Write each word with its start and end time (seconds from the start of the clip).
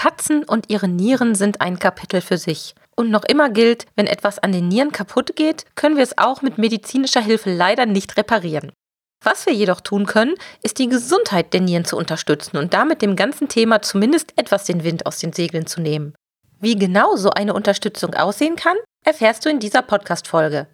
Katzen 0.00 0.44
und 0.44 0.70
ihre 0.70 0.88
Nieren 0.88 1.34
sind 1.34 1.60
ein 1.60 1.78
Kapitel 1.78 2.22
für 2.22 2.38
sich. 2.38 2.74
Und 2.96 3.10
noch 3.10 3.22
immer 3.22 3.50
gilt, 3.50 3.84
wenn 3.96 4.06
etwas 4.06 4.38
an 4.38 4.50
den 4.50 4.66
Nieren 4.66 4.92
kaputt 4.92 5.36
geht, 5.36 5.66
können 5.74 5.96
wir 5.96 6.02
es 6.02 6.16
auch 6.16 6.40
mit 6.40 6.56
medizinischer 6.56 7.20
Hilfe 7.20 7.54
leider 7.54 7.84
nicht 7.84 8.16
reparieren. 8.16 8.72
Was 9.22 9.44
wir 9.44 9.52
jedoch 9.52 9.82
tun 9.82 10.06
können, 10.06 10.36
ist 10.62 10.78
die 10.78 10.88
Gesundheit 10.88 11.52
der 11.52 11.60
Nieren 11.60 11.84
zu 11.84 11.98
unterstützen 11.98 12.56
und 12.56 12.72
damit 12.72 13.02
dem 13.02 13.14
ganzen 13.14 13.48
Thema 13.48 13.82
zumindest 13.82 14.32
etwas 14.36 14.64
den 14.64 14.84
Wind 14.84 15.04
aus 15.04 15.18
den 15.18 15.34
Segeln 15.34 15.66
zu 15.66 15.82
nehmen. 15.82 16.14
Wie 16.60 16.76
genau 16.76 17.16
so 17.16 17.28
eine 17.28 17.52
Unterstützung 17.52 18.14
aussehen 18.14 18.56
kann, 18.56 18.78
erfährst 19.04 19.44
du 19.44 19.50
in 19.50 19.60
dieser 19.60 19.82
Podcast-Folge. 19.82 20.66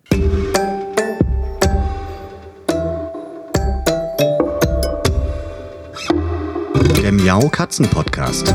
Der 7.03 7.11
Miau 7.11 7.49
Katzen 7.49 7.91
Podcast. 7.91 8.55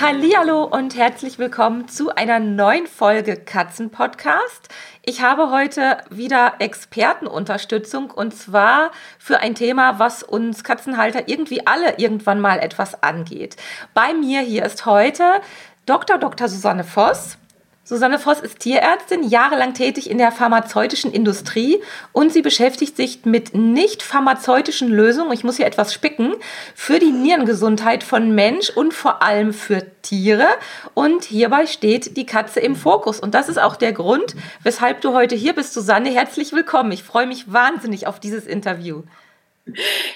Hallo 0.00 0.62
und 0.62 0.96
herzlich 0.96 1.40
willkommen 1.40 1.88
zu 1.88 2.14
einer 2.14 2.38
neuen 2.38 2.86
Folge 2.86 3.36
Katzen 3.36 3.90
Podcast. 3.90 4.68
Ich 5.04 5.22
habe 5.22 5.50
heute 5.50 5.98
wieder 6.08 6.54
Expertenunterstützung 6.60 8.12
und 8.12 8.32
zwar 8.32 8.92
für 9.18 9.40
ein 9.40 9.56
Thema, 9.56 9.98
was 9.98 10.22
uns 10.22 10.62
Katzenhalter 10.62 11.26
irgendwie 11.26 11.66
alle 11.66 11.98
irgendwann 11.98 12.40
mal 12.40 12.60
etwas 12.60 13.02
angeht. 13.02 13.56
Bei 13.92 14.14
mir 14.14 14.40
hier 14.40 14.64
ist 14.64 14.86
heute 14.86 15.24
Dr. 15.84 16.18
Dr. 16.18 16.46
Susanne 16.46 16.84
Voss. 16.84 17.36
Susanne 17.88 18.18
Voss 18.18 18.40
ist 18.40 18.58
Tierärztin, 18.58 19.26
jahrelang 19.26 19.72
tätig 19.72 20.10
in 20.10 20.18
der 20.18 20.30
pharmazeutischen 20.30 21.10
Industrie 21.10 21.82
und 22.12 22.30
sie 22.30 22.42
beschäftigt 22.42 22.98
sich 22.98 23.24
mit 23.24 23.54
nicht 23.54 24.02
pharmazeutischen 24.02 24.90
Lösungen, 24.90 25.32
ich 25.32 25.42
muss 25.42 25.56
hier 25.56 25.64
etwas 25.64 25.94
spicken, 25.94 26.34
für 26.74 26.98
die 26.98 27.12
Nierengesundheit 27.12 28.04
von 28.04 28.34
Mensch 28.34 28.68
und 28.68 28.92
vor 28.92 29.22
allem 29.22 29.54
für 29.54 29.86
Tiere. 30.02 30.48
Und 30.92 31.24
hierbei 31.24 31.64
steht 31.64 32.18
die 32.18 32.26
Katze 32.26 32.60
im 32.60 32.76
Fokus. 32.76 33.20
Und 33.20 33.34
das 33.34 33.48
ist 33.48 33.58
auch 33.58 33.74
der 33.74 33.94
Grund, 33.94 34.36
weshalb 34.62 35.00
du 35.00 35.14
heute 35.14 35.34
hier 35.34 35.54
bist, 35.54 35.72
Susanne. 35.72 36.10
Herzlich 36.10 36.52
willkommen. 36.52 36.92
Ich 36.92 37.02
freue 37.02 37.26
mich 37.26 37.50
wahnsinnig 37.50 38.06
auf 38.06 38.20
dieses 38.20 38.46
Interview. 38.46 39.04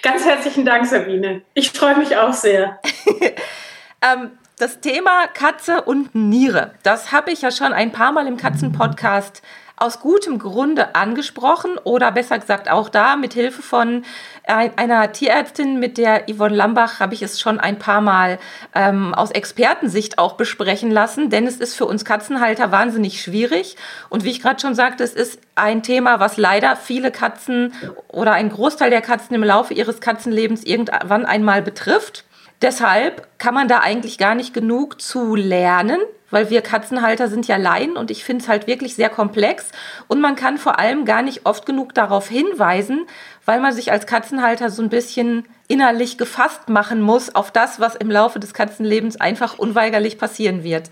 Ganz 0.03 0.27
herzlichen 0.27 0.67
Dank, 0.67 0.85
Sabine. 0.85 1.41
Ich 1.55 1.71
freue 1.71 1.97
mich 1.97 2.19
auch 2.19 2.35
sehr. 2.35 2.79
ähm, 4.03 4.33
das 4.63 4.79
Thema 4.79 5.27
Katze 5.27 5.83
und 5.83 6.15
Niere, 6.15 6.71
das 6.85 7.11
habe 7.11 7.33
ich 7.33 7.43
ja 7.43 7.51
schon 7.51 7.73
ein 7.73 7.91
paar 7.91 8.13
Mal 8.13 8.29
im 8.29 8.37
Katzenpodcast 8.37 9.43
aus 9.77 9.99
gutem 9.99 10.39
Grunde 10.39 10.95
angesprochen 10.95 11.79
oder 11.83 12.13
besser 12.13 12.39
gesagt 12.39 12.71
auch 12.71 12.89
da 12.89 13.17
mit 13.17 13.35
Hilfe 13.35 13.61
von 13.61 14.05
einer 14.45 15.11
Tierärztin, 15.11 15.81
mit 15.81 15.99
der 15.99 16.27
Yvonne 16.33 16.55
Lambach, 16.55 17.01
habe 17.01 17.15
ich 17.15 17.23
es 17.23 17.41
schon 17.41 17.59
ein 17.59 17.81
paar 17.81 18.01
Mal 18.01 18.39
ähm, 18.73 19.15
aus 19.15 19.33
Expertensicht 19.33 20.19
auch 20.19 20.35
besprechen 20.35 20.93
lassen, 20.93 21.29
denn 21.29 21.49
es 21.49 21.57
ist 21.57 21.75
für 21.75 21.87
uns 21.87 22.05
Katzenhalter 22.05 22.71
wahnsinnig 22.71 23.21
schwierig. 23.21 23.77
Und 24.11 24.23
wie 24.23 24.31
ich 24.31 24.41
gerade 24.41 24.61
schon 24.61 24.77
sagte, 24.77 25.03
es 25.03 25.15
ist 25.15 25.41
ein 25.57 25.83
Thema, 25.83 26.21
was 26.21 26.37
leider 26.37 26.77
viele 26.77 27.11
Katzen 27.11 27.73
oder 28.07 28.31
ein 28.35 28.51
Großteil 28.51 28.91
der 28.91 29.03
Katzen 29.03 29.35
im 29.35 29.43
Laufe 29.43 29.75
ihres 29.75 30.01
Katzenlebens 30.01 30.63
irgendwann 30.63 31.27
einmal 31.27 31.63
betrifft. 31.63 32.25
Deshalb 32.63 33.27
kann 33.39 33.55
man 33.55 33.67
da 33.67 33.81
eigentlich 33.81 34.19
gar 34.19 34.37
nicht 34.37 34.55
genug 34.55 35.01
zu 35.01 35.35
lernen, 35.35 35.99
weil 36.31 36.49
wir 36.49 36.63
Katzenhalter 36.63 37.29
sind 37.29 37.49
ja 37.49 37.57
Laien 37.57 37.97
und 37.97 38.11
ich 38.11 38.25
finde 38.25 38.43
es 38.45 38.49
halt 38.49 38.69
wirklich 38.69 38.95
sehr 38.95 39.11
komplex. 39.11 39.71
Und 40.07 40.21
man 40.21 40.37
kann 40.37 40.59
vor 40.59 40.79
allem 40.79 41.05
gar 41.05 41.23
nicht 41.23 41.45
oft 41.45 41.67
genug 41.67 41.93
darauf 41.93 42.29
hinweisen, 42.29 43.07
weil 43.45 43.61
man 43.61 43.73
sich 43.73 43.91
als 43.91 44.07
Katzenhalter 44.07 44.71
so 44.71 44.81
ein 44.81 44.89
bisschen 44.89 45.45
innerlich 45.67 46.19
gefasst 46.19 46.69
machen 46.69 47.03
muss 47.03 47.35
auf 47.35 47.51
das, 47.51 47.81
was 47.81 47.97
im 47.97 48.11
Laufe 48.11 48.39
des 48.39 48.55
Katzenlebens 48.55 49.21
einfach 49.21 49.59
unweigerlich 49.59 50.17
passieren 50.17 50.63
wird. 50.63 50.89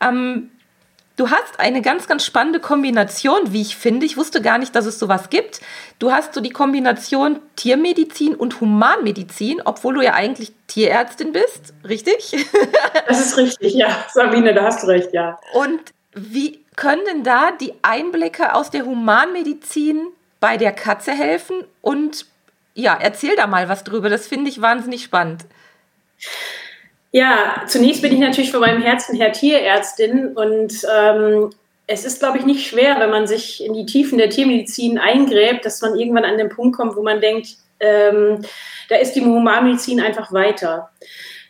Ähm, 0.00 0.50
Du 1.16 1.30
hast 1.30 1.60
eine 1.60 1.80
ganz, 1.80 2.08
ganz 2.08 2.24
spannende 2.24 2.58
Kombination, 2.58 3.52
wie 3.52 3.62
ich 3.62 3.76
finde. 3.76 4.04
Ich 4.04 4.16
wusste 4.16 4.42
gar 4.42 4.58
nicht, 4.58 4.74
dass 4.74 4.84
es 4.84 4.98
sowas 4.98 5.30
gibt. 5.30 5.60
Du 6.00 6.10
hast 6.10 6.34
so 6.34 6.40
die 6.40 6.50
Kombination 6.50 7.38
Tiermedizin 7.54 8.34
und 8.34 8.60
Humanmedizin, 8.60 9.62
obwohl 9.64 9.94
du 9.94 10.00
ja 10.02 10.14
eigentlich 10.14 10.52
Tierärztin 10.66 11.32
bist, 11.32 11.72
richtig? 11.88 12.46
Das 13.06 13.20
ist 13.20 13.36
richtig, 13.36 13.74
ja. 13.74 14.04
Sabine, 14.12 14.54
da 14.54 14.64
hast 14.64 14.82
du 14.82 14.86
recht, 14.88 15.12
ja. 15.12 15.38
Und 15.52 15.80
wie 16.14 16.64
können 16.74 17.02
denn 17.04 17.22
da 17.22 17.52
die 17.52 17.74
Einblicke 17.82 18.54
aus 18.54 18.70
der 18.70 18.84
Humanmedizin 18.84 20.08
bei 20.40 20.56
der 20.56 20.72
Katze 20.72 21.12
helfen? 21.12 21.64
Und 21.80 22.26
ja, 22.74 22.96
erzähl 23.00 23.36
da 23.36 23.46
mal 23.46 23.68
was 23.68 23.84
drüber. 23.84 24.08
Das 24.08 24.26
finde 24.26 24.50
ich 24.50 24.60
wahnsinnig 24.60 25.04
spannend. 25.04 25.44
Ja, 27.16 27.62
zunächst 27.68 28.02
bin 28.02 28.12
ich 28.12 28.18
natürlich 28.18 28.50
von 28.50 28.58
meinem 28.58 28.82
Herzen 28.82 29.14
her 29.14 29.30
Tierärztin 29.30 30.36
und 30.36 30.72
ähm, 30.92 31.50
es 31.86 32.04
ist, 32.04 32.18
glaube 32.18 32.38
ich, 32.38 32.44
nicht 32.44 32.66
schwer, 32.66 32.98
wenn 32.98 33.10
man 33.10 33.28
sich 33.28 33.64
in 33.64 33.72
die 33.72 33.86
Tiefen 33.86 34.18
der 34.18 34.30
Tiermedizin 34.30 34.98
eingräbt, 34.98 35.64
dass 35.64 35.80
man 35.80 35.94
irgendwann 35.94 36.24
an 36.24 36.38
den 36.38 36.48
Punkt 36.48 36.76
kommt, 36.76 36.96
wo 36.96 37.04
man 37.04 37.20
denkt, 37.20 37.50
ähm, 37.78 38.44
da 38.88 38.96
ist 38.96 39.12
die 39.12 39.20
Humanmedizin 39.20 40.00
einfach 40.00 40.32
weiter. 40.32 40.90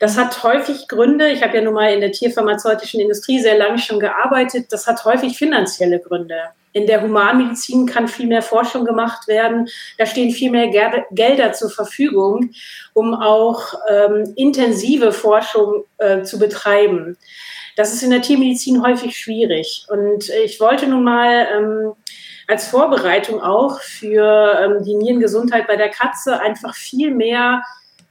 Das 0.00 0.18
hat 0.18 0.42
häufig 0.42 0.86
Gründe. 0.86 1.30
Ich 1.30 1.42
habe 1.42 1.56
ja 1.56 1.62
nun 1.62 1.72
mal 1.72 1.94
in 1.94 2.02
der 2.02 2.12
tierpharmazeutischen 2.12 3.00
Industrie 3.00 3.40
sehr 3.40 3.56
lange 3.56 3.78
schon 3.78 4.00
gearbeitet. 4.00 4.66
Das 4.68 4.86
hat 4.86 5.02
häufig 5.06 5.38
finanzielle 5.38 5.98
Gründe. 5.98 6.42
In 6.74 6.88
der 6.88 7.02
Humanmedizin 7.02 7.86
kann 7.86 8.08
viel 8.08 8.26
mehr 8.26 8.42
Forschung 8.42 8.84
gemacht 8.84 9.28
werden. 9.28 9.68
Da 9.96 10.06
stehen 10.06 10.32
viel 10.32 10.50
mehr 10.50 10.68
Gelder 11.12 11.52
zur 11.52 11.70
Verfügung, 11.70 12.50
um 12.92 13.14
auch 13.14 13.74
ähm, 13.88 14.34
intensive 14.36 15.12
Forschung 15.12 15.84
äh, 15.98 16.24
zu 16.24 16.38
betreiben. 16.38 17.16
Das 17.76 17.92
ist 17.92 18.02
in 18.02 18.10
der 18.10 18.22
Tiermedizin 18.22 18.82
häufig 18.82 19.16
schwierig. 19.16 19.86
Und 19.88 20.28
ich 20.44 20.58
wollte 20.58 20.88
nun 20.88 21.04
mal 21.04 21.46
ähm, 21.56 21.92
als 22.48 22.68
Vorbereitung 22.68 23.40
auch 23.40 23.80
für 23.80 24.58
ähm, 24.60 24.84
die 24.84 24.96
Nierengesundheit 24.96 25.68
bei 25.68 25.76
der 25.76 25.90
Katze 25.90 26.40
einfach 26.40 26.74
viel 26.74 27.14
mehr 27.14 27.62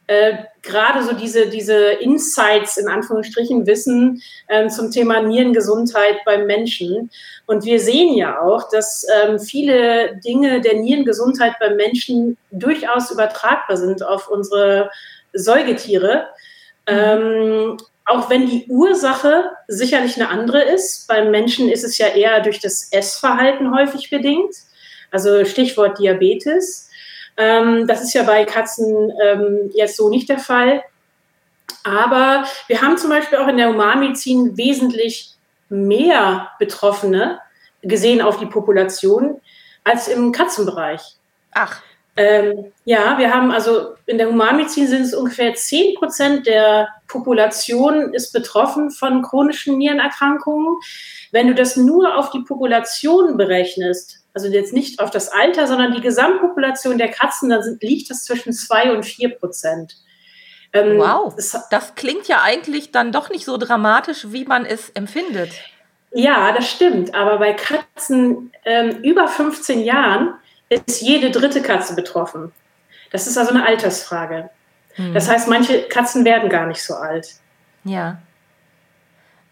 äh, 0.08 0.34
gerade 0.62 1.04
so 1.04 1.14
diese, 1.14 1.48
diese 1.48 1.78
Insights 1.78 2.78
in 2.78 2.88
Anführungsstrichen 2.88 3.66
wissen 3.66 4.22
äh, 4.48 4.68
zum 4.68 4.92
Thema 4.92 5.22
Nierengesundheit 5.22 6.18
beim 6.26 6.46
Menschen. 6.46 7.10
Und 7.46 7.66
wir 7.66 7.80
sehen 7.80 8.16
ja 8.16 8.42
auch, 8.42 8.70
dass 8.70 9.06
ähm, 9.24 9.40
viele 9.40 10.18
Dinge 10.18 10.62
der 10.62 10.76
Nierengesundheit 10.76 11.54
beim 11.60 11.76
Menschen 11.76 12.38
durchaus 12.52 13.12
übertragbar 13.12 13.78
sind 13.78 14.04
auf 14.04 14.30
unsere 14.30 14.90
Säugetiere. 15.34 16.28
Mhm. 16.88 16.94
Ähm, 16.96 17.78
auch 18.06 18.30
wenn 18.30 18.48
die 18.48 18.66
Ursache 18.68 19.52
sicherlich 19.68 20.18
eine 20.18 20.30
andere 20.30 20.62
ist. 20.62 21.08
Beim 21.08 21.32
Menschen 21.32 21.70
ist 21.70 21.84
es 21.84 21.98
ja 21.98 22.08
eher 22.08 22.42
durch 22.42 22.60
das 22.60 22.92
Essverhalten 22.92 23.74
häufig 23.74 24.10
bedingt. 24.10 24.54
Also 25.12 25.46
Stichwort 25.46 26.00
Diabetes. 26.00 26.90
Ähm, 27.38 27.88
das 27.88 28.04
ist 28.04 28.14
ja 28.14 28.24
bei 28.24 28.46
Katzen 28.46 29.12
ähm, 29.24 29.72
jetzt 29.74 29.98
so 29.98 30.10
nicht 30.10 30.30
der 30.30 30.40
Fall. 30.40 30.84
Aber 31.84 32.46
wir 32.68 32.82
haben 32.82 32.98
zum 32.98 33.10
Beispiel 33.10 33.38
auch 33.38 33.48
in 33.48 33.58
der 33.58 33.70
Humanmedizin 33.70 34.58
wesentlich 34.58 35.36
mehr 35.70 36.52
Betroffene 36.60 37.40
gesehen 37.82 38.22
auf 38.22 38.38
die 38.38 38.46
Population 38.46 39.42
als 39.84 40.08
im 40.08 40.32
Katzenbereich. 40.32 41.02
Ach. 41.52 41.82
Ähm, 42.16 42.72
ja, 42.86 43.18
wir 43.18 43.34
haben 43.34 43.52
also 43.52 43.96
in 44.06 44.20
der 44.20 44.30
Humanmedizin 44.30 44.88
sind 44.88 45.02
es 45.02 45.16
ungefähr 45.16 45.56
10 45.56 45.96
Prozent 45.96 46.46
der 46.46 46.88
Population 47.08 48.14
ist 48.14 48.32
betroffen 48.32 48.92
von 48.92 49.24
chronischen 49.24 49.80
Nierenerkrankungen. 49.80 50.78
Wenn 51.32 51.48
du 51.48 51.56
das 51.56 51.76
nur 51.76 52.16
auf 52.16 52.30
die 52.30 52.42
Population 52.42 53.36
berechnest, 53.36 54.23
also 54.34 54.48
jetzt 54.48 54.74
nicht 54.74 55.00
auf 55.00 55.12
das 55.12 55.30
Alter, 55.30 55.68
sondern 55.68 55.94
die 55.94 56.02
Gesamtpopulation 56.02 56.98
der 56.98 57.10
Katzen, 57.10 57.50
dann 57.50 57.62
sind, 57.62 57.84
liegt 57.84 58.10
das 58.10 58.24
zwischen 58.26 58.54
zwei 58.54 58.92
und 58.92 59.04
vier 59.06 59.30
Prozent. 59.30 59.98
Ähm, 60.74 60.98
wow, 60.98 61.34
das, 61.36 61.56
das 61.70 61.94
klingt 61.96 62.28
ja 62.28 62.42
eigentlich 62.42 62.92
dann 62.92 63.12
doch 63.12 63.30
nicht 63.30 63.46
so 63.46 63.58
dramatisch, 63.58 64.28
wie 64.32 64.46
man 64.46 64.66
es 64.66 64.90
empfindet. 64.90 65.52
Ja, 66.12 66.52
das 66.52 66.70
stimmt. 66.70 67.14
Aber 67.14 67.38
bei 67.38 67.54
Katzen 67.54 68.52
ähm, 68.66 69.02
über 69.04 69.28
15 69.28 69.82
Jahren 69.82 70.34
ist 70.70 71.02
jede 71.02 71.30
dritte 71.30 71.62
Katze 71.62 71.96
betroffen. 71.96 72.52
Das 73.12 73.28
ist 73.28 73.38
also 73.38 73.52
eine 73.52 73.66
Altersfrage. 73.66 74.50
Hm. 74.96 75.14
Das 75.14 75.30
heißt, 75.30 75.48
manche 75.48 75.84
Katzen 75.84 76.26
werden 76.26 76.50
gar 76.50 76.66
nicht 76.66 76.84
so 76.84 76.96
alt. 76.96 77.36
Ja. 77.84 78.18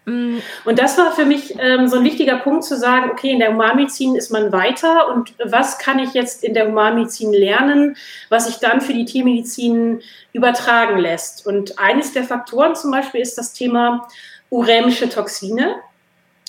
Mm. 0.04 0.38
Und 0.64 0.78
das 0.78 0.98
war 0.98 1.12
für 1.12 1.24
mich 1.24 1.54
ähm, 1.58 1.86
so 1.88 1.98
ein 1.98 2.04
wichtiger 2.04 2.36
Punkt 2.38 2.64
zu 2.64 2.76
sagen, 2.76 3.10
okay, 3.10 3.30
in 3.30 3.38
der 3.38 3.52
Humanmedizin 3.52 4.16
ist 4.16 4.30
man 4.30 4.52
weiter 4.52 5.08
und 5.08 5.34
was 5.44 5.78
kann 5.78 5.98
ich 5.98 6.12
jetzt 6.12 6.42
in 6.42 6.54
der 6.54 6.68
Humanmedizin 6.68 7.32
lernen, 7.32 7.96
was 8.28 8.46
sich 8.46 8.56
dann 8.56 8.80
für 8.80 8.92
die 8.92 9.04
Tiermedizin 9.04 10.02
übertragen 10.32 10.98
lässt. 10.98 11.46
Und 11.46 11.78
eines 11.78 12.12
der 12.12 12.24
Faktoren 12.24 12.74
zum 12.74 12.90
Beispiel 12.90 13.20
ist 13.20 13.38
das 13.38 13.52
Thema 13.52 14.08
urämische 14.50 15.08
Toxine. 15.08 15.76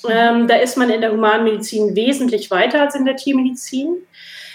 Ähm, 0.09 0.47
da 0.47 0.55
ist 0.55 0.77
man 0.77 0.89
in 0.89 1.01
der 1.01 1.11
Humanmedizin 1.11 1.95
wesentlich 1.95 2.51
weiter 2.51 2.81
als 2.81 2.95
in 2.95 3.05
der 3.05 3.15
Tiermedizin. 3.15 3.97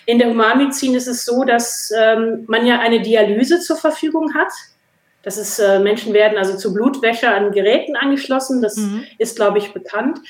In 0.06 0.18
der 0.18 0.28
Humanmedizin 0.28 0.94
ist 0.94 1.06
es 1.06 1.24
so, 1.24 1.44
dass 1.44 1.90
ähm, 1.96 2.44
man 2.48 2.66
ja 2.66 2.80
eine 2.80 3.00
Dialyse 3.00 3.60
zur 3.60 3.76
Verfügung 3.76 4.34
hat. 4.34 4.52
Das 5.22 5.36
ist, 5.36 5.58
äh, 5.58 5.80
Menschen 5.80 6.14
werden 6.14 6.38
also 6.38 6.56
zu 6.56 6.72
Blutwäsche 6.72 7.28
an 7.28 7.52
Geräten 7.52 7.96
angeschlossen. 7.96 8.62
Das 8.62 8.76
mhm. 8.76 9.04
ist, 9.18 9.36
glaube 9.36 9.58
ich, 9.58 9.72
bekannt. 9.72 10.20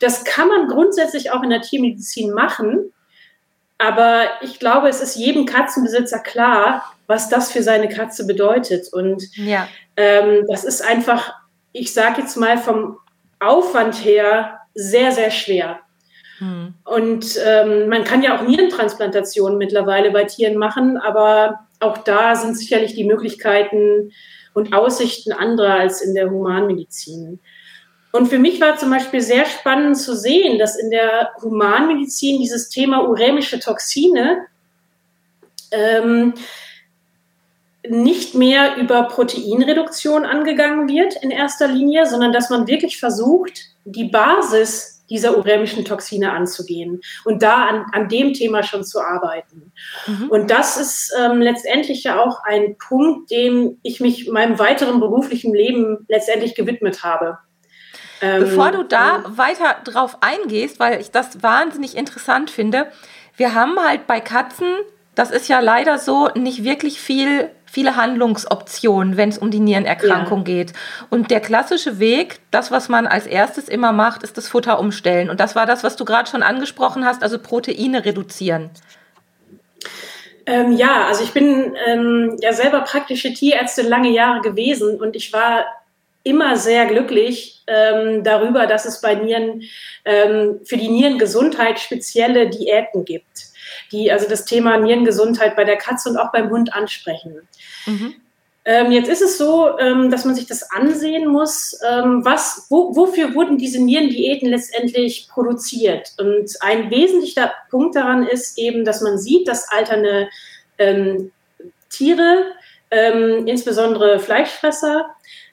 Das 0.00 0.24
kann 0.24 0.48
man 0.48 0.68
grundsätzlich 0.68 1.32
auch 1.32 1.42
in 1.42 1.50
der 1.50 1.62
Tiermedizin 1.62 2.32
machen. 2.32 2.92
Aber 3.78 4.24
ich 4.42 4.58
glaube, 4.58 4.88
es 4.88 5.00
ist 5.00 5.16
jedem 5.16 5.46
Katzenbesitzer 5.46 6.18
klar, 6.18 6.94
was 7.06 7.28
das 7.28 7.50
für 7.50 7.62
seine 7.62 7.88
Katze 7.88 8.26
bedeutet. 8.26 8.92
Und 8.92 9.24
ja. 9.36 9.66
ähm, 9.96 10.46
das 10.48 10.64
ist 10.64 10.82
einfach, 10.82 11.34
ich 11.72 11.92
sage 11.92 12.22
jetzt 12.22 12.36
mal 12.36 12.58
vom 12.58 12.98
Aufwand 13.40 14.04
her 14.04 14.60
sehr, 14.74 15.12
sehr 15.12 15.30
schwer. 15.30 15.80
Hm. 16.38 16.74
Und 16.84 17.38
ähm, 17.44 17.88
man 17.88 18.04
kann 18.04 18.22
ja 18.22 18.36
auch 18.36 18.42
Nierentransplantationen 18.42 19.58
mittlerweile 19.58 20.10
bei 20.10 20.24
Tieren 20.24 20.56
machen, 20.56 20.96
aber 20.96 21.66
auch 21.84 21.98
da 21.98 22.36
sind 22.36 22.56
sicherlich 22.56 22.94
die 22.94 23.04
Möglichkeiten 23.04 24.12
und 24.54 24.72
Aussichten 24.72 25.32
anderer 25.32 25.74
als 25.74 26.00
in 26.00 26.14
der 26.14 26.30
Humanmedizin. 26.30 27.40
Und 28.12 28.28
für 28.28 28.38
mich 28.38 28.60
war 28.60 28.76
zum 28.76 28.90
Beispiel 28.90 29.20
sehr 29.20 29.44
spannend 29.44 29.98
zu 29.98 30.16
sehen, 30.16 30.58
dass 30.58 30.76
in 30.76 30.90
der 30.90 31.30
Humanmedizin 31.42 32.38
dieses 32.38 32.68
Thema 32.68 33.08
urämische 33.08 33.58
Toxine 33.58 34.46
ähm, 35.72 36.34
nicht 37.88 38.34
mehr 38.34 38.76
über 38.76 39.08
Proteinreduktion 39.08 40.24
angegangen 40.24 40.88
wird 40.88 41.16
in 41.22 41.30
erster 41.30 41.66
Linie, 41.66 42.06
sondern 42.06 42.32
dass 42.32 42.50
man 42.50 42.66
wirklich 42.66 42.98
versucht, 42.98 43.60
die 43.84 44.04
Basis 44.04 44.93
dieser 45.10 45.36
urämischen 45.36 45.84
Toxine 45.84 46.32
anzugehen 46.32 47.00
und 47.24 47.42
da 47.42 47.66
an, 47.66 47.86
an 47.92 48.08
dem 48.08 48.32
Thema 48.32 48.62
schon 48.62 48.84
zu 48.84 49.00
arbeiten. 49.00 49.72
Mhm. 50.06 50.28
Und 50.28 50.50
das 50.50 50.76
ist 50.76 51.14
ähm, 51.18 51.40
letztendlich 51.40 52.04
ja 52.04 52.22
auch 52.22 52.42
ein 52.44 52.76
Punkt, 52.78 53.30
dem 53.30 53.78
ich 53.82 54.00
mich 54.00 54.28
meinem 54.28 54.58
weiteren 54.58 55.00
beruflichen 55.00 55.54
Leben 55.54 56.06
letztendlich 56.08 56.54
gewidmet 56.54 57.02
habe. 57.02 57.38
Ähm, 58.20 58.40
Bevor 58.40 58.70
du 58.70 58.84
da 58.84 59.16
ähm, 59.16 59.36
weiter 59.38 59.76
drauf 59.84 60.18
eingehst, 60.20 60.80
weil 60.80 61.00
ich 61.00 61.10
das 61.10 61.42
wahnsinnig 61.42 61.96
interessant 61.96 62.50
finde, 62.50 62.86
wir 63.36 63.54
haben 63.54 63.78
halt 63.78 64.06
bei 64.06 64.20
Katzen, 64.20 64.68
das 65.14 65.30
ist 65.30 65.48
ja 65.48 65.60
leider 65.60 65.98
so, 65.98 66.28
nicht 66.34 66.64
wirklich 66.64 67.00
viel 67.00 67.50
viele 67.74 67.96
Handlungsoptionen, 67.96 69.16
wenn 69.16 69.28
es 69.28 69.38
um 69.38 69.50
die 69.50 69.58
Nierenerkrankung 69.58 70.40
ja. 70.40 70.44
geht. 70.44 70.72
Und 71.10 71.32
der 71.32 71.40
klassische 71.40 71.98
Weg, 71.98 72.38
das, 72.52 72.70
was 72.70 72.88
man 72.88 73.06
als 73.08 73.26
erstes 73.26 73.68
immer 73.68 73.92
macht, 73.92 74.22
ist 74.22 74.38
das 74.38 74.48
Futter 74.48 74.78
umstellen. 74.78 75.28
Und 75.28 75.40
das 75.40 75.56
war 75.56 75.66
das, 75.66 75.82
was 75.82 75.96
du 75.96 76.04
gerade 76.04 76.30
schon 76.30 76.44
angesprochen 76.44 77.04
hast, 77.04 77.22
also 77.22 77.38
Proteine 77.38 78.04
reduzieren. 78.04 78.70
Ähm, 80.46 80.72
ja, 80.72 81.06
also 81.08 81.24
ich 81.24 81.32
bin 81.32 81.74
ähm, 81.86 82.36
ja 82.40 82.52
selber 82.52 82.82
praktische 82.82 83.32
Tierärztin 83.32 83.88
lange 83.88 84.10
Jahre 84.10 84.40
gewesen 84.40 85.00
und 85.00 85.16
ich 85.16 85.32
war 85.32 85.64
immer 86.22 86.56
sehr 86.56 86.86
glücklich 86.86 87.62
ähm, 87.66 88.22
darüber, 88.22 88.66
dass 88.66 88.84
es 88.84 89.00
bei 89.00 89.14
Nieren 89.14 89.62
ähm, 90.04 90.60
für 90.64 90.76
die 90.76 90.88
Nierengesundheit 90.88 91.80
spezielle 91.80 92.48
Diäten 92.48 93.04
gibt 93.04 93.53
die 93.94 94.10
also 94.10 94.28
das 94.28 94.44
Thema 94.44 94.76
Nierengesundheit 94.78 95.56
bei 95.56 95.64
der 95.64 95.76
Katze 95.76 96.10
und 96.10 96.16
auch 96.16 96.32
beim 96.32 96.50
Hund 96.50 96.74
ansprechen. 96.74 97.48
Mhm. 97.86 98.14
Ähm, 98.66 98.92
jetzt 98.92 99.10
ist 99.10 99.20
es 99.20 99.36
so, 99.36 99.78
ähm, 99.78 100.10
dass 100.10 100.24
man 100.24 100.34
sich 100.34 100.46
das 100.46 100.70
ansehen 100.70 101.28
muss, 101.28 101.78
ähm, 101.86 102.24
was, 102.24 102.66
wo, 102.70 102.96
wofür 102.96 103.34
wurden 103.34 103.58
diese 103.58 103.82
Nierendiäten 103.82 104.48
letztendlich 104.48 105.28
produziert. 105.28 106.12
Und 106.18 106.50
ein 106.60 106.90
wesentlicher 106.90 107.52
Punkt 107.70 107.94
daran 107.94 108.26
ist 108.26 108.58
eben, 108.58 108.84
dass 108.86 109.02
man 109.02 109.18
sieht, 109.18 109.48
dass 109.48 109.70
alternde 109.70 110.28
ähm, 110.78 111.30
Tiere, 111.90 112.52
ähm, 112.90 113.46
insbesondere 113.46 114.18
Fleischfresser, 114.18 115.10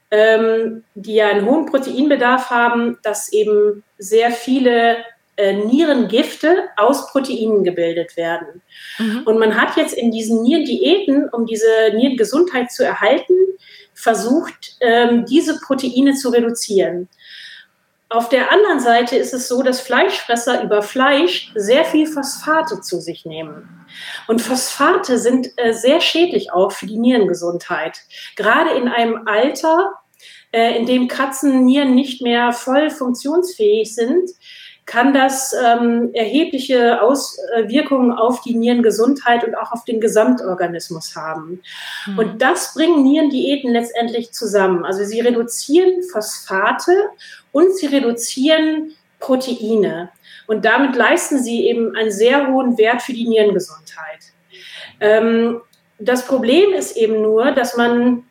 ähm, 0.10 0.84
die 0.96 1.16
ja 1.16 1.30
einen 1.30 1.46
hohen 1.46 1.66
Proteinbedarf 1.66 2.50
haben, 2.50 2.98
dass 3.04 3.34
eben 3.34 3.84
sehr 3.98 4.32
viele 4.32 4.98
äh, 5.42 5.54
Nierengifte 5.54 6.66
aus 6.78 7.08
Proteinen 7.08 7.64
gebildet 7.64 8.16
werden. 8.16 8.62
Mhm. 9.00 9.24
Und 9.26 9.40
man 9.40 9.60
hat 9.60 9.76
jetzt 9.76 9.94
in 9.94 10.12
diesen 10.12 10.44
Nierendiäten, 10.44 11.30
um 11.30 11.48
diese 11.48 11.66
Nierengesundheit 11.96 12.72
zu 12.72 12.86
erhalten, 12.86 13.34
versucht, 13.96 14.78
ähm, 14.82 15.26
diese 15.26 15.60
Proteine 15.60 16.14
zu 16.14 16.30
reduzieren. 16.30 17.10
Auf 18.10 18.30
der 18.30 18.52
anderen 18.52 18.80
Seite 18.80 19.16
ist 19.16 19.34
es 19.34 19.48
so, 19.48 19.64
dass 19.64 19.82
Fleischfresser 19.82 20.64
über 20.64 20.84
Fleisch 20.84 21.52
sehr 21.56 21.86
viel 21.86 22.06
Phosphate 22.06 22.82
zu 22.82 23.00
sich 23.00 23.26
nehmen. 23.26 23.88
Und 24.28 24.42
Phosphate 24.42 25.18
sind 25.18 25.48
äh, 25.58 25.74
sehr 25.74 26.02
schädlich 26.02 26.52
auch 26.54 26.72
für 26.72 26.86
die 26.86 27.00
Nierengesundheit. 27.00 27.98
Gerade 28.36 28.76
in 28.76 28.88
einem 28.88 29.28
Alter, 29.28 29.94
äh, 30.52 30.78
in 30.78 30.86
dem 30.86 31.08
Katzennieren 31.08 31.96
nicht 31.96 32.22
mehr 32.22 32.52
voll 32.52 32.92
funktionsfähig 32.92 33.96
sind, 33.96 34.30
kann 34.86 35.14
das 35.14 35.54
ähm, 35.54 36.10
erhebliche 36.14 37.02
Auswirkungen 37.02 38.12
auf 38.12 38.42
die 38.42 38.56
Nierengesundheit 38.56 39.44
und 39.44 39.56
auch 39.56 39.72
auf 39.72 39.86
den 39.86 40.02
Gesamtorganismus 40.02 41.16
haben. 41.16 41.62
Mhm. 42.08 42.20
Und 42.20 42.42
das 42.42 42.74
bringen 42.74 43.04
Nierendiäten 43.04 43.72
letztendlich 43.72 44.32
zusammen. 44.32 44.84
Also 44.84 45.04
sie 45.06 45.22
reduzieren 45.22 46.04
Phosphate 46.12 46.92
und 47.52 47.76
sie 47.78 47.88
reduzieren 47.88 48.94
Proteine. 49.20 50.10
Und 50.48 50.66
damit 50.66 50.96
leisten 50.96 51.42
sie 51.42 51.68
eben 51.68 51.96
einen 51.96 52.12
sehr 52.12 52.48
hohen 52.48 52.78
Wert 52.78 53.02
für 53.02 53.14
die 53.14 53.28
Nierengesundheit. 53.28 54.34
Ähm, 55.00 55.62
das 56.00 56.26
Problem 56.26 56.74
ist 56.74 56.98
eben 56.98 57.22
nur, 57.22 57.52
dass 57.52 57.78
man 57.78 58.24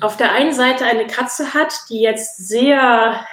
auf 0.00 0.16
der 0.16 0.32
einen 0.32 0.52
Seite 0.52 0.84
eine 0.84 1.06
Katze 1.06 1.54
hat, 1.54 1.72
die 1.88 2.00
jetzt 2.00 2.36
sehr, 2.36 3.24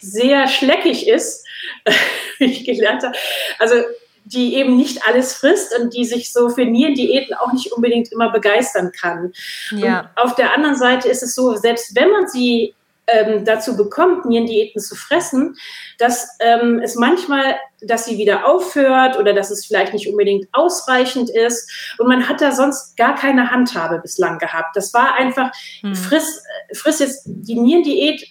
sehr 0.00 0.48
schleckig 0.48 1.06
ist 1.06 1.46
ich 2.38 2.64
gelernt 2.64 3.02
habe. 3.02 3.16
Also 3.58 3.76
die 4.24 4.56
eben 4.56 4.76
nicht 4.76 5.06
alles 5.06 5.34
frisst 5.34 5.78
und 5.78 5.94
die 5.94 6.04
sich 6.04 6.32
so 6.32 6.50
für 6.50 6.64
Nierendiäten 6.64 7.34
auch 7.34 7.52
nicht 7.52 7.72
unbedingt 7.72 8.12
immer 8.12 8.30
begeistern 8.30 8.92
kann. 8.92 9.32
Ja. 9.70 10.00
Und 10.00 10.08
auf 10.16 10.34
der 10.34 10.54
anderen 10.54 10.76
Seite 10.76 11.08
ist 11.08 11.22
es 11.22 11.34
so, 11.34 11.56
selbst 11.56 11.96
wenn 11.96 12.10
man 12.10 12.28
sie 12.28 12.74
ähm, 13.08 13.44
dazu 13.44 13.76
bekommt, 13.76 14.26
Nierendiäten 14.26 14.80
zu 14.80 14.94
fressen, 14.94 15.56
dass 15.98 16.28
ähm, 16.40 16.80
es 16.84 16.94
manchmal, 16.94 17.56
dass 17.80 18.04
sie 18.04 18.18
wieder 18.18 18.46
aufhört 18.46 19.18
oder 19.18 19.32
dass 19.32 19.50
es 19.50 19.64
vielleicht 19.64 19.94
nicht 19.94 20.08
unbedingt 20.08 20.46
ausreichend 20.52 21.30
ist. 21.30 21.70
Und 21.98 22.08
man 22.08 22.28
hat 22.28 22.40
da 22.40 22.52
sonst 22.52 22.96
gar 22.96 23.14
keine 23.14 23.50
Handhabe 23.50 23.98
bislang 23.98 24.38
gehabt. 24.38 24.76
Das 24.76 24.92
war 24.92 25.14
einfach, 25.14 25.50
hm. 25.80 25.94
friss, 25.94 26.42
friss 26.74 26.98
jetzt 26.98 27.22
die 27.24 27.58
Nierendiät 27.58 28.26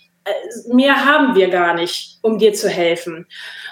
mehr 0.71 1.05
haben 1.05 1.35
wir 1.35 1.49
gar 1.49 1.73
nicht, 1.73 2.19
um 2.21 2.37
dir 2.37 2.53
zu 2.53 2.69
helfen. 2.69 3.27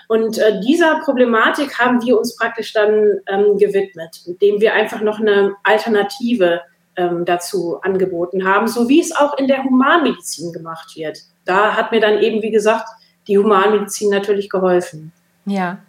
Und 0.08 0.38
äh, 0.38 0.60
dieser 0.62 1.00
Problematik 1.00 1.80
haben 1.80 2.02
wir 2.04 2.18
uns 2.18 2.36
praktisch 2.36 2.74
dann 2.74 3.20
ähm, 3.28 3.58
gewidmet, 3.58 4.22
indem 4.26 4.62
wir 4.62 4.74
einfach 4.74 5.02
noch 5.02 5.20
eine 5.20 5.56
Alternative 5.64 6.62
ähm, 6.96 7.26
dazu 7.26 7.80
angeboten 7.82 8.48
haben, 8.48 8.68
so 8.68 8.88
wie 8.88 9.02
es 9.02 9.16
auch 9.16 9.38
in 9.38 9.48
der 9.48 9.64
Humanmedizin 9.64 10.54
gemacht 10.54 10.96
wird. 10.96 11.20
Da 11.44 11.76
hat 11.76 11.92
mir 11.92 12.00
dann 12.00 12.20
eben, 12.20 12.42
wie 12.42 12.52
gesagt, 12.52 12.88
die 13.28 13.38
Humanmedizin 13.38 14.10
natürlich 14.10 14.50
geholfen. 14.50 15.12
Ja. 15.46 15.80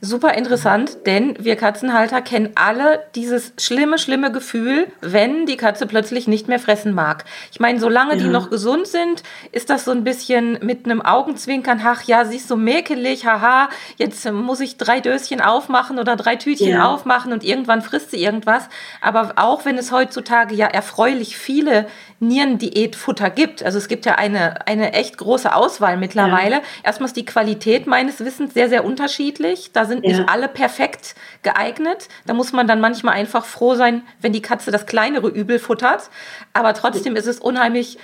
Super 0.00 0.34
interessant, 0.34 1.06
denn 1.06 1.34
wir 1.40 1.56
Katzenhalter 1.56 2.22
kennen 2.22 2.50
alle 2.54 3.04
dieses 3.16 3.52
schlimme, 3.58 3.98
schlimme 3.98 4.30
Gefühl, 4.30 4.86
wenn 5.00 5.44
die 5.44 5.56
Katze 5.56 5.86
plötzlich 5.86 6.28
nicht 6.28 6.46
mehr 6.46 6.60
fressen 6.60 6.94
mag. 6.94 7.24
Ich 7.50 7.58
meine, 7.58 7.80
solange 7.80 8.12
ja. 8.12 8.18
die 8.18 8.28
noch 8.28 8.48
gesund 8.48 8.86
sind, 8.86 9.24
ist 9.50 9.70
das 9.70 9.84
so 9.84 9.90
ein 9.90 10.04
bisschen 10.04 10.60
mit 10.62 10.84
einem 10.84 11.02
Augenzwinkern, 11.02 11.80
ach 11.84 12.04
ja, 12.04 12.24
sie 12.24 12.36
ist 12.36 12.46
so 12.46 12.56
mäkelig, 12.56 13.26
haha, 13.26 13.70
jetzt 13.96 14.30
muss 14.30 14.60
ich 14.60 14.76
drei 14.76 15.00
Döschen 15.00 15.40
aufmachen 15.40 15.98
oder 15.98 16.14
drei 16.14 16.36
Tütchen 16.36 16.68
ja. 16.68 16.86
aufmachen 16.86 17.32
und 17.32 17.42
irgendwann 17.42 17.82
frisst 17.82 18.12
sie 18.12 18.22
irgendwas. 18.22 18.68
Aber 19.00 19.32
auch 19.34 19.64
wenn 19.64 19.78
es 19.78 19.90
heutzutage 19.90 20.54
ja 20.54 20.68
erfreulich 20.68 21.36
viele 21.36 21.88
Nierendiätfutter 22.20 23.30
gibt, 23.30 23.62
also 23.62 23.78
es 23.78 23.86
gibt 23.86 24.04
ja 24.04 24.16
eine, 24.16 24.66
eine 24.66 24.92
echt 24.92 25.18
große 25.18 25.54
Auswahl 25.54 25.96
mittlerweile. 25.96 26.56
Ja. 26.56 26.62
Erstmal 26.82 27.06
ist 27.06 27.16
die 27.16 27.24
Qualität 27.24 27.86
meines 27.86 28.18
Wissens 28.20 28.54
sehr, 28.54 28.68
sehr 28.68 28.84
unterschiedlich. 28.84 29.70
Da 29.72 29.84
sind 29.84 30.02
nicht 30.02 30.28
alle 30.28 30.48
perfekt 30.48 31.14
geeignet. 31.42 32.08
Da 32.26 32.34
muss 32.34 32.52
man 32.52 32.66
dann 32.66 32.80
manchmal 32.80 33.14
einfach 33.14 33.44
froh 33.44 33.76
sein, 33.76 34.02
wenn 34.20 34.32
die 34.32 34.42
Katze 34.42 34.72
das 34.72 34.86
kleinere 34.86 35.28
Übel 35.28 35.60
futtert. 35.60 36.10
Aber 36.52 36.74
trotzdem 36.74 37.14
ist 37.14 37.26
es 37.26 37.38
unheimlich 37.38 37.98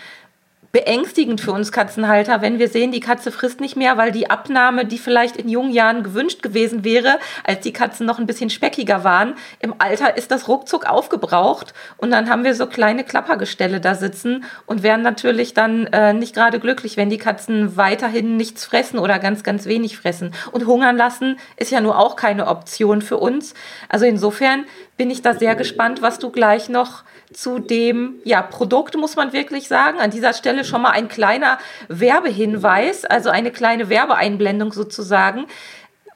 beängstigend 0.74 1.40
für 1.40 1.52
uns 1.52 1.70
Katzenhalter, 1.70 2.42
wenn 2.42 2.58
wir 2.58 2.68
sehen, 2.68 2.90
die 2.90 2.98
Katze 2.98 3.30
frisst 3.30 3.60
nicht 3.60 3.76
mehr, 3.76 3.96
weil 3.96 4.10
die 4.10 4.28
Abnahme, 4.28 4.84
die 4.84 4.98
vielleicht 4.98 5.36
in 5.36 5.48
jungen 5.48 5.70
Jahren 5.70 6.02
gewünscht 6.02 6.42
gewesen 6.42 6.82
wäre, 6.82 7.20
als 7.44 7.60
die 7.60 7.72
Katzen 7.72 8.04
noch 8.04 8.18
ein 8.18 8.26
bisschen 8.26 8.50
speckiger 8.50 9.04
waren, 9.04 9.34
im 9.60 9.76
Alter 9.78 10.16
ist 10.16 10.32
das 10.32 10.48
ruckzuck 10.48 10.84
aufgebraucht 10.84 11.74
und 11.96 12.10
dann 12.10 12.28
haben 12.28 12.42
wir 12.42 12.56
so 12.56 12.66
kleine 12.66 13.04
Klappergestelle 13.04 13.80
da 13.80 13.94
sitzen 13.94 14.46
und 14.66 14.82
wären 14.82 15.02
natürlich 15.02 15.54
dann 15.54 15.86
äh, 15.86 16.12
nicht 16.12 16.34
gerade 16.34 16.58
glücklich, 16.58 16.96
wenn 16.96 17.08
die 17.08 17.18
Katzen 17.18 17.76
weiterhin 17.76 18.36
nichts 18.36 18.64
fressen 18.64 18.98
oder 18.98 19.20
ganz, 19.20 19.44
ganz 19.44 19.66
wenig 19.66 19.96
fressen. 19.96 20.32
Und 20.50 20.66
hungern 20.66 20.96
lassen 20.96 21.38
ist 21.56 21.70
ja 21.70 21.80
nur 21.80 22.00
auch 22.00 22.16
keine 22.16 22.48
Option 22.48 23.00
für 23.00 23.18
uns. 23.18 23.54
Also 23.88 24.06
insofern 24.06 24.64
bin 24.96 25.08
ich 25.08 25.22
da 25.22 25.34
sehr 25.34 25.54
gespannt, 25.54 26.02
was 26.02 26.18
du 26.18 26.30
gleich 26.30 26.68
noch 26.68 27.04
zu 27.32 27.58
dem 27.58 28.16
ja, 28.24 28.42
Produkt, 28.42 28.96
muss 28.96 29.16
man 29.16 29.32
wirklich 29.32 29.68
sagen. 29.68 29.98
An 29.98 30.10
dieser 30.10 30.32
Stelle 30.32 30.64
schon 30.64 30.82
mal 30.82 30.90
ein 30.90 31.08
kleiner 31.08 31.58
Werbehinweis, 31.88 33.04
also 33.04 33.30
eine 33.30 33.50
kleine 33.50 33.88
Werbeeinblendung 33.88 34.72
sozusagen, 34.72 35.46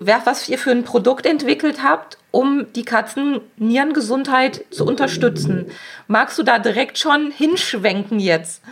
was 0.01 0.49
ihr 0.49 0.59
für 0.59 0.71
ein 0.71 0.85
Produkt 0.85 1.27
entwickelt 1.27 1.83
habt, 1.83 2.19
um 2.31 2.67
die 2.75 2.85
Katzennierengesundheit 2.85 4.65
zu 4.71 4.85
unterstützen. 4.87 5.71
Magst 6.07 6.39
du 6.39 6.43
da 6.43 6.59
direkt 6.59 6.99
schon 6.99 7.31
hinschwenken 7.31 8.21
jetzt? 8.21 8.63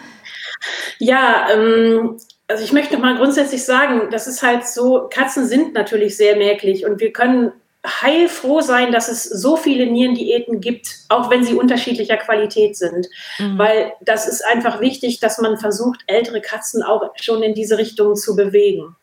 Ja, 0.98 1.48
ähm, 1.52 2.18
also 2.48 2.62
ich 2.62 2.72
möchte 2.72 2.96
mal 2.98 3.16
grundsätzlich 3.16 3.64
sagen, 3.64 4.08
das 4.10 4.26
ist 4.26 4.42
halt 4.42 4.66
so, 4.66 5.08
Katzen 5.10 5.46
sind 5.46 5.74
natürlich 5.74 6.16
sehr 6.16 6.36
merklich 6.36 6.86
und 6.86 7.00
wir 7.00 7.12
können 7.12 7.52
heilfroh 7.86 8.60
sein, 8.60 8.92
dass 8.92 9.08
es 9.08 9.24
so 9.24 9.56
viele 9.56 9.86
Nierendiäten 9.86 10.60
gibt, 10.60 10.88
auch 11.08 11.30
wenn 11.30 11.44
sie 11.44 11.54
unterschiedlicher 11.54 12.16
Qualität 12.16 12.76
sind. 12.76 13.06
Mhm. 13.38 13.58
Weil 13.58 13.92
das 14.00 14.26
ist 14.26 14.44
einfach 14.44 14.80
wichtig, 14.80 15.20
dass 15.20 15.38
man 15.38 15.58
versucht, 15.58 16.00
ältere 16.06 16.40
Katzen 16.40 16.82
auch 16.82 17.10
schon 17.20 17.42
in 17.42 17.54
diese 17.54 17.78
Richtung 17.78 18.16
zu 18.16 18.36
bewegen. 18.36 18.96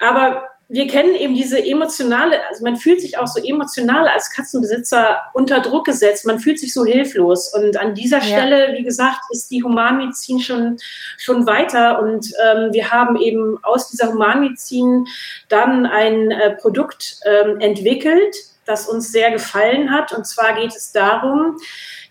Aber 0.00 0.44
wir 0.68 0.86
kennen 0.86 1.14
eben 1.14 1.34
diese 1.34 1.62
emotionale, 1.62 2.38
also 2.48 2.64
man 2.64 2.76
fühlt 2.76 3.00
sich 3.00 3.18
auch 3.18 3.26
so 3.26 3.42
emotional 3.42 4.08
als 4.08 4.30
Katzenbesitzer 4.30 5.20
unter 5.34 5.60
Druck 5.60 5.84
gesetzt, 5.84 6.26
man 6.26 6.40
fühlt 6.40 6.58
sich 6.58 6.72
so 6.72 6.84
hilflos. 6.84 7.52
Und 7.54 7.76
an 7.76 7.94
dieser 7.94 8.18
ja. 8.18 8.24
Stelle, 8.24 8.74
wie 8.76 8.82
gesagt, 8.82 9.20
ist 9.30 9.50
die 9.50 9.62
Humanmedizin 9.62 10.40
schon, 10.40 10.78
schon 11.18 11.46
weiter. 11.46 12.00
Und 12.00 12.32
ähm, 12.42 12.72
wir 12.72 12.90
haben 12.90 13.16
eben 13.16 13.58
aus 13.62 13.90
dieser 13.90 14.10
Humanmedizin 14.12 15.06
dann 15.48 15.84
ein 15.84 16.30
äh, 16.30 16.56
Produkt 16.56 17.18
ähm, 17.26 17.60
entwickelt, 17.60 18.34
das 18.64 18.88
uns 18.88 19.12
sehr 19.12 19.30
gefallen 19.30 19.90
hat. 19.90 20.12
Und 20.12 20.26
zwar 20.26 20.54
geht 20.54 20.74
es 20.74 20.92
darum, 20.92 21.58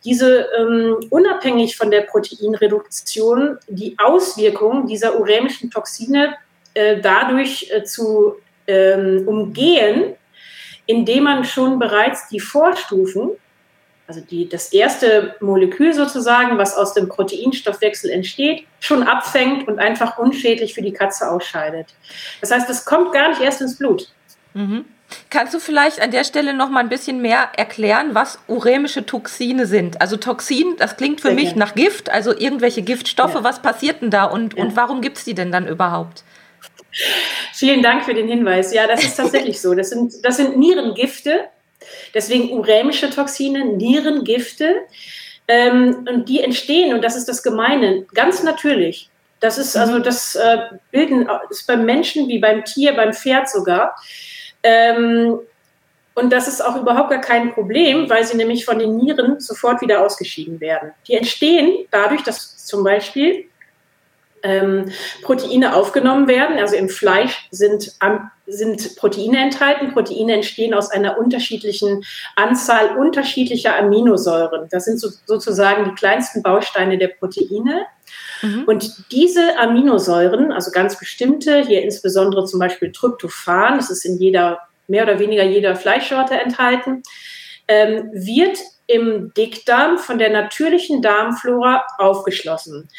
diese 0.06 0.48
ähm, 0.58 0.98
unabhängig 1.10 1.76
von 1.76 1.90
der 1.90 2.02
Proteinreduktion 2.02 3.58
die 3.68 3.96
Auswirkungen 3.98 4.86
dieser 4.86 5.20
urämischen 5.20 5.72
Toxine 5.72 6.36
äh, 6.74 7.00
dadurch 7.02 7.70
äh, 7.72 7.84
zu 7.84 8.36
ähm, 8.68 9.28
umgehen, 9.28 10.16
indem 10.86 11.24
man 11.24 11.44
schon 11.44 11.80
bereits 11.80 12.28
die 12.30 12.40
Vorstufen, 12.40 13.32
also 14.08 14.22
die, 14.22 14.50
das 14.50 14.74
erste 14.74 15.36
Molekül 15.40 15.94
sozusagen, 15.94 16.58
was 16.58 16.76
aus 16.76 16.94
dem 16.94 17.08
Proteinstoffwechsel 17.08 18.10
entsteht, 18.10 18.66
schon 18.80 19.04
abfängt 19.04 19.68
und 19.68 19.80
einfach 19.80 20.18
unschädlich 20.18 20.74
für 20.74 20.82
die 20.82 20.92
Katze 20.92 21.30
ausscheidet. 21.30 21.88
Das 22.42 22.52
heißt, 22.52 22.70
es 22.70 22.86
kommt 22.86 23.14
gar 23.14 23.30
nicht 23.30 23.42
erst 23.42 23.62
ins 23.62 23.78
Blut. 23.78 24.10
Mhm. 24.54 24.86
Kannst 25.30 25.54
du 25.54 25.60
vielleicht 25.60 26.02
an 26.02 26.12
der 26.12 26.24
Stelle 26.24 26.54
noch 26.54 26.70
mal 26.70 26.80
ein 26.80 26.90
bisschen 26.90 27.22
mehr 27.22 27.50
erklären, 27.56 28.14
was 28.14 28.40
urämische 28.48 29.06
Toxine 29.06 29.68
sind? 29.68 30.02
Also 30.02 30.18
Toxin, 30.18 30.76
das 30.78 30.98
klingt 30.98 31.22
für 31.22 31.28
Sehr 31.30 31.36
mich 31.36 31.50
gerne. 31.50 31.60
nach 31.60 31.76
Gift, 31.76 32.10
also 32.10 32.36
irgendwelche 32.36 32.82
Giftstoffe. 32.82 33.36
Ja. 33.36 33.44
Was 33.44 33.62
passiert 33.62 34.02
denn 34.02 34.10
da 34.10 34.26
und, 34.26 34.56
ja. 34.58 34.64
und 34.64 34.76
warum 34.76 35.02
gibt 35.02 35.18
es 35.18 35.24
die 35.24 35.36
denn 35.36 35.52
dann 35.52 35.68
überhaupt? 35.68 36.24
Vielen 37.54 37.82
Dank 37.82 38.06
für 38.06 38.14
den 38.14 38.28
Hinweis. 38.28 38.74
Ja, 38.74 38.88
das 38.88 39.04
ist 39.04 39.16
tatsächlich 39.16 39.60
so. 39.60 39.74
Das 39.74 39.90
sind, 39.90 40.14
das 40.24 40.38
sind 40.38 40.58
Nierengifte, 40.58 41.46
deswegen 42.14 42.52
urämische 42.52 43.10
Toxine, 43.10 43.66
Nierengifte. 43.66 44.82
Ähm, 45.48 46.08
und 46.10 46.30
die 46.30 46.42
entstehen, 46.42 46.94
und 46.94 47.04
das 47.04 47.16
ist 47.16 47.28
das 47.28 47.44
Gemeine, 47.44 48.06
ganz 48.14 48.44
natürlich. 48.44 49.10
Das 49.40 49.58
ist 49.58 49.76
also 49.76 50.00
mhm. 50.00 50.04
das 50.04 50.36
äh, 50.36 50.58
Bilden 50.92 51.28
ist 51.50 51.68
beim 51.68 51.84
Menschen 51.84 52.30
wie 52.30 52.40
beim 52.40 52.64
Tier, 52.64 52.94
beim 52.94 53.12
Pferd 53.12 53.50
sogar. 53.50 53.94
Ähm, 54.64 55.40
und 56.16 56.32
das 56.32 56.48
ist 56.48 56.64
auch 56.64 56.80
überhaupt 56.80 57.10
gar 57.10 57.20
kein 57.20 57.54
Problem, 57.54 58.10
weil 58.10 58.24
sie 58.24 58.38
nämlich 58.38 58.64
von 58.64 58.80
den 58.80 58.96
Nieren 58.96 59.40
sofort 59.40 59.82
wieder 59.82 60.06
ausgeschieden 60.06 60.62
werden. 60.62 60.92
Die 61.08 61.16
entstehen 61.16 61.88
dadurch, 61.92 62.24
dass 62.24 62.66
zum 62.66 62.84
Beispiel 62.84 63.46
ähm, 64.44 64.92
Proteine 65.24 65.76
aufgenommen 65.76 66.28
werden. 66.28 66.60
Also 66.60 66.76
im 66.76 66.90
Fleisch 66.90 67.48
sind, 67.50 67.94
sind 68.46 68.96
Proteine 68.98 69.40
enthalten. 69.40 69.94
Proteine 69.94 70.34
entstehen 70.34 70.74
aus 70.74 70.92
einer 70.92 71.18
unterschiedlichen 71.18 72.04
Anzahl 72.36 72.98
unterschiedlicher 72.98 73.76
Aminosäuren. 73.78 74.68
Das 74.70 74.86
sind 74.86 75.00
so, 75.00 75.10
sozusagen 75.26 75.86
die 75.86 75.96
kleinsten 75.96 76.44
Bausteine 76.44 76.98
der 76.98 77.08
Proteine. 77.08 77.86
Mhm. 78.42 78.66
Und 78.66 79.12
diese 79.12 79.58
Aminosäuren, 79.58 80.52
also 80.52 80.72
ganz 80.72 81.00
bestimmte, 81.00 81.66
hier 81.66 81.82
insbesondere 81.82 82.46
zum 82.46 82.60
Beispiel 82.60 82.92
Tryptophan, 82.92 83.78
das 83.78 83.90
ist 83.90 84.06
in 84.06 84.18
jeder, 84.18 84.60
mehr 84.88 85.04
oder 85.04 85.20
weniger 85.20 85.44
jeder 85.44 85.76
Fleischsorte 85.76 86.36
enthalten, 86.36 87.02
ähm, 87.70 88.10
wird 88.14 88.60
im 88.88 89.34
Dickdarm 89.36 89.98
von 89.98 90.18
der 90.18 90.30
natürlichen 90.30 91.02
Darmflora 91.02 91.86
aufgeschlossen, 91.98 92.90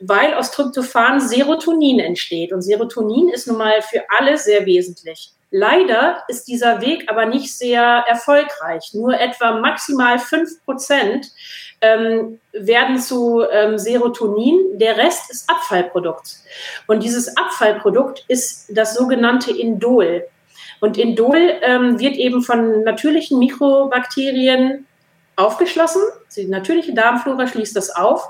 weil 0.00 0.34
aus 0.34 0.50
Tryptophan 0.50 1.20
Serotonin 1.20 1.98
entsteht. 1.98 2.52
Und 2.52 2.62
Serotonin 2.62 3.28
ist 3.30 3.46
nun 3.46 3.58
mal 3.58 3.80
für 3.82 4.02
alle 4.10 4.36
sehr 4.36 4.66
wesentlich. 4.66 5.32
Leider 5.52 6.22
ist 6.28 6.46
dieser 6.46 6.80
Weg 6.80 7.10
aber 7.10 7.26
nicht 7.26 7.52
sehr 7.56 7.82
erfolgreich. 7.82 8.90
Nur 8.94 9.18
etwa 9.18 9.58
maximal 9.58 10.18
5 10.18 10.64
Prozent 10.64 11.26
ähm, 11.80 12.38
werden 12.52 12.98
zu 12.98 13.42
ähm, 13.50 13.76
Serotonin. 13.76 14.78
Der 14.78 14.96
Rest 14.96 15.30
ist 15.30 15.50
Abfallprodukt. 15.50 16.36
Und 16.86 17.02
dieses 17.02 17.36
Abfallprodukt 17.36 18.24
ist 18.28 18.66
das 18.70 18.94
sogenannte 18.94 19.50
Indol. 19.50 20.24
Und 20.80 20.96
Indol 20.96 21.58
ähm, 21.62 21.98
wird 21.98 22.14
eben 22.16 22.42
von 22.42 22.84
natürlichen 22.84 23.38
Mikrobakterien 23.38 24.86
aufgeschlossen. 25.40 26.02
Die 26.36 26.46
natürliche 26.46 26.94
Darmflora 26.94 27.46
schließt 27.46 27.74
das 27.74 27.94
auf 27.94 28.28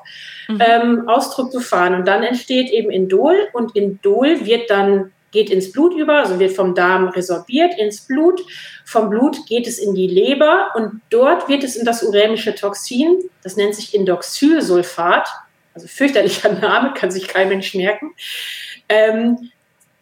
mhm. 0.49 0.63
ähm, 0.65 1.09
aus 1.09 1.35
Tryptophan 1.35 1.95
und 1.95 2.07
dann 2.07 2.23
entsteht 2.23 2.71
eben 2.71 2.91
Indol 2.91 3.49
und 3.53 3.77
Indol 3.77 4.45
wird 4.45 4.71
dann 4.71 5.13
geht 5.33 5.51
ins 5.51 5.73
Blut 5.73 5.95
über, 5.95 6.17
also 6.17 6.41
wird 6.41 6.57
vom 6.57 6.75
Darm 6.75 7.09
resorbiert 7.09 7.79
ins 7.79 8.01
Blut. 8.01 8.41
Vom 8.85 9.11
Blut 9.11 9.47
geht 9.47 9.67
es 9.67 9.79
in 9.79 9.95
die 9.95 10.09
Leber 10.09 10.71
und 10.75 11.01
dort 11.11 11.49
wird 11.49 11.63
es 11.63 11.77
in 11.77 11.85
das 11.85 12.03
urämische 12.03 12.55
Toxin, 12.55 13.19
das 13.43 13.57
nennt 13.57 13.75
sich 13.75 13.95
Indoxylsulfat, 13.95 15.29
also 15.75 15.87
fürchterlicher 15.87 16.53
Name, 16.61 16.95
kann 16.95 17.11
sich 17.11 17.29
kein 17.29 17.49
Mensch 17.49 17.75
merken, 17.75 18.13
ähm, 18.89 19.51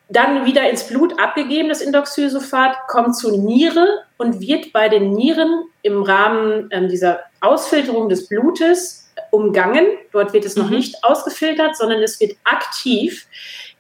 dann 0.09 0.47
wieder 0.47 0.69
ins 0.71 0.87
Blut 0.87 1.19
abgegeben, 1.21 1.69
das 1.69 1.83
Indoxylsulfat, 1.83 2.89
kommt 2.89 3.17
zur 3.17 3.37
Niere 3.37 4.05
und 4.17 4.41
wird 4.41 4.73
bei 4.73 4.89
den 4.89 5.13
Nieren 5.13 5.65
im 5.83 6.03
Rahmen 6.03 6.69
ähm, 6.73 6.89
dieser 6.89 7.21
Ausfilterung 7.41 8.09
des 8.09 8.29
Blutes 8.29 9.11
umgangen. 9.31 9.87
Dort 10.13 10.33
wird 10.33 10.45
es 10.45 10.57
noch 10.57 10.71
mhm. 10.71 10.77
nicht 10.77 11.05
ausgefiltert, 11.05 11.77
sondern 11.77 12.03
es 12.03 12.19
wird 12.21 12.37
aktiv 12.45 13.27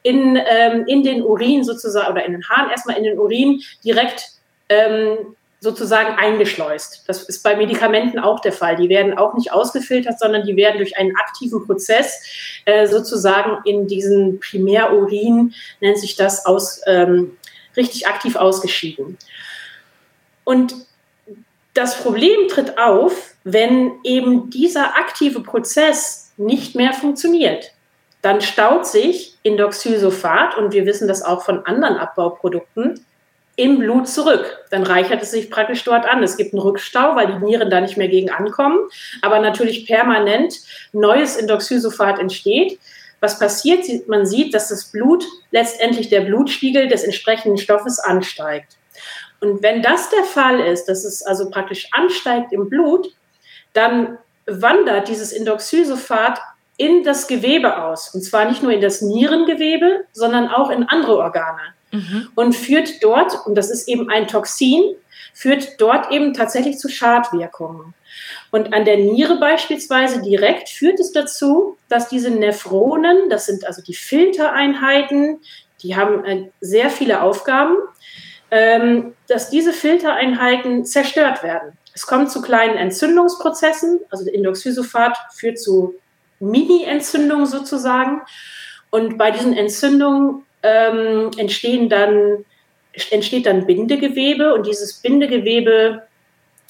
in, 0.02 0.38
ähm, 0.47 0.85
in 0.87 1.02
den 1.02 1.23
Urin 1.23 1.64
sozusagen 1.64 2.12
oder 2.12 2.25
in 2.25 2.32
den 2.32 2.49
Haaren 2.49 2.70
erstmal 2.70 2.99
in 2.99 3.04
den 3.04 3.18
Urin 3.18 3.62
direkt 3.85 4.28
ähm, 4.68 5.35
sozusagen 5.61 6.15
eingeschleust. 6.15 7.05
Das 7.07 7.25
ist 7.25 7.43
bei 7.43 7.57
Medikamenten 7.57 8.19
auch 8.19 8.41
der 8.41 8.53
Fall. 8.53 8.77
Die 8.77 8.88
werden 8.88 9.19
auch 9.19 9.35
nicht 9.35 9.53
ausgefiltert, 9.53 10.19
sondern 10.19 10.45
die 10.47 10.57
werden 10.57 10.79
durch 10.79 10.97
einen 10.97 11.17
aktiven 11.17 11.67
Prozess 11.67 12.23
äh, 12.65 12.87
sozusagen 12.87 13.59
in 13.65 13.88
diesen 13.88 14.38
Primärurin, 14.38 15.55
nennt 15.81 15.99
sich 15.99 16.15
das, 16.15 16.47
aus, 16.47 16.81
ähm, 16.87 17.37
richtig 17.77 18.07
aktiv 18.07 18.37
ausgeschieden. 18.37 19.19
Und 20.45 20.75
das 21.75 22.00
Problem 22.00 22.49
tritt 22.49 22.79
auf, 22.79 23.35
wenn 23.45 23.93
eben 24.05 24.50
dieser 24.50 24.97
aktive 24.97 25.41
Prozess 25.41 26.33
nicht 26.37 26.75
mehr 26.75 26.93
funktioniert. 26.93 27.73
Dann 28.23 28.41
staut 28.41 28.87
sich 28.87 29.37
Indoxylsulfat, 29.43 30.57
und 30.57 30.73
wir 30.73 30.87
wissen 30.87 31.07
das 31.07 31.23
auch 31.23 31.45
von 31.45 31.65
anderen 31.67 31.97
Abbauprodukten, 31.97 33.05
im 33.59 33.81
Blut 33.81 34.07
zurück. 34.07 34.65
Dann 34.71 34.85
reichert 34.85 35.21
es 35.21 35.33
sich 35.33 35.50
praktisch 35.50 35.83
dort 35.83 36.07
an. 36.07 36.23
Es 36.23 36.37
gibt 36.37 36.55
einen 36.55 36.62
Rückstau, 36.62 37.17
weil 37.17 37.27
die 37.27 37.45
Nieren 37.45 37.71
da 37.71 37.81
nicht 37.81 37.97
mehr 37.97 38.07
gegen 38.07 38.31
ankommen, 38.31 38.79
aber 39.21 39.41
natürlich 39.41 39.85
permanent 39.85 40.55
neues 40.93 41.37
Indoxylsulfat 41.37 42.21
entsteht. 42.21 42.79
Was 43.19 43.41
passiert? 43.41 43.85
Man 44.07 44.27
sieht, 44.27 44.55
dass 44.55 44.69
das 44.69 44.93
Blut 44.93 45.25
letztendlich 45.50 46.09
der 46.09 46.21
Blutspiegel 46.21 46.87
des 46.87 47.03
entsprechenden 47.03 47.59
Stoffes 47.59 47.99
ansteigt. 47.99 48.77
Und 49.41 49.61
wenn 49.61 49.83
das 49.83 50.09
der 50.11 50.23
Fall 50.23 50.61
ist, 50.61 50.85
dass 50.85 51.05
es 51.05 51.23
also 51.23 51.50
praktisch 51.50 51.88
ansteigt 51.91 52.53
im 52.53 52.69
Blut, 52.69 53.09
dann 53.73 54.19
wandert 54.47 55.09
dieses 55.09 55.33
Indoxylsulfat 55.33 56.41
in 56.77 57.03
das 57.03 57.27
Gewebe 57.27 57.83
aus. 57.83 58.15
Und 58.15 58.23
zwar 58.23 58.45
nicht 58.45 58.62
nur 58.62 58.71
in 58.71 58.81
das 58.81 59.03
Nierengewebe, 59.03 60.05
sondern 60.12 60.47
auch 60.47 60.71
in 60.71 60.85
andere 60.85 61.19
Organe. 61.19 61.75
Mhm. 61.90 62.28
Und 62.35 62.54
führt 62.54 63.02
dort, 63.02 63.47
und 63.47 63.54
das 63.54 63.71
ist 63.71 63.88
eben 63.88 64.11
ein 64.11 64.26
Toxin, 64.26 64.95
führt 65.33 65.80
dort 65.80 66.11
eben 66.11 66.35
tatsächlich 66.35 66.78
zu 66.78 66.88
Schadwirkungen. 66.88 67.95
Und 68.50 68.73
an 68.73 68.85
der 68.85 68.97
Niere 68.97 69.38
beispielsweise 69.38 70.23
direkt 70.23 70.68
führt 70.68 70.99
es 71.00 71.12
dazu, 71.12 71.76
dass 71.88 72.09
diese 72.09 72.30
Nephronen, 72.30 73.28
das 73.30 73.47
sind 73.47 73.66
also 73.66 73.83
die 73.83 73.95
Filtereinheiten, 73.95 75.40
die 75.83 75.97
haben 75.97 76.25
äh, 76.25 76.50
sehr 76.61 76.90
viele 76.90 77.23
Aufgaben, 77.23 77.76
ähm, 78.50 79.14
dass 79.28 79.50
diese 79.50 79.73
Filtereinheiten 79.73 80.85
zerstört 80.85 81.42
werden. 81.42 81.76
Es 81.95 82.07
kommt 82.07 82.30
zu 82.30 82.40
kleinen 82.42 82.76
Entzündungsprozessen, 82.76 84.00
also 84.11 84.25
der 84.25 84.35
Indoxysophat 84.35 85.16
führt 85.35 85.59
zu 85.59 85.95
Mini-Entzündungen 86.40 87.47
sozusagen. 87.47 88.23
Und 88.90 89.18
bei 89.18 89.30
diesen 89.30 89.52
Entzündungen 89.52 90.45
ähm, 90.62 91.31
entstehen 91.37 91.88
dann, 91.88 92.45
entsteht 93.11 93.47
dann 93.47 93.67
Bindegewebe 93.67 94.55
und 94.55 94.67
dieses 94.67 94.95
Bindegewebe 94.95 96.03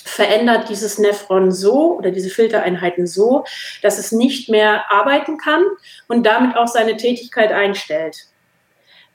verändert 0.04 0.68
dieses 0.68 0.99
Nephron 0.99 1.52
so 1.52 1.99
oder 1.99 2.11
diese 2.11 2.30
Filtereinheiten 2.30 3.07
so, 3.07 3.45
dass 3.83 3.99
es 3.99 4.12
nicht 4.12 4.49
mehr 4.49 4.90
arbeiten 4.90 5.37
kann 5.37 5.64
und 6.09 6.25
damit 6.25 6.57
auch 6.57 6.66
seine 6.66 6.97
Tätigkeit 6.97 7.52
einstellt. 7.52 8.16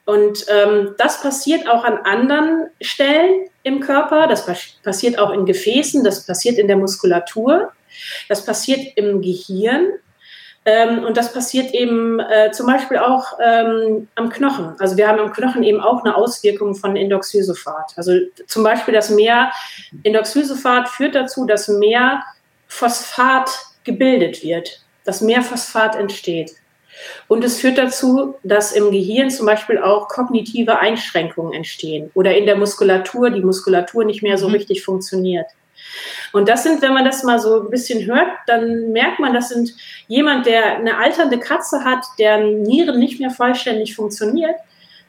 Und 0.06 0.46
ähm, 0.50 0.96
das 0.98 1.22
passiert 1.22 1.68
auch 1.68 1.84
an 1.84 1.98
anderen 2.00 2.68
Stellen 2.82 3.48
im 3.64 3.80
Körper, 3.80 4.28
das 4.28 4.46
passiert 4.84 5.18
auch 5.18 5.32
in 5.32 5.46
Gefäßen, 5.46 6.04
das 6.04 6.26
passiert 6.26 6.58
in 6.58 6.68
der 6.68 6.76
Muskulatur, 6.76 7.72
das 8.28 8.46
passiert 8.46 8.98
im 8.98 9.22
Gehirn 9.22 9.94
ähm, 10.66 11.04
und 11.04 11.18
das 11.18 11.34
passiert 11.34 11.74
eben 11.74 12.20
äh, 12.20 12.52
zum 12.52 12.68
Beispiel 12.68 12.98
auch 12.98 13.38
ähm, 13.44 14.08
am 14.16 14.30
Knochen. 14.30 14.76
Also 14.80 14.96
wir 14.96 15.08
haben 15.08 15.20
am 15.20 15.34
Knochen 15.34 15.64
eben 15.64 15.82
auch 15.82 16.04
eine 16.04 16.16
Auswirkung 16.16 16.74
von 16.76 16.96
Indoxysophat. 16.96 17.94
Also 17.98 18.14
zum 18.48 18.64
Beispiel 18.64 18.94
das 18.94 19.10
mehr 19.10 19.52
Indoxysophat 20.04 20.88
führt 20.88 21.16
dazu, 21.16 21.46
dass 21.46 21.68
mehr 21.68 22.24
Phosphat 22.68 23.50
gebildet 23.84 24.44
wird, 24.44 24.82
dass 25.04 25.22
mehr 25.22 25.42
Phosphat 25.42 25.96
entsteht. 25.96 26.52
Und 27.28 27.44
es 27.44 27.60
führt 27.60 27.78
dazu, 27.78 28.36
dass 28.44 28.72
im 28.72 28.92
Gehirn 28.92 29.30
zum 29.30 29.46
Beispiel 29.46 29.80
auch 29.80 30.08
kognitive 30.08 30.80
Einschränkungen 30.80 31.52
entstehen 31.52 32.12
oder 32.14 32.38
in 32.38 32.46
der 32.46 32.56
Muskulatur 32.56 33.32
die 33.32 33.42
Muskulatur 33.42 34.06
nicht 34.06 34.24
mehr 34.24 34.38
so 34.38 34.48
mhm. 34.48 34.56
richtig 34.56 34.84
funktioniert. 34.84 35.48
Und 36.32 36.50
das 36.50 36.64
sind, 36.64 36.82
wenn 36.82 36.94
man 36.94 37.06
das 37.06 37.24
mal 37.24 37.40
so 37.40 37.62
ein 37.62 37.70
bisschen 37.70 38.06
hört, 38.06 38.28
dann 38.48 38.92
merkt 38.92 39.20
man, 39.20 39.34
das 39.34 39.50
sind 39.50 39.74
jemand, 40.08 40.46
der 40.46 40.78
eine 40.78 40.98
alternde 40.98 41.40
Katze 41.40 41.84
hat, 41.84 42.04
deren 42.18 42.64
Nieren 42.64 43.00
nicht 43.00 43.20
mehr 43.20 43.30
vollständig 43.30 43.96
funktioniert, 43.96 44.56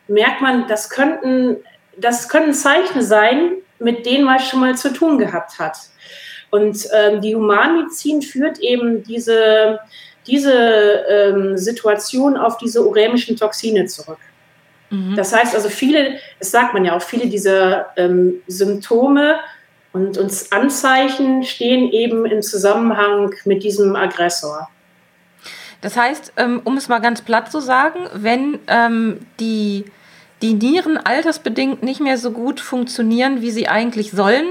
merkt 0.08 0.40
man, 0.40 0.66
das 0.68 0.90
könnten, 0.90 1.56
das 1.96 2.28
können 2.28 2.52
Zeichen 2.52 3.02
sein, 3.02 3.52
mit 3.78 4.06
denen 4.06 4.24
man 4.24 4.38
schon 4.40 4.60
mal 4.60 4.76
zu 4.76 4.92
tun 4.92 5.18
gehabt 5.18 5.58
hat. 5.58 5.76
Und 6.50 6.88
ähm, 6.94 7.20
die 7.20 7.34
Humanmedizin 7.34 8.22
führt 8.22 8.60
eben 8.60 9.02
diese, 9.02 9.80
diese 10.26 10.52
ähm, 10.52 11.56
Situation 11.56 12.36
auf 12.36 12.58
diese 12.58 12.86
urämischen 12.86 13.36
Toxine 13.36 13.86
zurück. 13.86 14.18
Mhm. 14.90 15.16
Das 15.16 15.34
heißt 15.34 15.54
also, 15.54 15.68
viele, 15.68 16.18
das 16.38 16.50
sagt 16.50 16.74
man 16.74 16.84
ja 16.84 16.96
auch, 16.96 17.02
viele 17.02 17.26
dieser 17.26 17.86
ähm, 17.96 18.42
Symptome 18.46 19.40
und 19.94 20.18
uns 20.18 20.50
Anzeichen 20.50 21.44
stehen 21.44 21.90
eben 21.92 22.26
im 22.26 22.42
Zusammenhang 22.42 23.32
mit 23.44 23.62
diesem 23.62 23.94
Aggressor. 23.94 24.68
Das 25.80 25.96
heißt, 25.96 26.32
ähm, 26.36 26.60
um 26.64 26.76
es 26.76 26.88
mal 26.88 26.98
ganz 26.98 27.22
platt 27.22 27.50
zu 27.52 27.60
sagen, 27.60 28.00
wenn 28.12 28.58
ähm, 28.66 29.20
die, 29.38 29.84
die 30.42 30.54
Nieren 30.54 30.96
altersbedingt 30.96 31.84
nicht 31.84 32.00
mehr 32.00 32.18
so 32.18 32.32
gut 32.32 32.58
funktionieren, 32.58 33.40
wie 33.40 33.52
sie 33.52 33.68
eigentlich 33.68 34.10
sollen, 34.10 34.46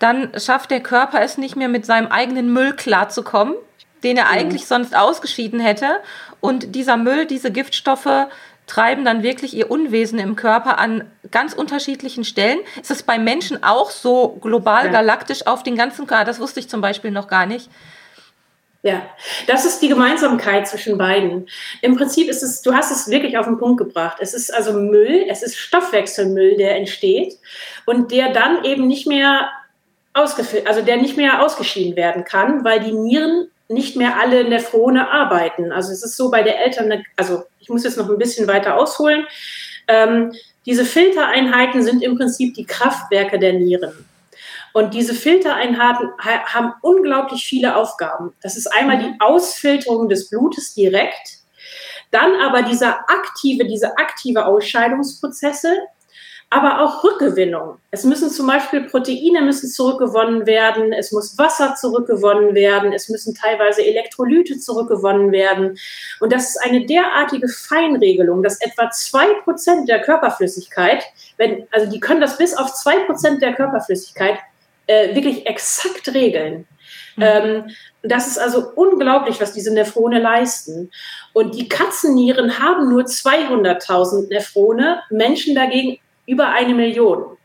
dann 0.00 0.32
schafft 0.36 0.72
der 0.72 0.80
Körper 0.80 1.20
es 1.22 1.38
nicht 1.38 1.54
mehr 1.54 1.68
mit 1.68 1.86
seinem 1.86 2.08
eigenen 2.08 2.52
Müll 2.52 2.72
klarzukommen, 2.74 3.54
den 4.02 4.16
er 4.16 4.24
mhm. 4.24 4.30
eigentlich 4.30 4.66
sonst 4.66 4.96
ausgeschieden 4.96 5.60
hätte. 5.60 6.00
Und 6.40 6.74
dieser 6.74 6.96
Müll, 6.96 7.26
diese 7.26 7.52
Giftstoffe 7.52 8.26
treiben 8.70 9.04
dann 9.04 9.24
wirklich 9.24 9.54
ihr 9.54 9.70
Unwesen 9.70 10.20
im 10.20 10.36
Körper 10.36 10.78
an 10.78 11.10
ganz 11.32 11.54
unterschiedlichen 11.54 12.24
Stellen. 12.24 12.60
Ist 12.80 12.92
es 12.92 13.02
bei 13.02 13.18
Menschen 13.18 13.64
auch 13.64 13.90
so 13.90 14.38
global, 14.40 14.86
ja. 14.86 14.92
galaktisch 14.92 15.46
auf 15.46 15.64
den 15.64 15.76
ganzen 15.76 16.06
Körper? 16.06 16.24
Das 16.24 16.38
wusste 16.38 16.60
ich 16.60 16.68
zum 16.68 16.80
Beispiel 16.80 17.10
noch 17.10 17.26
gar 17.26 17.46
nicht. 17.46 17.68
Ja, 18.82 19.02
das 19.46 19.66
ist 19.66 19.80
die 19.80 19.88
Gemeinsamkeit 19.88 20.68
zwischen 20.68 20.96
beiden. 20.96 21.48
Im 21.82 21.96
Prinzip 21.96 22.30
ist 22.30 22.42
es, 22.42 22.62
du 22.62 22.72
hast 22.72 22.90
es 22.90 23.10
wirklich 23.10 23.36
auf 23.36 23.44
den 23.44 23.58
Punkt 23.58 23.78
gebracht. 23.78 24.18
Es 24.20 24.32
ist 24.32 24.54
also 24.54 24.72
Müll, 24.72 25.26
es 25.28 25.42
ist 25.42 25.58
Stoffwechselmüll, 25.58 26.56
der 26.56 26.76
entsteht 26.76 27.34
und 27.86 28.12
der 28.12 28.32
dann 28.32 28.64
eben 28.64 28.86
nicht 28.86 29.06
mehr 29.06 29.50
ausgefüllt, 30.14 30.66
also 30.66 30.80
der 30.80 30.96
nicht 30.96 31.16
mehr 31.16 31.42
ausgeschieden 31.44 31.96
werden 31.96 32.24
kann, 32.24 32.64
weil 32.64 32.80
die 32.80 32.92
Nieren 32.92 33.50
nicht 33.70 33.96
mehr 33.96 34.18
alle 34.18 34.44
Nephrone 34.48 35.10
arbeiten. 35.10 35.72
Also 35.72 35.92
es 35.92 36.02
ist 36.02 36.16
so 36.16 36.30
bei 36.30 36.42
der 36.42 36.60
Eltern, 36.60 37.04
also 37.16 37.44
ich 37.58 37.68
muss 37.68 37.84
jetzt 37.84 37.96
noch 37.96 38.10
ein 38.10 38.18
bisschen 38.18 38.46
weiter 38.46 38.76
ausholen. 38.76 39.26
Ähm, 39.86 40.32
diese 40.66 40.84
Filtereinheiten 40.84 41.82
sind 41.82 42.02
im 42.02 42.16
Prinzip 42.16 42.54
die 42.54 42.66
Kraftwerke 42.66 43.38
der 43.38 43.54
Nieren. 43.54 44.06
Und 44.72 44.94
diese 44.94 45.14
Filtereinheiten 45.14 46.10
haben 46.18 46.72
unglaublich 46.82 47.44
viele 47.44 47.76
Aufgaben. 47.76 48.32
Das 48.42 48.56
ist 48.56 48.66
einmal 48.68 48.98
die 48.98 49.14
Ausfilterung 49.18 50.08
des 50.08 50.28
Blutes 50.28 50.74
direkt, 50.74 51.38
dann 52.10 52.40
aber 52.40 52.62
dieser 52.62 53.08
aktive, 53.08 53.66
diese 53.66 53.96
aktive 53.96 54.46
Ausscheidungsprozesse, 54.46 55.76
aber 56.52 56.80
auch 56.80 57.04
Rückgewinnung. 57.04 57.78
Es 57.92 58.02
müssen 58.02 58.28
zum 58.28 58.48
Beispiel 58.48 58.82
Proteine 58.82 59.40
müssen 59.40 59.70
zurückgewonnen 59.70 60.46
werden, 60.46 60.92
es 60.92 61.12
muss 61.12 61.38
Wasser 61.38 61.76
zurückgewonnen 61.76 62.56
werden, 62.56 62.92
es 62.92 63.08
müssen 63.08 63.36
teilweise 63.36 63.86
Elektrolyte 63.86 64.58
zurückgewonnen 64.58 65.30
werden. 65.30 65.78
Und 66.18 66.32
das 66.32 66.50
ist 66.50 66.56
eine 66.60 66.84
derartige 66.84 67.46
Feinregelung, 67.48 68.42
dass 68.42 68.60
etwa 68.60 68.90
zwei 68.90 69.26
Prozent 69.44 69.88
der 69.88 70.02
Körperflüssigkeit, 70.02 71.04
wenn, 71.36 71.68
also 71.70 71.88
die 71.88 72.00
können 72.00 72.20
das 72.20 72.36
bis 72.36 72.56
auf 72.56 72.74
zwei 72.74 72.98
Prozent 73.04 73.40
der 73.42 73.54
Körperflüssigkeit 73.54 74.38
äh, 74.88 75.14
wirklich 75.14 75.46
exakt 75.46 76.12
regeln. 76.12 76.66
Mhm. 77.14 77.22
Ähm, 77.22 77.70
das 78.02 78.26
ist 78.26 78.38
also 78.38 78.72
unglaublich, 78.74 79.40
was 79.40 79.52
diese 79.52 79.72
Nephrone 79.72 80.18
leisten. 80.18 80.90
Und 81.32 81.54
die 81.54 81.68
Katzennieren 81.68 82.58
haben 82.58 82.88
nur 82.88 83.02
200.000 83.02 84.28
Nephrone, 84.28 85.00
Menschen 85.10 85.54
dagegen 85.54 86.00
über 86.26 86.48
eine 86.48 86.74
Million. 86.74 87.36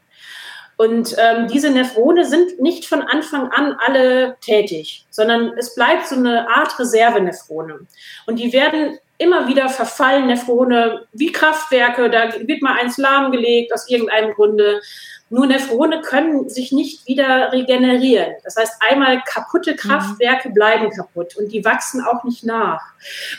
Und 0.77 1.15
ähm, 1.17 1.47
diese 1.47 1.69
Nephrone 1.69 2.25
sind 2.25 2.59
nicht 2.59 2.85
von 2.85 3.01
Anfang 3.01 3.49
an 3.49 3.77
alle 3.79 4.35
tätig, 4.41 5.05
sondern 5.09 5.53
es 5.57 5.73
bleibt 5.73 6.07
so 6.07 6.15
eine 6.15 6.49
Art 6.49 6.77
Reservenephrone. 6.77 7.79
Und 8.27 8.39
die 8.39 8.51
werden 8.51 8.99
immer 9.17 9.47
wieder 9.47 9.69
verfallen, 9.69 10.27
Nephrone 10.27 11.07
wie 11.13 11.31
Kraftwerke, 11.31 12.09
da 12.09 12.33
wird 12.45 12.61
mal 12.61 12.77
eins 12.77 12.97
lahmgelegt 12.97 13.73
aus 13.73 13.89
irgendeinem 13.89 14.33
Grunde. 14.33 14.81
Nur 15.29 15.47
Nephrone 15.47 16.01
können 16.01 16.49
sich 16.49 16.71
nicht 16.71 17.07
wieder 17.07 17.51
regenerieren. 17.51 18.35
Das 18.43 18.57
heißt, 18.57 18.73
einmal 18.79 19.21
kaputte 19.25 19.71
mhm. 19.71 19.77
Kraftwerke 19.77 20.49
bleiben 20.51 20.91
kaputt 20.91 21.35
und 21.35 21.51
die 21.51 21.65
wachsen 21.65 22.01
auch 22.01 22.23
nicht 22.23 22.43
nach. 22.43 22.81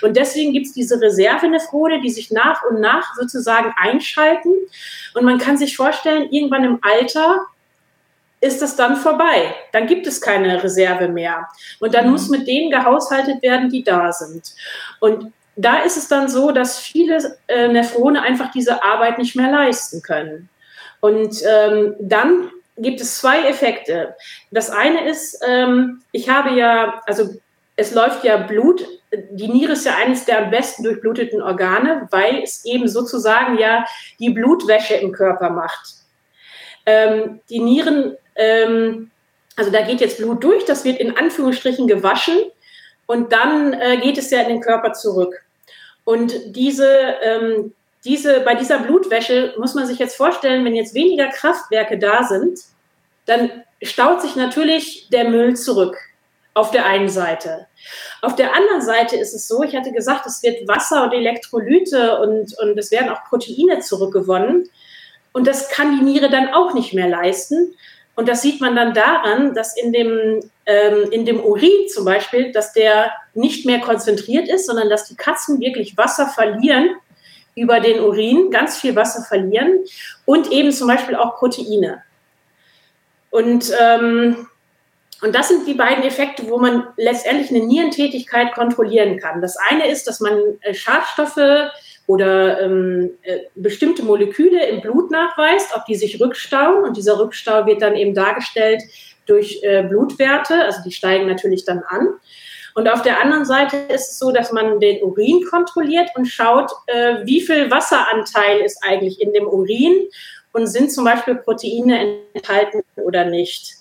Und 0.02 0.16
deswegen 0.16 0.52
gibt 0.52 0.66
es 0.66 0.72
diese 0.72 1.00
Reservenephrone, 1.00 2.00
die 2.00 2.10
sich 2.10 2.30
nach 2.32 2.62
und 2.64 2.80
nach 2.80 3.14
sozusagen 3.14 3.72
einschalten. 3.78 4.52
Und 5.14 5.24
man 5.24 5.38
kann 5.38 5.56
sich 5.56 5.76
vorstellen, 5.76 6.28
irgendwann 6.30 6.64
im 6.64 6.78
Alter 6.82 7.46
ist 8.40 8.62
das 8.62 8.74
dann 8.74 8.96
vorbei. 8.96 9.54
Dann 9.72 9.86
gibt 9.86 10.06
es 10.06 10.20
keine 10.20 10.62
Reserve 10.62 11.08
mehr. 11.08 11.48
Und 11.78 11.94
dann 11.94 12.06
mhm. 12.06 12.12
muss 12.12 12.28
mit 12.28 12.48
denen 12.48 12.70
gehaushaltet 12.70 13.42
werden, 13.42 13.70
die 13.70 13.84
da 13.84 14.12
sind. 14.12 14.54
Und 14.98 15.32
da 15.54 15.78
ist 15.78 15.96
es 15.96 16.08
dann 16.08 16.28
so, 16.28 16.50
dass 16.50 16.78
viele 16.78 17.38
äh, 17.46 17.68
Nephrone 17.68 18.20
einfach 18.20 18.50
diese 18.50 18.82
Arbeit 18.82 19.18
nicht 19.18 19.36
mehr 19.36 19.50
leisten 19.50 20.02
können. 20.02 20.50
Und 21.00 21.42
ähm, 21.48 21.94
dann 22.00 22.50
gibt 22.76 23.00
es 23.00 23.18
zwei 23.18 23.48
Effekte. 23.48 24.14
Das 24.50 24.70
eine 24.70 25.08
ist, 25.08 25.42
ähm, 25.46 26.02
ich 26.12 26.28
habe 26.28 26.50
ja, 26.50 27.00
also 27.06 27.34
es 27.76 27.94
läuft 27.94 28.24
ja 28.24 28.38
Blut. 28.38 28.86
Die 29.30 29.48
Niere 29.48 29.72
ist 29.72 29.86
ja 29.86 29.96
eines 29.96 30.24
der 30.24 30.44
am 30.44 30.50
besten 30.50 30.82
durchbluteten 30.82 31.42
Organe, 31.42 32.08
weil 32.10 32.42
es 32.42 32.64
eben 32.64 32.88
sozusagen 32.88 33.58
ja 33.58 33.84
die 34.18 34.30
Blutwäsche 34.30 34.94
im 34.94 35.12
Körper 35.12 35.50
macht. 35.50 35.94
Ähm, 36.84 37.40
die 37.50 37.60
Nieren, 37.60 38.16
ähm, 38.34 39.10
also 39.56 39.70
da 39.70 39.82
geht 39.82 40.00
jetzt 40.00 40.18
Blut 40.18 40.42
durch, 40.42 40.64
das 40.64 40.84
wird 40.84 40.98
in 40.98 41.16
Anführungsstrichen 41.16 41.86
gewaschen 41.86 42.36
und 43.06 43.32
dann 43.32 43.72
äh, 43.72 43.98
geht 43.98 44.18
es 44.18 44.30
ja 44.30 44.40
in 44.42 44.48
den 44.48 44.60
Körper 44.60 44.92
zurück. 44.92 45.42
Und 46.04 46.34
diese, 46.54 46.88
ähm, 47.22 47.74
diese, 48.06 48.40
bei 48.40 48.54
dieser 48.54 48.78
Blutwäsche 48.78 49.54
muss 49.58 49.74
man 49.74 49.86
sich 49.86 49.98
jetzt 49.98 50.16
vorstellen, 50.16 50.64
wenn 50.64 50.74
jetzt 50.74 50.94
weniger 50.94 51.26
Kraftwerke 51.26 51.98
da 51.98 52.22
sind, 52.22 52.60
dann 53.26 53.50
staut 53.82 54.22
sich 54.22 54.36
natürlich 54.36 55.08
der 55.10 55.28
Müll 55.28 55.56
zurück. 55.56 55.96
Auf 56.54 56.70
der 56.70 56.86
einen 56.86 57.10
Seite. 57.10 57.66
Auf 58.22 58.34
der 58.34 58.56
anderen 58.56 58.80
Seite 58.80 59.16
ist 59.16 59.34
es 59.34 59.46
so, 59.46 59.62
ich 59.62 59.76
hatte 59.76 59.92
gesagt, 59.92 60.24
es 60.24 60.42
wird 60.42 60.66
Wasser 60.66 61.04
und 61.04 61.12
Elektrolyte 61.12 62.18
und, 62.20 62.58
und 62.58 62.78
es 62.78 62.90
werden 62.90 63.10
auch 63.10 63.24
Proteine 63.24 63.80
zurückgewonnen. 63.80 64.66
Und 65.32 65.46
das 65.46 65.68
kann 65.68 65.98
die 65.98 66.02
Niere 66.02 66.30
dann 66.30 66.48
auch 66.54 66.72
nicht 66.72 66.94
mehr 66.94 67.08
leisten. 67.08 67.74
Und 68.14 68.26
das 68.26 68.40
sieht 68.40 68.62
man 68.62 68.74
dann 68.74 68.94
daran, 68.94 69.52
dass 69.52 69.76
in 69.76 69.92
dem, 69.92 70.40
ähm, 70.64 71.10
in 71.10 71.26
dem 71.26 71.40
Urin 71.44 71.88
zum 71.92 72.06
Beispiel, 72.06 72.52
dass 72.52 72.72
der 72.72 73.12
nicht 73.34 73.66
mehr 73.66 73.80
konzentriert 73.80 74.48
ist, 74.48 74.64
sondern 74.64 74.88
dass 74.88 75.08
die 75.08 75.16
Katzen 75.16 75.60
wirklich 75.60 75.98
Wasser 75.98 76.26
verlieren 76.26 76.96
über 77.56 77.80
den 77.80 78.00
Urin, 78.00 78.50
ganz 78.50 78.78
viel 78.78 78.94
Wasser 78.94 79.22
verlieren 79.22 79.80
und 80.24 80.52
eben 80.52 80.70
zum 80.70 80.86
Beispiel 80.86 81.16
auch 81.16 81.36
Proteine. 81.36 82.02
Und 83.30 83.72
ähm, 83.80 84.46
und 85.22 85.34
das 85.34 85.48
sind 85.48 85.66
die 85.66 85.74
beiden 85.74 86.04
Effekte, 86.04 86.48
wo 86.50 86.58
man 86.58 86.88
letztendlich 86.96 87.48
eine 87.50 87.66
Nierentätigkeit 87.66 88.52
kontrollieren 88.52 89.18
kann. 89.18 89.40
Das 89.40 89.56
eine 89.56 89.88
ist, 89.88 90.06
dass 90.06 90.20
man 90.20 90.38
äh, 90.60 90.74
Schadstoffe 90.74 91.70
oder 92.06 92.60
ähm, 92.60 93.12
äh, 93.22 93.38
bestimmte 93.54 94.02
Moleküle 94.02 94.66
im 94.66 94.82
Blut 94.82 95.10
nachweist, 95.10 95.74
ob 95.74 95.86
die 95.86 95.94
sich 95.94 96.20
rückstauen. 96.20 96.84
Und 96.84 96.98
dieser 96.98 97.18
Rückstau 97.18 97.64
wird 97.66 97.80
dann 97.80 97.96
eben 97.96 98.14
dargestellt 98.14 98.82
durch 99.24 99.60
äh, 99.62 99.82
Blutwerte, 99.82 100.62
also 100.62 100.82
die 100.84 100.92
steigen 100.92 101.26
natürlich 101.26 101.64
dann 101.64 101.82
an. 101.88 102.08
Und 102.76 102.88
auf 102.88 103.00
der 103.00 103.20
anderen 103.22 103.46
Seite 103.46 103.78
ist 103.88 104.10
es 104.10 104.18
so, 104.18 104.32
dass 104.32 104.52
man 104.52 104.78
den 104.80 105.02
Urin 105.02 105.46
kontrolliert 105.48 106.10
und 106.14 106.26
schaut, 106.26 106.70
äh, 106.88 107.24
wie 107.24 107.40
viel 107.40 107.70
Wasseranteil 107.70 108.60
ist 108.60 108.84
eigentlich 108.86 109.18
in 109.18 109.32
dem 109.32 109.46
Urin 109.46 110.10
und 110.52 110.66
sind 110.66 110.92
zum 110.92 111.06
Beispiel 111.06 111.36
Proteine 111.36 112.18
enthalten 112.34 112.82
oder 112.96 113.24
nicht. 113.24 113.76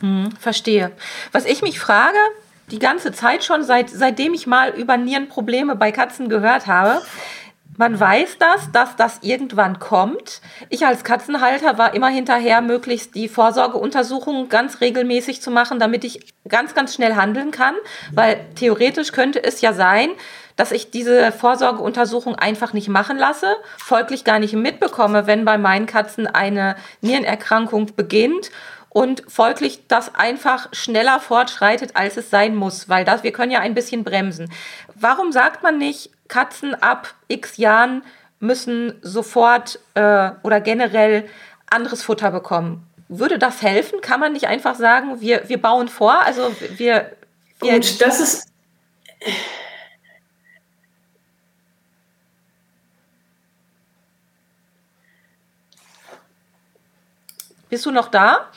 Mhm, 0.00 0.30
verstehe. 0.38 0.92
Was 1.32 1.44
ich 1.44 1.62
mich 1.62 1.80
frage, 1.80 2.18
die 2.70 2.78
ganze 2.78 3.10
Zeit 3.10 3.42
schon, 3.42 3.64
seit, 3.64 3.90
seitdem 3.90 4.32
ich 4.32 4.46
mal 4.46 4.70
über 4.70 4.96
Nierenprobleme 4.96 5.74
bei 5.74 5.90
Katzen 5.90 6.28
gehört 6.28 6.68
habe, 6.68 7.02
man 7.76 7.98
weiß 7.98 8.38
das, 8.38 8.70
dass 8.70 8.96
das 8.96 9.20
irgendwann 9.22 9.78
kommt. 9.78 10.40
Ich 10.68 10.86
als 10.86 11.04
Katzenhalter 11.04 11.78
war 11.78 11.94
immer 11.94 12.08
hinterher, 12.08 12.60
möglichst 12.60 13.14
die 13.14 13.28
Vorsorgeuntersuchungen 13.28 14.48
ganz 14.48 14.80
regelmäßig 14.80 15.40
zu 15.40 15.50
machen, 15.50 15.78
damit 15.78 16.04
ich 16.04 16.32
ganz, 16.48 16.74
ganz 16.74 16.94
schnell 16.94 17.16
handeln 17.16 17.50
kann. 17.50 17.74
Weil 18.12 18.44
theoretisch 18.56 19.12
könnte 19.12 19.42
es 19.42 19.62
ja 19.62 19.72
sein, 19.72 20.10
dass 20.56 20.70
ich 20.70 20.90
diese 20.90 21.32
Vorsorgeuntersuchung 21.32 22.34
einfach 22.34 22.74
nicht 22.74 22.88
machen 22.88 23.16
lasse, 23.16 23.56
folglich 23.78 24.24
gar 24.24 24.38
nicht 24.38 24.52
mitbekomme, 24.52 25.26
wenn 25.26 25.44
bei 25.46 25.56
meinen 25.56 25.86
Katzen 25.86 26.26
eine 26.26 26.76
Nierenerkrankung 27.00 27.96
beginnt 27.96 28.50
und 28.90 29.22
folglich 29.26 29.88
das 29.88 30.14
einfach 30.14 30.68
schneller 30.72 31.20
fortschreitet, 31.20 31.96
als 31.96 32.18
es 32.18 32.28
sein 32.28 32.54
muss, 32.54 32.90
weil 32.90 33.06
das, 33.06 33.22
wir 33.22 33.32
können 33.32 33.50
ja 33.50 33.60
ein 33.60 33.72
bisschen 33.72 34.04
bremsen. 34.04 34.52
Warum 34.94 35.32
sagt 35.32 35.62
man 35.62 35.78
nicht, 35.78 36.10
Katzen 36.32 36.74
ab 36.74 37.14
x 37.28 37.58
Jahren 37.58 38.02
müssen 38.40 38.98
sofort 39.02 39.78
äh, 39.92 40.30
oder 40.42 40.62
generell 40.62 41.28
anderes 41.68 42.02
Futter 42.02 42.30
bekommen? 42.30 42.86
Würde 43.08 43.38
das 43.38 43.60
helfen? 43.60 44.00
Kann 44.00 44.18
man 44.18 44.32
nicht 44.32 44.46
einfach 44.46 44.74
sagen, 44.74 45.20
wir, 45.20 45.46
wir 45.50 45.60
bauen 45.60 45.88
vor? 45.88 46.22
Also 46.24 46.50
wir, 46.78 47.12
wir 47.60 47.74
Gut, 47.74 48.00
das 48.00 48.18
ist 48.18 48.48
Bist 57.68 57.84
du 57.84 57.90
noch 57.90 58.08
da? 58.08 58.50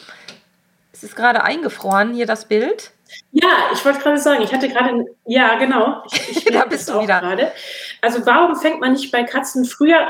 Es 0.93 1.03
ist 1.03 1.17
gerade 1.17 1.43
eingefroren, 1.43 2.13
hier 2.13 2.25
das 2.25 2.45
Bild. 2.45 2.94
Ja, 3.31 3.69
ich 3.73 3.83
wollte 3.83 3.99
gerade 3.99 4.17
sagen, 4.17 4.43
ich 4.43 4.53
hatte 4.53 4.69
gerade, 4.69 5.05
ja, 5.25 5.57
genau. 5.57 6.03
Ich, 6.11 6.37
ich 6.37 6.45
da 6.53 6.65
bist 6.65 6.89
du 6.89 7.01
wieder. 7.01 7.19
Gerade. 7.19 7.51
Also 8.01 8.25
warum 8.25 8.55
fängt 8.55 8.79
man 8.79 8.93
nicht 8.93 9.11
bei 9.11 9.23
Katzen 9.23 9.65
früher, 9.65 10.09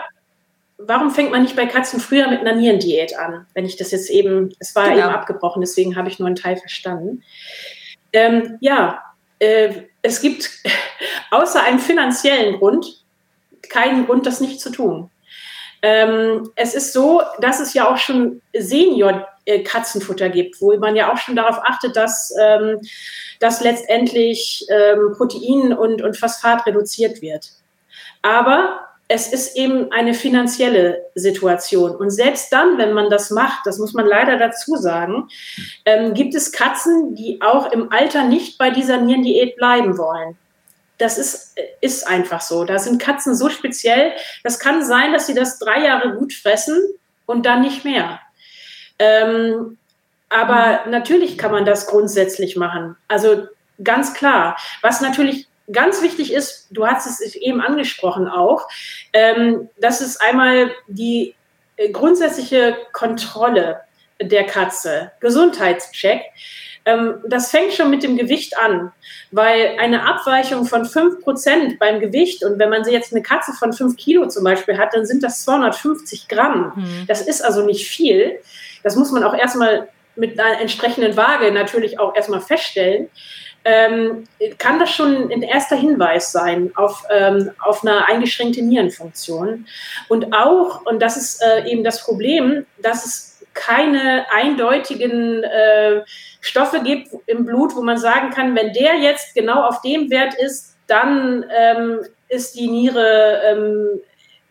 warum 0.78 1.12
fängt 1.12 1.32
man 1.32 1.44
nicht 1.44 1.56
bei 1.56 1.66
Katzen 1.66 2.00
früher 2.00 2.28
mit 2.30 2.42
einer 2.42 2.56
Nierendiät 2.56 3.18
an? 3.18 3.46
Wenn 3.54 3.66
ich 3.66 3.78
das 3.78 3.92
jetzt 3.92 4.10
eben, 4.10 4.54
es 4.60 4.76
war 4.76 4.90
genau. 4.90 5.06
eben 5.06 5.16
abgebrochen, 5.16 5.62
deswegen 5.62 5.96
habe 5.96 6.10
ich 6.10 6.20
nur 6.20 6.28
einen 6.28 6.36
Teil 6.36 6.58
verstanden. 6.58 7.24
Ähm, 8.14 8.58
ja, 8.62 9.04
äh, 9.40 9.84
es 10.02 10.22
gibt 10.22 10.50
außer 11.32 11.64
einem 11.64 11.80
finanziellen 11.80 12.60
Grund 12.60 13.04
keinen 13.70 14.06
Grund, 14.06 14.26
das 14.26 14.42
nicht 14.42 14.62
zu 14.62 14.70
tun. 14.70 15.10
Ähm, 15.88 16.50
es 16.56 16.74
ist 16.74 16.94
so, 16.94 17.22
dass 17.40 17.60
es 17.60 17.76
ja 17.76 17.88
auch 17.88 17.98
schon 17.98 18.42
Senior-Katzenfutter 18.58 20.30
gibt, 20.30 20.60
wo 20.60 20.76
man 20.78 20.96
ja 20.96 21.14
auch 21.14 21.18
schon 21.18 21.36
darauf 21.36 21.60
achtet, 21.64 21.96
dass, 21.96 22.34
ähm, 22.42 22.82
dass 23.40 23.62
letztendlich 23.62 24.66
ähm, 24.70 25.14
Protein 25.16 25.74
und, 25.74 26.02
und 26.02 26.18
Phosphat 26.18 26.66
reduziert 26.66 27.22
wird. 27.22 27.52
Aber 28.24 28.80
es 29.08 29.32
ist 29.32 29.56
eben 29.56 29.92
eine 29.92 30.16
finanzielle 30.16 31.06
Situation. 31.14 31.96
Und 31.96 32.10
selbst 32.10 32.52
dann, 32.52 32.80
wenn 32.80 32.94
man 32.94 33.12
das 33.12 33.30
macht, 33.30 33.68
das 33.68 33.78
muss 33.78 33.94
man 33.94 34.08
leider 34.08 34.38
dazu 34.38 34.78
sagen, 34.78 35.28
ähm, 35.86 36.16
gibt 36.16 36.34
es 36.34 36.52
Katzen, 36.52 37.14
die 37.14 37.44
auch 37.44 37.72
im 37.72 37.92
Alter 37.92 38.24
nicht 38.24 38.58
bei 38.58 38.72
dieser 38.72 38.98
Nierendiät 38.98 39.56
bleiben 39.56 40.00
wollen 40.00 40.36
das 40.98 41.18
ist, 41.18 41.58
ist 41.82 42.08
einfach 42.08 42.42
so. 42.42 42.64
Da 42.64 42.80
sind 42.80 43.02
Katzen 43.02 43.36
so 43.36 43.50
speziell. 43.50 44.14
Das 44.44 44.60
kann 44.60 44.84
sein, 44.84 45.14
dass 45.14 45.28
sie 45.28 45.34
das 45.34 45.60
drei 45.60 45.84
Jahre 45.84 46.14
gut 46.14 46.34
fressen 46.34 46.78
und 47.26 47.46
dann 47.46 47.62
nicht 47.62 47.84
mehr. 47.84 48.20
Ähm, 49.00 49.78
aber 50.30 50.86
natürlich 50.88 51.38
kann 51.38 51.52
man 51.52 51.66
das 51.66 51.88
grundsätzlich 51.88 52.56
machen. 52.56 52.96
Also 53.08 53.48
ganz 53.84 54.14
klar. 54.14 54.58
Was 54.82 55.02
natürlich 55.02 55.48
ganz 55.72 56.02
wichtig 56.02 56.34
ist, 56.34 56.68
du 56.72 56.88
hast 56.88 57.08
es 57.08 57.36
eben 57.36 57.62
angesprochen 57.62 58.28
auch, 58.28 58.68
ähm, 59.14 59.70
das 59.78 60.02
ist 60.02 60.22
einmal 60.22 60.72
die 60.88 61.36
äh, 61.78 61.90
grundsätzliche 61.90 62.78
Kontrolle 62.92 63.82
der 64.22 64.46
Katze, 64.46 65.12
Gesundheitscheck. 65.20 66.22
Ähm, 66.86 67.16
das 67.28 67.50
fängt 67.50 67.74
schon 67.74 67.90
mit 67.90 68.04
dem 68.04 68.16
Gewicht 68.16 68.58
an, 68.58 68.92
weil 69.32 69.76
eine 69.80 70.04
Abweichung 70.08 70.66
von 70.66 70.84
5% 70.84 71.80
beim 71.80 72.00
Gewicht 72.00 72.44
und 72.44 72.60
wenn 72.60 72.70
man 72.70 72.88
jetzt 72.88 73.12
eine 73.12 73.24
Katze 73.24 73.54
von 73.54 73.74
5 73.74 73.98
Kilo 73.98 74.28
zum 74.28 74.44
Beispiel 74.44 74.78
hat, 74.78 74.94
dann 74.94 75.06
sind 75.06 75.24
das 75.24 75.44
250 75.44 76.28
Gramm. 76.28 76.74
Mhm. 76.76 77.06
Das 77.08 77.22
ist 77.22 77.42
also 77.42 77.66
nicht 77.66 77.88
viel. 77.88 78.40
Das 78.84 78.96
muss 78.96 79.12
man 79.12 79.24
auch 79.24 79.34
erstmal 79.34 79.88
mit 80.16 80.40
einer 80.40 80.62
entsprechenden 80.62 81.18
Waage 81.18 81.52
natürlich 81.52 82.00
auch 82.00 82.16
erstmal 82.16 82.42
feststellen. 82.42 83.10
Ähm, 83.68 84.26
kann 84.60 84.78
das 84.78 84.92
schon 84.92 85.32
ein 85.32 85.42
erster 85.42 85.76
Hinweis 85.76 86.32
sein 86.32 86.72
auf, 86.76 87.04
ähm, 87.12 87.50
auf 87.58 87.84
eine 87.84 88.08
eingeschränkte 88.08 88.62
Nierenfunktion. 88.62 89.66
Und 90.08 90.34
auch, 90.34 90.86
und 90.86 91.02
das 91.02 91.18
ist 91.18 91.42
äh, 91.42 91.68
eben 91.68 91.84
das 91.84 92.04
Problem, 92.04 92.68
dass 92.78 93.06
es 93.06 93.35
keine 93.56 94.26
eindeutigen 94.32 95.44
äh, 95.44 96.04
Stoffe 96.42 96.82
gibt 96.84 97.10
im 97.26 97.46
Blut, 97.46 97.76
wo 97.76 97.82
man 97.82 97.98
sagen 97.98 98.30
kann, 98.30 98.56
wenn 98.56 98.74
der 98.74 98.96
jetzt 98.98 99.34
genau 99.34 99.64
auf 99.64 99.82
dem 99.82 100.12
Wert 100.12 100.36
ist, 100.36 100.76
dann 100.86 101.46
ähm, 101.58 102.02
ist 102.30 102.56
die 102.56 102.68
Niere 102.68 103.42
ähm, 103.44 104.02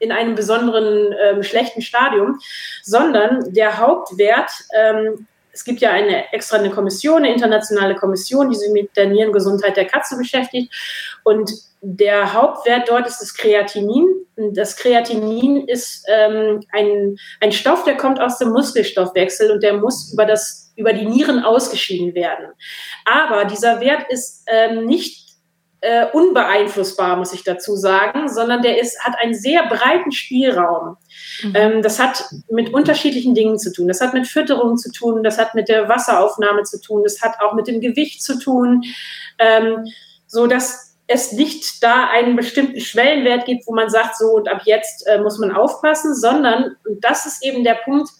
in 0.00 0.10
einem 0.10 0.34
besonderen 0.34 1.14
ähm, 1.22 1.42
schlechten 1.42 1.82
Stadium, 1.82 2.40
sondern 2.82 3.52
der 3.54 3.78
Hauptwert, 3.78 4.50
ähm, 4.76 5.26
es 5.52 5.64
gibt 5.64 5.80
ja 5.80 5.90
eine 5.90 6.32
extra 6.32 6.56
eine 6.56 6.70
Kommission, 6.70 7.18
eine 7.18 7.32
internationale 7.32 7.94
Kommission, 7.94 8.50
die 8.50 8.56
sich 8.56 8.72
mit 8.72 8.96
der 8.96 9.06
Nierengesundheit 9.06 9.76
der 9.76 9.86
Katze 9.86 10.16
beschäftigt 10.16 10.72
und 11.22 11.52
der 11.80 12.32
Hauptwert 12.32 12.88
dort 12.88 13.06
ist 13.06 13.20
das 13.20 13.34
Kreatinin. 13.34 14.23
Das 14.36 14.76
Kreatinin 14.76 15.68
ist 15.68 16.04
ähm, 16.08 16.60
ein, 16.72 17.16
ein 17.40 17.52
Stoff, 17.52 17.84
der 17.84 17.96
kommt 17.96 18.20
aus 18.20 18.38
dem 18.38 18.50
Muskelstoffwechsel 18.50 19.50
und 19.50 19.62
der 19.62 19.74
muss 19.74 20.12
über, 20.12 20.26
das, 20.26 20.72
über 20.76 20.92
die 20.92 21.06
Nieren 21.06 21.44
ausgeschieden 21.44 22.14
werden. 22.14 22.46
Aber 23.04 23.44
dieser 23.44 23.80
Wert 23.80 24.10
ist 24.10 24.44
ähm, 24.46 24.86
nicht 24.86 25.24
äh, 25.84 26.06
unbeeinflussbar, 26.12 27.16
muss 27.16 27.34
ich 27.34 27.44
dazu 27.44 27.76
sagen, 27.76 28.30
sondern 28.30 28.62
der 28.62 28.80
ist, 28.80 28.98
hat 29.04 29.16
einen 29.20 29.34
sehr 29.34 29.66
breiten 29.66 30.12
Spielraum. 30.12 30.96
Mhm. 31.42 31.52
Ähm, 31.54 31.82
das 31.82 31.98
hat 31.98 32.24
mit 32.48 32.72
unterschiedlichen 32.72 33.34
Dingen 33.34 33.58
zu 33.58 33.70
tun. 33.70 33.86
Das 33.86 34.00
hat 34.00 34.14
mit 34.14 34.26
Fütterung 34.26 34.78
zu 34.78 34.90
tun, 34.90 35.22
das 35.22 35.36
hat 35.36 35.54
mit 35.54 35.68
der 35.68 35.86
Wasseraufnahme 35.86 36.62
zu 36.62 36.80
tun, 36.80 37.02
das 37.04 37.20
hat 37.20 37.34
auch 37.40 37.52
mit 37.52 37.66
dem 37.66 37.82
Gewicht 37.82 38.22
zu 38.22 38.38
tun, 38.38 38.82
ähm, 39.38 39.84
so 40.26 40.46
dass 40.46 40.83
es 41.06 41.32
nicht 41.32 41.82
da 41.82 42.08
einen 42.08 42.36
bestimmten 42.36 42.80
Schwellenwert 42.80 43.44
gibt, 43.44 43.66
wo 43.66 43.74
man 43.74 43.90
sagt, 43.90 44.16
so 44.16 44.32
und 44.32 44.48
ab 44.48 44.62
jetzt 44.64 45.06
äh, 45.06 45.20
muss 45.20 45.38
man 45.38 45.52
aufpassen, 45.52 46.14
sondern, 46.14 46.76
und 46.86 47.04
das 47.04 47.26
ist 47.26 47.44
eben 47.44 47.64
der 47.64 47.74
Punkt, 47.74 48.10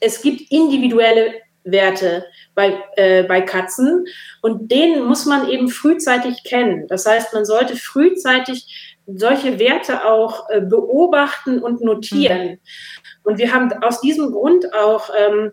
es 0.00 0.22
gibt 0.22 0.50
individuelle 0.50 1.34
Werte 1.64 2.26
bei, 2.54 2.82
äh, 2.96 3.22
bei 3.24 3.40
Katzen 3.40 4.06
und 4.40 4.70
den 4.70 5.04
muss 5.04 5.26
man 5.26 5.48
eben 5.48 5.68
frühzeitig 5.68 6.44
kennen. 6.44 6.86
Das 6.88 7.06
heißt, 7.06 7.32
man 7.34 7.44
sollte 7.44 7.76
frühzeitig 7.76 8.98
solche 9.06 9.58
Werte 9.58 10.04
auch 10.04 10.48
äh, 10.50 10.60
beobachten 10.60 11.60
und 11.60 11.80
notieren. 11.80 12.50
Mhm. 12.50 12.58
Und 13.24 13.38
wir 13.38 13.52
haben 13.52 13.72
aus 13.82 14.00
diesem 14.00 14.32
Grund 14.32 14.72
auch 14.74 15.10
ähm, 15.16 15.52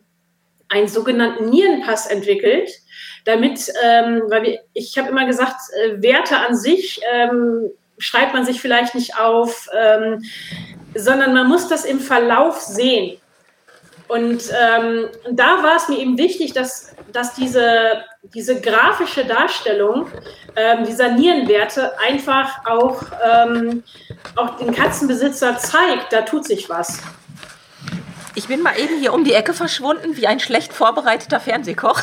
einen 0.69 0.87
sogenannten 0.87 1.49
Nierenpass 1.49 2.07
entwickelt, 2.07 2.69
damit, 3.25 3.71
ähm, 3.83 4.23
weil 4.27 4.43
wir, 4.43 4.59
ich 4.73 4.97
habe 4.97 5.09
immer 5.09 5.25
gesagt, 5.25 5.59
äh, 5.83 6.01
Werte 6.01 6.37
an 6.37 6.55
sich 6.55 7.01
ähm, 7.11 7.71
schreibt 7.97 8.33
man 8.33 8.45
sich 8.45 8.61
vielleicht 8.61 8.95
nicht 8.95 9.19
auf, 9.19 9.67
ähm, 9.77 10.23
sondern 10.95 11.33
man 11.33 11.47
muss 11.47 11.67
das 11.67 11.85
im 11.85 11.99
Verlauf 11.99 12.59
sehen. 12.61 13.19
Und 14.07 14.41
ähm, 14.59 15.07
da 15.29 15.61
war 15.61 15.75
es 15.75 15.87
mir 15.87 15.99
eben 15.99 16.17
wichtig, 16.17 16.53
dass, 16.53 16.95
dass 17.13 17.35
diese, 17.35 18.03
diese 18.33 18.59
grafische 18.59 19.23
Darstellung 19.23 20.07
ähm, 20.55 20.83
dieser 20.83 21.09
Nierenwerte 21.09 21.91
einfach 21.99 22.65
auch, 22.65 23.03
ähm, 23.23 23.83
auch 24.35 24.57
den 24.57 24.73
Katzenbesitzer 24.73 25.59
zeigt, 25.59 26.11
da 26.11 26.21
tut 26.21 26.45
sich 26.45 26.67
was. 26.69 27.03
Ich 28.39 28.47
bin 28.47 28.61
mal 28.61 28.79
eben 28.79 28.99
hier 28.99 29.13
um 29.13 29.25
die 29.25 29.33
Ecke 29.33 29.53
verschwunden, 29.53 30.15
wie 30.15 30.25
ein 30.25 30.39
schlecht 30.39 30.71
vorbereiteter 30.71 31.41
Fernsehkoch, 31.41 31.99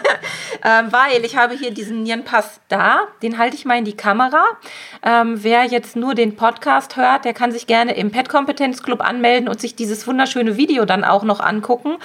ähm, 0.64 0.90
weil 0.90 1.22
ich 1.22 1.36
habe 1.36 1.52
hier 1.52 1.70
diesen 1.70 2.02
Nierenpass 2.02 2.60
da, 2.68 3.00
den 3.22 3.36
halte 3.36 3.56
ich 3.56 3.66
mal 3.66 3.76
in 3.76 3.84
die 3.84 3.94
Kamera. 3.94 4.42
Ähm, 5.02 5.44
wer 5.44 5.64
jetzt 5.64 5.94
nur 5.94 6.14
den 6.14 6.34
Podcast 6.34 6.96
hört, 6.96 7.26
der 7.26 7.34
kann 7.34 7.52
sich 7.52 7.66
gerne 7.66 7.94
im 7.94 8.10
Pet 8.10 8.30
Kompetenz 8.30 8.82
Club 8.82 9.02
anmelden 9.02 9.50
und 9.50 9.60
sich 9.60 9.76
dieses 9.76 10.06
wunderschöne 10.06 10.56
Video 10.56 10.86
dann 10.86 11.04
auch 11.04 11.24
noch 11.24 11.40
angucken. 11.40 11.98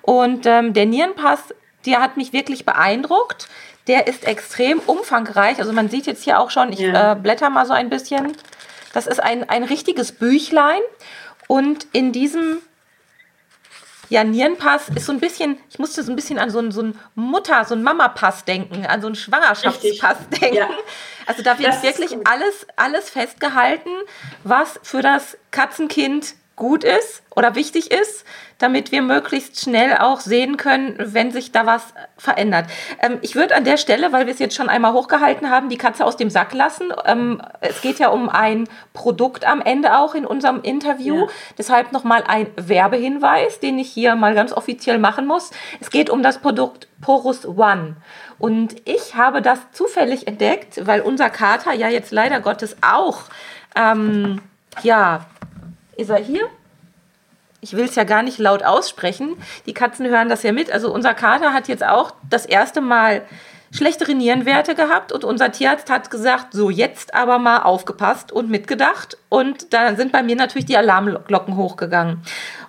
Und 0.00 0.46
ähm, 0.46 0.72
der 0.72 0.86
Nierenpass, 0.86 1.54
der 1.84 2.00
hat 2.00 2.16
mich 2.16 2.32
wirklich 2.32 2.64
beeindruckt. 2.64 3.50
Der 3.88 4.06
ist 4.06 4.26
extrem 4.26 4.78
umfangreich. 4.78 5.58
Also 5.58 5.74
man 5.74 5.90
sieht 5.90 6.06
jetzt 6.06 6.24
hier 6.24 6.40
auch 6.40 6.48
schon, 6.48 6.72
ich 6.72 6.78
ja. 6.78 7.12
äh, 7.12 7.14
blätter 7.14 7.50
mal 7.50 7.66
so 7.66 7.74
ein 7.74 7.90
bisschen. 7.90 8.32
Das 8.94 9.06
ist 9.06 9.22
ein, 9.22 9.46
ein 9.50 9.64
richtiges 9.64 10.12
Büchlein. 10.12 10.80
Und 11.46 11.86
in 11.92 12.12
diesem 12.12 12.60
ja, 14.08 14.24
Nierenpass 14.24 14.88
ist 14.90 15.06
so 15.06 15.12
ein 15.12 15.20
bisschen, 15.20 15.58
ich 15.70 15.78
musste 15.78 16.02
so 16.02 16.10
ein 16.12 16.16
bisschen 16.16 16.38
an 16.38 16.50
so 16.50 16.58
einen, 16.58 16.72
so 16.72 16.80
einen 16.80 16.98
Mutter-, 17.14 17.64
so 17.64 17.74
einen 17.74 17.82
Mama-Pass 17.82 18.44
denken, 18.44 18.86
an 18.86 19.00
so 19.00 19.06
einen 19.06 19.16
Schwangerschaftspass 19.16 20.18
Richtig. 20.18 20.40
denken. 20.40 20.56
Ja. 20.56 20.68
Also 21.26 21.42
da 21.42 21.58
wird 21.58 21.82
wirklich 21.82 22.16
alles, 22.26 22.66
alles 22.76 23.10
festgehalten, 23.10 23.90
was 24.44 24.80
für 24.82 25.02
das 25.02 25.36
Katzenkind 25.50 26.34
gut 26.56 26.84
ist 26.84 27.22
oder 27.36 27.54
wichtig 27.54 27.90
ist, 27.90 28.24
damit 28.58 28.90
wir 28.90 29.02
möglichst 29.02 29.60
schnell 29.60 29.96
auch 29.96 30.20
sehen 30.20 30.56
können, 30.56 30.96
wenn 30.98 31.30
sich 31.30 31.52
da 31.52 31.64
was 31.64 31.94
verändert. 32.16 32.66
Ähm, 33.00 33.18
ich 33.22 33.36
würde 33.36 33.54
an 33.54 33.64
der 33.64 33.76
Stelle, 33.76 34.12
weil 34.12 34.26
wir 34.26 34.32
es 34.32 34.40
jetzt 34.40 34.56
schon 34.56 34.68
einmal 34.68 34.92
hochgehalten 34.92 35.48
haben, 35.48 35.68
die 35.68 35.78
Katze 35.78 36.04
aus 36.04 36.16
dem 36.16 36.28
Sack 36.28 36.52
lassen. 36.52 36.92
Ähm, 37.04 37.40
es 37.60 37.80
geht 37.80 38.00
ja 38.00 38.08
um 38.08 38.28
ein 38.28 38.68
Produkt 38.92 39.46
am 39.46 39.60
Ende 39.60 39.96
auch 39.98 40.14
in 40.14 40.26
unserem 40.26 40.60
Interview. 40.62 41.20
Ja. 41.20 41.26
Deshalb 41.56 41.92
nochmal 41.92 42.24
ein 42.26 42.48
Werbehinweis, 42.56 43.60
den 43.60 43.78
ich 43.78 43.90
hier 43.90 44.16
mal 44.16 44.34
ganz 44.34 44.52
offiziell 44.52 44.98
machen 44.98 45.26
muss. 45.26 45.50
Es 45.80 45.90
geht 45.90 46.10
um 46.10 46.22
das 46.22 46.38
Produkt 46.38 46.88
Porus 47.00 47.46
One. 47.46 47.96
Und 48.40 48.76
ich 48.84 49.14
habe 49.14 49.40
das 49.40 49.60
zufällig 49.72 50.26
entdeckt, 50.26 50.84
weil 50.86 51.00
unser 51.00 51.30
Kater 51.30 51.72
ja 51.72 51.88
jetzt 51.88 52.10
leider 52.10 52.40
Gottes 52.40 52.76
auch, 52.82 53.22
ähm, 53.76 54.40
ja, 54.82 55.26
ist 55.96 56.10
er 56.10 56.18
hier? 56.18 56.48
Ich 57.60 57.76
will 57.76 57.84
es 57.84 57.96
ja 57.96 58.04
gar 58.04 58.22
nicht 58.22 58.38
laut 58.38 58.62
aussprechen. 58.62 59.36
Die 59.66 59.74
Katzen 59.74 60.06
hören 60.06 60.28
das 60.28 60.42
ja 60.42 60.52
mit. 60.52 60.70
Also 60.70 60.92
unser 60.92 61.14
Kater 61.14 61.52
hat 61.52 61.68
jetzt 61.68 61.84
auch 61.84 62.12
das 62.30 62.46
erste 62.46 62.80
Mal 62.80 63.22
schlechtere 63.70 64.14
Nierenwerte 64.14 64.74
gehabt 64.74 65.12
und 65.12 65.24
unser 65.24 65.52
Tierarzt 65.52 65.90
hat 65.90 66.10
gesagt, 66.10 66.52
so 66.52 66.70
jetzt 66.70 67.14
aber 67.14 67.38
mal 67.38 67.62
aufgepasst 67.62 68.32
und 68.32 68.48
mitgedacht 68.48 69.18
und 69.28 69.72
da 69.74 69.94
sind 69.94 70.12
bei 70.12 70.22
mir 70.22 70.36
natürlich 70.36 70.64
die 70.64 70.76
Alarmglocken 70.76 71.56
hochgegangen 71.56 72.22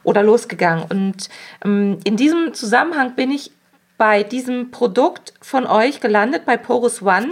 oder 0.03 0.23
losgegangen 0.23 0.85
und 0.89 1.29
ähm, 1.63 1.99
in 2.03 2.17
diesem 2.17 2.53
Zusammenhang 2.53 3.15
bin 3.15 3.31
ich 3.31 3.51
bei 3.97 4.23
diesem 4.23 4.71
Produkt 4.71 5.33
von 5.41 5.65
euch 5.65 5.99
gelandet, 5.99 6.45
bei 6.45 6.57
Porus 6.57 7.01
One, 7.01 7.31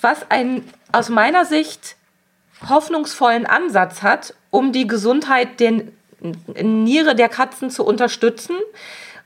was 0.00 0.30
einen 0.30 0.68
aus 0.92 1.08
meiner 1.08 1.44
Sicht 1.44 1.96
hoffnungsvollen 2.68 3.46
Ansatz 3.46 4.02
hat, 4.02 4.34
um 4.50 4.72
die 4.72 4.86
Gesundheit 4.86 5.60
der 5.60 5.82
Niere 6.20 7.14
der 7.14 7.28
Katzen 7.28 7.70
zu 7.70 7.84
unterstützen, 7.84 8.56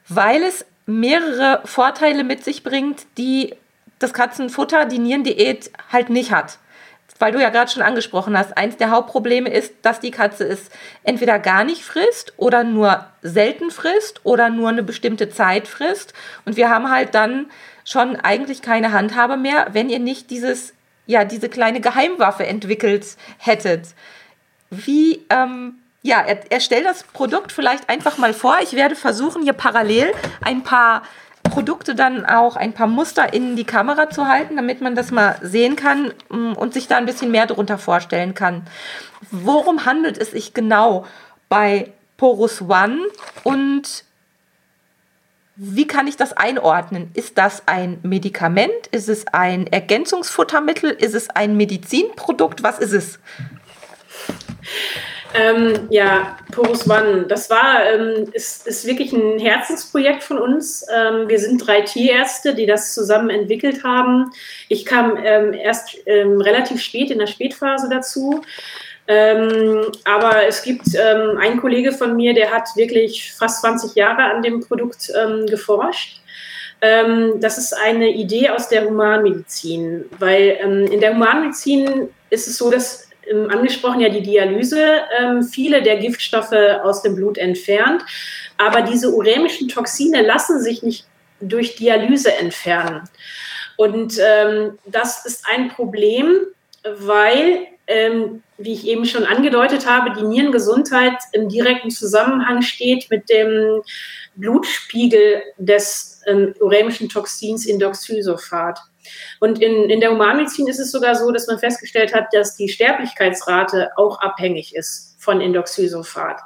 weil 0.09 0.43
es 0.43 0.65
mehrere 0.87 1.61
Vorteile 1.65 2.25
mit 2.25 2.45
sich 2.45 2.63
bringt, 2.63 3.07
die 3.17 3.55
das 3.99 4.13
Katzenfutter, 4.13 4.87
die 4.87 4.99
Nierendiät 4.99 5.71
halt 5.93 6.11
nicht 6.11 6.33
hat. 6.33 6.59
Weil 7.19 7.33
du 7.33 7.41
ja 7.41 7.51
gerade 7.51 7.71
schon 7.71 7.83
angesprochen 7.83 8.37
hast, 8.37 8.57
eins 8.57 8.79
der 8.79 8.91
Hauptprobleme 8.91 9.51
ist, 9.51 9.75
dass 9.83 10.01
die 10.01 10.11
Katze 10.11 10.45
es 10.45 10.71
entweder 11.05 11.39
gar 11.39 11.65
nicht 11.65 11.83
frisst 11.83 12.33
oder 12.39 12.65
nur 12.65 13.07
selten 13.21 13.71
frisst 13.71 14.21
oder 14.25 14.49
nur 14.49 14.71
eine 14.71 14.83
bestimmte 14.83 15.29
Zeit 15.29 15.69
frisst. 15.69 16.15
Und 16.47 16.57
wir 16.57 16.71
haben 16.71 16.91
halt 16.91 17.15
dann 17.15 17.51
schon 17.85 18.17
eigentlich 18.17 18.63
keine 18.63 18.93
Handhabe 18.93 19.37
mehr, 19.37 19.69
wenn 19.73 19.91
ihr 19.91 19.99
nicht 19.99 20.31
dieses, 20.31 20.73
ja, 21.07 21.25
diese 21.27 21.51
kleine 21.51 21.83
Geheimwaffe 21.83 22.47
entwickelt 22.47 23.05
hättet. 23.37 23.89
Wie, 24.71 25.27
ähm, 25.29 25.80
ja, 26.03 26.21
er, 26.21 26.51
er 26.51 26.61
stellt 26.61 26.87
das 26.87 27.03
Produkt 27.05 27.53
vielleicht 27.53 27.89
einfach 27.89 28.19
mal 28.19 28.33
vor. 28.33 28.57
Ich 28.63 28.73
werde 28.73 28.97
versuchen, 28.97 29.43
hier 29.43 29.53
parallel 29.53 30.13
ein 30.41 30.63
paar 30.63 31.03
Produkte 31.43 31.95
dann 31.95 32.25
auch, 32.25 32.57
ein 32.57 32.73
paar 32.73 32.87
Muster 32.87 33.33
in 33.33 33.57
die 33.57 33.65
Kamera 33.65 34.09
zu 34.11 34.29
halten, 34.29 34.57
damit 34.57 34.81
man 34.81 34.95
das 34.95 35.11
mal 35.11 35.37
sehen 35.43 35.77
kann 35.77 36.13
mm, 36.29 36.53
und 36.53 36.73
sich 36.75 36.87
da 36.87 36.97
ein 36.97 37.07
bisschen 37.07 37.31
mehr 37.31 37.47
darunter 37.47 37.79
vorstellen 37.79 38.35
kann. 38.35 38.67
Worum 39.31 39.85
handelt 39.85 40.17
es 40.17 40.31
sich 40.31 40.55
genau 40.55 41.07
bei 41.49 41.93
Porus 42.17 42.63
One 42.63 43.01
und 43.43 44.05
wie 45.57 45.87
kann 45.87 46.07
ich 46.07 46.17
das 46.17 46.33
einordnen? 46.33 47.11
Ist 47.13 47.37
das 47.37 47.69
ein 47.69 47.99
Medikament? 48.03 48.87
Ist 48.93 49.11
es 49.11 49.27
ein 49.27 49.67
Ergänzungsfuttermittel? 49.67 50.91
Ist 50.91 51.15
es 51.15 51.29
ein 51.29 51.57
Medizinprodukt? 51.57 52.63
Was 52.63 52.79
ist 52.79 52.93
es? 52.93 53.19
Ähm, 55.33 55.87
ja, 55.91 56.37
Porus 56.51 56.89
One, 56.89 57.27
das 57.29 57.51
war, 57.51 57.85
ähm, 57.87 58.29
ist, 58.33 58.67
ist 58.67 58.87
wirklich 58.87 59.13
ein 59.13 59.39
Herzensprojekt 59.39 60.25
von 60.25 60.39
uns. 60.39 60.85
Ähm, 60.93 61.29
wir 61.29 61.39
sind 61.39 61.65
drei 61.65 61.83
Tierärzte, 61.83 62.55
die 62.55 62.67
das 62.67 62.95
zusammen 62.95 63.31
entwickelt 63.31 63.85
haben. 63.85 64.33
Ich 64.69 64.85
kam 64.85 65.17
ähm, 65.23 65.53
erst 65.53 65.97
ähm, 66.07 66.41
relativ 66.41 66.83
spät 66.83 67.11
in 67.11 67.19
der 67.19 67.29
Spätphase 67.29 67.89
dazu. 67.89 68.43
Ähm, 69.07 69.87
aber 70.05 70.47
es 70.47 70.63
gibt 70.63 70.97
einen 70.97 71.61
Kollege 71.61 71.93
von 71.93 72.15
mir, 72.15 72.35
der 72.35 72.53
hat 72.53 72.69
wirklich 72.77 73.33
fast 73.33 73.61
20 73.61 73.95
Jahre 73.97 74.23
an 74.25 74.43
dem 74.43 74.61
Produkt 74.61 75.13
geforscht. 75.49 76.21
das 76.81 77.59
ist 77.59 77.73
eine 77.73 78.11
Idee 78.11 78.51
aus 78.51 78.69
der 78.69 78.85
Humanmedizin, 78.85 80.05
weil 80.19 80.89
in 80.93 81.01
der 81.01 81.15
Humanmedizin 81.15 82.09
ist 82.31 82.47
es 82.47 82.57
so, 82.57 82.71
dass 82.71 83.10
ähm, 83.10 83.10
angesprochen, 83.31 84.01
ja 84.01 84.09
die 84.09 84.23
Dialyse 84.23 85.03
ähm, 85.19 85.43
viele 85.43 85.83
der 85.83 85.99
Giftstoffe 85.99 86.53
aus 86.83 87.03
dem 87.03 87.15
Blut 87.15 87.39
entfernt. 87.39 88.03
Aber 88.59 88.83
diese 88.83 89.13
urämischen 89.15 89.69
Toxine 89.69 90.23
lassen 90.23 90.61
sich 90.61 90.83
nicht 90.83 91.07
durch 91.41 91.77
Dialyse 91.77 92.35
entfernen. 92.35 93.09
Und 93.77 94.19
ähm, 94.21 94.79
das 94.85 95.25
ist 95.25 95.45
ein 95.51 95.71
Problem, 95.71 96.41
weil, 96.85 97.67
ähm, 97.87 98.43
wie 98.59 98.75
ich 98.75 98.87
eben 98.87 99.07
schon 99.07 99.25
angedeutet 99.25 99.87
habe, 99.87 100.13
die 100.19 100.27
Nierengesundheit 100.27 101.15
im 101.33 101.49
direkten 101.49 101.91
Zusammenhang 101.91 102.63
steht 102.63 103.09
mit 103.11 103.31
dem 103.31 103.83
Blutspiegel 104.35 105.43
des 105.57 106.21
ähm, 106.27 106.55
urämischen 106.61 107.09
Toxins 107.09 107.65
Indoxylsulfat. 107.67 108.79
Und 109.41 109.63
in, 109.63 109.91
in 109.91 110.01
der 110.01 110.13
Humanmedizin 110.13 110.67
ist 110.67 110.81
es 110.81 110.91
sogar 110.91 111.15
so, 111.15 111.31
dass 111.31 111.47
man 111.47 111.59
festgestellt 111.59 112.15
hat, 112.15 112.27
dass 112.33 112.57
die 112.57 112.69
Sterblichkeitsrate 112.69 113.91
auch 113.97 114.21
abhängig 114.21 114.75
ist 114.75 115.17
von 115.19 115.41
Indoxysulfat. 115.41 116.41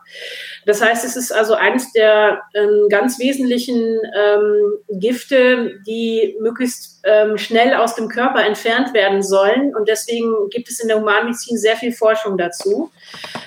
Das 0.66 0.82
heißt, 0.82 1.04
es 1.04 1.16
ist 1.16 1.32
also 1.32 1.54
eines 1.54 1.92
der 1.92 2.42
ähm, 2.54 2.88
ganz 2.90 3.18
wesentlichen 3.18 4.00
ähm, 4.16 4.78
Gifte, 4.98 5.80
die 5.86 6.36
möglichst 6.40 6.93
ähm, 7.04 7.38
schnell 7.38 7.74
aus 7.74 7.94
dem 7.94 8.08
Körper 8.08 8.44
entfernt 8.44 8.94
werden 8.94 9.22
sollen. 9.22 9.74
Und 9.74 9.88
deswegen 9.88 10.48
gibt 10.50 10.68
es 10.68 10.80
in 10.80 10.88
der 10.88 10.98
Humanmedizin 10.98 11.58
sehr 11.58 11.76
viel 11.76 11.92
Forschung 11.92 12.38
dazu. 12.38 12.90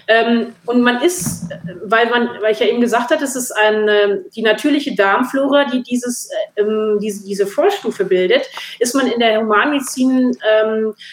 Ähm, 0.07 0.53
und 0.65 0.81
man 0.81 1.01
ist, 1.01 1.49
weil 1.83 2.09
man, 2.09 2.29
weil 2.41 2.53
ich 2.53 2.59
ja 2.59 2.67
eben 2.67 2.81
gesagt 2.81 3.11
habe, 3.11 3.23
es 3.23 3.35
ist 3.35 3.51
eine, 3.51 4.23
die 4.35 4.41
natürliche 4.41 4.95
Darmflora, 4.95 5.65
die 5.65 5.83
dieses, 5.83 6.29
äh, 6.55 6.61
ähm, 6.61 6.99
diese, 6.99 7.47
Vorstufe 7.47 8.05
bildet, 8.05 8.49
ist 8.79 8.93
man 8.93 9.07
in 9.07 9.19
der 9.19 9.39
Humanmedizin 9.39 10.37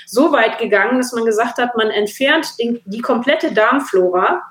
so 0.06 0.32
weit 0.32 0.58
gegangen, 0.58 0.98
dass 0.98 1.12
man 1.12 1.24
gesagt 1.24 1.58
hat, 1.58 1.76
man 1.76 1.90
entfernt 1.90 2.46
die 2.58 3.00
komplette 3.00 3.52
Darmflora 3.52 3.84
Flora 3.84 4.42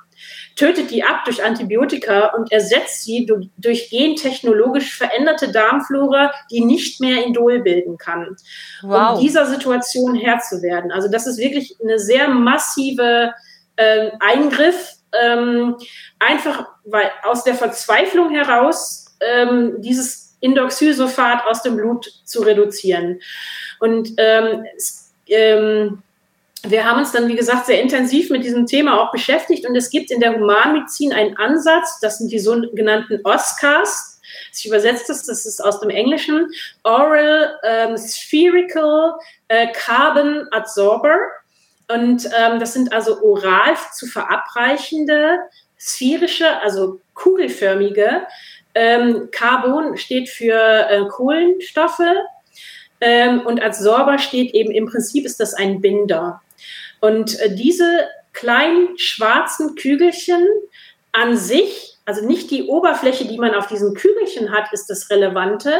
tötet 0.55 0.91
die 0.91 1.03
ab 1.03 1.25
durch 1.25 1.43
Antibiotika 1.43 2.27
und 2.35 2.51
ersetzt 2.51 3.03
sie 3.03 3.25
durch, 3.25 3.49
durch 3.57 3.89
gentechnologisch 3.89 4.95
veränderte 4.95 5.51
Darmflora, 5.51 6.31
die 6.51 6.63
nicht 6.63 6.99
mehr 6.99 7.25
Indol 7.25 7.59
bilden 7.59 7.97
kann. 7.97 8.35
Wow. 8.81 9.15
Um 9.15 9.21
dieser 9.21 9.45
Situation 9.45 10.15
Herr 10.15 10.39
zu 10.39 10.61
werden. 10.61 10.91
Also 10.91 11.09
das 11.09 11.27
ist 11.27 11.37
wirklich 11.37 11.75
eine 11.81 11.99
sehr 11.99 12.27
massive 12.27 13.33
äh, 13.75 14.11
Eingriff, 14.19 14.93
ähm, 15.21 15.75
einfach 16.19 16.67
weil 16.85 17.09
aus 17.23 17.43
der 17.43 17.55
Verzweiflung 17.55 18.31
heraus 18.31 19.05
ähm, 19.19 19.81
dieses 19.81 20.35
Indoxysulfat 20.39 21.45
aus 21.47 21.61
dem 21.61 21.77
Blut 21.77 22.05
zu 22.25 22.41
reduzieren. 22.41 23.21
Und 23.79 24.13
ähm, 24.17 24.65
es, 24.75 25.13
ähm, 25.27 26.03
wir 26.65 26.85
haben 26.85 26.99
uns 26.99 27.11
dann, 27.11 27.27
wie 27.27 27.35
gesagt, 27.35 27.65
sehr 27.65 27.81
intensiv 27.81 28.29
mit 28.29 28.43
diesem 28.43 28.65
Thema 28.65 29.01
auch 29.01 29.11
beschäftigt 29.11 29.67
und 29.67 29.75
es 29.75 29.89
gibt 29.89 30.11
in 30.11 30.21
der 30.21 30.35
Humanmedizin 30.35 31.11
einen 31.11 31.35
Ansatz, 31.37 31.99
das 31.99 32.19
sind 32.19 32.31
die 32.31 32.39
sogenannten 32.39 33.19
OSCARs. 33.23 34.21
Ich 34.55 34.65
übersetze 34.65 35.05
das, 35.07 35.25
das 35.25 35.45
ist 35.45 35.63
aus 35.63 35.79
dem 35.79 35.89
Englischen, 35.89 36.49
Oral 36.83 37.59
ähm, 37.63 37.97
Spherical 37.97 39.15
äh, 39.47 39.67
Carbon 39.73 40.47
Absorber. 40.51 41.17
Und 41.89 42.29
ähm, 42.37 42.59
das 42.59 42.73
sind 42.73 42.93
also 42.93 43.21
oral 43.21 43.75
zu 43.93 44.07
verabreichende, 44.07 45.39
sphärische, 45.77 46.61
also 46.61 47.01
kugelförmige. 47.13 48.25
Ähm, 48.73 49.29
Carbon 49.31 49.97
steht 49.97 50.29
für 50.29 50.87
äh, 50.89 51.05
Kohlenstoffe 51.09 51.99
ähm, 53.01 53.41
und 53.41 53.61
als 53.61 53.79
Sorber 53.79 54.17
steht 54.17 54.53
eben 54.53 54.71
im 54.71 54.85
Prinzip 54.85 55.25
ist 55.25 55.39
das 55.39 55.53
ein 55.53 55.81
Binder. 55.81 56.41
Und 57.03 57.37
äh, 57.41 57.53
diese 57.53 58.07
kleinen 58.31 58.97
schwarzen 58.97 59.75
Kügelchen 59.75 60.47
an 61.11 61.35
sich, 61.35 61.97
also 62.05 62.25
nicht 62.25 62.49
die 62.49 62.63
Oberfläche, 62.63 63.25
die 63.25 63.37
man 63.37 63.53
auf 63.55 63.67
diesen 63.67 63.93
Kügelchen 63.93 64.53
hat, 64.53 64.71
ist 64.71 64.89
das 64.89 65.09
Relevante, 65.09 65.73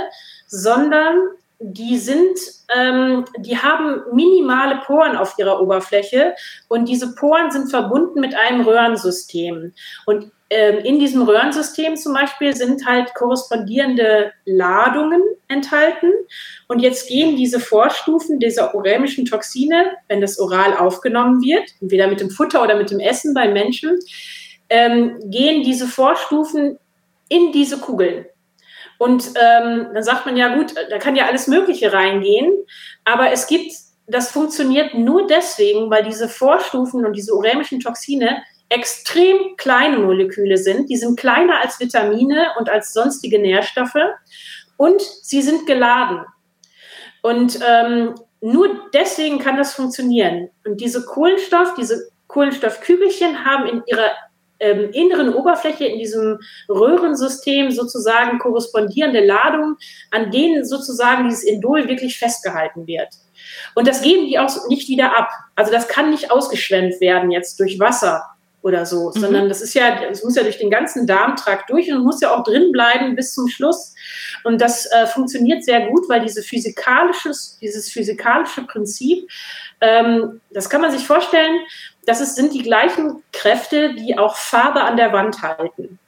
sondern 0.47 1.15
die 1.59 1.97
sind, 1.97 2.37
ähm, 2.75 3.25
die 3.37 3.57
haben 3.57 4.01
minimale 4.11 4.81
Poren 4.85 5.15
auf 5.15 5.35
ihrer 5.37 5.61
Oberfläche 5.61 6.33
und 6.67 6.89
diese 6.89 7.15
Poren 7.15 7.51
sind 7.51 7.69
verbunden 7.69 8.19
mit 8.19 8.35
einem 8.35 8.61
Röhrensystem. 8.61 9.73
Und 10.05 10.31
ähm, 10.49 10.79
in 10.79 10.99
diesem 10.99 11.23
Röhrensystem 11.23 11.95
zum 11.95 12.13
Beispiel 12.13 12.55
sind 12.55 12.85
halt 12.85 13.15
korrespondierende 13.15 14.33
Ladungen 14.45 15.21
enthalten. 15.47 16.11
Und 16.67 16.79
jetzt 16.79 17.07
gehen 17.07 17.35
diese 17.35 17.59
Vorstufen 17.59 18.39
dieser 18.39 18.75
urämischen 18.75 19.25
Toxine, 19.25 19.93
wenn 20.07 20.21
das 20.21 20.39
oral 20.39 20.77
aufgenommen 20.77 21.41
wird, 21.41 21.63
entweder 21.81 22.07
mit 22.07 22.19
dem 22.19 22.29
Futter 22.29 22.61
oder 22.61 22.75
mit 22.75 22.91
dem 22.91 22.99
Essen 22.99 23.33
bei 23.33 23.47
Menschen, 23.47 23.97
ähm, 24.69 25.19
gehen 25.25 25.63
diese 25.63 25.87
Vorstufen 25.87 26.77
in 27.29 27.51
diese 27.51 27.79
Kugeln. 27.79 28.25
Und 29.03 29.31
ähm, 29.35 29.89
dann 29.93 30.01
sagt 30.01 30.25
man 30.25 30.37
ja 30.37 30.55
gut, 30.55 30.73
da 30.89 30.97
kann 30.97 31.17
ja 31.17 31.25
alles 31.25 31.47
Mögliche 31.47 31.91
reingehen, 31.91 32.53
aber 33.03 33.31
es 33.31 33.47
gibt, 33.47 33.73
das 34.07 34.31
funktioniert 34.31 34.93
nur 34.93 35.27
deswegen, 35.27 35.89
weil 35.89 36.05
diese 36.05 36.29
Vorstufen 36.29 37.05
und 37.05 37.11
diese 37.11 37.33
urämischen 37.35 37.81
Toxine 37.81 38.41
extrem 38.69 39.57
kleine 39.57 39.97
Moleküle 39.97 40.55
sind. 40.55 40.89
Die 40.89 40.95
sind 40.95 41.19
kleiner 41.19 41.59
als 41.59 41.81
Vitamine 41.81 42.51
und 42.57 42.69
als 42.69 42.93
sonstige 42.93 43.39
Nährstoffe 43.39 43.99
und 44.77 45.01
sie 45.01 45.41
sind 45.41 45.67
geladen. 45.67 46.21
Und 47.23 47.59
ähm, 47.67 48.15
nur 48.39 48.89
deswegen 48.93 49.37
kann 49.37 49.57
das 49.57 49.73
funktionieren. 49.73 50.49
Und 50.65 50.79
diese 50.79 51.03
Kohlenstoff, 51.03 51.73
diese 51.75 52.07
Kohlenstoffkügelchen 52.27 53.43
haben 53.43 53.67
in 53.67 53.83
ihrer 53.85 54.11
ähm, 54.63 54.89
inneren 54.91 55.34
Oberfläche, 55.34 55.86
in 55.86 55.99
diesem 55.99 56.39
Röhrensystem 56.69 57.71
sozusagen 57.71 58.39
korrespondierende 58.39 59.23
Ladungen, 59.26 59.76
an 60.12 60.32
denen 60.32 60.65
sozusagen 60.65 61.26
dieses 61.26 61.43
Indol 61.43 61.88
wirklich 61.88 62.17
festgehalten 62.17 62.88
wird. 62.88 63.10
Und 63.76 63.88
das 63.88 64.02
geben 64.02 64.28
die 64.28 64.39
auch 64.39 64.49
nicht 64.67 64.88
wieder 64.88 65.17
ab. 65.17 65.30
Also 65.56 65.71
das 65.71 65.88
kann 65.88 66.12
nicht 66.12 66.32
ausgeschwemmt 66.32 67.02
werden 67.02 67.32
jetzt 67.32 67.60
durch 67.60 67.80
Wasser 67.80 68.23
oder 68.63 68.86
so, 68.86 69.12
mhm. 69.13 69.19
sondern 69.19 69.49
das 69.49 69.62
ist 69.62 69.73
ja, 69.73 70.02
es 70.10 70.23
muss 70.23 70.36
ja 70.36 70.43
durch 70.43 70.58
den 70.58 70.71
ganzen 70.71 71.06
Darmtrakt 71.06 71.69
durch 71.69 71.91
und 71.91 72.04
muss 72.04 72.21
ja 72.21 72.34
auch 72.34 72.43
drin 72.43 72.71
bleiben 72.71 73.15
bis 73.15 73.34
zum 73.34 73.49
Schluss. 73.49 73.93
Und 74.45 74.62
das 74.62 74.86
äh, 74.91 75.06
funktioniert 75.06 75.63
sehr 75.65 75.88
gut, 75.88 76.08
weil 76.08 76.21
diese 76.21 76.41
physikalisches, 76.41 77.58
dieses 77.62 77.91
physikalische 77.91 78.63
Prinzip, 78.63 79.30
ähm, 79.82 80.39
das 80.52 80.69
kann 80.69 80.82
man 80.82 80.91
sich 80.91 81.06
vorstellen, 81.06 81.60
das 82.05 82.21
ist, 82.21 82.35
sind 82.35 82.53
die 82.53 82.63
gleichen 82.63 83.23
Kräfte, 83.31 83.95
die 83.95 84.17
auch 84.17 84.35
Farbe 84.35 84.81
an 84.81 84.97
der 84.97 85.13
Wand 85.13 85.41
halten. 85.41 85.99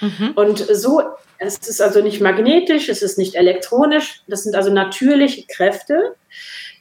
Mhm. 0.00 0.32
Und 0.34 0.58
so, 0.58 1.02
es 1.38 1.58
ist 1.58 1.80
also 1.80 2.02
nicht 2.02 2.20
magnetisch, 2.20 2.88
es 2.88 3.02
ist 3.02 3.18
nicht 3.18 3.34
elektronisch, 3.34 4.22
das 4.28 4.44
sind 4.44 4.54
also 4.54 4.70
natürliche 4.72 5.44
Kräfte, 5.46 6.14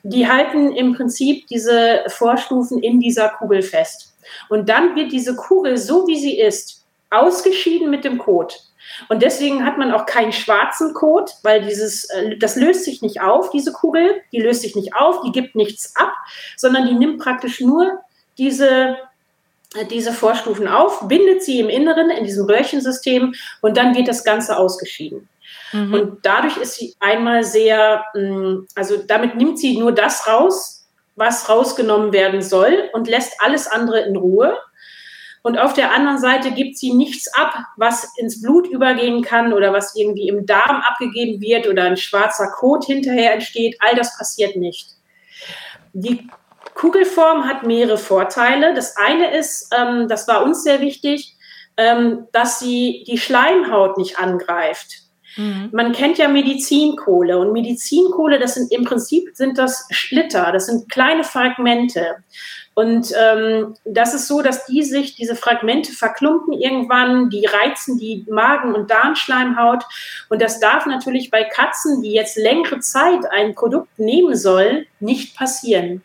die 0.03 0.27
halten 0.29 0.75
im 0.75 0.93
Prinzip 0.95 1.47
diese 1.47 2.03
Vorstufen 2.07 2.81
in 2.81 2.99
dieser 2.99 3.29
Kugel 3.29 3.61
fest. 3.61 4.13
Und 4.47 4.69
dann 4.69 4.95
wird 4.95 5.11
diese 5.11 5.35
Kugel, 5.35 5.77
so 5.77 6.07
wie 6.07 6.17
sie 6.17 6.39
ist, 6.39 6.85
ausgeschieden 7.09 7.89
mit 7.89 8.05
dem 8.05 8.17
Kot. 8.17 8.59
Und 9.07 9.21
deswegen 9.21 9.65
hat 9.65 9.77
man 9.77 9.91
auch 9.91 10.05
keinen 10.05 10.33
schwarzen 10.33 10.93
Kot, 10.93 11.31
weil 11.43 11.61
dieses, 11.65 12.09
äh, 12.09 12.37
das 12.37 12.55
löst 12.55 12.85
sich 12.85 13.01
nicht 13.01 13.21
auf, 13.21 13.49
diese 13.49 13.71
Kugel, 13.71 14.21
die 14.31 14.41
löst 14.41 14.61
sich 14.61 14.75
nicht 14.75 14.95
auf, 14.95 15.21
die 15.21 15.31
gibt 15.31 15.55
nichts 15.55 15.95
ab, 15.95 16.13
sondern 16.57 16.87
die 16.87 16.95
nimmt 16.95 17.19
praktisch 17.19 17.61
nur 17.61 17.99
diese, 18.39 18.97
äh, 19.75 19.85
diese 19.85 20.13
Vorstufen 20.13 20.67
auf, 20.67 21.07
bindet 21.07 21.43
sie 21.43 21.59
im 21.59 21.69
Inneren, 21.69 22.09
in 22.09 22.23
diesem 22.23 22.45
Röhrchensystem 22.45 23.35
und 23.61 23.77
dann 23.77 23.95
wird 23.95 24.07
das 24.07 24.23
Ganze 24.23 24.57
ausgeschieden. 24.57 25.29
Mhm. 25.71 25.93
Und 25.93 26.25
dadurch 26.25 26.57
ist 26.57 26.75
sie 26.75 26.95
einmal 26.99 27.43
sehr, 27.43 28.03
mm, 28.15 28.65
also 28.75 28.97
damit 29.05 29.35
nimmt 29.35 29.59
sie 29.59 29.77
nur 29.77 29.91
das 29.91 30.27
raus, 30.27 30.87
was 31.15 31.49
rausgenommen 31.49 32.13
werden 32.13 32.41
soll 32.41 32.89
und 32.93 33.07
lässt 33.07 33.33
alles 33.41 33.67
andere 33.67 33.99
in 34.01 34.15
Ruhe. 34.15 34.57
Und 35.41 35.57
auf 35.57 35.73
der 35.73 35.93
anderen 35.93 36.19
Seite 36.19 36.51
gibt 36.51 36.77
sie 36.77 36.93
nichts 36.93 37.33
ab, 37.33 37.53
was 37.77 38.07
ins 38.17 38.41
Blut 38.41 38.67
übergehen 38.67 39.21
kann 39.21 39.53
oder 39.53 39.71
was 39.71 39.95
irgendwie 39.95 40.27
im 40.27 40.45
Darm 40.45 40.81
abgegeben 40.81 41.41
wird 41.41 41.67
oder 41.67 41.83
ein 41.83 41.97
schwarzer 41.97 42.47
Kot 42.51 42.85
hinterher 42.85 43.33
entsteht. 43.33 43.77
All 43.79 43.95
das 43.95 44.17
passiert 44.17 44.55
nicht. 44.55 44.95
Die 45.93 46.27
Kugelform 46.79 47.45
hat 47.45 47.63
mehrere 47.63 47.97
Vorteile. 47.97 48.73
Das 48.73 48.95
eine 48.95 49.35
ist, 49.35 49.69
ähm, 49.77 50.07
das 50.07 50.29
war 50.29 50.43
uns 50.43 50.63
sehr 50.63 50.79
wichtig, 50.79 51.35
ähm, 51.75 52.27
dass 52.31 52.59
sie 52.59 53.03
die 53.05 53.17
Schleimhaut 53.17 53.97
nicht 53.97 54.17
angreift. 54.17 55.01
Mhm. 55.35 55.69
Man 55.73 55.91
kennt 55.91 56.17
ja 56.17 56.29
Medizinkohle 56.29 57.37
und 57.37 57.51
Medizinkohle, 57.51 58.39
das 58.39 58.53
sind 58.53 58.71
im 58.71 58.85
Prinzip 58.85 59.29
sind 59.33 59.57
das 59.57 59.87
Splitter, 59.89 60.53
das 60.53 60.67
sind 60.67 60.89
kleine 60.89 61.25
Fragmente. 61.25 62.23
Und 62.75 63.13
ähm, 63.21 63.75
das 63.83 64.13
ist 64.13 64.27
so, 64.27 64.41
dass 64.41 64.65
die 64.65 64.83
sich, 64.83 65.15
diese 65.15 65.35
Fragmente 65.35 65.91
verklumpen 65.91 66.53
irgendwann, 66.53 67.29
die 67.29 67.45
reizen 67.45 67.97
die 67.97 68.25
Magen- 68.29 68.73
und 68.73 68.89
Darmschleimhaut. 68.89 69.83
Und 70.29 70.41
das 70.41 70.61
darf 70.61 70.85
natürlich 70.85 71.29
bei 71.29 71.43
Katzen, 71.43 72.01
die 72.01 72.13
jetzt 72.13 72.37
längere 72.37 72.79
Zeit 72.79 73.29
ein 73.31 73.53
Produkt 73.53 73.99
nehmen 73.99 74.33
sollen, 74.33 74.85
nicht 75.01 75.35
passieren. 75.35 76.03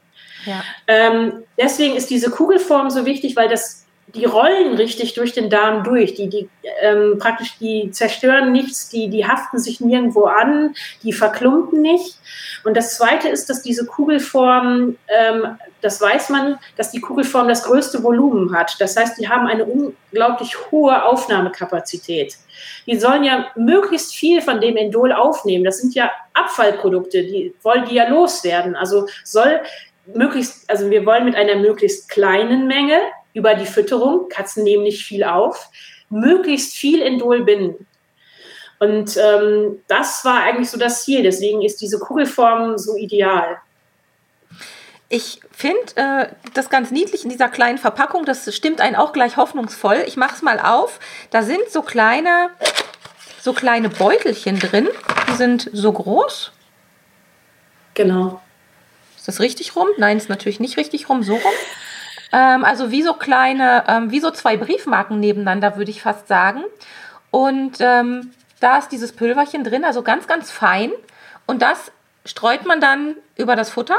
Ähm, 0.86 1.44
deswegen 1.58 1.96
ist 1.96 2.10
diese 2.10 2.30
Kugelform 2.30 2.90
so 2.90 3.06
wichtig, 3.06 3.36
weil 3.36 3.48
das 3.48 3.84
die 4.14 4.24
rollen 4.24 4.74
richtig 4.74 5.14
durch 5.14 5.32
den 5.32 5.50
Darm 5.50 5.82
durch. 5.82 6.14
Die, 6.14 6.28
die 6.28 6.48
ähm, 6.82 7.18
praktisch, 7.18 7.58
die 7.58 7.90
zerstören 7.90 8.52
nichts, 8.52 8.88
die, 8.88 9.08
die 9.08 9.26
haften 9.26 9.58
sich 9.58 9.80
nirgendwo 9.80 10.24
an, 10.24 10.74
die 11.02 11.12
verklumpen 11.12 11.82
nicht. 11.82 12.18
Und 12.64 12.76
das 12.76 12.96
Zweite 12.96 13.28
ist, 13.28 13.50
dass 13.50 13.62
diese 13.62 13.86
Kugelform, 13.86 14.96
ähm, 15.08 15.58
das 15.80 16.00
weiß 16.00 16.28
man, 16.30 16.58
dass 16.76 16.90
die 16.90 17.00
Kugelform 17.00 17.48
das 17.48 17.64
größte 17.64 18.02
Volumen 18.02 18.56
hat. 18.56 18.76
Das 18.78 18.96
heißt, 18.96 19.18
die 19.18 19.28
haben 19.28 19.46
eine 19.46 19.64
unglaublich 19.64 20.56
hohe 20.70 21.04
Aufnahmekapazität. 21.04 22.36
Die 22.86 22.98
sollen 22.98 23.24
ja 23.24 23.46
möglichst 23.56 24.14
viel 24.14 24.40
von 24.40 24.60
dem 24.60 24.76
Endol 24.76 25.12
aufnehmen. 25.12 25.64
Das 25.64 25.78
sind 25.78 25.94
ja 25.94 26.10
Abfallprodukte, 26.34 27.22
die 27.22 27.54
wollen 27.62 27.84
die 27.86 27.96
ja 27.96 28.08
loswerden. 28.08 28.76
Also 28.76 29.06
soll 29.24 29.60
möglichst, 30.06 30.68
also 30.70 30.90
wir 30.90 31.06
wollen 31.06 31.24
mit 31.24 31.36
einer 31.36 31.56
möglichst 31.56 32.08
kleinen 32.08 32.66
Menge 32.66 33.00
über 33.32 33.54
die 33.54 33.66
Fütterung, 33.66 34.28
Katzen 34.28 34.64
nehmen 34.64 34.84
nicht 34.84 35.04
viel 35.04 35.24
auf, 35.24 35.68
möglichst 36.08 36.74
viel 36.74 37.00
Indol 37.00 37.44
binden. 37.44 37.86
Und 38.78 39.16
ähm, 39.16 39.82
das 39.88 40.24
war 40.24 40.42
eigentlich 40.42 40.70
so 40.70 40.78
das 40.78 41.04
Ziel. 41.04 41.22
Deswegen 41.22 41.62
ist 41.62 41.80
diese 41.80 41.98
Kugelform 41.98 42.76
so 42.76 42.96
ideal. 42.96 43.58
Ich 45.08 45.40
finde 45.52 45.80
äh, 45.96 46.26
das 46.54 46.70
ganz 46.70 46.90
niedlich 46.90 47.24
in 47.24 47.30
dieser 47.30 47.48
kleinen 47.48 47.78
Verpackung. 47.78 48.24
Das 48.24 48.52
stimmt 48.54 48.80
einen 48.80 48.96
auch 48.96 49.12
gleich 49.12 49.36
hoffnungsvoll. 49.36 50.04
Ich 50.06 50.16
mache 50.16 50.34
es 50.34 50.42
mal 50.42 50.58
auf. 50.58 50.98
Da 51.30 51.42
sind 51.42 51.68
so 51.70 51.82
kleine, 51.82 52.50
so 53.40 53.52
kleine 53.52 53.88
Beutelchen 53.88 54.58
drin. 54.58 54.88
Die 55.28 55.34
sind 55.34 55.70
so 55.72 55.92
groß. 55.92 56.52
Genau. 57.94 58.40
Ist 59.24 59.28
das 59.28 59.40
richtig 59.40 59.74
rum? 59.74 59.88
Nein, 59.96 60.18
ist 60.18 60.28
natürlich 60.28 60.60
nicht 60.60 60.76
richtig 60.76 61.08
rum. 61.08 61.22
So 61.22 61.32
rum. 61.32 61.52
Ähm, 62.30 62.62
also 62.62 62.90
wie 62.90 63.02
so 63.02 63.14
kleine, 63.14 63.82
ähm, 63.88 64.10
wie 64.10 64.20
so 64.20 64.30
zwei 64.30 64.58
Briefmarken 64.58 65.18
nebeneinander, 65.18 65.78
würde 65.78 65.90
ich 65.90 66.02
fast 66.02 66.28
sagen. 66.28 66.62
Und 67.30 67.78
ähm, 67.80 68.34
da 68.60 68.76
ist 68.76 68.90
dieses 68.90 69.12
Pülverchen 69.12 69.64
drin, 69.64 69.82
also 69.82 70.02
ganz, 70.02 70.26
ganz 70.26 70.50
fein. 70.50 70.92
Und 71.46 71.62
das 71.62 71.90
streut 72.26 72.66
man 72.66 72.82
dann 72.82 73.16
über 73.34 73.56
das 73.56 73.70
Futter, 73.70 73.96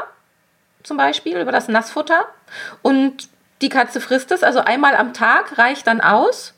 zum 0.84 0.98
Beispiel, 0.98 1.40
über 1.40 1.52
das 1.52 1.70
Nassfutter. 1.70 2.28
Und 2.84 3.28
die 3.64 3.70
Katze 3.70 4.02
frisst 4.02 4.32
es, 4.32 4.44
also 4.44 4.60
einmal 4.60 4.96
am 4.96 5.16
Tag 5.16 5.58
reicht 5.58 5.88
dann 5.88 6.02
aus. 6.02 6.54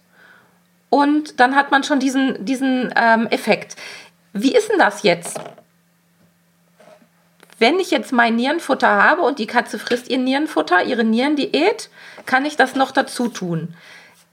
Und 0.90 1.40
dann 1.40 1.56
hat 1.56 1.72
man 1.72 1.86
schon 1.86 2.02
diesen, 2.02 2.44
diesen 2.44 2.94
ähm, 2.98 3.28
Effekt. 3.28 3.78
Wie 4.34 4.54
ist 4.54 4.70
denn 4.70 4.78
das 4.78 5.04
jetzt? 5.04 5.40
Wenn 7.60 7.80
ich 7.80 7.90
jetzt 7.92 8.12
mein 8.12 8.36
Nierenfutter 8.36 8.88
habe 8.88 9.22
und 9.22 9.40
die 9.40 9.48
Katze 9.48 9.80
frisst 9.80 10.10
ihr 10.10 10.20
Nierenfutter, 10.20 10.84
ihre 10.84 11.04
Nierendiät, 11.04 11.90
kann 12.26 12.46
ich 12.46 12.56
das 12.56 12.76
noch 12.76 12.92
dazu 12.92 13.30
tun. 13.30 13.74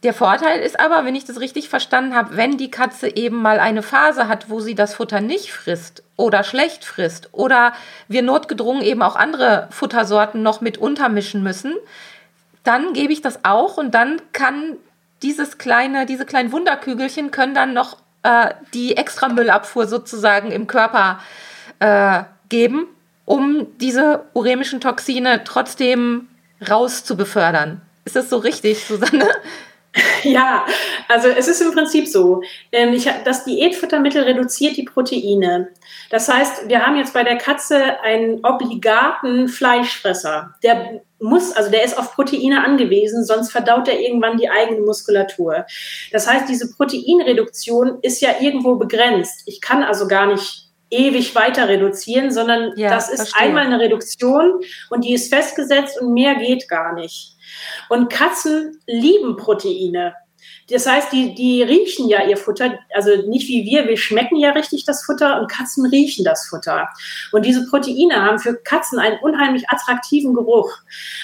Der 0.02 0.12
Vorteil 0.12 0.60
ist 0.60 0.78
aber, 0.78 1.06
wenn 1.06 1.14
ich 1.14 1.24
das 1.24 1.40
richtig 1.40 1.70
verstanden 1.70 2.14
habe, 2.14 2.36
wenn 2.36 2.58
die 2.58 2.70
Katze 2.70 3.16
eben 3.16 3.40
mal 3.40 3.58
eine 3.58 3.82
Phase 3.82 4.28
hat, 4.28 4.50
wo 4.50 4.60
sie 4.60 4.74
das 4.74 4.94
Futter 4.94 5.22
nicht 5.22 5.50
frisst 5.50 6.02
oder 6.16 6.44
schlecht 6.44 6.84
frisst 6.84 7.30
oder 7.32 7.72
wir 8.06 8.20
notgedrungen 8.20 8.82
eben 8.82 9.00
auch 9.00 9.16
andere 9.16 9.66
Futtersorten 9.70 10.42
noch 10.42 10.60
mit 10.60 10.76
untermischen 10.76 11.42
müssen, 11.42 11.72
dann 12.64 12.92
gebe 12.92 13.14
ich 13.14 13.22
das 13.22 13.46
auch 13.46 13.78
und 13.78 13.94
dann 13.94 14.20
kann 14.34 14.76
dieses 15.22 15.56
kleine, 15.56 16.04
diese 16.04 16.26
kleinen 16.26 16.52
Wunderkügelchen 16.52 17.30
können 17.30 17.54
dann 17.54 17.72
noch 17.72 17.96
äh, 18.24 18.50
die 18.74 18.98
extra 18.98 19.30
Müllabfuhr 19.30 19.86
sozusagen 19.86 20.52
im 20.52 20.66
Körper 20.66 21.18
äh, 21.78 22.24
geben, 22.50 22.88
um 23.24 23.66
diese 23.78 24.24
uremischen 24.34 24.80
Toxine 24.80 25.42
trotzdem 25.44 26.28
rauszubefördern. 26.68 27.80
Ist 28.04 28.16
das 28.16 28.30
so 28.30 28.38
richtig, 28.38 28.84
Susanne? 28.84 29.28
Ja, 30.24 30.66
also 31.08 31.28
es 31.28 31.46
ist 31.46 31.60
im 31.60 31.72
Prinzip 31.72 32.08
so, 32.08 32.42
ähm, 32.72 33.00
das 33.24 33.44
Diätfuttermittel 33.44 34.22
reduziert 34.22 34.76
die 34.76 34.82
Proteine. 34.82 35.68
Das 36.10 36.28
heißt, 36.28 36.68
wir 36.68 36.84
haben 36.84 36.96
jetzt 36.96 37.14
bei 37.14 37.22
der 37.22 37.38
Katze 37.38 38.00
einen 38.00 38.44
obligaten 38.44 39.48
Fleischfresser. 39.48 40.54
Der 40.64 41.00
muss, 41.20 41.52
also 41.52 41.70
der 41.70 41.84
ist 41.84 41.96
auf 41.96 42.14
Proteine 42.14 42.64
angewiesen, 42.64 43.24
sonst 43.24 43.52
verdaut 43.52 43.86
er 43.88 44.00
irgendwann 44.00 44.36
die 44.36 44.50
eigene 44.50 44.80
Muskulatur. 44.80 45.64
Das 46.10 46.28
heißt, 46.28 46.48
diese 46.48 46.72
Proteinreduktion 46.72 47.98
ist 48.02 48.20
ja 48.20 48.30
irgendwo 48.40 48.74
begrenzt. 48.76 49.42
Ich 49.46 49.60
kann 49.60 49.84
also 49.84 50.08
gar 50.08 50.26
nicht 50.26 50.63
ewig 50.90 51.34
weiter 51.34 51.68
reduzieren, 51.68 52.30
sondern 52.30 52.72
ja, 52.76 52.90
das 52.90 53.08
ist 53.08 53.16
verstehe. 53.16 53.48
einmal 53.48 53.64
eine 53.64 53.80
Reduktion 53.80 54.60
und 54.90 55.04
die 55.04 55.14
ist 55.14 55.32
festgesetzt 55.32 56.00
und 56.00 56.12
mehr 56.12 56.36
geht 56.36 56.68
gar 56.68 56.94
nicht. 56.94 57.36
Und 57.88 58.10
Katzen 58.10 58.80
lieben 58.86 59.36
Proteine. 59.36 60.14
Das 60.70 60.86
heißt, 60.86 61.12
die, 61.12 61.34
die 61.34 61.62
riechen 61.62 62.08
ja 62.08 62.24
ihr 62.24 62.36
Futter, 62.36 62.78
also 62.94 63.10
nicht 63.28 63.48
wie 63.48 63.64
wir, 63.64 63.86
wir 63.86 63.96
schmecken 63.96 64.36
ja 64.36 64.50
richtig 64.50 64.84
das 64.84 65.04
Futter 65.04 65.40
und 65.40 65.50
Katzen 65.50 65.86
riechen 65.86 66.24
das 66.24 66.46
Futter. 66.46 66.88
Und 67.32 67.44
diese 67.44 67.66
Proteine 67.66 68.22
haben 68.22 68.38
für 68.38 68.54
Katzen 68.54 68.98
einen 68.98 69.18
unheimlich 69.20 69.68
attraktiven 69.68 70.34
Geruch. 70.34 70.70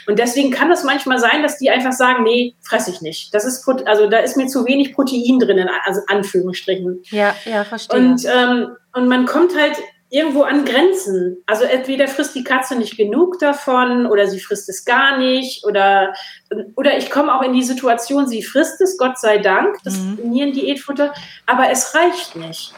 Und 0.07 0.18
deswegen 0.18 0.51
kann 0.51 0.70
es 0.70 0.84
manchmal 0.84 1.18
sein, 1.18 1.43
dass 1.43 1.59
die 1.59 1.70
einfach 1.70 1.93
sagen, 1.93 2.22
nee, 2.22 2.55
fresse 2.61 2.91
ich 2.91 3.01
nicht. 3.01 3.34
Das 3.34 3.45
ist, 3.45 3.66
also 3.86 4.09
da 4.09 4.18
ist 4.18 4.36
mir 4.36 4.47
zu 4.47 4.66
wenig 4.66 4.93
Protein 4.95 5.38
drin, 5.38 5.68
also 5.84 6.01
Anführungsstrichen. 6.09 7.03
Ja, 7.11 7.34
ja, 7.45 7.64
verstehe. 7.64 7.99
Und, 7.99 8.24
ähm, 8.26 8.76
und 8.93 9.09
man 9.09 9.24
kommt 9.24 9.57
halt 9.57 9.76
irgendwo 10.11 10.43
an 10.43 10.65
Grenzen. 10.65 11.43
Also 11.47 11.65
entweder 11.65 12.09
frisst 12.09 12.35
die 12.35 12.45
Katze 12.45 12.77
nicht 12.77 12.97
genug 12.97 13.39
davon 13.39 14.07
oder 14.07 14.27
sie 14.27 14.41
frisst 14.41 14.69
es 14.69 14.85
gar 14.85 15.19
nicht 15.19 15.65
oder, 15.65 16.13
oder 16.77 16.99
ich 16.99 17.11
komme 17.11 17.35
auch 17.35 17.43
in 17.43 17.53
die 17.53 17.63
Situation, 17.63 18.27
sie 18.27 18.43
frisst 18.43 18.81
es, 18.81 18.99
Gott 18.99 19.19
sei 19.19 19.39
Dank, 19.39 19.79
das 19.85 19.99
mhm. 19.99 20.19
Nierendiätfutter, 20.25 21.15
aber 21.47 21.71
es 21.71 21.95
reicht 21.95 22.37
nicht. 22.37 22.75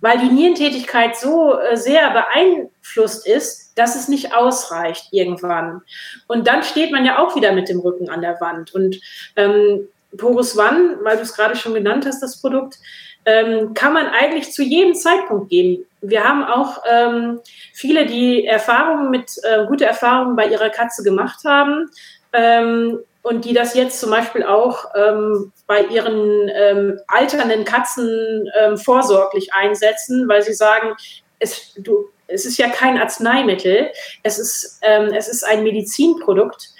Weil 0.00 0.18
die 0.18 0.30
Nierentätigkeit 0.30 1.16
so 1.16 1.58
äh, 1.58 1.76
sehr 1.76 2.10
beeinflusst 2.10 3.26
ist, 3.26 3.72
dass 3.76 3.96
es 3.96 4.08
nicht 4.08 4.34
ausreicht 4.34 5.08
irgendwann. 5.10 5.82
Und 6.26 6.46
dann 6.46 6.62
steht 6.62 6.90
man 6.90 7.04
ja 7.04 7.18
auch 7.18 7.36
wieder 7.36 7.52
mit 7.52 7.68
dem 7.68 7.80
Rücken 7.80 8.08
an 8.08 8.22
der 8.22 8.40
Wand. 8.40 8.74
Und 8.74 8.98
ähm, 9.36 9.88
Porus 10.16 10.58
One, 10.58 10.98
weil 11.02 11.16
du 11.16 11.22
es 11.22 11.34
gerade 11.34 11.54
schon 11.54 11.74
genannt 11.74 12.06
hast, 12.06 12.22
das 12.22 12.40
Produkt, 12.40 12.78
ähm, 13.26 13.74
kann 13.74 13.92
man 13.92 14.06
eigentlich 14.06 14.52
zu 14.52 14.62
jedem 14.62 14.94
Zeitpunkt 14.94 15.50
geben. 15.50 15.84
Wir 16.02 16.24
haben 16.24 16.44
auch 16.44 16.82
ähm, 16.90 17.40
viele, 17.72 18.06
die 18.06 18.46
Erfahrungen 18.46 19.10
mit, 19.10 19.32
äh, 19.42 19.66
gute 19.66 19.84
Erfahrungen 19.84 20.36
bei 20.36 20.46
ihrer 20.46 20.70
Katze 20.70 21.02
gemacht 21.02 21.40
haben 21.44 21.90
ähm, 22.32 23.00
und 23.22 23.44
die 23.44 23.52
das 23.52 23.74
jetzt 23.74 24.00
zum 24.00 24.10
Beispiel 24.10 24.44
auch 24.44 24.86
ähm, 24.94 25.52
bei 25.66 25.82
ihren 25.82 26.48
ähm, 26.48 27.00
alternden 27.06 27.64
Katzen 27.64 28.48
ähm, 28.58 28.78
vorsorglich 28.78 29.52
einsetzen, 29.52 30.28
weil 30.28 30.42
sie 30.42 30.54
sagen, 30.54 30.94
es, 31.38 31.74
du, 31.74 32.08
es 32.28 32.46
ist 32.46 32.58
ja 32.58 32.68
kein 32.68 32.98
Arzneimittel, 32.98 33.90
es 34.22 34.38
ist, 34.38 34.80
ähm, 34.82 35.12
es 35.12 35.28
ist 35.28 35.44
ein 35.44 35.62
Medizinprodukt. 35.62 36.70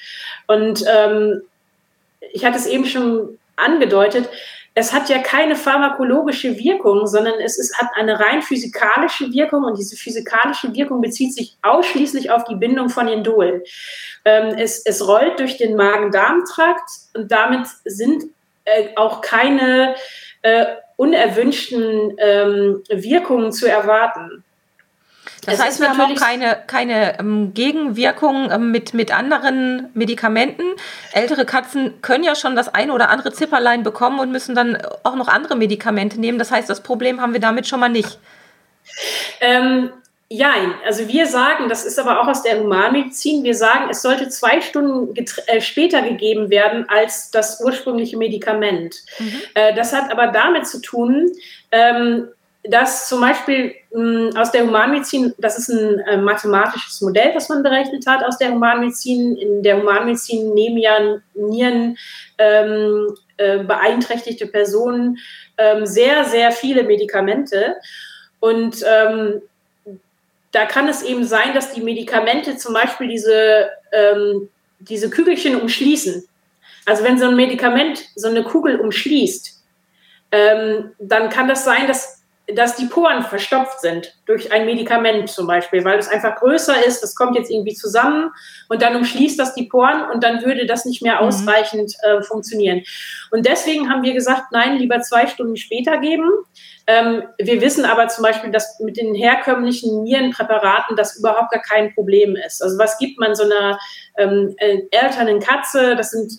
Und 0.47 0.85
ähm, 0.89 1.43
ich 2.33 2.45
hatte 2.45 2.57
es 2.57 2.67
eben 2.67 2.87
schon 2.87 3.39
angedeutet, 3.57 4.29
es 4.81 4.95
hat 4.95 5.11
ja 5.11 5.19
keine 5.19 5.57
pharmakologische 5.57 6.59
Wirkung, 6.59 7.07
sondern 7.07 7.35
es 7.41 7.59
ist, 7.59 7.77
hat 7.79 7.91
eine 7.95 8.19
rein 8.19 8.41
physikalische 8.41 9.31
Wirkung 9.31 9.65
und 9.65 9.79
diese 9.79 9.95
physikalische 9.95 10.75
Wirkung 10.75 11.03
bezieht 11.03 11.35
sich 11.35 11.59
ausschließlich 11.61 12.31
auf 12.31 12.45
die 12.45 12.55
Bindung 12.55 12.89
von 12.89 13.07
Indol. 13.07 13.63
Ähm, 14.25 14.57
es, 14.59 14.85
es 14.87 15.07
rollt 15.07 15.39
durch 15.39 15.59
den 15.59 15.77
Magen-Darm-Trakt 15.77 16.91
und 17.15 17.31
damit 17.31 17.67
sind 17.85 18.25
äh, 18.65 18.89
auch 18.97 19.21
keine 19.21 19.97
äh, 20.43 20.65
unerwünschten 20.97 22.17
ähm, 22.19 22.83
Wirkungen 22.89 23.53
zu 23.53 23.69
erwarten. 23.69 24.45
Das 25.45 25.55
es 25.55 25.61
heißt, 25.61 25.81
wir 25.81 25.91
haben 25.91 26.01
auch 26.01 26.15
keine, 26.15 26.59
keine 26.67 27.19
ähm, 27.19 27.55
Gegenwirkung 27.55 28.51
ähm, 28.51 28.71
mit, 28.71 28.95
mit 28.95 29.17
anderen 29.17 29.89
Medikamenten. 29.95 30.65
Ältere 31.13 31.47
Katzen 31.47 32.03
können 32.03 32.25
ja 32.25 32.35
schon 32.35 32.57
das 32.57 32.73
eine 32.73 32.93
oder 32.93 33.09
andere 33.09 33.33
Zipperlein 33.33 33.83
bekommen 33.83 34.19
und 34.21 34.33
müssen 34.33 34.55
dann 34.55 34.79
auch 35.03 35.15
noch 35.15 35.29
andere 35.29 35.57
Medikamente 35.57 36.21
nehmen. 36.21 36.39
Das 36.39 36.51
heißt, 36.51 36.69
das 36.69 36.83
Problem 36.83 37.21
haben 37.21 37.33
wir 37.33 37.41
damit 37.41 37.67
schon 37.67 37.81
mal 37.81 37.89
nicht. 37.89 38.19
Ähm, 39.41 39.91
ja, 40.33 40.53
also 40.87 41.09
wir 41.09 41.27
sagen, 41.27 41.69
das 41.69 41.85
ist 41.85 41.99
aber 41.99 42.21
auch 42.21 42.29
aus 42.29 42.43
der 42.43 42.61
Humanmedizin, 42.61 43.43
wir 43.43 43.55
sagen, 43.57 43.89
es 43.91 44.01
sollte 44.01 44.29
zwei 44.29 44.61
Stunden 44.61 45.13
äh, 45.17 45.61
später 45.61 46.03
gegeben 46.03 46.51
werden 46.51 46.89
als 46.89 47.33
das 47.33 47.61
ursprüngliche 47.61 48.17
Medikament. 48.17 49.03
Mhm. 49.19 49.43
Äh, 49.55 49.75
das 49.75 49.93
hat 49.93 50.13
aber 50.13 50.29
damit 50.29 50.69
zu 50.69 50.81
tun, 50.81 51.33
ähm, 51.73 52.29
dass 52.65 53.09
zum 53.09 53.21
Beispiel 53.21 53.75
mh, 53.93 54.31
hm, 54.31 54.37
aus 54.37 54.53
der 54.53 54.67
Humanmedizin, 54.67 55.35
das 55.39 55.59
ist 55.59 55.71
ein 55.71 55.99
äh, 56.01 56.17
mathematisches 56.19 57.01
Modell, 57.01 57.33
das 57.33 57.49
man 57.49 57.63
berechnet 57.63 58.07
hat 58.07 58.23
aus 58.23 58.39
der 58.39 58.53
Humanmedizin. 58.53 59.37
In 59.37 59.63
der 59.63 59.79
Humanmedizin 59.81 60.53
nehmen 60.53 60.79
ja 60.79 61.19
Nieren 61.35 61.97
ähm, 62.39 63.15
äh, 63.39 63.59
beeinträchtigte 63.65 64.47
Personen 64.47 65.19
ähm, 65.57 65.87
sehr, 65.87 66.25
sehr 66.25 66.53
viele 66.53 66.83
Medikamente. 66.83 67.77
Und 68.41 68.85
ähm, 68.87 69.43
da 70.53 70.67
kann 70.67 70.89
es 70.89 71.03
eben 71.03 71.25
sein, 71.25 71.55
dass 71.55 71.73
die 71.73 71.81
Medikamente 71.81 72.57
zum 72.57 72.75
Beispiel 72.75 73.09
diese, 73.09 73.71
ähm, 73.93 74.49
diese 74.81 75.09
Kügelchen 75.09 75.61
umschließen. 75.61 76.25
Also 76.87 77.05
wenn 77.05 77.19
so 77.19 77.27
ein 77.27 77.37
Medikament 77.37 78.05
so 78.17 78.29
eine 78.29 78.43
Kugel 78.43 78.81
umschließt, 78.81 79.63
ähm, 80.33 80.93
dann 80.99 81.29
kann 81.29 81.49
das 81.49 81.65
sein, 81.65 81.87
dass 81.87 82.20
dass 82.55 82.77
die 82.77 82.87
Poren 82.87 83.23
verstopft 83.23 83.81
sind 83.81 84.15
durch 84.27 84.53
ein 84.53 84.65
Medikament 84.65 85.29
zum 85.29 85.47
Beispiel, 85.47 85.85
weil 85.85 85.99
es 85.99 86.09
einfach 86.09 86.37
größer 86.37 86.85
ist, 86.85 87.03
das 87.03 87.15
kommt 87.15 87.37
jetzt 87.37 87.51
irgendwie 87.51 87.75
zusammen 87.75 88.31
und 88.69 88.83
dann 88.83 88.97
umschließt 88.97 89.39
das 89.39 89.55
die 89.55 89.65
Poren 89.65 90.11
und 90.11 90.23
dann 90.23 90.45
würde 90.45 90.67
das 90.67 90.85
nicht 90.85 91.03
mehr 91.03 91.21
mhm. 91.21 91.29
ausreichend 91.29 91.95
äh, 92.03 92.23
funktionieren. 92.23 92.83
Und 93.31 93.47
deswegen 93.47 93.91
haben 93.91 94.03
wir 94.03 94.15
gesagt, 94.15 94.53
nein, 94.53 94.77
lieber 94.77 95.01
zwei 95.01 95.27
Stunden 95.27 95.57
später 95.57 95.99
geben. 95.99 96.29
Ähm, 96.87 97.23
wir 97.39 97.61
wissen 97.61 97.85
aber 97.85 98.09
zum 98.09 98.25
Beispiel, 98.25 98.51
dass 98.51 98.81
mit 98.81 98.97
den 98.97 99.15
herkömmlichen 99.15 100.03
Nierenpräparaten 100.03 100.97
das 100.97 101.17
überhaupt 101.17 101.53
gar 101.53 101.63
kein 101.63 101.95
Problem 101.95 102.37
ist. 102.37 102.63
Also 102.63 102.79
was 102.79 102.99
gibt 102.99 103.19
man 103.19 103.35
so 103.35 103.45
einer 103.45 103.79
ähm, 104.17 104.55
äh, 104.59 104.83
älternen 104.91 105.41
Katze? 105.41 105.95
Das 105.97 106.11
sind 106.11 106.33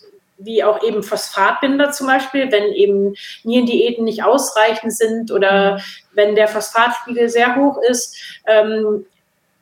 wie 0.44 0.64
auch 0.64 0.84
eben 0.84 1.04
Phosphatbinder 1.04 1.92
zum 1.92 2.08
Beispiel, 2.08 2.52
wenn 2.52 2.74
eben 2.74 3.16
Nierendiäten 3.44 4.04
nicht 4.04 4.24
ausreichend 4.24 4.94
sind 4.96 5.32
oder 5.32 5.76
mhm. 5.76 5.82
wenn 6.14 6.36
der 6.36 6.48
Phosphatspiegel 6.48 7.30
sehr 7.30 7.56
hoch 7.56 7.78
ist. 7.88 8.16
Ähm, 8.46 9.06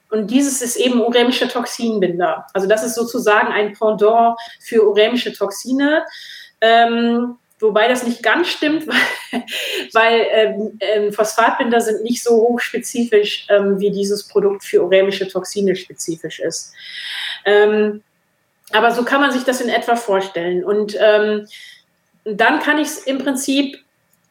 und 0.09 0.31
dieses 0.31 0.61
ist 0.61 0.75
eben 0.75 1.01
uremische 1.01 1.47
Toxinbinder. 1.47 2.47
Also 2.53 2.67
das 2.67 2.83
ist 2.83 2.95
sozusagen 2.95 3.49
ein 3.49 3.73
Pendant 3.73 4.37
für 4.59 4.87
uremische 4.87 5.33
Toxine. 5.33 6.03
Ähm, 6.61 7.37
wobei 7.59 7.87
das 7.87 8.03
nicht 8.03 8.23
ganz 8.23 8.47
stimmt, 8.47 8.87
weil, 9.31 9.43
weil 9.93 10.27
ähm, 10.31 10.79
ähm, 10.79 11.13
Phosphatbinder 11.13 11.79
sind 11.79 12.03
nicht 12.03 12.23
so 12.23 12.31
hochspezifisch, 12.31 13.45
ähm, 13.49 13.79
wie 13.79 13.91
dieses 13.91 14.27
Produkt 14.27 14.63
für 14.63 14.83
uremische 14.83 15.27
Toxine 15.27 15.75
spezifisch 15.75 16.39
ist. 16.39 16.73
Ähm, 17.45 18.01
Aber 18.71 18.91
so 18.91 19.03
kann 19.03 19.21
man 19.21 19.31
sich 19.31 19.43
das 19.43 19.61
in 19.61 19.69
etwa 19.69 19.95
vorstellen. 19.95 20.63
Und 20.63 20.95
ähm, 20.99 21.47
dann 22.23 22.59
kann 22.59 22.77
ich 22.77 22.87
es 22.87 22.97
im 22.99 23.17
Prinzip 23.17 23.79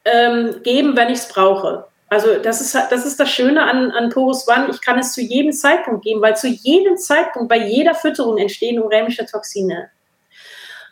ähm, 0.05 0.63
geben, 0.63 0.97
wenn 0.97 1.09
ich 1.09 1.19
es 1.19 1.29
brauche. 1.29 1.87
Also 2.11 2.39
das 2.39 2.61
ist, 2.61 2.75
das 2.75 3.05
ist 3.05 3.21
das 3.21 3.29
Schöne 3.29 3.63
an, 3.63 3.91
an 3.91 4.09
Porus 4.11 4.49
One. 4.49 4.69
Ich 4.71 4.81
kann 4.81 4.99
es 4.99 5.13
zu 5.13 5.21
jedem 5.21 5.53
Zeitpunkt 5.53 6.05
geben, 6.05 6.23
weil 6.23 6.37
zu 6.37 6.49
jedem 6.49 6.97
Zeitpunkt 6.97 7.49
bei 7.49 7.59
jeder 7.59 7.95
Fütterung 7.95 8.39
entstehen 8.39 8.83
urämische 8.83 9.27
Toxine. 9.27 9.91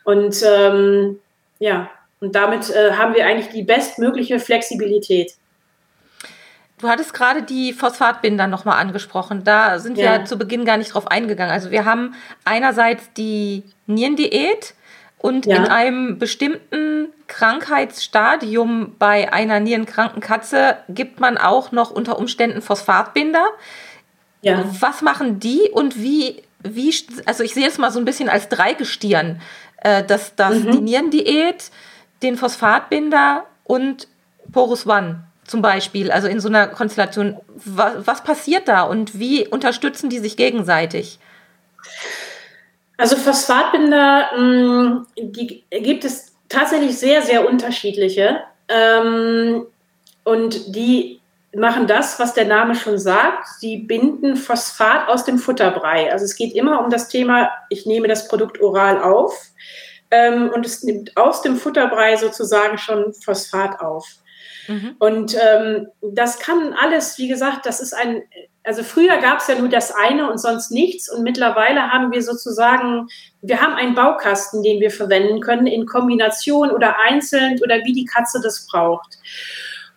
Und 0.03 0.43
ähm, 0.45 1.19
ja, 1.59 1.89
und 2.19 2.35
damit 2.35 2.69
äh, 2.69 2.91
haben 2.91 3.15
wir 3.15 3.25
eigentlich 3.25 3.49
die 3.49 3.63
bestmögliche 3.63 4.39
Flexibilität. 4.39 5.33
Du 6.79 6.87
hattest 6.87 7.13
gerade 7.13 7.41
die 7.41 7.73
Phosphatbinder 7.73 8.45
nochmal 8.45 8.79
angesprochen. 8.79 9.43
Da 9.43 9.79
sind 9.79 9.97
wir 9.97 10.03
ja. 10.03 10.25
zu 10.25 10.37
Beginn 10.37 10.63
gar 10.63 10.77
nicht 10.77 10.93
drauf 10.93 11.07
eingegangen. 11.07 11.51
Also 11.51 11.71
wir 11.71 11.85
haben 11.85 12.13
einerseits 12.45 13.11
die 13.13 13.63
Nierendiät 13.87 14.75
und 15.17 15.47
ja. 15.47 15.55
in 15.55 15.65
einem 15.65 16.19
bestimmten 16.19 17.07
Krankheitsstadium 17.25 18.95
bei 18.99 19.33
einer 19.33 19.59
nierenkranken 19.59 20.21
Katze 20.21 20.77
gibt 20.87 21.19
man 21.19 21.39
auch 21.39 21.71
noch 21.71 21.89
unter 21.89 22.19
Umständen 22.19 22.61
Phosphatbinder. 22.61 23.45
Ja. 24.41 24.63
Was 24.79 25.01
machen 25.01 25.39
die 25.39 25.69
und 25.73 25.97
wie, 25.97 26.43
wie, 26.61 26.93
also 27.25 27.43
ich 27.43 27.55
sehe 27.55 27.67
es 27.67 27.79
mal 27.79 27.91
so 27.91 27.97
ein 27.97 28.05
bisschen 28.05 28.29
als 28.29 28.49
Dreigestirn, 28.49 29.41
äh, 29.77 30.03
dass, 30.03 30.35
dass 30.35 30.59
mhm. 30.59 30.71
die 30.71 30.81
Nierendiät, 30.81 31.71
den 32.21 32.37
Phosphatbinder 32.37 33.45
und 33.63 34.07
Porus 34.51 34.85
One 34.85 35.26
zum 35.47 35.61
Beispiel, 35.61 36.11
also 36.11 36.27
in 36.27 36.39
so 36.39 36.49
einer 36.49 36.67
Konstellation, 36.67 37.37
was, 37.55 38.05
was 38.05 38.23
passiert 38.23 38.67
da 38.67 38.83
und 38.83 39.17
wie 39.17 39.47
unterstützen 39.47 40.09
die 40.09 40.19
sich 40.19 40.37
gegenseitig? 40.37 41.19
Also 42.97 43.15
Phosphatbinder, 43.15 44.37
mm, 44.37 45.07
die 45.17 45.63
gibt 45.69 46.03
es 46.03 46.33
tatsächlich 46.49 46.97
sehr, 46.97 47.21
sehr 47.21 47.47
unterschiedliche. 47.47 48.41
Ähm, 48.67 49.65
und 50.23 50.75
die 50.75 51.21
machen 51.55 51.87
das, 51.87 52.19
was 52.19 52.33
der 52.33 52.45
Name 52.45 52.75
schon 52.75 52.97
sagt. 52.97 53.47
Sie 53.59 53.77
binden 53.77 54.35
Phosphat 54.35 55.07
aus 55.07 55.23
dem 55.23 55.37
Futterbrei. 55.37 56.11
Also 56.11 56.25
es 56.25 56.35
geht 56.35 56.53
immer 56.53 56.83
um 56.83 56.89
das 56.89 57.07
Thema, 57.07 57.49
ich 57.69 57.85
nehme 57.85 58.07
das 58.07 58.27
Produkt 58.27 58.59
oral 58.61 59.01
auf 59.01 59.33
ähm, 60.11 60.51
und 60.53 60.65
es 60.65 60.83
nimmt 60.83 61.15
aus 61.15 61.41
dem 61.41 61.55
Futterbrei 61.55 62.17
sozusagen 62.17 62.77
schon 62.77 63.13
Phosphat 63.13 63.79
auf. 63.79 64.05
Mhm. 64.67 64.95
Und 64.99 65.35
ähm, 65.35 65.87
das 66.01 66.39
kann 66.39 66.73
alles, 66.73 67.17
wie 67.17 67.27
gesagt, 67.27 67.65
das 67.65 67.79
ist 67.79 67.93
ein, 67.93 68.23
also 68.63 68.83
früher 68.83 69.17
gab 69.17 69.39
es 69.39 69.47
ja 69.47 69.55
nur 69.55 69.69
das 69.69 69.93
eine 69.93 70.29
und 70.29 70.39
sonst 70.39 70.71
nichts 70.71 71.09
und 71.09 71.23
mittlerweile 71.23 71.89
haben 71.91 72.11
wir 72.11 72.21
sozusagen, 72.21 73.07
wir 73.41 73.61
haben 73.61 73.73
einen 73.73 73.95
Baukasten, 73.95 74.61
den 74.61 74.81
wir 74.81 74.91
verwenden 74.91 75.39
können 75.39 75.67
in 75.67 75.85
Kombination 75.85 76.71
oder 76.71 76.99
einzeln 76.99 77.59
oder 77.63 77.77
wie 77.85 77.93
die 77.93 78.05
Katze 78.05 78.41
das 78.43 78.67
braucht. 78.67 79.17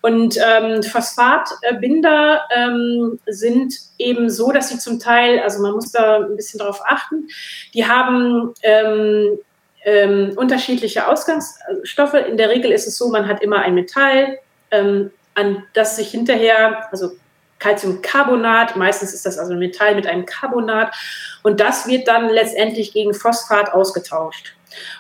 Und 0.03 0.39
ähm, 0.39 0.83
Phosphatbinder 0.83 2.43
ähm, 2.55 3.19
sind 3.27 3.75
eben 3.99 4.31
so, 4.31 4.51
dass 4.51 4.71
sie 4.71 4.79
zum 4.79 4.99
Teil, 4.99 5.41
also 5.41 5.61
man 5.61 5.73
muss 5.73 5.93
da 5.93 6.21
ein 6.21 6.37
bisschen 6.37 6.61
drauf 6.61 6.81
achten, 6.87 7.29
die 7.75 7.87
haben 7.87 8.55
ähm, 8.63 9.39
ähm, 9.85 10.33
unterschiedliche 10.37 11.07
Ausgangsstoffe. 11.07 12.15
In 12.15 12.37
der 12.37 12.51
Regel 12.51 12.71
ist 12.73 12.87
es 12.87 12.97
so, 12.97 13.09
man 13.11 13.29
hat 13.29 13.43
immer 13.43 13.59
ein 13.59 13.75
Metall, 13.75 14.39
ähm, 14.71 15.11
an 15.35 15.65
das 15.75 15.97
sich 15.97 16.11
hinterher, 16.11 16.89
also 16.91 17.13
Calciumcarbonat, 17.59 18.77
meistens 18.77 19.15
ist 19.15 19.27
das 19.27 19.39
also 19.39 19.53
ein 19.53 19.59
Metall 19.59 19.95
mit 19.95 20.07
einem 20.07 20.27
Carbonat, 20.27 20.95
und 21.43 21.61
das 21.61 21.87
wird 21.87 22.09
dann 22.09 22.29
letztendlich 22.29 22.93
gegen 22.93 23.15
Phosphat 23.15 23.73
ausgetauscht. 23.73 24.55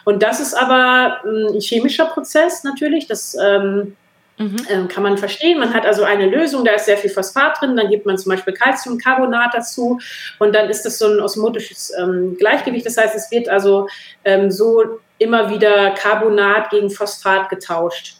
Und 0.04 0.22
das 0.22 0.40
ist 0.40 0.54
aber 0.54 1.20
ähm, 1.24 1.54
ein 1.54 1.60
chemischer 1.60 2.06
Prozess 2.06 2.64
natürlich, 2.64 3.06
das 3.06 3.36
ähm, 3.40 3.96
mhm. 4.38 4.56
äh, 4.68 4.86
kann 4.88 5.02
man 5.02 5.16
verstehen. 5.16 5.58
Man 5.58 5.72
hat 5.72 5.86
also 5.86 6.02
eine 6.04 6.26
Lösung, 6.26 6.64
da 6.64 6.72
ist 6.72 6.86
sehr 6.86 6.98
viel 6.98 7.10
Phosphat 7.10 7.60
drin, 7.60 7.76
dann 7.76 7.88
gibt 7.88 8.06
man 8.06 8.18
zum 8.18 8.30
Beispiel 8.30 8.54
Calciumcarbonat 8.54 9.54
dazu 9.54 9.98
und 10.38 10.54
dann 10.54 10.68
ist 10.68 10.84
das 10.84 10.98
so 10.98 11.06
ein 11.06 11.20
osmotisches 11.20 11.92
ähm, 11.98 12.36
Gleichgewicht. 12.38 12.86
Das 12.86 12.96
heißt, 12.96 13.14
es 13.14 13.30
wird 13.30 13.48
also 13.48 13.88
ähm, 14.24 14.50
so 14.50 15.00
immer 15.18 15.50
wieder 15.50 15.90
Carbonat 15.92 16.70
gegen 16.70 16.90
Phosphat 16.90 17.48
getauscht. 17.48 18.19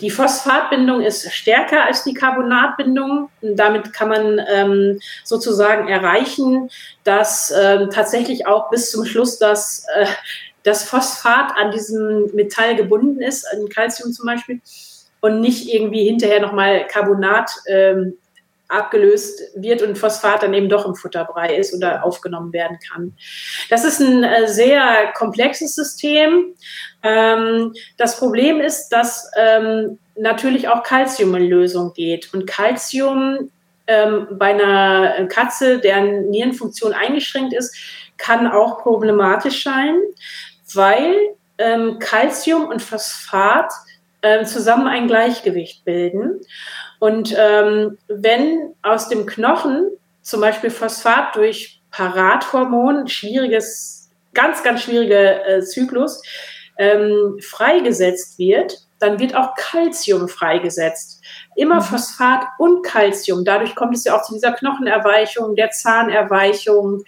Die 0.00 0.10
Phosphatbindung 0.10 1.00
ist 1.00 1.32
stärker 1.32 1.84
als 1.84 2.04
die 2.04 2.14
Carbonatbindung. 2.14 3.30
Damit 3.40 3.92
kann 3.92 4.08
man 4.08 4.40
ähm, 4.52 5.00
sozusagen 5.24 5.88
erreichen, 5.88 6.70
dass 7.04 7.52
ähm, 7.56 7.90
tatsächlich 7.90 8.46
auch 8.46 8.68
bis 8.70 8.90
zum 8.90 9.06
Schluss 9.06 9.38
das, 9.38 9.86
äh, 9.94 10.06
das 10.64 10.84
Phosphat 10.84 11.52
an 11.56 11.70
diesem 11.70 12.34
Metall 12.34 12.76
gebunden 12.76 13.22
ist, 13.22 13.46
an 13.50 13.68
Calcium 13.68 14.12
zum 14.12 14.26
Beispiel, 14.26 14.60
und 15.20 15.40
nicht 15.40 15.72
irgendwie 15.72 16.04
hinterher 16.04 16.40
nochmal 16.40 16.86
Carbonat 16.86 17.50
ähm, 17.66 18.18
abgelöst 18.68 19.40
wird 19.54 19.82
und 19.82 19.96
Phosphat 19.96 20.42
dann 20.42 20.54
eben 20.54 20.68
doch 20.68 20.86
im 20.86 20.94
Futterbrei 20.94 21.56
ist 21.56 21.74
oder 21.74 22.04
aufgenommen 22.04 22.52
werden 22.52 22.78
kann. 22.90 23.16
Das 23.70 23.84
ist 23.84 24.00
ein 24.00 24.24
äh, 24.24 24.48
sehr 24.48 25.12
komplexes 25.14 25.74
System. 25.74 26.54
Ähm, 27.06 27.72
das 27.96 28.18
Problem 28.18 28.60
ist, 28.60 28.88
dass 28.88 29.30
ähm, 29.36 29.98
natürlich 30.16 30.68
auch 30.68 30.82
Calcium 30.82 31.34
in 31.36 31.48
Lösung 31.48 31.92
geht. 31.94 32.34
Und 32.34 32.46
Calcium 32.46 33.50
ähm, 33.86 34.26
bei 34.32 34.54
einer 34.54 35.26
Katze, 35.28 35.78
deren 35.78 36.30
Nierenfunktion 36.30 36.92
eingeschränkt 36.92 37.54
ist, 37.54 37.76
kann 38.18 38.48
auch 38.48 38.82
problematisch 38.82 39.62
sein, 39.62 39.96
weil 40.74 41.14
Calcium 42.00 42.66
und 42.68 42.82
Phosphat 42.82 43.70
zusammen 44.44 44.86
ein 44.88 45.06
Gleichgewicht 45.06 45.86
bilden. 45.86 46.42
Und 46.98 47.34
ähm, 47.38 47.96
wenn 48.08 48.74
aus 48.82 49.08
dem 49.08 49.24
Knochen 49.24 49.90
zum 50.20 50.40
Beispiel 50.40 50.70
Phosphat 50.70 51.36
durch 51.36 51.80
Parathormon, 51.90 53.08
schwieriges, 53.08 54.10
ganz, 54.34 54.62
ganz 54.62 54.82
schwieriger 54.82 55.46
äh, 55.46 55.62
Zyklus, 55.62 56.20
ähm, 56.78 57.38
freigesetzt 57.40 58.38
wird, 58.38 58.86
dann 58.98 59.18
wird 59.18 59.34
auch 59.34 59.54
Calcium 59.56 60.28
freigesetzt. 60.28 61.22
Immer 61.54 61.76
mhm. 61.76 61.82
Phosphat 61.82 62.44
und 62.58 62.82
Calcium. 62.84 63.44
Dadurch 63.44 63.74
kommt 63.74 63.94
es 63.94 64.04
ja 64.04 64.16
auch 64.16 64.22
zu 64.22 64.34
dieser 64.34 64.52
Knochenerweichung, 64.52 65.54
der 65.54 65.70
Zahnerweichung. 65.70 67.02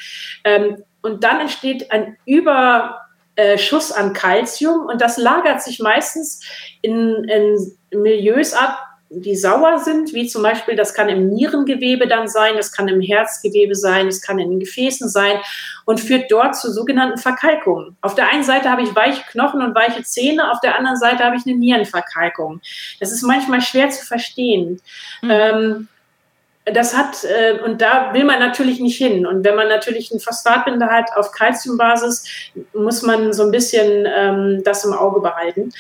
Ähm, 0.45 0.83
und 1.03 1.25
dann 1.25 1.41
entsteht 1.41 1.91
ein 1.91 2.17
Überschuss 2.27 3.93
an 3.93 4.13
Calcium 4.13 4.87
und 4.87 5.01
das 5.01 5.17
lagert 5.17 5.63
sich 5.63 5.79
meistens 5.79 6.43
in, 6.83 7.25
in 7.25 8.01
Milieus 8.01 8.53
ab, 8.53 8.88
die 9.11 9.37
sauer 9.37 9.79
sind, 9.79 10.13
wie 10.13 10.27
zum 10.27 10.43
Beispiel, 10.43 10.77
das 10.77 10.93
kann 10.93 11.09
im 11.09 11.29
Nierengewebe 11.29 12.07
dann 12.07 12.29
sein, 12.29 12.57
das 12.57 12.73
kann 12.73 12.89
im 12.89 13.01
Herzgewebe 13.01 13.75
sein, 13.75 14.07
das 14.07 14.21
kann 14.21 14.39
in 14.39 14.51
den 14.51 14.61
Gefäßen 14.61 15.09
sein 15.09 15.39
und 15.87 16.01
führt 16.01 16.31
dort 16.31 16.57
zu 16.57 16.71
sogenannten 16.71 17.19
Verkalkungen. 17.19 17.97
Auf 18.03 18.15
der 18.15 18.29
einen 18.31 18.45
Seite 18.45 18.71
habe 18.71 18.83
ich 18.83 18.95
weiche 18.95 19.23
Knochen 19.31 19.63
und 19.63 19.75
weiche 19.75 20.03
Zähne, 20.03 20.51
auf 20.53 20.61
der 20.61 20.77
anderen 20.77 20.99
Seite 20.99 21.25
habe 21.25 21.37
ich 21.37 21.47
eine 21.47 21.57
Nierenverkalkung. 21.57 22.61
Das 23.01 23.11
ist 23.11 23.23
manchmal 23.23 23.63
schwer 23.63 23.89
zu 23.89 24.05
verstehen. 24.05 24.81
Mhm. 25.23 25.31
Ähm, 25.31 25.89
das 26.67 26.95
hat, 26.95 27.25
äh, 27.25 27.61
und 27.65 27.81
da 27.81 28.13
will 28.13 28.25
man 28.25 28.41
natürlich 28.41 28.79
nicht 28.79 28.99
hin. 28.99 29.27
Und 29.27 29.43
wenn 29.43 29.55
man 29.55 29.69
natürlich 29.69 30.11
einen 30.11 30.21
Phosphatbinder 30.21 30.89
hat 30.89 31.17
auf 31.17 31.33
Calciumbasis, 31.33 32.53
muss 32.75 33.01
man 33.01 33.33
so 33.33 33.45
ein 33.45 33.51
bisschen 33.51 34.07
ähm, 34.07 34.63
das 34.65 34.85
im 34.85 34.93
Auge 34.93 35.21
behalten. 35.21 35.73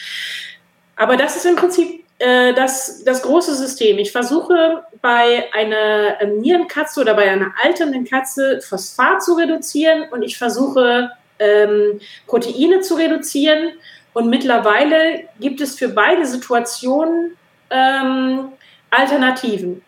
Aber 0.96 1.18
das 1.18 1.36
ist 1.36 1.44
im 1.44 1.56
Prinzip 1.56 2.04
äh, 2.18 2.52
das, 2.54 3.04
das 3.04 3.22
große 3.22 3.54
System. 3.54 3.98
Ich 3.98 4.12
versuche 4.12 4.84
bei 5.00 5.44
einer 5.52 6.24
Nierenkatze 6.26 7.00
oder 7.00 7.14
bei 7.14 7.30
einer 7.30 7.52
alternden 7.62 8.04
Katze 8.04 8.60
Phosphat 8.60 9.22
zu 9.22 9.34
reduzieren 9.34 10.08
und 10.10 10.22
ich 10.22 10.36
versuche 10.36 11.10
ähm, 11.38 12.00
Proteine 12.26 12.80
zu 12.80 12.94
reduzieren. 12.96 13.72
Und 14.14 14.30
mittlerweile 14.30 15.28
gibt 15.38 15.60
es 15.60 15.76
für 15.76 15.88
beide 15.88 16.26
Situationen 16.26 17.36
ähm, 17.70 18.48
Alternativen. 18.90 19.82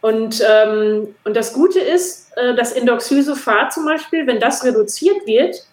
Und, 0.00 0.42
ähm, 0.48 1.14
und 1.24 1.36
das 1.36 1.52
Gute 1.52 1.80
ist, 1.80 2.30
äh, 2.36 2.54
dass 2.54 2.72
Indoxysophat 2.72 3.72
zum 3.72 3.84
Beispiel, 3.84 4.26
wenn 4.26 4.40
das 4.40 4.64
reduziert 4.64 5.26
wird, 5.26 5.66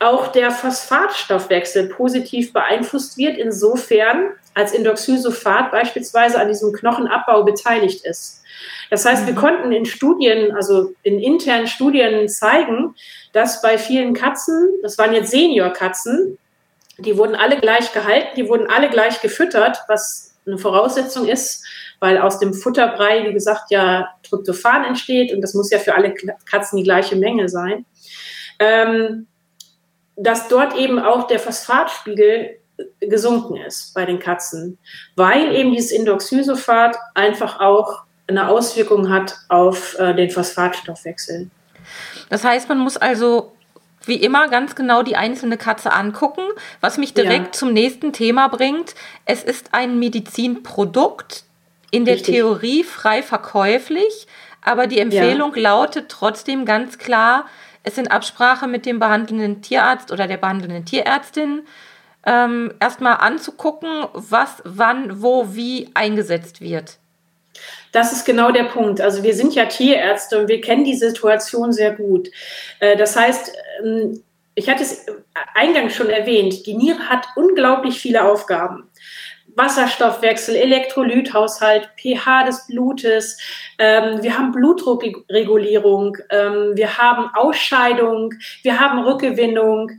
auch 0.00 0.28
der 0.28 0.50
Phosphatstoffwechsel 0.50 1.88
positiv 1.90 2.52
beeinflusst 2.52 3.18
wird, 3.18 3.36
insofern 3.36 4.30
als 4.54 4.72
Indoxysophat 4.72 5.70
beispielsweise 5.70 6.40
an 6.40 6.48
diesem 6.48 6.72
Knochenabbau 6.72 7.44
beteiligt 7.44 8.04
ist. 8.04 8.42
Das 8.88 9.04
heißt, 9.04 9.26
wir 9.26 9.34
mhm. 9.34 9.38
konnten 9.38 9.72
in 9.72 9.84
Studien, 9.84 10.52
also 10.52 10.92
in 11.02 11.20
internen 11.20 11.66
Studien 11.66 12.28
zeigen, 12.28 12.94
dass 13.32 13.62
bei 13.62 13.78
vielen 13.78 14.14
Katzen, 14.14 14.70
das 14.82 14.98
waren 14.98 15.12
jetzt 15.12 15.30
Seniorkatzen, 15.30 16.38
die 16.98 17.16
wurden 17.16 17.36
alle 17.36 17.58
gleich 17.58 17.92
gehalten, 17.92 18.28
die 18.36 18.48
wurden 18.48 18.68
alle 18.68 18.88
gleich 18.88 19.20
gefüttert, 19.20 19.84
was 19.86 20.34
eine 20.46 20.58
Voraussetzung 20.58 21.28
ist, 21.28 21.64
weil 22.00 22.18
aus 22.18 22.38
dem 22.38 22.54
Futterbrei, 22.54 23.28
wie 23.28 23.32
gesagt, 23.32 23.70
ja 23.70 24.08
Tryptophan 24.22 24.84
entsteht 24.84 25.32
und 25.32 25.42
das 25.42 25.54
muss 25.54 25.70
ja 25.70 25.78
für 25.78 25.94
alle 25.94 26.14
Katzen 26.50 26.78
die 26.78 26.84
gleiche 26.84 27.16
Menge 27.16 27.48
sein. 27.48 27.84
ähm, 28.58 29.26
dass 30.20 30.48
dort 30.48 30.76
eben 30.76 30.98
auch 30.98 31.26
der 31.26 31.38
Phosphatspiegel 31.38 32.58
gesunken 33.00 33.56
ist 33.56 33.94
bei 33.94 34.04
den 34.04 34.18
Katzen, 34.18 34.78
weil 35.16 35.54
eben 35.54 35.72
dieses 35.72 35.90
Indoxysulfat 35.90 36.96
einfach 37.14 37.60
auch 37.60 38.02
eine 38.26 38.48
Auswirkung 38.48 39.10
hat 39.10 39.34
auf 39.48 39.98
äh, 39.98 40.14
den 40.14 40.30
Phosphatstoffwechsel. 40.30 41.50
Das 42.28 42.44
heißt, 42.44 42.68
man 42.68 42.78
muss 42.78 42.96
also 42.96 43.52
wie 44.04 44.16
immer 44.16 44.48
ganz 44.48 44.74
genau 44.74 45.02
die 45.02 45.16
einzelne 45.16 45.58
Katze 45.58 45.92
angucken, 45.92 46.42
was 46.80 46.96
mich 46.96 47.12
direkt 47.12 47.46
ja. 47.46 47.52
zum 47.52 47.72
nächsten 47.72 48.12
Thema 48.12 48.48
bringt. 48.48 48.94
Es 49.26 49.42
ist 49.42 49.74
ein 49.74 49.98
Medizinprodukt, 49.98 51.44
in 51.90 52.04
der 52.04 52.14
Richtig. 52.14 52.36
Theorie 52.36 52.84
frei 52.84 53.22
verkäuflich, 53.22 54.26
aber 54.62 54.86
die 54.86 55.00
Empfehlung 55.00 55.54
ja. 55.56 55.62
lautet 55.62 56.08
trotzdem 56.08 56.64
ganz 56.64 56.98
klar, 56.98 57.46
es 57.82 57.98
in 57.98 58.08
Absprache 58.08 58.66
mit 58.66 58.86
dem 58.86 58.98
behandelnden 58.98 59.62
Tierarzt 59.62 60.12
oder 60.12 60.26
der 60.26 60.36
behandelnden 60.36 60.84
Tierärztin 60.84 61.62
ähm, 62.26 62.74
erstmal 62.80 63.16
anzugucken, 63.16 64.06
was, 64.12 64.62
wann, 64.64 65.22
wo, 65.22 65.54
wie 65.54 65.88
eingesetzt 65.94 66.60
wird. 66.60 66.98
Das 67.92 68.12
ist 68.12 68.24
genau 68.24 68.52
der 68.52 68.64
Punkt. 68.64 69.00
Also 69.00 69.22
wir 69.22 69.34
sind 69.34 69.54
ja 69.54 69.66
Tierärzte 69.66 70.38
und 70.38 70.48
wir 70.48 70.60
kennen 70.60 70.84
die 70.84 70.94
Situation 70.94 71.72
sehr 71.72 71.92
gut. 71.92 72.28
Äh, 72.78 72.96
das 72.96 73.16
heißt, 73.16 73.52
ähm, 73.82 74.22
ich 74.54 74.68
hatte 74.68 74.82
es 74.82 75.06
eingangs 75.54 75.94
schon 75.94 76.10
erwähnt, 76.10 76.66
die 76.66 76.74
Niere 76.74 77.08
hat 77.08 77.26
unglaublich 77.36 77.98
viele 77.98 78.24
Aufgaben. 78.24 78.89
Wasserstoffwechsel, 79.56 80.56
Elektrolythaushalt, 80.56 81.90
pH 81.96 82.44
des 82.44 82.66
Blutes, 82.66 83.38
ähm, 83.78 84.22
wir 84.22 84.36
haben 84.36 84.52
Blutdruckregulierung, 84.52 86.16
ähm, 86.30 86.72
wir 86.74 86.98
haben 86.98 87.30
Ausscheidung, 87.34 88.34
wir 88.62 88.80
haben 88.80 89.00
Rückgewinnung. 89.00 89.90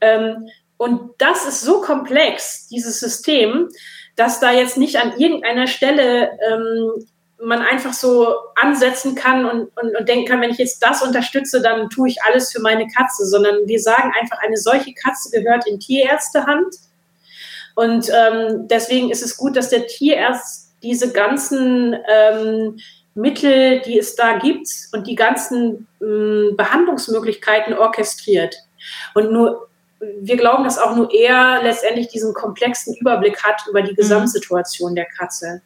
Ähm, 0.00 0.48
und 0.76 1.10
das 1.18 1.46
ist 1.46 1.62
so 1.62 1.80
komplex, 1.80 2.68
dieses 2.68 3.00
System, 3.00 3.68
dass 4.16 4.40
da 4.40 4.52
jetzt 4.52 4.76
nicht 4.76 4.96
an 4.96 5.18
irgendeiner 5.18 5.66
Stelle 5.66 6.30
ähm, 6.48 7.06
man 7.42 7.60
einfach 7.60 7.92
so 7.92 8.34
ansetzen 8.54 9.14
kann 9.14 9.44
und, 9.44 9.68
und, 9.76 9.96
und 9.96 10.08
denken 10.08 10.26
kann, 10.26 10.40
wenn 10.40 10.50
ich 10.50 10.58
jetzt 10.58 10.82
das 10.82 11.02
unterstütze, 11.02 11.60
dann 11.60 11.90
tue 11.90 12.08
ich 12.08 12.22
alles 12.22 12.50
für 12.50 12.60
meine 12.60 12.86
Katze, 12.86 13.26
sondern 13.26 13.66
wir 13.66 13.80
sagen 13.80 14.12
einfach, 14.18 14.38
eine 14.38 14.56
solche 14.56 14.94
Katze 14.94 15.30
gehört 15.30 15.66
in 15.66 15.78
Tierärztehand. 15.78 16.74
Und 17.76 18.08
ähm, 18.08 18.66
deswegen 18.68 19.10
ist 19.10 19.22
es 19.22 19.36
gut, 19.36 19.54
dass 19.54 19.68
der 19.68 19.86
Tierarzt 19.86 20.72
diese 20.82 21.12
ganzen 21.12 21.94
ähm, 22.08 22.78
Mittel, 23.14 23.80
die 23.82 23.98
es 23.98 24.16
da 24.16 24.38
gibt 24.38 24.68
und 24.92 25.06
die 25.06 25.14
ganzen 25.14 25.86
ähm, 26.02 26.54
Behandlungsmöglichkeiten 26.56 27.74
orchestriert. 27.74 28.56
Und 29.14 29.30
nur 29.30 29.68
wir 30.20 30.36
glauben, 30.36 30.64
dass 30.64 30.78
auch 30.78 30.96
nur 30.96 31.12
er 31.12 31.62
letztendlich 31.62 32.08
diesen 32.08 32.34
komplexen 32.34 32.94
Überblick 32.94 33.42
hat 33.44 33.62
über 33.68 33.82
die 33.82 33.92
mhm. 33.92 33.96
Gesamtsituation 33.96 34.94
der 34.94 35.06
Katze. 35.06 35.60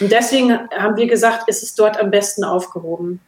Und 0.00 0.10
deswegen 0.10 0.52
haben 0.70 0.96
wir 0.96 1.06
gesagt, 1.06 1.48
ist 1.48 1.62
es 1.62 1.74
dort 1.74 1.98
am 2.00 2.10
besten 2.10 2.42
aufgehoben. 2.42 3.20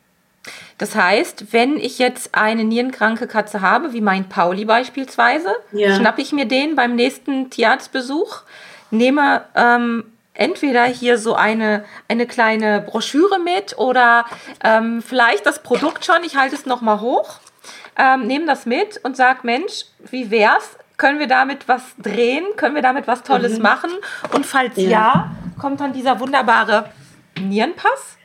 Das 0.79 0.95
heißt, 0.95 1.53
wenn 1.53 1.76
ich 1.76 1.99
jetzt 1.99 2.35
eine 2.37 2.62
nierenkranke 2.62 3.26
Katze 3.26 3.61
habe, 3.61 3.93
wie 3.93 4.01
mein 4.01 4.29
Pauli 4.29 4.64
beispielsweise, 4.64 5.55
ja. 5.72 5.95
schnappe 5.95 6.22
ich 6.22 6.33
mir 6.33 6.47
den 6.47 6.76
beim 6.76 6.95
nächsten 6.95 7.51
Tierarztbesuch, 7.51 8.43
nehme 8.93 9.43
ähm, 9.57 10.05
entweder 10.35 10.85
hier 10.85 11.18
so 11.18 11.35
eine, 11.35 11.85
eine 12.07 12.26
kleine 12.26 12.81
Broschüre 12.81 13.41
mit 13.41 13.76
oder 13.76 14.24
ähm, 14.62 15.03
vielleicht 15.03 15.47
das 15.47 15.64
Produkt 15.64 16.05
schon, 16.05 16.22
ich 16.24 16.37
halte 16.37 16.55
es 16.55 16.64
nochmal 16.64 17.01
hoch, 17.01 17.41
ähm, 17.99 18.29
nehme 18.29 18.47
das 18.47 18.64
mit 18.64 19.01
und 19.03 19.16
sage, 19.16 19.41
Mensch, 19.43 19.85
wie 20.11 20.31
wär's? 20.31 20.76
Können 20.97 21.18
wir 21.18 21.29
damit 21.29 21.68
was 21.68 21.83
drehen? 21.99 22.45
Können 22.57 22.74
wir 22.74 22.83
damit 22.83 23.07
was 23.07 23.22
Tolles 23.22 23.57
mhm. 23.57 23.62
machen? 23.62 23.91
Und 24.33 24.47
falls 24.47 24.76
ja. 24.76 24.89
ja, 24.89 25.31
kommt 25.59 25.81
dann 25.81 25.93
dieser 25.93 26.18
wunderbare 26.18 26.91
Nierenpass 27.41 28.18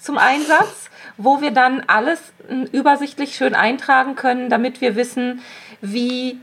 zum 0.00 0.18
Einsatz, 0.18 0.90
wo 1.16 1.40
wir 1.40 1.50
dann 1.50 1.82
alles 1.86 2.20
hm, 2.48 2.64
übersichtlich 2.72 3.36
schön 3.36 3.54
eintragen 3.54 4.16
können, 4.16 4.50
damit 4.50 4.80
wir 4.80 4.96
wissen, 4.96 5.40
wie 5.80 6.38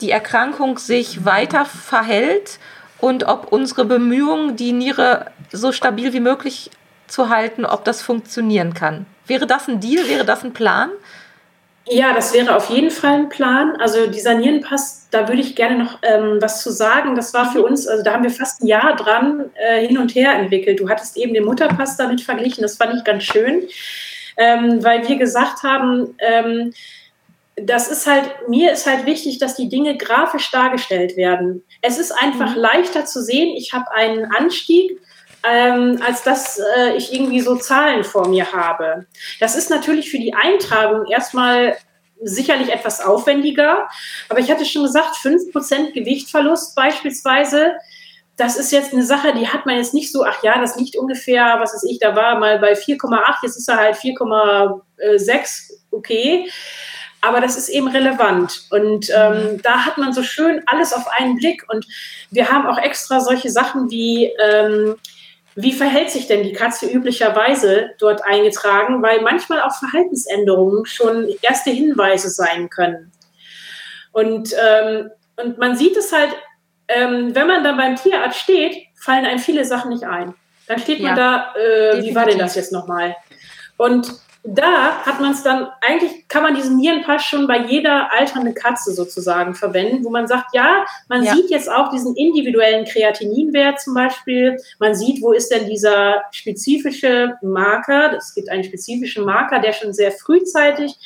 die 0.00 0.10
Erkrankung 0.10 0.78
sich 0.78 1.24
weiter 1.24 1.64
verhält 1.64 2.58
und 2.98 3.24
ob 3.24 3.52
unsere 3.52 3.84
Bemühungen, 3.84 4.56
die 4.56 4.72
Niere 4.72 5.30
so 5.52 5.72
stabil 5.72 6.12
wie 6.12 6.20
möglich 6.20 6.70
zu 7.06 7.28
halten, 7.28 7.64
ob 7.64 7.84
das 7.84 8.02
funktionieren 8.02 8.74
kann. 8.74 9.06
Wäre 9.26 9.46
das 9.46 9.68
ein 9.68 9.80
Deal? 9.80 10.08
Wäre 10.08 10.24
das 10.24 10.44
ein 10.44 10.52
Plan? 10.52 10.90
Ja, 11.88 12.14
das 12.14 12.32
wäre 12.32 12.54
auf 12.54 12.70
jeden 12.70 12.90
Fall 12.90 13.14
ein 13.14 13.28
Plan. 13.28 13.76
Also 13.76 14.06
dieser 14.06 14.34
Nierenpass, 14.34 15.08
da 15.10 15.28
würde 15.28 15.40
ich 15.40 15.56
gerne 15.56 15.82
noch 15.82 15.98
ähm, 16.02 16.38
was 16.40 16.62
zu 16.62 16.70
sagen. 16.70 17.16
Das 17.16 17.34
war 17.34 17.50
für 17.50 17.62
uns, 17.62 17.88
also 17.88 18.04
da 18.04 18.12
haben 18.12 18.22
wir 18.22 18.30
fast 18.30 18.62
ein 18.62 18.68
Jahr 18.68 18.94
dran 18.94 19.50
äh, 19.54 19.86
hin 19.86 19.98
und 19.98 20.14
her 20.14 20.32
entwickelt. 20.34 20.78
Du 20.78 20.88
hattest 20.88 21.16
eben 21.16 21.34
den 21.34 21.44
Mutterpass 21.44 21.96
damit 21.96 22.20
verglichen, 22.20 22.62
das 22.62 22.76
fand 22.76 22.94
ich 22.94 23.04
ganz 23.04 23.24
schön, 23.24 23.64
ähm, 24.36 24.82
weil 24.84 25.06
wir 25.08 25.16
gesagt 25.16 25.64
haben, 25.64 26.14
ähm, 26.18 26.72
das 27.56 27.88
ist 27.88 28.06
halt, 28.06 28.48
mir 28.48 28.72
ist 28.72 28.86
halt 28.86 29.04
wichtig, 29.04 29.38
dass 29.38 29.56
die 29.56 29.68
Dinge 29.68 29.96
grafisch 29.96 30.50
dargestellt 30.50 31.16
werden. 31.16 31.62
Es 31.82 31.98
ist 31.98 32.12
einfach 32.12 32.54
mhm. 32.54 32.62
leichter 32.62 33.04
zu 33.04 33.22
sehen, 33.22 33.54
ich 33.56 33.72
habe 33.72 33.90
einen 33.92 34.26
Anstieg 34.32 34.98
ähm, 35.48 36.00
als 36.06 36.22
dass 36.22 36.60
äh, 36.76 36.96
ich 36.96 37.12
irgendwie 37.12 37.40
so 37.40 37.56
Zahlen 37.56 38.04
vor 38.04 38.28
mir 38.28 38.52
habe. 38.52 39.06
Das 39.40 39.56
ist 39.56 39.70
natürlich 39.70 40.10
für 40.10 40.18
die 40.18 40.34
Eintragung 40.34 41.06
erstmal 41.06 41.76
sicherlich 42.20 42.72
etwas 42.72 43.00
aufwendiger, 43.00 43.88
aber 44.28 44.38
ich 44.38 44.50
hatte 44.50 44.64
schon 44.64 44.84
gesagt, 44.84 45.16
5% 45.16 45.92
Gewichtverlust 45.92 46.76
beispielsweise, 46.76 47.72
das 48.36 48.56
ist 48.56 48.72
jetzt 48.72 48.92
eine 48.92 49.04
Sache, 49.04 49.34
die 49.34 49.48
hat 49.48 49.66
man 49.66 49.76
jetzt 49.76 49.92
nicht 49.92 50.12
so, 50.12 50.24
ach 50.24 50.42
ja, 50.42 50.58
das 50.58 50.76
liegt 50.76 50.96
ungefähr, 50.96 51.56
was 51.58 51.74
weiß 51.74 51.84
ich, 51.84 51.98
da 51.98 52.16
war 52.16 52.38
mal 52.38 52.58
bei 52.58 52.72
4,8, 52.72 53.36
jetzt 53.42 53.56
ist 53.56 53.68
er 53.68 53.76
halt 53.76 53.96
4,6, 53.96 55.72
okay. 55.90 56.50
Aber 57.24 57.40
das 57.40 57.56
ist 57.56 57.68
eben 57.68 57.86
relevant. 57.86 58.66
Und 58.70 59.08
ähm, 59.14 59.60
da 59.62 59.86
hat 59.86 59.96
man 59.96 60.12
so 60.12 60.24
schön 60.24 60.60
alles 60.66 60.92
auf 60.92 61.06
einen 61.06 61.36
Blick. 61.36 61.64
Und 61.68 61.86
wir 62.32 62.50
haben 62.50 62.66
auch 62.66 62.78
extra 62.78 63.20
solche 63.20 63.48
Sachen 63.48 63.90
wie 63.90 64.24
ähm, 64.40 64.96
wie 65.54 65.72
verhält 65.72 66.10
sich 66.10 66.26
denn 66.26 66.42
die 66.42 66.52
Katze 66.52 66.86
üblicherweise 66.86 67.90
dort 67.98 68.24
eingetragen, 68.24 69.02
weil 69.02 69.20
manchmal 69.20 69.60
auch 69.60 69.74
Verhaltensänderungen 69.78 70.86
schon 70.86 71.28
erste 71.42 71.70
Hinweise 71.70 72.30
sein 72.30 72.70
können. 72.70 73.12
Und, 74.12 74.54
ähm, 74.54 75.10
und 75.36 75.58
man 75.58 75.76
sieht 75.76 75.96
es 75.96 76.12
halt, 76.12 76.30
ähm, 76.88 77.34
wenn 77.34 77.46
man 77.46 77.64
dann 77.64 77.76
beim 77.76 77.96
Tierarzt 77.96 78.38
steht, 78.38 78.76
fallen 78.94 79.24
einem 79.24 79.38
viele 79.38 79.64
Sachen 79.64 79.90
nicht 79.90 80.04
ein. 80.04 80.34
Dann 80.66 80.78
steht 80.78 81.00
man 81.00 81.16
ja, 81.16 81.52
da, 81.54 81.60
äh, 81.60 82.02
wie 82.02 82.14
war 82.14 82.26
denn 82.26 82.38
das 82.38 82.54
jetzt 82.54 82.72
nochmal? 82.72 83.16
Und 83.76 84.12
da 84.44 85.04
hat 85.06 85.20
man 85.20 85.32
es 85.32 85.44
dann, 85.44 85.68
eigentlich 85.80 86.26
kann 86.26 86.42
man 86.42 86.56
diesen 86.56 86.76
Nierenpass 86.76 87.24
schon 87.24 87.46
bei 87.46 87.58
jeder 87.58 88.10
alternden 88.12 88.54
Katze 88.54 88.92
sozusagen 88.92 89.54
verwenden, 89.54 90.04
wo 90.04 90.10
man 90.10 90.26
sagt, 90.26 90.52
ja, 90.52 90.84
man 91.08 91.22
ja. 91.22 91.34
sieht 91.34 91.48
jetzt 91.50 91.70
auch 91.70 91.90
diesen 91.90 92.16
individuellen 92.16 92.84
Kreatininwert 92.84 93.80
zum 93.80 93.94
Beispiel. 93.94 94.56
Man 94.80 94.96
sieht, 94.96 95.22
wo 95.22 95.32
ist 95.32 95.52
denn 95.52 95.66
dieser 95.68 96.22
spezifische 96.32 97.36
Marker. 97.40 98.16
Es 98.16 98.34
gibt 98.34 98.48
einen 98.48 98.64
spezifischen 98.64 99.24
Marker, 99.24 99.60
der 99.60 99.72
schon 99.72 99.92
sehr 99.92 100.10
frühzeitig 100.10 100.96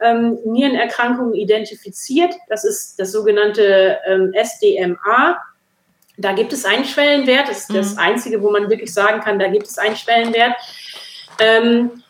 ähm, 0.00 0.38
Nierenerkrankungen 0.46 1.34
identifiziert. 1.34 2.34
Das 2.48 2.64
ist 2.64 2.98
das 2.98 3.12
sogenannte 3.12 3.98
ähm, 4.06 4.32
SDMA. 4.32 5.36
Da 6.16 6.32
gibt 6.32 6.54
es 6.54 6.64
einen 6.64 6.86
Schwellenwert. 6.86 7.50
Das 7.50 7.58
ist 7.58 7.70
mhm. 7.70 7.74
das 7.74 7.98
Einzige, 7.98 8.42
wo 8.42 8.50
man 8.50 8.70
wirklich 8.70 8.94
sagen 8.94 9.20
kann, 9.20 9.38
da 9.38 9.48
gibt 9.48 9.66
es 9.66 9.76
einen 9.76 9.96
Schwellenwert. 9.96 10.54
Ähm, 11.38 12.02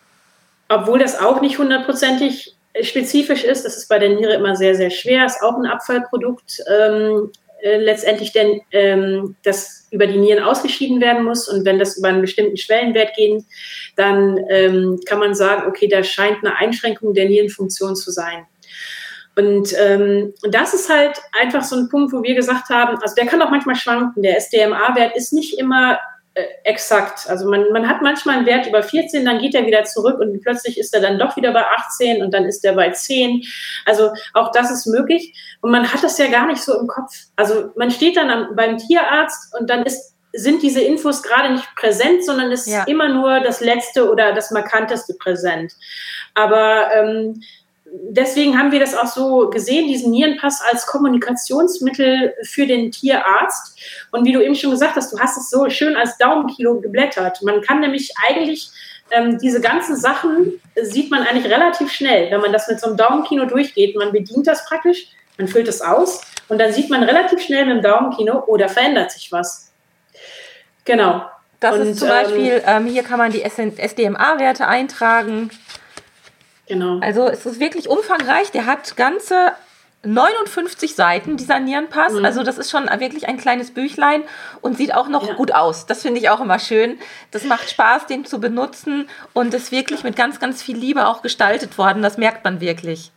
obwohl 0.68 0.98
das 0.98 1.18
auch 1.18 1.40
nicht 1.40 1.58
hundertprozentig 1.58 2.56
spezifisch 2.82 3.44
ist. 3.44 3.64
Das 3.64 3.76
ist 3.76 3.88
bei 3.88 3.98
der 3.98 4.10
Niere 4.10 4.34
immer 4.34 4.56
sehr, 4.56 4.74
sehr 4.74 4.90
schwer. 4.90 5.26
Ist 5.26 5.42
auch 5.42 5.56
ein 5.56 5.66
Abfallprodukt 5.66 6.62
ähm, 6.68 7.30
äh, 7.62 7.78
letztendlich, 7.78 8.32
denn 8.32 8.60
ähm, 8.72 9.36
das 9.42 9.86
über 9.90 10.06
die 10.06 10.18
Nieren 10.18 10.42
ausgeschieden 10.42 11.00
werden 11.00 11.24
muss. 11.24 11.48
Und 11.48 11.64
wenn 11.64 11.78
das 11.78 11.96
über 11.96 12.08
einen 12.08 12.20
bestimmten 12.20 12.56
Schwellenwert 12.56 13.14
geht, 13.16 13.44
dann 13.96 14.38
ähm, 14.50 15.00
kann 15.06 15.18
man 15.18 15.34
sagen, 15.34 15.66
okay, 15.68 15.88
da 15.88 16.02
scheint 16.02 16.38
eine 16.44 16.56
Einschränkung 16.56 17.14
der 17.14 17.28
Nierenfunktion 17.28 17.96
zu 17.96 18.10
sein. 18.10 18.46
Und 19.36 19.74
ähm, 19.78 20.32
das 20.50 20.72
ist 20.72 20.90
halt 20.90 21.18
einfach 21.40 21.62
so 21.62 21.76
ein 21.76 21.88
Punkt, 21.90 22.12
wo 22.12 22.22
wir 22.22 22.34
gesagt 22.34 22.70
haben, 22.70 22.98
also 23.02 23.14
der 23.14 23.26
kann 23.26 23.42
auch 23.42 23.50
manchmal 23.50 23.76
schwanken. 23.76 24.22
Der 24.22 24.36
SDMA-Wert 24.38 25.14
ist 25.14 25.32
nicht 25.32 25.58
immer 25.58 25.98
äh, 26.36 26.48
exakt. 26.64 27.30
Also 27.30 27.48
man, 27.48 27.72
man 27.72 27.88
hat 27.88 28.02
manchmal 28.02 28.36
einen 28.36 28.46
Wert 28.46 28.66
über 28.66 28.82
14, 28.82 29.24
dann 29.24 29.38
geht 29.38 29.54
er 29.54 29.64
wieder 29.64 29.84
zurück 29.84 30.20
und 30.20 30.38
plötzlich 30.42 30.78
ist 30.78 30.92
er 30.92 31.00
dann 31.00 31.18
doch 31.18 31.34
wieder 31.34 31.50
bei 31.50 31.64
18 31.64 32.22
und 32.22 32.34
dann 32.34 32.44
ist 32.44 32.62
er 32.62 32.74
bei 32.74 32.90
10. 32.90 33.42
Also 33.86 34.10
auch 34.34 34.52
das 34.52 34.70
ist 34.70 34.86
möglich. 34.86 35.34
Und 35.62 35.70
man 35.70 35.90
hat 35.90 36.02
das 36.04 36.18
ja 36.18 36.26
gar 36.26 36.46
nicht 36.46 36.62
so 36.62 36.78
im 36.78 36.88
Kopf. 36.88 37.10
Also 37.36 37.70
man 37.76 37.90
steht 37.90 38.18
dann 38.18 38.28
am, 38.28 38.54
beim 38.54 38.76
Tierarzt 38.76 39.54
und 39.58 39.70
dann 39.70 39.84
ist, 39.84 40.14
sind 40.34 40.62
diese 40.62 40.82
Infos 40.82 41.22
gerade 41.22 41.54
nicht 41.54 41.74
präsent, 41.74 42.22
sondern 42.22 42.52
ist 42.52 42.66
ja. 42.66 42.84
immer 42.84 43.08
nur 43.08 43.40
das 43.40 43.62
Letzte 43.62 44.10
oder 44.10 44.34
das 44.34 44.50
Markanteste 44.50 45.14
präsent. 45.18 45.72
Aber 46.34 46.92
ähm, 46.94 47.40
deswegen 48.10 48.58
haben 48.58 48.72
wir 48.72 48.80
das 48.80 48.96
auch 48.96 49.06
so 49.06 49.50
gesehen, 49.50 49.88
diesen 49.88 50.10
Nierenpass 50.10 50.60
als 50.70 50.86
Kommunikationsmittel 50.86 52.34
für 52.42 52.66
den 52.66 52.90
Tierarzt. 52.90 53.78
Und 54.10 54.24
wie 54.24 54.32
du 54.32 54.42
eben 54.42 54.54
schon 54.54 54.70
gesagt 54.70 54.96
hast, 54.96 55.12
du 55.12 55.18
hast 55.18 55.36
es 55.36 55.50
so 55.50 55.68
schön 55.68 55.96
als 55.96 56.16
Daumenkino 56.18 56.80
geblättert. 56.80 57.42
Man 57.42 57.60
kann 57.60 57.80
nämlich 57.80 58.12
eigentlich 58.28 58.70
ähm, 59.10 59.38
diese 59.38 59.60
ganzen 59.60 59.96
Sachen 59.96 60.60
sieht 60.82 61.10
man 61.10 61.22
eigentlich 61.22 61.52
relativ 61.52 61.92
schnell, 61.92 62.30
wenn 62.30 62.40
man 62.40 62.52
das 62.52 62.68
mit 62.68 62.80
so 62.80 62.88
einem 62.88 62.96
Daumenkino 62.96 63.44
durchgeht. 63.46 63.96
Man 63.96 64.12
bedient 64.12 64.46
das 64.46 64.66
praktisch, 64.66 65.06
man 65.38 65.48
füllt 65.48 65.68
es 65.68 65.80
aus 65.80 66.22
und 66.48 66.58
dann 66.58 66.72
sieht 66.72 66.90
man 66.90 67.02
relativ 67.02 67.40
schnell 67.40 67.66
mit 67.66 67.76
dem 67.76 67.82
Daumenkino, 67.82 68.44
oh, 68.46 68.56
da 68.56 68.68
verändert 68.68 69.12
sich 69.12 69.30
was. 69.30 69.72
Genau. 70.84 71.24
Das 71.60 71.76
Und, 71.76 71.82
ist 71.82 71.98
zum 71.98 72.08
ähm, 72.08 72.14
Beispiel, 72.14 72.62
ähm, 72.66 72.86
hier 72.86 73.02
kann 73.02 73.18
man 73.18 73.32
die 73.32 73.42
SDMA-Werte 73.42 74.66
eintragen. 74.66 75.50
Genau. 76.68 76.98
Also 77.00 77.26
es 77.28 77.46
ist 77.46 77.60
wirklich 77.60 77.88
umfangreich. 77.88 78.50
Der 78.50 78.66
hat 78.66 78.96
ganze 78.96 79.52
59 80.02 80.94
Seiten, 80.94 81.36
dieser 81.36 81.58
Nierenpass. 81.58 82.12
Mhm. 82.12 82.24
Also 82.24 82.42
das 82.42 82.58
ist 82.58 82.70
schon 82.70 82.86
wirklich 82.98 83.28
ein 83.28 83.38
kleines 83.38 83.72
Büchlein 83.72 84.22
und 84.60 84.76
sieht 84.76 84.94
auch 84.94 85.08
noch 85.08 85.26
Ja. 85.26 85.34
gut 85.34 85.52
aus. 85.52 85.86
Das 85.86 86.02
finde 86.02 86.20
ich 86.20 86.28
auch 86.30 86.40
immer 86.40 86.58
schön. 86.58 86.98
Das 87.30 87.44
macht 87.44 87.68
Spaß, 87.70 88.06
den 88.06 88.24
zu 88.24 88.40
benutzen 88.40 89.08
und 89.32 89.52
ist 89.54 89.72
wirklich 89.72 90.04
mit 90.04 90.16
ganz, 90.16 90.38
ganz 90.40 90.62
viel 90.62 90.76
Liebe 90.76 91.06
auch 91.06 91.22
gestaltet 91.22 91.76
worden. 91.78 92.02
Das 92.02 92.18
merkt 92.18 92.44
man 92.44 92.60
wirklich. 92.60 93.10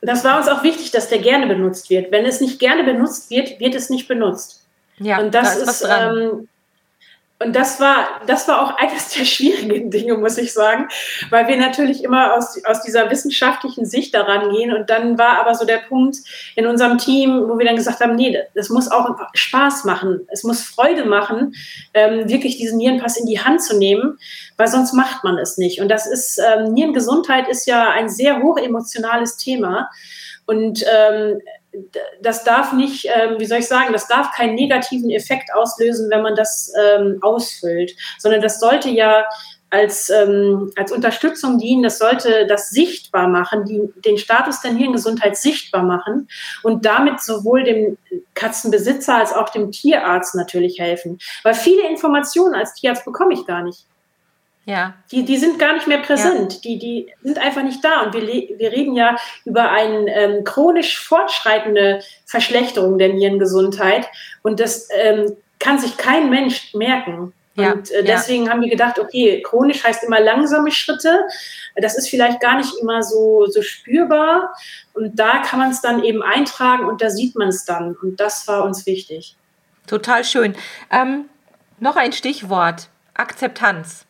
Das 0.00 0.22
war 0.24 0.38
uns 0.38 0.48
auch 0.48 0.62
wichtig, 0.62 0.90
dass 0.92 1.08
der 1.08 1.18
gerne 1.18 1.46
benutzt 1.46 1.90
wird. 1.90 2.12
Wenn 2.12 2.24
es 2.24 2.40
nicht 2.40 2.60
gerne 2.60 2.84
benutzt 2.84 3.30
wird, 3.30 3.58
wird 3.58 3.74
es 3.74 3.90
nicht 3.90 4.06
benutzt. 4.06 4.64
Ja, 4.98 5.18
und 5.18 5.34
das 5.34 5.54
da 5.54 5.60
ist 5.62 5.66
was 5.66 5.82
ist, 5.82 5.88
ähm, 5.90 6.48
und 7.40 7.54
das 7.54 7.78
war, 7.78 8.20
das 8.26 8.48
war 8.48 8.62
auch 8.62 8.76
eines 8.78 9.10
der 9.10 9.24
schwierigen 9.24 9.90
Dinge, 9.90 10.14
muss 10.14 10.38
ich 10.38 10.52
sagen, 10.52 10.88
weil 11.30 11.46
wir 11.46 11.56
natürlich 11.56 12.02
immer 12.02 12.34
aus, 12.34 12.62
aus 12.64 12.82
dieser 12.82 13.10
wissenschaftlichen 13.10 13.86
Sicht 13.86 14.14
daran 14.14 14.50
gehen. 14.50 14.72
Und 14.72 14.90
dann 14.90 15.18
war 15.18 15.38
aber 15.40 15.54
so 15.54 15.64
der 15.64 15.78
Punkt 15.78 16.16
in 16.56 16.66
unserem 16.66 16.98
Team, 16.98 17.48
wo 17.48 17.58
wir 17.58 17.66
dann 17.66 17.76
gesagt 17.76 18.00
haben, 18.00 18.16
nee, 18.16 18.36
das 18.54 18.70
muss 18.70 18.90
auch 18.90 19.08
Spaß 19.34 19.84
machen. 19.84 20.26
Es 20.28 20.42
muss 20.42 20.62
Freude 20.62 21.04
machen, 21.04 21.54
ähm, 21.94 22.28
wirklich 22.28 22.56
diesen 22.56 22.78
Nierenpass 22.78 23.16
in 23.16 23.26
die 23.26 23.40
Hand 23.40 23.62
zu 23.62 23.78
nehmen, 23.78 24.18
weil 24.56 24.66
sonst 24.66 24.92
macht 24.92 25.22
man 25.22 25.38
es 25.38 25.58
nicht. 25.58 25.80
Und 25.80 25.88
das 25.88 26.06
ist, 26.06 26.38
ähm, 26.38 26.72
Nierengesundheit 26.72 27.48
ist 27.48 27.66
ja 27.66 27.90
ein 27.90 28.08
sehr 28.08 28.42
hochemotionales 28.42 29.36
Thema. 29.36 29.88
Und 30.46 30.84
ähm, 30.90 31.40
das 32.20 32.44
darf 32.44 32.72
nicht, 32.72 33.06
ähm, 33.06 33.36
wie 33.38 33.46
soll 33.46 33.58
ich 33.58 33.68
sagen, 33.68 33.92
das 33.92 34.08
darf 34.08 34.32
keinen 34.32 34.54
negativen 34.54 35.10
Effekt 35.10 35.52
auslösen, 35.54 36.10
wenn 36.10 36.22
man 36.22 36.34
das 36.34 36.72
ähm, 36.78 37.18
ausfüllt, 37.22 37.94
sondern 38.18 38.40
das 38.40 38.60
sollte 38.60 38.88
ja 38.88 39.24
als, 39.70 40.08
ähm, 40.10 40.72
als 40.76 40.92
Unterstützung 40.92 41.58
dienen, 41.58 41.82
das 41.82 41.98
sollte 41.98 42.46
das 42.46 42.70
sichtbar 42.70 43.28
machen, 43.28 43.64
die, 43.64 43.92
den 44.02 44.16
Status 44.16 44.60
der 44.60 44.72
Nierengesundheit 44.72 45.36
sichtbar 45.36 45.82
machen 45.82 46.28
und 46.62 46.86
damit 46.86 47.20
sowohl 47.20 47.64
dem 47.64 47.98
Katzenbesitzer 48.34 49.16
als 49.16 49.32
auch 49.32 49.50
dem 49.50 49.70
Tierarzt 49.70 50.34
natürlich 50.34 50.78
helfen. 50.78 51.18
Weil 51.42 51.54
viele 51.54 51.86
Informationen 51.88 52.54
als 52.54 52.74
Tierarzt 52.74 53.04
bekomme 53.04 53.34
ich 53.34 53.46
gar 53.46 53.62
nicht. 53.62 53.84
Ja, 54.68 54.92
Die, 55.10 55.24
die 55.24 55.38
sind 55.38 55.58
gar 55.58 55.72
nicht 55.72 55.86
mehr 55.86 55.96
präsent. 55.96 56.62
Die, 56.62 56.78
die 56.78 57.10
sind 57.22 57.38
einfach 57.38 57.62
nicht 57.62 57.82
da. 57.82 58.02
Und 58.02 58.12
wir, 58.12 58.20
wir 58.26 58.70
reden 58.70 58.94
ja 58.94 59.16
über 59.46 59.70
eine 59.70 60.14
ähm, 60.14 60.44
chronisch 60.44 61.00
fortschreitende 61.00 62.02
Verschlechterung 62.26 62.98
der 62.98 63.14
Nierengesundheit. 63.14 64.08
Und 64.42 64.60
das 64.60 64.90
ähm, 64.94 65.38
kann 65.58 65.78
sich 65.78 65.96
kein 65.96 66.28
Mensch 66.28 66.74
merken. 66.74 67.32
Ja, 67.54 67.72
Und 67.72 67.90
äh, 67.90 68.00
ja. 68.00 68.02
deswegen 68.02 68.50
haben 68.50 68.60
wir 68.60 68.68
gedacht, 68.68 68.98
okay, 68.98 69.40
chronisch 69.40 69.84
heißt 69.84 70.04
immer 70.04 70.20
langsame 70.20 70.70
Schritte. 70.70 71.22
Das 71.76 71.96
ist 71.96 72.10
vielleicht 72.10 72.38
gar 72.40 72.58
nicht 72.58 72.74
immer 72.78 73.02
so, 73.02 73.46
so 73.46 73.62
spürbar. 73.62 74.52
Und 74.92 75.18
da 75.18 75.38
kann 75.38 75.60
man 75.60 75.70
es 75.70 75.80
dann 75.80 76.04
eben 76.04 76.22
eintragen 76.22 76.84
und 76.84 77.00
da 77.00 77.08
sieht 77.08 77.36
man 77.36 77.48
es 77.48 77.64
dann. 77.64 77.96
Und 78.02 78.20
das 78.20 78.46
war 78.46 78.64
uns 78.64 78.84
wichtig. 78.84 79.34
total 79.86 80.24
schön. 80.24 80.54
Ähm, 80.90 81.30
noch 81.80 81.96
ein 81.96 82.12
Stichwort: 82.12 82.90
Akzeptanz. 83.14 84.04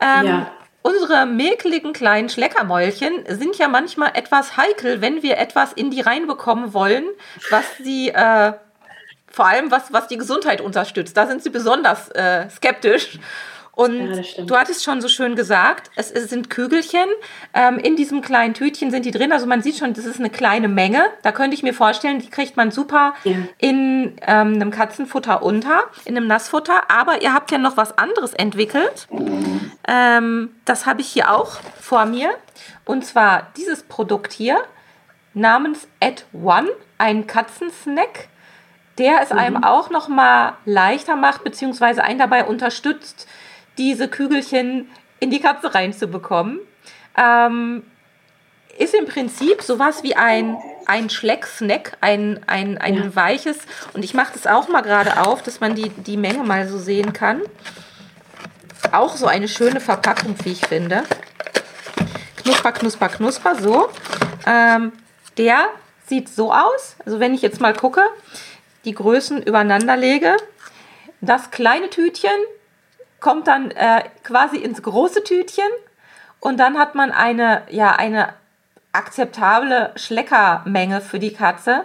Ähm, 0.00 0.26
Ja. 0.26 0.50
Unsere 0.82 1.26
mäkeligen 1.26 1.92
kleinen 1.92 2.28
Schleckermäulchen 2.28 3.24
sind 3.28 3.58
ja 3.58 3.66
manchmal 3.66 4.12
etwas 4.14 4.56
heikel, 4.56 5.00
wenn 5.00 5.20
wir 5.20 5.36
etwas 5.36 5.72
in 5.72 5.90
die 5.90 6.00
reinbekommen 6.00 6.74
wollen, 6.74 7.04
was 7.50 7.64
sie, 7.78 8.10
äh, 8.10 8.52
vor 9.28 9.46
allem 9.48 9.72
was, 9.72 9.92
was 9.92 10.06
die 10.06 10.16
Gesundheit 10.16 10.60
unterstützt. 10.60 11.16
Da 11.16 11.26
sind 11.26 11.42
sie 11.42 11.50
besonders 11.50 12.08
äh, 12.10 12.48
skeptisch. 12.50 13.18
Und 13.76 14.14
Ja, 14.14 14.42
du 14.44 14.56
hattest 14.56 14.82
schon 14.84 15.02
so 15.02 15.08
schön 15.08 15.36
gesagt, 15.36 15.90
es, 15.96 16.10
es 16.10 16.30
sind 16.30 16.48
Kügelchen. 16.48 17.08
Ähm, 17.52 17.78
in 17.78 17.94
diesem 17.94 18.22
kleinen 18.22 18.54
Tütchen 18.54 18.90
sind 18.90 19.04
die 19.04 19.10
drin. 19.10 19.32
Also 19.32 19.46
man 19.46 19.60
sieht 19.60 19.76
schon, 19.76 19.92
das 19.92 20.06
ist 20.06 20.18
eine 20.18 20.30
kleine 20.30 20.66
Menge. 20.66 21.04
Da 21.22 21.30
könnte 21.30 21.54
ich 21.54 21.62
mir 21.62 21.74
vorstellen, 21.74 22.18
die 22.18 22.30
kriegt 22.30 22.56
man 22.56 22.70
super 22.70 23.12
Ja. 23.24 23.36
in 23.58 24.16
ähm, 24.22 24.54
einem 24.54 24.70
Katzenfutter 24.70 25.42
unter, 25.42 25.84
in 26.06 26.16
einem 26.16 26.26
Nassfutter. 26.26 26.90
Aber 26.90 27.20
ihr 27.20 27.34
habt 27.34 27.50
ja 27.52 27.58
noch 27.58 27.76
was 27.76 27.98
anderes 27.98 28.32
entwickelt. 28.32 29.08
Ähm, 29.86 30.54
das 30.64 30.86
habe 30.86 31.02
ich 31.02 31.08
hier 31.08 31.30
auch 31.30 31.58
vor 31.78 32.06
mir. 32.06 32.30
Und 32.86 33.04
zwar 33.04 33.48
dieses 33.58 33.82
Produkt 33.82 34.32
hier 34.32 34.56
namens 35.34 35.86
At 36.00 36.24
One, 36.32 36.68
ein 36.96 37.26
Katzensnack, 37.26 38.28
der 38.96 39.20
es 39.22 39.32
einem 39.32 39.62
auch 39.62 39.90
noch 39.90 40.08
mal 40.08 40.54
leichter 40.64 41.14
macht, 41.14 41.44
beziehungsweise 41.44 42.02
einen 42.02 42.18
dabei 42.18 42.46
unterstützt, 42.46 43.28
diese 43.78 44.08
Kügelchen 44.08 44.88
in 45.20 45.30
die 45.30 45.40
Katze 45.40 45.74
reinzubekommen. 45.74 46.60
Ähm, 47.16 47.82
ist 48.78 48.94
im 48.94 49.06
Prinzip 49.06 49.62
sowas 49.62 50.02
wie 50.02 50.16
ein, 50.16 50.56
ein 50.84 51.08
Schleck-Snack, 51.08 51.96
ein, 52.02 52.40
ein, 52.46 52.76
ein 52.78 52.94
Ja. 52.94 53.16
weiches. 53.16 53.58
Und 53.94 54.04
ich 54.04 54.12
mache 54.12 54.34
das 54.34 54.46
auch 54.46 54.68
mal 54.68 54.82
gerade 54.82 55.26
auf, 55.26 55.42
dass 55.42 55.60
man 55.60 55.74
die, 55.74 55.88
die 55.88 56.16
Menge 56.18 56.44
mal 56.44 56.68
so 56.68 56.78
sehen 56.78 57.12
kann. 57.12 57.40
Auch 58.92 59.16
so 59.16 59.26
eine 59.26 59.48
schöne 59.48 59.80
Verpackung, 59.80 60.36
wie 60.44 60.52
ich 60.52 60.60
finde. 60.66 61.04
Knusper, 62.42 62.72
knusper, 62.72 63.08
knusper, 63.08 63.54
so. 63.56 63.88
Ähm, 64.46 64.92
der 65.38 65.66
sieht 66.06 66.28
so 66.28 66.52
aus. 66.52 66.96
Also 67.04 67.18
wenn 67.18 67.34
ich 67.34 67.42
jetzt 67.42 67.60
mal 67.60 67.74
gucke, 67.74 68.02
die 68.84 68.94
Größen 68.94 69.42
übereinander 69.42 69.96
lege, 69.96 70.36
das 71.20 71.50
kleine 71.50 71.90
Tütchen 71.90 72.30
kommt 73.20 73.46
dann 73.46 73.70
äh, 73.70 74.02
quasi 74.22 74.56
ins 74.56 74.82
große 74.82 75.24
Tütchen 75.24 75.64
und 76.40 76.58
dann 76.58 76.78
hat 76.78 76.94
man 76.94 77.10
eine, 77.10 77.62
ja, 77.70 77.92
eine 77.92 78.34
akzeptable 78.92 79.92
Schleckermenge 79.96 81.00
für 81.00 81.18
die 81.18 81.32
Katze 81.32 81.84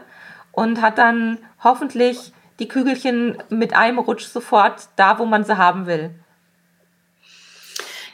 und 0.51 0.81
hat 0.81 0.97
dann 0.97 1.39
hoffentlich 1.63 2.33
die 2.59 2.67
Kügelchen 2.67 3.41
mit 3.49 3.75
einem 3.75 3.99
Rutsch 3.99 4.25
sofort 4.25 4.89
da, 4.95 5.19
wo 5.19 5.25
man 5.25 5.43
sie 5.43 5.57
haben 5.57 5.87
will. 5.87 6.11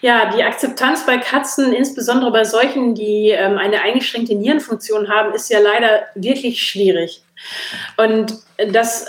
Ja, 0.01 0.29
die 0.29 0.43
Akzeptanz 0.43 1.05
bei 1.05 1.17
Katzen, 1.17 1.73
insbesondere 1.73 2.31
bei 2.31 2.43
solchen, 2.43 2.93
die 2.93 3.29
ähm, 3.29 3.57
eine 3.57 3.81
eingeschränkte 3.81 4.35
Nierenfunktion 4.35 5.09
haben, 5.09 5.33
ist 5.33 5.49
ja 5.49 5.59
leider 5.59 6.05
wirklich 6.13 6.61
schwierig. 6.61 7.23
Und 7.97 8.37
das 8.71 9.07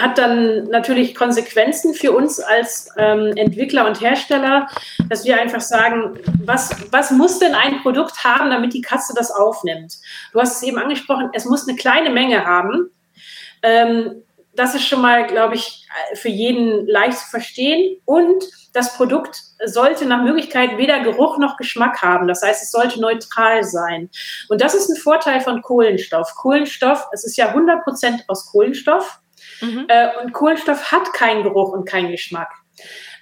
hat 0.00 0.18
dann 0.18 0.64
natürlich 0.64 1.14
Konsequenzen 1.14 1.94
für 1.94 2.12
uns 2.12 2.40
als 2.40 2.88
ähm, 2.96 3.32
Entwickler 3.36 3.86
und 3.86 4.00
Hersteller, 4.00 4.66
dass 5.08 5.24
wir 5.24 5.40
einfach 5.40 5.60
sagen, 5.60 6.18
was, 6.44 6.74
was 6.90 7.12
muss 7.12 7.38
denn 7.38 7.54
ein 7.54 7.80
Produkt 7.82 8.24
haben, 8.24 8.50
damit 8.50 8.74
die 8.74 8.80
Katze 8.80 9.14
das 9.14 9.30
aufnimmt? 9.30 9.98
Du 10.32 10.40
hast 10.40 10.56
es 10.56 10.62
eben 10.64 10.78
angesprochen, 10.78 11.30
es 11.34 11.44
muss 11.44 11.68
eine 11.68 11.76
kleine 11.76 12.10
Menge 12.10 12.44
haben. 12.44 12.90
Ähm, 13.62 14.22
das 14.54 14.74
ist 14.74 14.86
schon 14.86 15.00
mal, 15.00 15.26
glaube 15.26 15.54
ich, 15.54 15.86
für 16.14 16.28
jeden 16.28 16.86
leicht 16.88 17.18
zu 17.18 17.30
verstehen. 17.30 18.00
Und 18.04 18.44
das 18.72 18.96
Produkt 18.96 19.40
sollte 19.64 20.04
nach 20.06 20.22
Möglichkeit 20.22 20.76
weder 20.78 21.00
Geruch 21.00 21.38
noch 21.38 21.56
Geschmack 21.56 22.02
haben. 22.02 22.26
Das 22.28 22.42
heißt, 22.42 22.62
es 22.62 22.72
sollte 22.72 23.00
neutral 23.00 23.64
sein. 23.64 24.10
Und 24.48 24.60
das 24.60 24.74
ist 24.74 24.88
ein 24.88 24.96
Vorteil 24.96 25.40
von 25.40 25.62
Kohlenstoff. 25.62 26.34
Kohlenstoff, 26.34 27.06
es 27.12 27.24
ist 27.24 27.36
ja 27.36 27.54
100% 27.54 28.22
aus 28.26 28.46
Kohlenstoff. 28.50 29.20
Mhm. 29.60 29.86
Äh, 29.88 30.08
und 30.22 30.32
Kohlenstoff 30.32 30.92
hat 30.92 31.12
keinen 31.12 31.42
Geruch 31.42 31.72
und 31.72 31.88
keinen 31.88 32.10
Geschmack. 32.10 32.50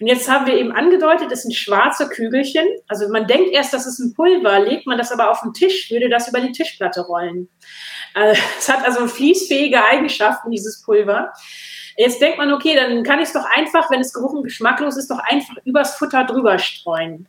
Und 0.01 0.07
jetzt 0.07 0.31
haben 0.31 0.47
wir 0.47 0.55
eben 0.55 0.73
angedeutet, 0.73 1.33
es 1.33 1.43
sind 1.43 1.53
schwarze 1.53 2.09
Kügelchen. 2.09 2.67
Also 2.87 3.09
man 3.09 3.27
denkt 3.27 3.51
erst, 3.51 3.75
das 3.75 3.87
ist 3.87 3.99
ein 3.99 4.15
Pulver, 4.15 4.61
legt 4.61 4.87
man 4.87 4.99
das 4.99 5.11
aber 5.11 5.31
auf 5.31 5.41
den 5.41 5.53
Tisch, 5.53 5.91
würde 5.91 6.09
das 6.09 6.29
über 6.29 6.41
die 6.41 6.53
Tischplatte 6.53 7.01
rollen. 7.01 7.49
Äh, 8.15 8.35
Es 8.59 8.69
hat 8.69 8.85
also 8.85 9.07
fließfähige 9.07 9.85
Eigenschaften, 9.85 10.51
dieses 10.51 10.83
Pulver. 10.83 11.33
Jetzt 11.97 12.21
denkt 12.21 12.39
man, 12.39 12.53
okay, 12.53 12.77
dann 12.77 13.03
kann 13.03 13.19
ich 13.19 13.27
es 13.27 13.33
doch 13.33 13.45
einfach, 13.45 13.91
wenn 13.91 14.01
es 14.01 14.13
geruch- 14.13 14.33
und 14.33 14.45
geschmacklos 14.45 14.97
ist, 14.97 15.11
doch 15.11 15.19
einfach 15.19 15.57
übers 15.65 15.97
Futter 15.97 16.23
drüber 16.25 16.61
streuen. 16.61 17.27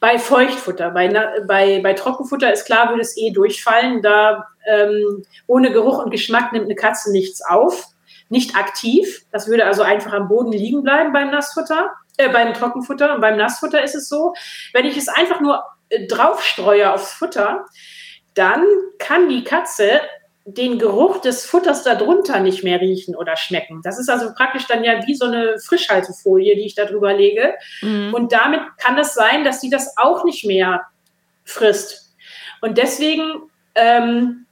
Bei 0.00 0.18
Feuchtfutter, 0.18 0.90
bei, 0.90 1.08
bei, 1.46 1.80
bei 1.80 1.92
Trockenfutter 1.94 2.52
ist 2.52 2.64
klar, 2.66 2.88
würde 2.88 3.02
es 3.02 3.16
eh 3.16 3.30
durchfallen. 3.30 4.02
Da 4.02 4.48
ähm, 4.68 5.24
ohne 5.46 5.70
Geruch 5.70 6.02
und 6.02 6.10
Geschmack 6.10 6.52
nimmt 6.52 6.64
eine 6.64 6.74
Katze 6.74 7.12
nichts 7.12 7.42
auf. 7.44 7.86
Nicht 8.28 8.56
aktiv. 8.56 9.24
Das 9.32 9.48
würde 9.48 9.64
also 9.64 9.82
einfach 9.82 10.12
am 10.12 10.28
Boden 10.28 10.52
liegen 10.52 10.82
bleiben 10.82 11.12
beim 11.12 11.30
Nassfutter, 11.30 11.92
äh, 12.16 12.28
beim 12.28 12.54
Trockenfutter. 12.54 13.14
Und 13.14 13.20
beim 13.20 13.36
Nassfutter 13.36 13.82
ist 13.82 13.94
es 13.94 14.08
so, 14.08 14.34
wenn 14.72 14.84
ich 14.84 14.96
es 14.96 15.08
einfach 15.08 15.40
nur 15.40 15.64
äh, 15.88 16.06
draufstreue 16.06 16.92
aufs 16.92 17.12
Futter, 17.12 17.64
dann 18.34 18.64
kann 18.98 19.28
die 19.28 19.44
Katze 19.44 20.00
den 20.44 20.78
Geruch 20.78 21.20
des 21.20 21.44
Futters 21.44 21.82
darunter 21.82 22.40
nicht 22.40 22.64
mehr 22.64 22.80
riechen 22.80 23.14
oder 23.14 23.36
schmecken. 23.36 23.82
Das 23.82 23.98
ist 23.98 24.08
also 24.08 24.32
praktisch 24.34 24.66
dann 24.66 24.82
ja 24.82 25.06
wie 25.06 25.14
so 25.14 25.26
eine 25.26 25.58
Frischhaltefolie, 25.58 26.56
die 26.56 26.64
ich 26.64 26.74
da 26.74 26.86
drüber 26.86 27.12
lege. 27.12 27.54
Mhm. 27.82 28.14
Und 28.14 28.32
damit 28.32 28.60
kann 28.78 28.96
es 28.98 29.12
sein, 29.12 29.44
dass 29.44 29.60
sie 29.60 29.68
das 29.68 29.98
auch 29.98 30.24
nicht 30.24 30.46
mehr 30.46 30.82
frisst. 31.44 32.14
Und 32.62 32.78
deswegen 32.78 33.50
ähm, 33.74 34.46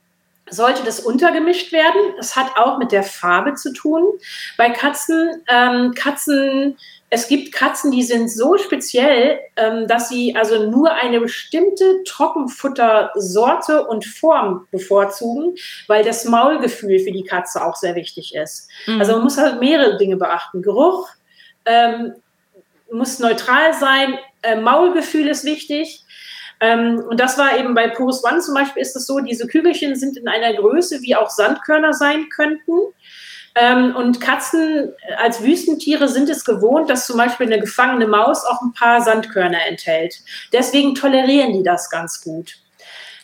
sollte 0.48 0.84
das 0.84 1.00
untergemischt 1.00 1.72
werden. 1.72 2.14
Das 2.16 2.36
hat 2.36 2.56
auch 2.56 2.78
mit 2.78 2.92
der 2.92 3.02
Farbe 3.02 3.54
zu 3.54 3.72
tun. 3.72 4.04
Bei 4.56 4.70
Katzen, 4.70 5.42
ähm, 5.48 5.92
Katzen, 5.94 6.76
es 7.10 7.28
gibt 7.28 7.52
Katzen, 7.52 7.90
die 7.90 8.02
sind 8.02 8.30
so 8.30 8.56
speziell, 8.58 9.40
ähm, 9.56 9.86
dass 9.86 10.08
sie 10.08 10.34
also 10.36 10.70
nur 10.70 10.92
eine 10.92 11.20
bestimmte 11.20 12.02
Trockenfuttersorte 12.04 13.86
und 13.86 14.04
Form 14.04 14.66
bevorzugen, 14.70 15.56
weil 15.86 16.04
das 16.04 16.24
Maulgefühl 16.24 16.98
für 16.98 17.12
die 17.12 17.24
Katze 17.24 17.64
auch 17.64 17.76
sehr 17.76 17.94
wichtig 17.94 18.34
ist. 18.34 18.68
Mhm. 18.86 19.00
Also 19.00 19.12
man 19.12 19.22
muss 19.22 19.38
halt 19.38 19.60
mehrere 19.60 19.98
Dinge 19.98 20.16
beachten. 20.16 20.62
Geruch 20.62 21.08
ähm, 21.64 22.14
muss 22.90 23.18
neutral 23.18 23.74
sein, 23.74 24.18
äh, 24.42 24.56
Maulgefühl 24.56 25.28
ist 25.28 25.44
wichtig. 25.44 26.04
Ähm, 26.60 27.02
und 27.08 27.20
das 27.20 27.36
war 27.38 27.58
eben 27.58 27.74
bei 27.74 27.88
Purus 27.88 28.24
One 28.24 28.40
zum 28.40 28.54
Beispiel 28.54 28.82
ist 28.82 28.96
es 28.96 29.06
so, 29.06 29.20
diese 29.20 29.46
Kügelchen 29.46 29.94
sind 29.94 30.16
in 30.16 30.28
einer 30.28 30.54
Größe, 30.54 31.02
wie 31.02 31.16
auch 31.16 31.30
Sandkörner 31.30 31.92
sein 31.92 32.28
könnten. 32.28 32.72
Ähm, 33.54 33.96
und 33.96 34.20
Katzen 34.20 34.92
als 35.18 35.42
Wüstentiere 35.42 36.08
sind 36.08 36.28
es 36.28 36.44
gewohnt, 36.44 36.90
dass 36.90 37.06
zum 37.06 37.16
Beispiel 37.16 37.46
eine 37.46 37.60
gefangene 37.60 38.06
Maus 38.06 38.44
auch 38.44 38.60
ein 38.60 38.72
paar 38.72 39.00
Sandkörner 39.00 39.66
enthält. 39.66 40.20
Deswegen 40.52 40.94
tolerieren 40.94 41.54
die 41.54 41.62
das 41.62 41.88
ganz 41.90 42.22
gut. 42.22 42.56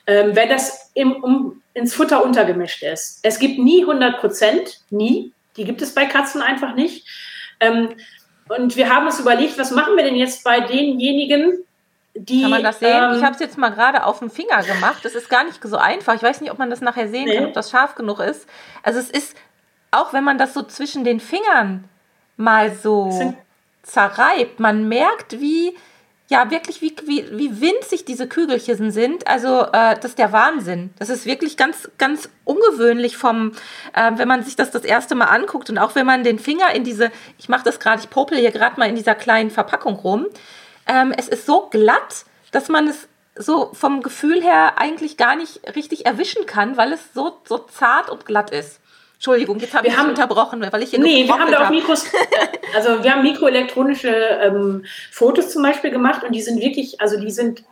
Ähm, 0.06 0.34
wenn 0.34 0.48
das 0.48 0.90
im, 0.94 1.12
um, 1.22 1.62
ins 1.74 1.94
Futter 1.94 2.24
untergemischt 2.24 2.82
ist. 2.82 3.20
Es 3.22 3.38
gibt 3.38 3.58
nie 3.58 3.82
100 3.82 4.20
Prozent, 4.20 4.80
nie. 4.90 5.32
Die 5.56 5.64
gibt 5.64 5.82
es 5.82 5.94
bei 5.94 6.06
Katzen 6.06 6.42
einfach 6.42 6.74
nicht. 6.74 7.06
Ähm, 7.60 7.90
und 8.48 8.76
wir 8.76 8.92
haben 8.92 9.06
uns 9.06 9.20
überlegt, 9.20 9.58
was 9.58 9.70
machen 9.70 9.96
wir 9.96 10.04
denn 10.04 10.16
jetzt 10.16 10.44
bei 10.44 10.60
denjenigen, 10.60 11.64
die, 12.14 12.42
kann 12.42 12.50
man 12.50 12.62
das 12.62 12.78
sehen? 12.78 13.02
Ähm, 13.02 13.16
ich 13.16 13.22
habe 13.22 13.34
es 13.34 13.40
jetzt 13.40 13.56
mal 13.56 13.70
gerade 13.70 14.04
auf 14.04 14.18
dem 14.18 14.30
Finger 14.30 14.62
gemacht. 14.62 15.04
Das 15.04 15.14
ist 15.14 15.30
gar 15.30 15.44
nicht 15.44 15.60
so 15.62 15.76
einfach. 15.76 16.14
Ich 16.14 16.22
weiß 16.22 16.40
nicht, 16.40 16.50
ob 16.50 16.58
man 16.58 16.70
das 16.70 16.80
nachher 16.80 17.08
sehen 17.08 17.24
nee. 17.24 17.36
kann, 17.36 17.46
ob 17.46 17.54
das 17.54 17.70
scharf 17.70 17.94
genug 17.94 18.20
ist. 18.20 18.46
Also 18.82 18.98
es 18.98 19.10
ist, 19.10 19.36
auch 19.90 20.12
wenn 20.12 20.24
man 20.24 20.38
das 20.38 20.52
so 20.54 20.62
zwischen 20.62 21.04
den 21.04 21.20
Fingern 21.20 21.84
mal 22.36 22.74
so 22.74 23.34
zerreibt, 23.82 24.60
man 24.60 24.88
merkt, 24.88 25.40
wie, 25.40 25.74
ja, 26.28 26.50
wirklich, 26.50 26.82
wie, 26.82 26.94
wie, 27.06 27.26
wie 27.30 27.60
winzig 27.60 28.04
diese 28.04 28.28
Kügelchen 28.28 28.90
sind. 28.90 29.26
Also 29.26 29.62
äh, 29.72 29.94
das 29.94 30.06
ist 30.06 30.18
der 30.18 30.32
Wahnsinn. 30.32 30.92
Das 30.98 31.08
ist 31.08 31.24
wirklich 31.24 31.56
ganz, 31.56 31.90
ganz 31.96 32.28
ungewöhnlich 32.44 33.16
vom, 33.16 33.52
äh, 33.94 34.12
wenn 34.16 34.28
man 34.28 34.42
sich 34.42 34.56
das 34.56 34.70
das 34.70 34.84
erste 34.84 35.14
Mal 35.14 35.26
anguckt 35.26 35.70
und 35.70 35.78
auch 35.78 35.94
wenn 35.94 36.06
man 36.06 36.24
den 36.24 36.38
Finger 36.38 36.74
in 36.74 36.84
diese, 36.84 37.10
ich 37.38 37.48
mache 37.48 37.64
das 37.64 37.80
gerade, 37.80 38.00
ich 38.00 38.10
popel 38.10 38.38
hier 38.38 38.50
gerade 38.50 38.78
mal 38.78 38.88
in 38.88 38.96
dieser 38.96 39.14
kleinen 39.14 39.50
Verpackung 39.50 39.94
rum, 39.94 40.26
ähm, 40.86 41.12
es 41.16 41.28
ist 41.28 41.46
so 41.46 41.68
glatt, 41.70 42.24
dass 42.50 42.68
man 42.68 42.88
es 42.88 43.08
so 43.34 43.70
vom 43.72 44.02
Gefühl 44.02 44.42
her 44.42 44.78
eigentlich 44.78 45.16
gar 45.16 45.36
nicht 45.36 45.60
richtig 45.74 46.06
erwischen 46.06 46.46
kann, 46.46 46.76
weil 46.76 46.92
es 46.92 47.00
so, 47.14 47.38
so 47.44 47.58
zart 47.58 48.10
und 48.10 48.26
glatt 48.26 48.50
ist. 48.50 48.80
Entschuldigung, 49.14 49.58
jetzt 49.60 49.72
habe 49.72 49.86
ich 49.86 49.96
haben, 49.96 50.08
unterbrochen, 50.08 50.66
weil 50.70 50.82
ich 50.82 50.90
hier 50.90 50.98
Nee, 50.98 51.26
wir 51.26 51.38
haben 51.38 51.50
da 51.50 51.66
auch 51.66 51.70
Mikros, 51.70 52.06
also 52.74 53.04
wir 53.04 53.12
haben 53.12 53.22
mikroelektronische 53.22 54.08
ähm, 54.08 54.84
Fotos 55.12 55.50
zum 55.50 55.62
Beispiel 55.62 55.90
gemacht 55.90 56.24
und 56.24 56.32
die 56.32 56.42
sind 56.42 56.60
wirklich, 56.60 57.00
also 57.00 57.18
die 57.20 57.30
sind 57.30 57.62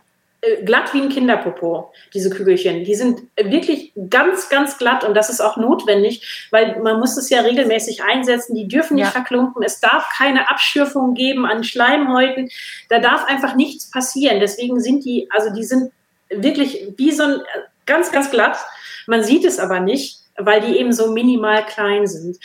glatt 0.65 0.93
wie 0.93 1.01
ein 1.01 1.09
Kinderpopo, 1.09 1.91
diese 2.13 2.31
Kügelchen. 2.31 2.83
Die 2.83 2.95
sind 2.95 3.21
wirklich 3.37 3.93
ganz, 4.09 4.49
ganz 4.49 4.77
glatt 4.77 5.03
und 5.03 5.13
das 5.13 5.29
ist 5.29 5.39
auch 5.39 5.57
notwendig, 5.57 6.47
weil 6.49 6.79
man 6.81 6.99
muss 6.99 7.15
es 7.15 7.29
ja 7.29 7.41
regelmäßig 7.41 8.03
einsetzen. 8.03 8.55
Die 8.55 8.67
dürfen 8.67 8.95
nicht 8.95 9.05
ja. 9.05 9.11
verklumpen. 9.11 9.61
Es 9.61 9.79
darf 9.79 10.09
keine 10.17 10.49
Abschürfung 10.49 11.13
geben 11.13 11.45
an 11.45 11.63
Schleimhäuten. 11.63 12.49
Da 12.89 12.99
darf 12.99 13.25
einfach 13.25 13.55
nichts 13.55 13.91
passieren. 13.91 14.39
Deswegen 14.39 14.79
sind 14.79 15.05
die, 15.05 15.29
also 15.29 15.53
die 15.53 15.63
sind 15.63 15.91
wirklich 16.29 16.87
wie 16.97 17.11
so 17.11 17.23
ein 17.23 17.33
äh, 17.33 17.43
ganz, 17.85 18.11
ganz 18.11 18.31
glatt. 18.31 18.57
Man 19.05 19.23
sieht 19.23 19.45
es 19.45 19.59
aber 19.59 19.79
nicht, 19.79 20.21
weil 20.37 20.61
die 20.61 20.77
eben 20.77 20.91
so 20.91 21.11
minimal 21.11 21.65
klein 21.65 22.07
sind. 22.07 22.37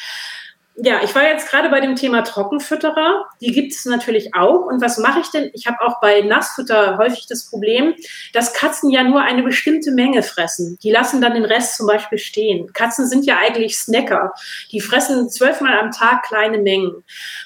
Ja, 0.78 1.00
ich 1.02 1.14
war 1.14 1.24
jetzt 1.24 1.48
gerade 1.48 1.70
bei 1.70 1.80
dem 1.80 1.96
Thema 1.96 2.22
Trockenfütterer. 2.22 3.24
Die 3.40 3.50
gibt 3.50 3.72
es 3.72 3.86
natürlich 3.86 4.34
auch. 4.34 4.66
Und 4.66 4.82
was 4.82 4.98
mache 4.98 5.20
ich 5.20 5.28
denn? 5.30 5.50
Ich 5.54 5.66
habe 5.66 5.80
auch 5.80 6.00
bei 6.02 6.20
Nassfutter 6.20 6.98
häufig 6.98 7.26
das 7.26 7.48
Problem, 7.48 7.94
dass 8.34 8.52
Katzen 8.52 8.90
ja 8.90 9.02
nur 9.02 9.22
eine 9.22 9.42
bestimmte 9.42 9.90
Menge 9.92 10.22
fressen. 10.22 10.78
Die 10.82 10.90
lassen 10.90 11.22
dann 11.22 11.32
den 11.32 11.46
Rest 11.46 11.78
zum 11.78 11.86
Beispiel 11.86 12.18
stehen. 12.18 12.70
Katzen 12.74 13.08
sind 13.08 13.24
ja 13.24 13.38
eigentlich 13.38 13.78
Snacker. 13.78 14.34
Die 14.70 14.80
fressen 14.80 15.30
zwölfmal 15.30 15.78
am 15.80 15.92
Tag 15.92 16.24
kleine 16.24 16.58
Mengen. 16.58 17.02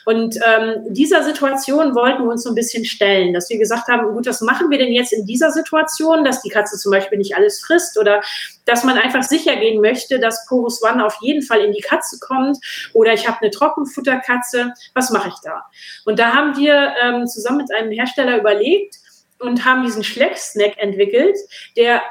Und 0.07 0.37
ähm, 0.45 0.87
dieser 0.89 1.23
Situation 1.23 1.95
wollten 1.95 2.25
wir 2.25 2.31
uns 2.31 2.43
so 2.43 2.49
ein 2.49 2.57
bisschen 2.57 2.85
stellen, 2.85 3.33
dass 3.33 3.49
wir 3.49 3.59
gesagt 3.59 3.87
haben, 3.87 4.13
gut, 4.13 4.27
was 4.27 4.41
machen 4.41 4.71
wir 4.71 4.79
denn 4.79 4.93
jetzt 4.93 5.13
in 5.13 5.25
dieser 5.25 5.53
Situation, 5.53 6.25
dass 6.25 6.43
die 6.43 6.51
Katze 6.51 6.77
zum 6.79 6.91
Beispiel 6.91 7.19
nicht 7.19 7.37
alles 7.37 7.61
frisst 7.61 7.97
oder 7.97 8.23
dass 8.65 8.85
man 8.85 8.97
einfach 8.99 9.23
sicher 9.23 9.57
gehen 9.57 9.81
möchte, 9.81 10.19
dass 10.19 10.47
Porus 10.47 10.83
One 10.83 11.05
auf 11.05 11.17
jeden 11.21 11.43
Fall 11.43 11.61
in 11.61 11.73
die 11.73 11.81
Katze 11.81 12.19
kommt 12.21 12.59
oder 12.93 13.13
ich 13.13 13.27
habe 13.27 13.39
eine 13.41 13.51
Trockenfutterkatze, 13.51 14.73
was 14.95 15.11
mache 15.11 15.29
ich 15.29 15.41
da? 15.43 15.65
Und 16.05 16.19
da 16.19 16.35
haben 16.35 16.57
wir 16.57 16.95
ähm, 17.03 17.27
zusammen 17.27 17.59
mit 17.59 17.75
einem 17.75 17.91
Hersteller 17.91 18.39
überlegt 18.39 18.97
und 19.39 19.65
haben 19.65 19.85
diesen 19.85 20.05
Schleck-Snack 20.05 20.79
entwickelt, 20.79 21.37
der 21.77 22.03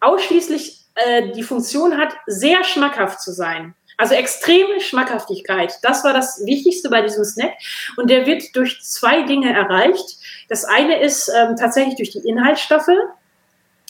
ausschließlich 0.00 0.80
äh, 0.94 1.32
die 1.32 1.42
Funktion 1.42 1.98
hat, 1.98 2.14
sehr 2.26 2.64
schmackhaft 2.64 3.20
zu 3.20 3.32
sein. 3.32 3.74
Also 3.98 4.14
extreme 4.14 4.80
Schmackhaftigkeit. 4.80 5.74
Das 5.82 6.04
war 6.04 6.12
das 6.12 6.44
Wichtigste 6.44 6.90
bei 6.90 7.00
diesem 7.00 7.24
Snack. 7.24 7.54
Und 7.96 8.10
der 8.10 8.26
wird 8.26 8.54
durch 8.54 8.82
zwei 8.82 9.22
Dinge 9.22 9.52
erreicht. 9.52 10.18
Das 10.48 10.64
eine 10.64 11.00
ist 11.00 11.28
ähm, 11.34 11.56
tatsächlich 11.56 11.96
durch 11.96 12.10
die 12.10 12.28
Inhaltsstoffe. 12.28 12.90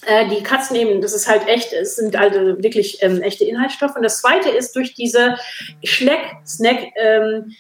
Äh, 0.05 0.29
die 0.29 0.43
Katzen 0.43 0.77
eben, 0.77 1.01
das 1.01 1.15
ist 1.15 1.29
halt 1.29 1.49
echt, 1.49 1.73
es 1.73 1.97
sind 1.97 2.17
also 2.17 2.63
wirklich 2.63 3.03
ähm, 3.03 3.23
echte 3.23 3.45
Inhaltsstoffe. 3.45 3.97
Und 3.97 4.03
das 4.03 4.21
zweite 4.21 4.51
ist 4.51 4.77
durch 4.77 4.95
diese 4.95 5.37
Schleck-Snack, 5.83 6.93
ähm, 6.97 7.55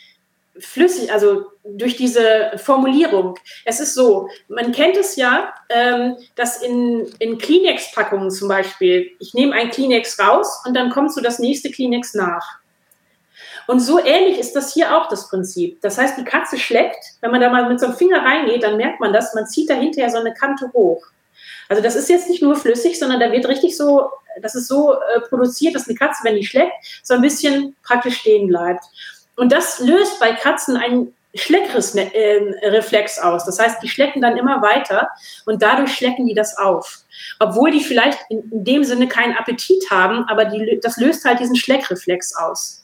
flüssig, 0.58 1.12
also 1.12 1.46
durch 1.64 1.96
diese 1.96 2.52
Formulierung. 2.56 3.38
Es 3.64 3.80
ist 3.80 3.94
so, 3.94 4.28
man 4.48 4.72
kennt 4.72 4.96
es 4.96 5.16
ja, 5.16 5.52
ähm, 5.68 6.16
dass 6.34 6.62
in, 6.62 7.06
in 7.18 7.38
Kleenex-Packungen 7.38 8.30
zum 8.30 8.48
Beispiel, 8.48 9.10
ich 9.18 9.34
nehme 9.34 9.54
ein 9.54 9.70
Kleenex 9.70 10.18
raus 10.18 10.62
und 10.66 10.74
dann 10.74 10.90
kommt 10.90 11.12
so 11.12 11.20
das 11.20 11.38
nächste 11.38 11.70
Kleenex 11.70 12.14
nach. 12.14 12.58
Und 13.66 13.80
so 13.80 13.98
ähnlich 13.98 14.38
ist 14.38 14.54
das 14.54 14.72
hier 14.72 14.96
auch 14.96 15.08
das 15.08 15.28
Prinzip. 15.28 15.80
Das 15.80 15.98
heißt, 15.98 16.16
die 16.16 16.24
Katze 16.24 16.56
schleckt, 16.56 17.04
wenn 17.20 17.32
man 17.32 17.40
da 17.40 17.50
mal 17.50 17.68
mit 17.68 17.80
so 17.80 17.86
einem 17.86 17.96
Finger 17.96 18.24
reingeht, 18.24 18.62
dann 18.62 18.76
merkt 18.76 19.00
man 19.00 19.12
das, 19.12 19.34
man 19.34 19.46
zieht 19.46 19.68
da 19.68 19.74
hinterher 19.74 20.10
so 20.10 20.18
eine 20.18 20.32
Kante 20.32 20.70
hoch. 20.72 21.04
Also 21.68 21.82
das 21.82 21.96
ist 21.96 22.08
jetzt 22.08 22.28
nicht 22.28 22.42
nur 22.42 22.56
flüssig, 22.56 22.98
sondern 22.98 23.20
da 23.20 23.32
wird 23.32 23.46
richtig 23.48 23.76
so, 23.76 24.08
das 24.40 24.54
ist 24.54 24.68
so 24.68 24.94
äh, 24.94 25.20
produziert, 25.28 25.74
dass 25.74 25.88
eine 25.88 25.96
Katze, 25.96 26.24
wenn 26.24 26.36
die 26.36 26.46
schleckt, 26.46 26.72
so 27.02 27.14
ein 27.14 27.20
bisschen 27.20 27.74
praktisch 27.82 28.18
stehen 28.18 28.48
bleibt. 28.48 28.84
Und 29.36 29.52
das 29.52 29.80
löst 29.80 30.18
bei 30.18 30.32
Katzen 30.32 30.76
einen 30.76 31.14
Schleckreflex 31.36 33.18
aus. 33.18 33.44
Das 33.44 33.58
heißt, 33.58 33.82
die 33.82 33.88
schlecken 33.88 34.22
dann 34.22 34.36
immer 34.36 34.62
weiter 34.62 35.10
und 35.44 35.62
dadurch 35.62 35.94
schlecken 35.94 36.26
die 36.26 36.34
das 36.34 36.56
auf. 36.56 37.00
Obwohl 37.38 37.70
die 37.70 37.84
vielleicht 37.84 38.18
in, 38.30 38.50
in 38.50 38.64
dem 38.64 38.84
Sinne 38.84 39.08
keinen 39.08 39.36
Appetit 39.36 39.90
haben, 39.90 40.24
aber 40.28 40.46
die, 40.46 40.80
das 40.82 40.96
löst 40.96 41.24
halt 41.24 41.40
diesen 41.40 41.56
Schleckreflex 41.56 42.34
aus. 42.36 42.82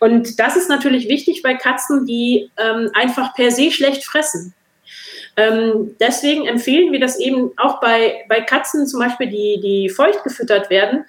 Und 0.00 0.38
das 0.38 0.56
ist 0.56 0.68
natürlich 0.68 1.08
wichtig 1.08 1.42
bei 1.42 1.54
Katzen, 1.54 2.04
die 2.06 2.50
ähm, 2.58 2.90
einfach 2.92 3.34
per 3.34 3.50
se 3.50 3.70
schlecht 3.70 4.04
fressen. 4.04 4.54
Ähm, 5.38 5.94
deswegen 6.00 6.46
empfehlen 6.46 6.92
wir 6.92 6.98
das 6.98 7.16
eben 7.20 7.52
auch 7.56 7.80
bei, 7.80 8.24
bei 8.28 8.40
Katzen 8.40 8.88
zum 8.88 8.98
Beispiel, 8.98 9.28
die, 9.28 9.60
die 9.62 9.88
feucht 9.88 10.24
gefüttert 10.24 10.68
werden, 10.68 11.04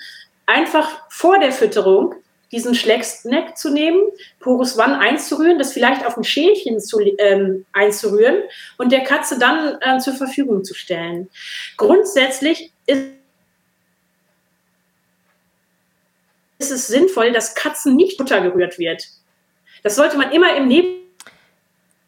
einfach 0.46 1.02
vor 1.10 1.40
der 1.40 1.52
Fütterung 1.52 2.14
diesen 2.52 2.76
Schlecksnack 2.76 3.58
zu 3.58 3.72
nehmen, 3.72 4.00
Porus 4.40 4.78
One 4.78 5.00
einzurühren, 5.00 5.58
das 5.58 5.74
vielleicht 5.74 6.06
auf 6.06 6.16
ein 6.16 6.24
Schälchen 6.24 6.80
zu, 6.80 7.00
ähm, 7.00 7.66
einzurühren 7.74 8.44
und 8.78 8.92
der 8.92 9.04
Katze 9.04 9.40
dann 9.40 9.80
äh, 9.82 10.00
zur 10.00 10.14
Verfügung 10.14 10.64
zu 10.64 10.76
stellen. 10.76 11.30
Grundsätzlich 11.76 12.72
ist 12.86 13.02
ist 16.62 16.72
es 16.72 16.88
sinnvoll, 16.88 17.32
dass 17.32 17.56
Katzen 17.56 17.96
nicht 17.96 18.18
Butter 18.18 18.42
gerührt 18.42 18.78
wird. 18.78 19.08
Das 19.82 19.96
sollte 19.96 20.18
man 20.18 20.32
immer 20.34 20.58
im 20.58 20.68
Neben 20.68 21.00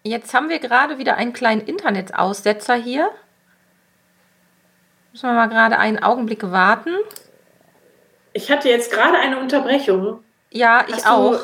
Jetzt 0.04 0.34
haben 0.34 0.50
wir 0.50 0.60
gerade 0.60 0.98
wieder 0.98 1.16
einen 1.18 1.34
kleinen 1.34 1.62
Internetaussetzer 1.62 2.76
hier. 2.76 3.10
Müssen 5.12 5.30
wir 5.30 5.34
mal 5.34 5.48
gerade 5.48 5.78
einen 5.78 6.02
Augenblick 6.02 6.52
warten. 6.52 6.96
Ich 8.34 8.50
hatte 8.50 8.70
jetzt 8.70 8.92
gerade 8.92 9.18
eine 9.18 9.40
Unterbrechung. 9.40 10.24
Ja, 10.50 10.86
ich 10.88 11.06
auch. 11.06 11.40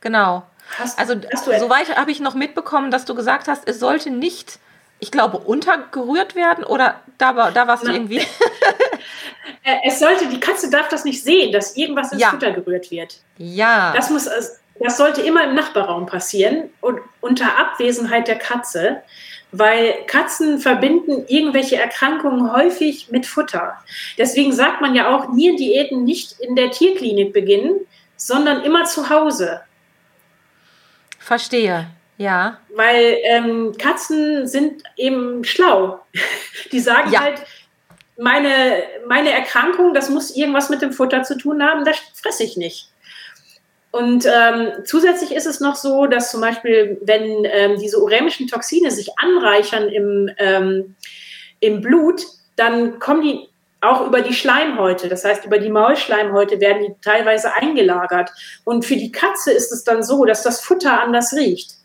Genau. 0.00 0.44
Hast, 0.78 0.98
also 0.98 1.14
hast 1.32 1.44
soweit 1.44 1.96
habe 1.96 2.10
ich 2.10 2.20
noch 2.20 2.34
mitbekommen, 2.34 2.90
dass 2.90 3.04
du 3.04 3.14
gesagt 3.14 3.48
hast, 3.48 3.66
es 3.68 3.78
sollte 3.78 4.10
nicht, 4.10 4.58
ich 4.98 5.10
glaube, 5.10 5.38
untergerührt 5.38 6.34
werden 6.34 6.64
oder 6.64 7.00
da, 7.18 7.36
war, 7.36 7.52
da 7.52 7.66
warst 7.66 7.86
du 7.86 7.92
irgendwie. 7.92 8.18
äh, 9.62 9.76
es 9.84 9.98
sollte, 9.98 10.26
die 10.28 10.40
Katze 10.40 10.68
darf 10.68 10.88
das 10.88 11.04
nicht 11.04 11.22
sehen, 11.22 11.52
dass 11.52 11.76
irgendwas 11.76 12.12
ins 12.12 12.20
Ja. 12.20 12.30
Futter 12.30 12.52
gerührt 12.52 12.90
wird. 12.90 13.20
Ja. 13.38 13.92
Das 13.94 14.10
muss, 14.10 14.28
das 14.80 14.96
sollte 14.96 15.22
immer 15.22 15.44
im 15.44 15.54
Nachbarraum 15.54 16.06
passieren 16.06 16.70
und 16.80 17.00
unter 17.20 17.58
Abwesenheit 17.58 18.28
der 18.28 18.36
Katze, 18.36 19.02
weil 19.52 19.94
Katzen 20.06 20.58
verbinden 20.58 21.24
irgendwelche 21.28 21.76
Erkrankungen 21.76 22.52
häufig 22.52 23.10
mit 23.10 23.26
Futter. 23.26 23.74
Deswegen 24.18 24.52
sagt 24.52 24.80
man 24.80 24.94
ja 24.94 25.14
auch, 25.14 25.32
Nierendiäten 25.32 26.04
nicht 26.04 26.40
in 26.40 26.56
der 26.56 26.70
Tierklinik 26.70 27.32
beginnen, 27.32 27.80
sondern 28.16 28.62
immer 28.64 28.84
zu 28.84 29.08
Hause. 29.08 29.62
Verstehe. 31.18 31.88
Ja. 32.18 32.58
Weil 32.74 33.18
ähm, 33.24 33.74
Katzen 33.78 34.46
sind 34.46 34.82
eben 34.96 35.44
schlau. 35.44 36.00
Die 36.72 36.80
sagen 36.80 37.12
Ja. 37.12 37.20
halt, 37.20 37.42
meine, 38.18 38.82
meine 39.06 39.30
Erkrankung, 39.30 39.92
das 39.92 40.08
muss 40.08 40.34
irgendwas 40.34 40.70
mit 40.70 40.80
dem 40.82 40.92
Futter 40.92 41.22
zu 41.22 41.36
tun 41.36 41.62
haben, 41.62 41.84
das 41.84 41.96
fresse 42.14 42.44
ich 42.44 42.56
nicht. 42.56 42.88
Und 43.96 44.26
ähm, 44.26 44.72
zusätzlich 44.84 45.34
ist 45.34 45.46
es 45.46 45.60
noch 45.60 45.74
so, 45.74 46.06
dass 46.06 46.30
zum 46.30 46.42
Beispiel, 46.42 46.98
wenn 47.02 47.44
ähm, 47.44 47.78
diese 47.78 48.02
urämischen 48.02 48.46
Toxine 48.46 48.90
sich 48.90 49.10
anreichern 49.18 49.88
im, 49.88 50.30
ähm, 50.36 50.96
im 51.60 51.80
Blut, 51.80 52.22
dann 52.56 52.98
kommen 52.98 53.22
die 53.22 53.48
auch 53.80 54.06
über 54.06 54.20
die 54.20 54.34
Schleimhäute, 54.34 55.08
das 55.08 55.24
heißt 55.24 55.44
über 55.44 55.58
die 55.58 55.70
Maulschleimhäute 55.70 56.60
werden 56.60 56.82
die 56.82 56.94
teilweise 57.00 57.54
eingelagert. 57.54 58.30
Und 58.64 58.84
für 58.84 58.96
die 58.96 59.12
Katze 59.12 59.52
ist 59.52 59.72
es 59.72 59.84
dann 59.84 60.02
so, 60.02 60.24
dass 60.24 60.42
das 60.42 60.60
Futter 60.60 61.00
anders 61.00 61.32
riecht. 61.34 61.76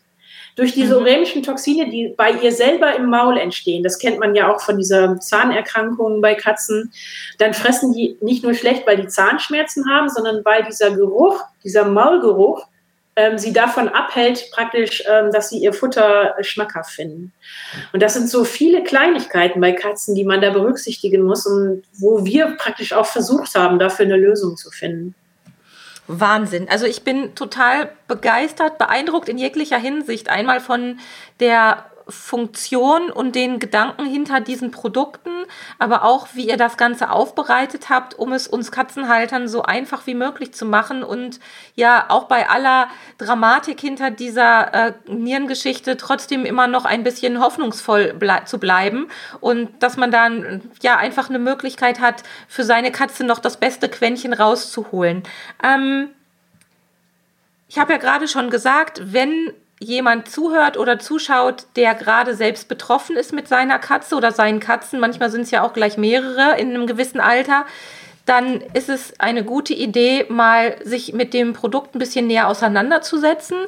Durch 0.56 0.72
diese 0.74 0.96
Mhm. 0.96 1.02
urämischen 1.02 1.42
Toxine, 1.42 1.88
die 1.88 2.12
bei 2.16 2.32
ihr 2.32 2.52
selber 2.52 2.94
im 2.94 3.06
Maul 3.06 3.38
entstehen, 3.38 3.82
das 3.82 3.98
kennt 3.98 4.18
man 4.18 4.34
ja 4.34 4.52
auch 4.52 4.60
von 4.60 4.76
dieser 4.76 5.18
Zahnerkrankung 5.18 6.20
bei 6.20 6.34
Katzen, 6.34 6.92
dann 7.38 7.54
fressen 7.54 7.92
die 7.92 8.16
nicht 8.20 8.42
nur 8.42 8.54
schlecht, 8.54 8.86
weil 8.86 8.96
die 8.98 9.08
Zahnschmerzen 9.08 9.88
haben, 9.90 10.08
sondern 10.08 10.44
weil 10.44 10.64
dieser 10.64 10.90
Geruch, 10.90 11.40
dieser 11.64 11.86
Maulgeruch, 11.86 12.66
ähm, 13.14 13.36
sie 13.36 13.52
davon 13.52 13.88
abhält, 13.88 14.50
praktisch, 14.52 15.02
ähm, 15.06 15.30
dass 15.32 15.50
sie 15.50 15.58
ihr 15.58 15.74
Futter 15.74 16.34
schmackhaft 16.40 16.92
finden. 16.92 17.32
Und 17.92 18.02
das 18.02 18.14
sind 18.14 18.28
so 18.28 18.44
viele 18.44 18.82
Kleinigkeiten 18.82 19.60
bei 19.60 19.72
Katzen, 19.72 20.14
die 20.14 20.24
man 20.24 20.40
da 20.40 20.50
berücksichtigen 20.50 21.22
muss 21.22 21.46
und 21.46 21.82
wo 21.98 22.24
wir 22.24 22.56
praktisch 22.58 22.94
auch 22.94 23.06
versucht 23.06 23.54
haben, 23.54 23.78
dafür 23.78 24.06
eine 24.06 24.16
Lösung 24.16 24.56
zu 24.56 24.70
finden. 24.70 25.14
Wahnsinn. 26.08 26.68
Also 26.68 26.86
ich 26.86 27.04
bin 27.04 27.34
total 27.34 27.90
begeistert, 28.08 28.78
beeindruckt 28.78 29.28
in 29.28 29.38
jeglicher 29.38 29.78
Hinsicht. 29.78 30.28
Einmal 30.28 30.60
von 30.60 30.98
der 31.40 31.86
Funktion 32.12 33.10
und 33.10 33.34
den 33.34 33.58
Gedanken 33.58 34.06
hinter 34.06 34.40
diesen 34.40 34.70
Produkten, 34.70 35.30
aber 35.78 36.04
auch, 36.04 36.28
wie 36.34 36.48
ihr 36.48 36.56
das 36.56 36.76
Ganze 36.76 37.10
aufbereitet 37.10 37.88
habt, 37.88 38.18
um 38.18 38.32
es 38.32 38.46
uns 38.46 38.70
Katzenhaltern 38.70 39.48
so 39.48 39.62
einfach 39.62 40.06
wie 40.06 40.14
möglich 40.14 40.52
zu 40.54 40.64
machen 40.64 41.02
und 41.02 41.40
ja 41.74 42.04
auch 42.08 42.24
bei 42.24 42.48
aller 42.48 42.88
Dramatik 43.18 43.80
hinter 43.80 44.10
dieser 44.10 44.74
äh, 44.74 44.92
Nierengeschichte 45.06 45.96
trotzdem 45.96 46.44
immer 46.44 46.66
noch 46.66 46.84
ein 46.84 47.02
bisschen 47.02 47.40
hoffnungsvoll 47.40 48.14
blei 48.14 48.40
zu 48.40 48.58
bleiben 48.58 49.08
und 49.40 49.82
dass 49.82 49.96
man 49.96 50.10
dann 50.10 50.60
ja 50.82 50.96
einfach 50.96 51.28
eine 51.28 51.38
Möglichkeit 51.38 52.00
hat, 52.00 52.22
für 52.48 52.64
seine 52.64 52.92
Katze 52.92 53.24
noch 53.24 53.38
das 53.38 53.56
beste 53.56 53.88
Quäntchen 53.88 54.32
rauszuholen. 54.32 55.22
Ähm, 55.62 56.10
ich 57.68 57.78
habe 57.78 57.94
ja 57.94 57.98
gerade 57.98 58.28
schon 58.28 58.50
gesagt, 58.50 59.00
wenn 59.14 59.50
jemand 59.82 60.28
zuhört 60.28 60.76
oder 60.76 60.98
zuschaut, 60.98 61.66
der 61.76 61.94
gerade 61.94 62.34
selbst 62.34 62.68
betroffen 62.68 63.16
ist 63.16 63.32
mit 63.32 63.48
seiner 63.48 63.78
Katze 63.78 64.16
oder 64.16 64.32
seinen 64.32 64.60
Katzen, 64.60 65.00
manchmal 65.00 65.30
sind 65.30 65.42
es 65.42 65.50
ja 65.50 65.62
auch 65.62 65.72
gleich 65.72 65.96
mehrere 65.98 66.58
in 66.58 66.70
einem 66.70 66.86
gewissen 66.86 67.20
Alter, 67.20 67.66
dann 68.24 68.60
ist 68.72 68.88
es 68.88 69.18
eine 69.18 69.44
gute 69.44 69.74
Idee, 69.74 70.26
mal 70.28 70.76
sich 70.84 71.12
mit 71.12 71.34
dem 71.34 71.54
Produkt 71.54 71.94
ein 71.94 71.98
bisschen 71.98 72.28
näher 72.28 72.48
auseinanderzusetzen. 72.48 73.58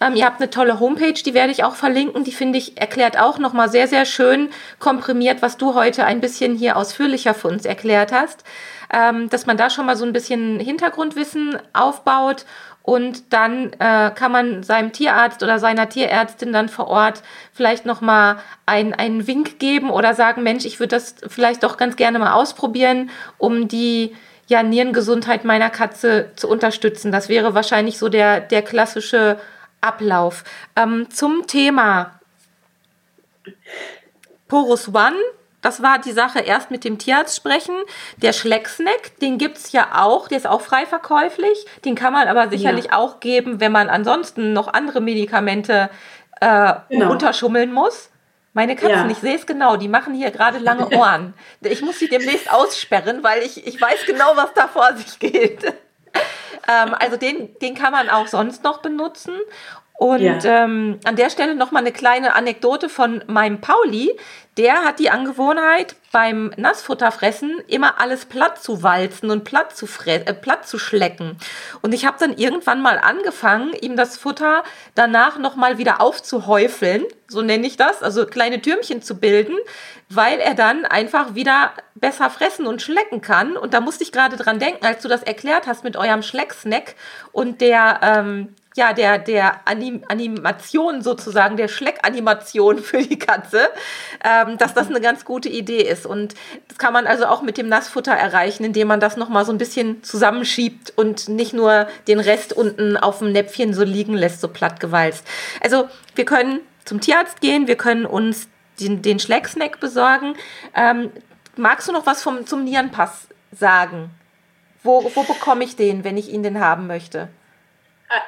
Ähm, 0.00 0.14
ihr 0.14 0.24
habt 0.24 0.40
eine 0.40 0.50
tolle 0.50 0.78
Homepage, 0.78 1.14
die 1.14 1.34
werde 1.34 1.50
ich 1.50 1.64
auch 1.64 1.74
verlinken. 1.74 2.22
Die 2.22 2.32
finde 2.32 2.58
ich 2.58 2.80
erklärt 2.80 3.18
auch 3.18 3.38
nochmal 3.38 3.68
sehr, 3.68 3.88
sehr 3.88 4.04
schön 4.04 4.50
komprimiert, 4.78 5.42
was 5.42 5.56
du 5.56 5.74
heute 5.74 6.04
ein 6.04 6.20
bisschen 6.20 6.54
hier 6.54 6.76
ausführlicher 6.76 7.34
für 7.34 7.48
uns 7.48 7.64
erklärt 7.64 8.12
hast. 8.12 8.44
Ähm, 8.92 9.28
dass 9.30 9.46
man 9.46 9.56
da 9.56 9.70
schon 9.70 9.86
mal 9.86 9.96
so 9.96 10.04
ein 10.04 10.12
bisschen 10.12 10.60
Hintergrundwissen 10.60 11.58
aufbaut 11.72 12.44
und 12.84 13.32
dann 13.32 13.72
äh, 13.78 14.10
kann 14.14 14.30
man 14.30 14.62
seinem 14.62 14.92
Tierarzt 14.92 15.42
oder 15.42 15.58
seiner 15.58 15.88
Tierärztin 15.88 16.52
dann 16.52 16.68
vor 16.68 16.86
Ort 16.86 17.22
vielleicht 17.50 17.86
nochmal 17.86 18.36
ein, 18.66 18.92
einen 18.92 19.26
Wink 19.26 19.58
geben 19.58 19.88
oder 19.88 20.12
sagen, 20.12 20.42
Mensch, 20.42 20.66
ich 20.66 20.80
würde 20.80 20.90
das 20.90 21.14
vielleicht 21.26 21.62
doch 21.62 21.78
ganz 21.78 21.96
gerne 21.96 22.18
mal 22.18 22.34
ausprobieren, 22.34 23.08
um 23.38 23.68
die 23.68 24.14
ja, 24.48 24.62
Nierengesundheit 24.62 25.46
meiner 25.46 25.70
Katze 25.70 26.32
zu 26.36 26.46
unterstützen. 26.46 27.10
Das 27.10 27.30
wäre 27.30 27.54
wahrscheinlich 27.54 27.96
so 27.96 28.10
der, 28.10 28.40
der 28.40 28.60
klassische 28.60 29.38
Ablauf. 29.80 30.44
Ähm, 30.76 31.08
zum 31.08 31.46
Thema 31.46 32.20
Porus 34.46 34.88
One 34.88 35.16
das 35.64 35.82
war 35.82 35.98
die 35.98 36.12
Sache 36.12 36.40
erst 36.40 36.70
mit 36.70 36.84
dem 36.84 36.98
Tierarzt 36.98 37.34
sprechen. 37.34 37.74
Der 38.18 38.34
Schlecksnack, 38.34 39.18
den 39.22 39.38
gibt 39.38 39.56
es 39.56 39.72
ja 39.72 40.04
auch, 40.04 40.28
der 40.28 40.36
ist 40.36 40.46
auch 40.46 40.60
frei 40.60 40.84
verkäuflich. 40.84 41.64
Den 41.86 41.94
kann 41.94 42.12
man 42.12 42.28
aber 42.28 42.50
sicherlich 42.50 42.86
ja. 42.86 42.98
auch 42.98 43.18
geben, 43.18 43.60
wenn 43.60 43.72
man 43.72 43.88
ansonsten 43.88 44.52
noch 44.52 44.68
andere 44.68 45.00
Medikamente 45.00 45.88
äh, 46.42 46.74
genau. 46.90 47.10
unterschummeln 47.10 47.72
muss. 47.72 48.10
Meine 48.52 48.76
Katzen, 48.76 49.06
ja. 49.06 49.10
ich 49.10 49.18
sehe 49.18 49.34
es 49.34 49.46
genau, 49.46 49.76
die 49.76 49.88
machen 49.88 50.12
hier 50.12 50.30
gerade 50.30 50.58
lange 50.58 50.90
Ohren. 50.90 51.32
Ich 51.62 51.80
muss 51.80 51.98
sie 51.98 52.08
demnächst 52.08 52.52
aussperren, 52.52 53.22
weil 53.22 53.42
ich, 53.42 53.66
ich 53.66 53.80
weiß 53.80 54.04
genau, 54.06 54.36
was 54.36 54.52
da 54.52 54.68
vor 54.68 54.94
sich 54.94 55.18
geht. 55.18 55.64
ähm, 56.68 56.94
also 56.98 57.16
den, 57.16 57.58
den 57.60 57.74
kann 57.74 57.92
man 57.92 58.10
auch 58.10 58.26
sonst 58.26 58.62
noch 58.64 58.82
benutzen. 58.82 59.32
Und 59.96 60.20
ja. 60.20 60.64
ähm, 60.64 60.98
an 61.04 61.14
der 61.14 61.30
Stelle 61.30 61.54
noch 61.54 61.70
mal 61.70 61.78
eine 61.78 61.92
kleine 61.92 62.34
Anekdote 62.34 62.88
von 62.88 63.22
meinem 63.28 63.60
Pauli. 63.60 64.18
Der 64.56 64.84
hat 64.84 64.98
die 64.98 65.10
Angewohnheit, 65.10 65.96
beim 66.12 66.52
Nassfutterfressen 66.56 67.60
immer 67.66 68.00
alles 68.00 68.24
platt 68.24 68.62
zu 68.62 68.82
walzen 68.82 69.30
und 69.30 69.44
platt 69.44 69.76
zu, 69.76 69.86
äh, 70.06 70.32
platt 70.32 70.66
zu 70.66 70.78
schlecken. 70.78 71.36
Und 71.80 71.92
ich 71.92 72.06
habe 72.06 72.16
dann 72.18 72.36
irgendwann 72.36 72.82
mal 72.82 72.98
angefangen, 72.98 73.72
ihm 73.72 73.96
das 73.96 74.16
Futter 74.16 74.62
danach 74.94 75.38
noch 75.38 75.56
mal 75.56 75.78
wieder 75.78 76.00
aufzuhäufeln, 76.00 77.04
so 77.28 77.42
nenne 77.42 77.66
ich 77.66 77.76
das, 77.76 78.02
also 78.02 78.26
kleine 78.26 78.62
Türmchen 78.62 79.02
zu 79.02 79.18
bilden, 79.18 79.56
weil 80.08 80.38
er 80.38 80.54
dann 80.54 80.84
einfach 80.84 81.34
wieder 81.34 81.72
besser 81.96 82.30
fressen 82.30 82.66
und 82.66 82.82
schlecken 82.82 83.20
kann. 83.20 83.56
Und 83.56 83.74
da 83.74 83.80
musste 83.80 84.04
ich 84.04 84.12
gerade 84.12 84.36
dran 84.36 84.58
denken, 84.58 84.86
als 84.86 85.02
du 85.02 85.08
das 85.08 85.22
erklärt 85.22 85.66
hast 85.66 85.82
mit 85.82 85.96
eurem 85.96 86.22
Schlecksnack 86.22 86.94
und 87.32 87.60
der 87.60 88.00
ähm, 88.02 88.54
ja, 88.76 88.92
der, 88.92 89.18
der 89.18 89.60
Anim 89.66 90.02
Animation 90.08 91.00
sozusagen, 91.00 91.56
der 91.56 91.68
Schleckanimation 91.68 92.78
für 92.78 93.02
die 93.02 93.18
Katze, 93.18 93.68
ähm, 94.24 94.58
dass 94.58 94.74
das 94.74 94.88
eine 94.88 95.00
ganz 95.00 95.24
gute 95.24 95.48
Idee 95.48 95.82
ist. 95.82 96.06
Und 96.06 96.34
das 96.68 96.78
kann 96.78 96.92
man 96.92 97.06
also 97.06 97.26
auch 97.26 97.42
mit 97.42 97.56
dem 97.56 97.68
Nassfutter 97.68 98.12
erreichen, 98.12 98.64
indem 98.64 98.88
man 98.88 98.98
das 98.98 99.16
nochmal 99.16 99.44
so 99.44 99.52
ein 99.52 99.58
bisschen 99.58 100.02
zusammenschiebt 100.02 100.92
und 100.96 101.28
nicht 101.28 101.52
nur 101.52 101.86
den 102.08 102.18
Rest 102.18 102.52
unten 102.52 102.96
auf 102.96 103.20
dem 103.20 103.30
Näpfchen 103.32 103.74
so 103.74 103.84
liegen 103.84 104.14
lässt, 104.14 104.40
so 104.40 104.48
plattgewalzt. 104.48 105.24
Also 105.62 105.88
wir 106.16 106.24
können 106.24 106.60
zum 106.84 107.00
Tierarzt 107.00 107.40
gehen, 107.40 107.68
wir 107.68 107.76
können 107.76 108.06
uns 108.06 108.48
den, 108.80 109.02
den 109.02 109.20
Schlecksnack 109.20 109.78
besorgen. 109.78 110.34
Ähm, 110.74 111.12
magst 111.56 111.86
du 111.88 111.92
noch 111.92 112.06
was 112.06 112.24
vom, 112.24 112.44
zum 112.44 112.64
Nierenpass 112.64 113.28
sagen? 113.52 114.10
Wo, 114.82 115.10
wo 115.14 115.22
bekomme 115.22 115.62
ich 115.62 115.76
den, 115.76 116.02
wenn 116.02 116.16
ich 116.16 116.32
ihn 116.32 116.42
denn 116.42 116.58
haben 116.58 116.88
möchte? 116.88 117.28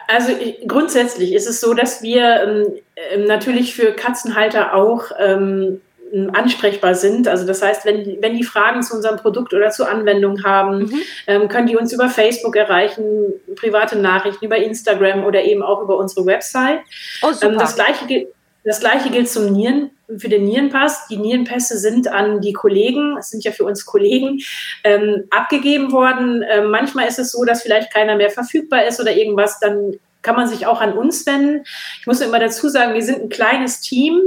Also 0.09 0.33
grundsätzlich 0.67 1.35
ist 1.35 1.47
es 1.47 1.61
so, 1.61 1.75
dass 1.75 2.03
wir 2.03 2.43
ähm, 3.13 3.27
natürlich 3.27 3.75
für 3.75 3.93
Katzenhalter 3.93 4.75
auch 4.75 5.11
ähm, 5.19 5.81
ansprechbar 6.33 6.95
sind. 6.95 7.29
Also 7.29 7.47
das 7.47 7.63
heißt, 7.63 7.85
wenn, 7.85 8.23
wenn 8.23 8.37
die 8.37 8.45
Fragen 8.45 8.83
zu 8.83 8.95
unserem 8.95 9.17
Produkt 9.17 9.53
oder 9.53 9.71
zur 9.71 9.89
Anwendung 9.89 10.45
haben, 10.45 10.85
mhm. 10.85 11.03
ähm, 11.27 11.49
können 11.49 11.67
die 11.67 11.77
uns 11.77 11.93
über 11.93 12.09
Facebook 12.09 12.57
erreichen, 12.57 13.35
private 13.57 13.97
Nachrichten 13.99 14.45
über 14.45 14.57
Instagram 14.57 15.25
oder 15.25 15.43
eben 15.43 15.63
auch 15.63 15.83
über 15.83 15.97
unsere 15.97 16.25
Website. 16.27 16.81
Oh, 17.23 17.33
super. 17.33 17.57
das, 17.57 17.75
gleiche, 17.75 18.29
das 18.67 18.81
gleiche 18.81 19.11
gilt 19.11 19.31
zum 19.31 19.53
Nieren, 19.53 19.91
für 20.19 20.29
den 20.29 20.45
Nierenpass. 20.45 21.07
Die 21.09 21.17
Nierenpässe 21.17 21.79
sind 21.79 22.09
an 22.09 22.41
die 22.41 22.53
Kollegen, 22.53 23.17
es 23.17 23.31
sind 23.31 23.45
ja 23.45 23.53
für 23.53 23.65
uns 23.65 23.87
Kollegen, 23.87 24.41
ähm, 24.83 25.25
abgegeben 25.31 25.93
worden. 25.93 26.45
Ähm, 26.49 26.71
manchmal 26.71 27.07
ist 27.07 27.19
es 27.19 27.33
so, 27.33 27.45
dass 27.45 27.63
vielleicht 27.63 27.93
keiner 27.93 28.17
mehr 28.17 28.31
verfügbar 28.31 28.85
ist 28.85 29.01
oder 29.01 29.17
irgendwas, 29.17 29.61
dann 29.61 29.95
kann 30.23 30.35
man 30.35 30.49
sich 30.49 30.67
auch 30.67 30.81
an 30.81 30.95
uns 30.95 31.25
wenden. 31.27 31.65
Ich 32.01 32.07
muss 32.07 32.21
immer 32.21 32.41
dazu 32.41 32.69
sagen, 32.69 32.95
wir 32.95 33.03
sind 33.03 33.23
ein 33.23 33.29
kleines 33.29 33.81
Team. 33.81 34.21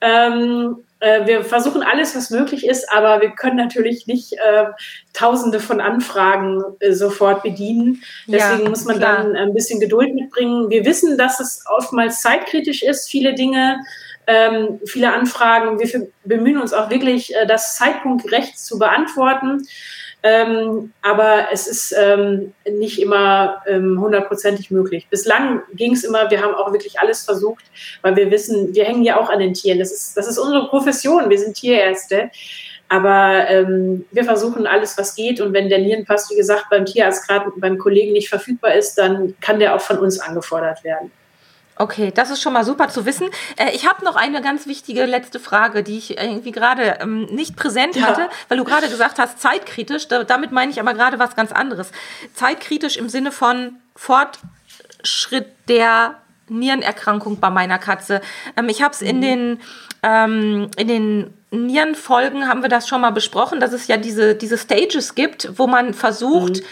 Ähm, 0.00 0.76
äh, 1.02 1.26
wir 1.26 1.44
versuchen 1.44 1.82
alles, 1.82 2.14
was 2.16 2.30
möglich 2.30 2.66
ist, 2.66 2.90
aber 2.92 3.20
wir 3.20 3.30
können 3.30 3.56
natürlich 3.56 4.06
nicht 4.06 4.34
äh, 4.34 4.66
Tausende 5.12 5.60
von 5.60 5.80
Anfragen 5.80 6.62
äh, 6.80 6.92
sofort 6.92 7.42
bedienen. 7.42 8.02
Deswegen 8.26 8.64
ja, 8.64 8.68
muss 8.70 8.84
man 8.84 8.98
klar. 8.98 9.18
dann 9.18 9.36
ein 9.36 9.52
bisschen 9.52 9.80
Geduld 9.80 10.14
mitbringen. 10.14 10.70
Wir 10.70 10.84
wissen, 10.84 11.18
dass 11.18 11.40
es 11.40 11.64
oftmals 11.76 12.20
zeitkritisch 12.20 12.82
ist, 12.82 13.10
viele 13.10 13.34
Dinge 13.34 13.80
ähm, 14.26 14.80
viele 14.86 15.12
Anfragen. 15.12 15.80
Wir 15.80 16.08
bemühen 16.24 16.58
uns 16.58 16.72
auch 16.72 16.90
wirklich, 16.90 17.34
äh, 17.34 17.46
das 17.46 17.76
zeitpunktgerecht 17.76 18.58
zu 18.58 18.78
beantworten. 18.78 19.66
Ähm, 20.24 20.92
aber 21.02 21.48
es 21.52 21.66
ist 21.66 21.94
ähm, 21.98 22.54
nicht 22.64 23.00
immer 23.00 23.62
ähm, 23.66 24.00
hundertprozentig 24.00 24.70
möglich. 24.70 25.08
Bislang 25.10 25.62
ging 25.74 25.94
es 25.94 26.04
immer, 26.04 26.30
wir 26.30 26.40
haben 26.40 26.54
auch 26.54 26.72
wirklich 26.72 27.00
alles 27.00 27.24
versucht, 27.24 27.64
weil 28.02 28.14
wir 28.14 28.30
wissen, 28.30 28.72
wir 28.72 28.84
hängen 28.84 29.02
ja 29.02 29.18
auch 29.18 29.30
an 29.30 29.40
den 29.40 29.52
Tieren. 29.52 29.80
Das 29.80 29.90
ist, 29.90 30.16
das 30.16 30.28
ist 30.28 30.38
unsere 30.38 30.68
Profession, 30.68 31.28
wir 31.28 31.38
sind 31.38 31.56
Tierärzte. 31.56 32.30
Aber 32.88 33.48
ähm, 33.48 34.04
wir 34.10 34.22
versuchen 34.22 34.66
alles, 34.66 34.98
was 34.98 35.14
geht. 35.14 35.40
Und 35.40 35.54
wenn 35.54 35.70
der 35.70 35.78
Nierenpass, 35.78 36.30
wie 36.30 36.36
gesagt, 36.36 36.66
beim 36.70 36.84
Tierarzt 36.84 37.26
gerade 37.26 37.50
beim 37.56 37.78
Kollegen 37.78 38.12
nicht 38.12 38.28
verfügbar 38.28 38.74
ist, 38.74 38.96
dann 38.96 39.34
kann 39.40 39.58
der 39.58 39.74
auch 39.74 39.80
von 39.80 39.98
uns 39.98 40.20
angefordert 40.20 40.84
werden. 40.84 41.10
Okay, 41.76 42.12
das 42.14 42.30
ist 42.30 42.42
schon 42.42 42.52
mal 42.52 42.64
super 42.64 42.88
zu 42.88 43.06
wissen. 43.06 43.28
Äh, 43.56 43.70
ich 43.74 43.88
habe 43.88 44.04
noch 44.04 44.16
eine 44.16 44.42
ganz 44.42 44.66
wichtige 44.66 45.06
letzte 45.06 45.40
Frage, 45.40 45.82
die 45.82 45.98
ich 45.98 46.18
irgendwie 46.18 46.52
gerade 46.52 46.98
ähm, 47.00 47.24
nicht 47.26 47.56
präsent 47.56 47.96
ja. 47.96 48.02
hatte, 48.02 48.28
weil 48.48 48.58
du 48.58 48.64
gerade 48.64 48.88
gesagt 48.88 49.18
hast, 49.18 49.40
zeitkritisch. 49.40 50.06
Da, 50.08 50.24
damit 50.24 50.52
meine 50.52 50.70
ich 50.70 50.80
aber 50.80 50.92
gerade 50.94 51.18
was 51.18 51.34
ganz 51.34 51.50
anderes. 51.50 51.90
Zeitkritisch 52.34 52.96
im 52.96 53.08
Sinne 53.08 53.32
von 53.32 53.76
Fortschritt 53.96 55.46
der 55.68 56.16
Nierenerkrankung 56.48 57.40
bei 57.40 57.48
meiner 57.48 57.78
Katze. 57.78 58.20
Ähm, 58.56 58.68
ich 58.68 58.82
habe 58.82 58.92
es 58.92 59.00
mhm. 59.00 59.08
in 59.08 59.20
den 59.22 59.60
ähm, 60.02 60.70
in 60.76 60.88
den 60.88 61.34
Nierenfolgen 61.50 62.48
haben 62.48 62.62
wir 62.62 62.68
das 62.68 62.88
schon 62.88 63.00
mal 63.00 63.12
besprochen, 63.12 63.60
dass 63.60 63.72
es 63.72 63.86
ja 63.86 63.96
diese, 63.96 64.34
diese 64.34 64.58
Stages 64.58 65.14
gibt, 65.14 65.58
wo 65.58 65.66
man 65.66 65.94
versucht, 65.94 66.56
mhm 66.56 66.66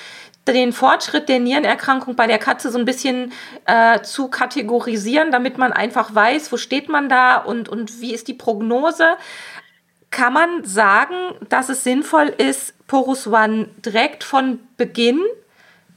den 0.53 0.73
Fortschritt 0.73 1.29
der 1.29 1.39
Nierenerkrankung 1.39 2.17
bei 2.17 2.27
der 2.27 2.39
Katze 2.39 2.71
so 2.71 2.79
ein 2.79 2.85
bisschen 2.85 3.33
äh, 3.67 4.01
zu 4.03 4.29
kategorisieren, 4.29 5.31
damit 5.31 5.59
man 5.59 5.73
einfach 5.73 6.15
weiß, 6.15 6.53
wo 6.53 6.57
steht 6.57 6.89
man 6.89 7.09
da 7.09 7.37
und, 7.37 7.69
und 7.69 8.01
wie 8.01 8.15
ist 8.15 8.29
die 8.29 8.35
Prognose. 8.35 9.17
Kann 10.11 10.33
man 10.33 10.65
sagen, 10.65 11.15
dass 11.49 11.69
es 11.69 11.85
sinnvoll 11.85 12.27
ist, 12.27 12.75
Porus 12.89 13.27
One 13.27 13.69
direkt 13.85 14.25
von 14.25 14.59
Beginn 14.77 15.21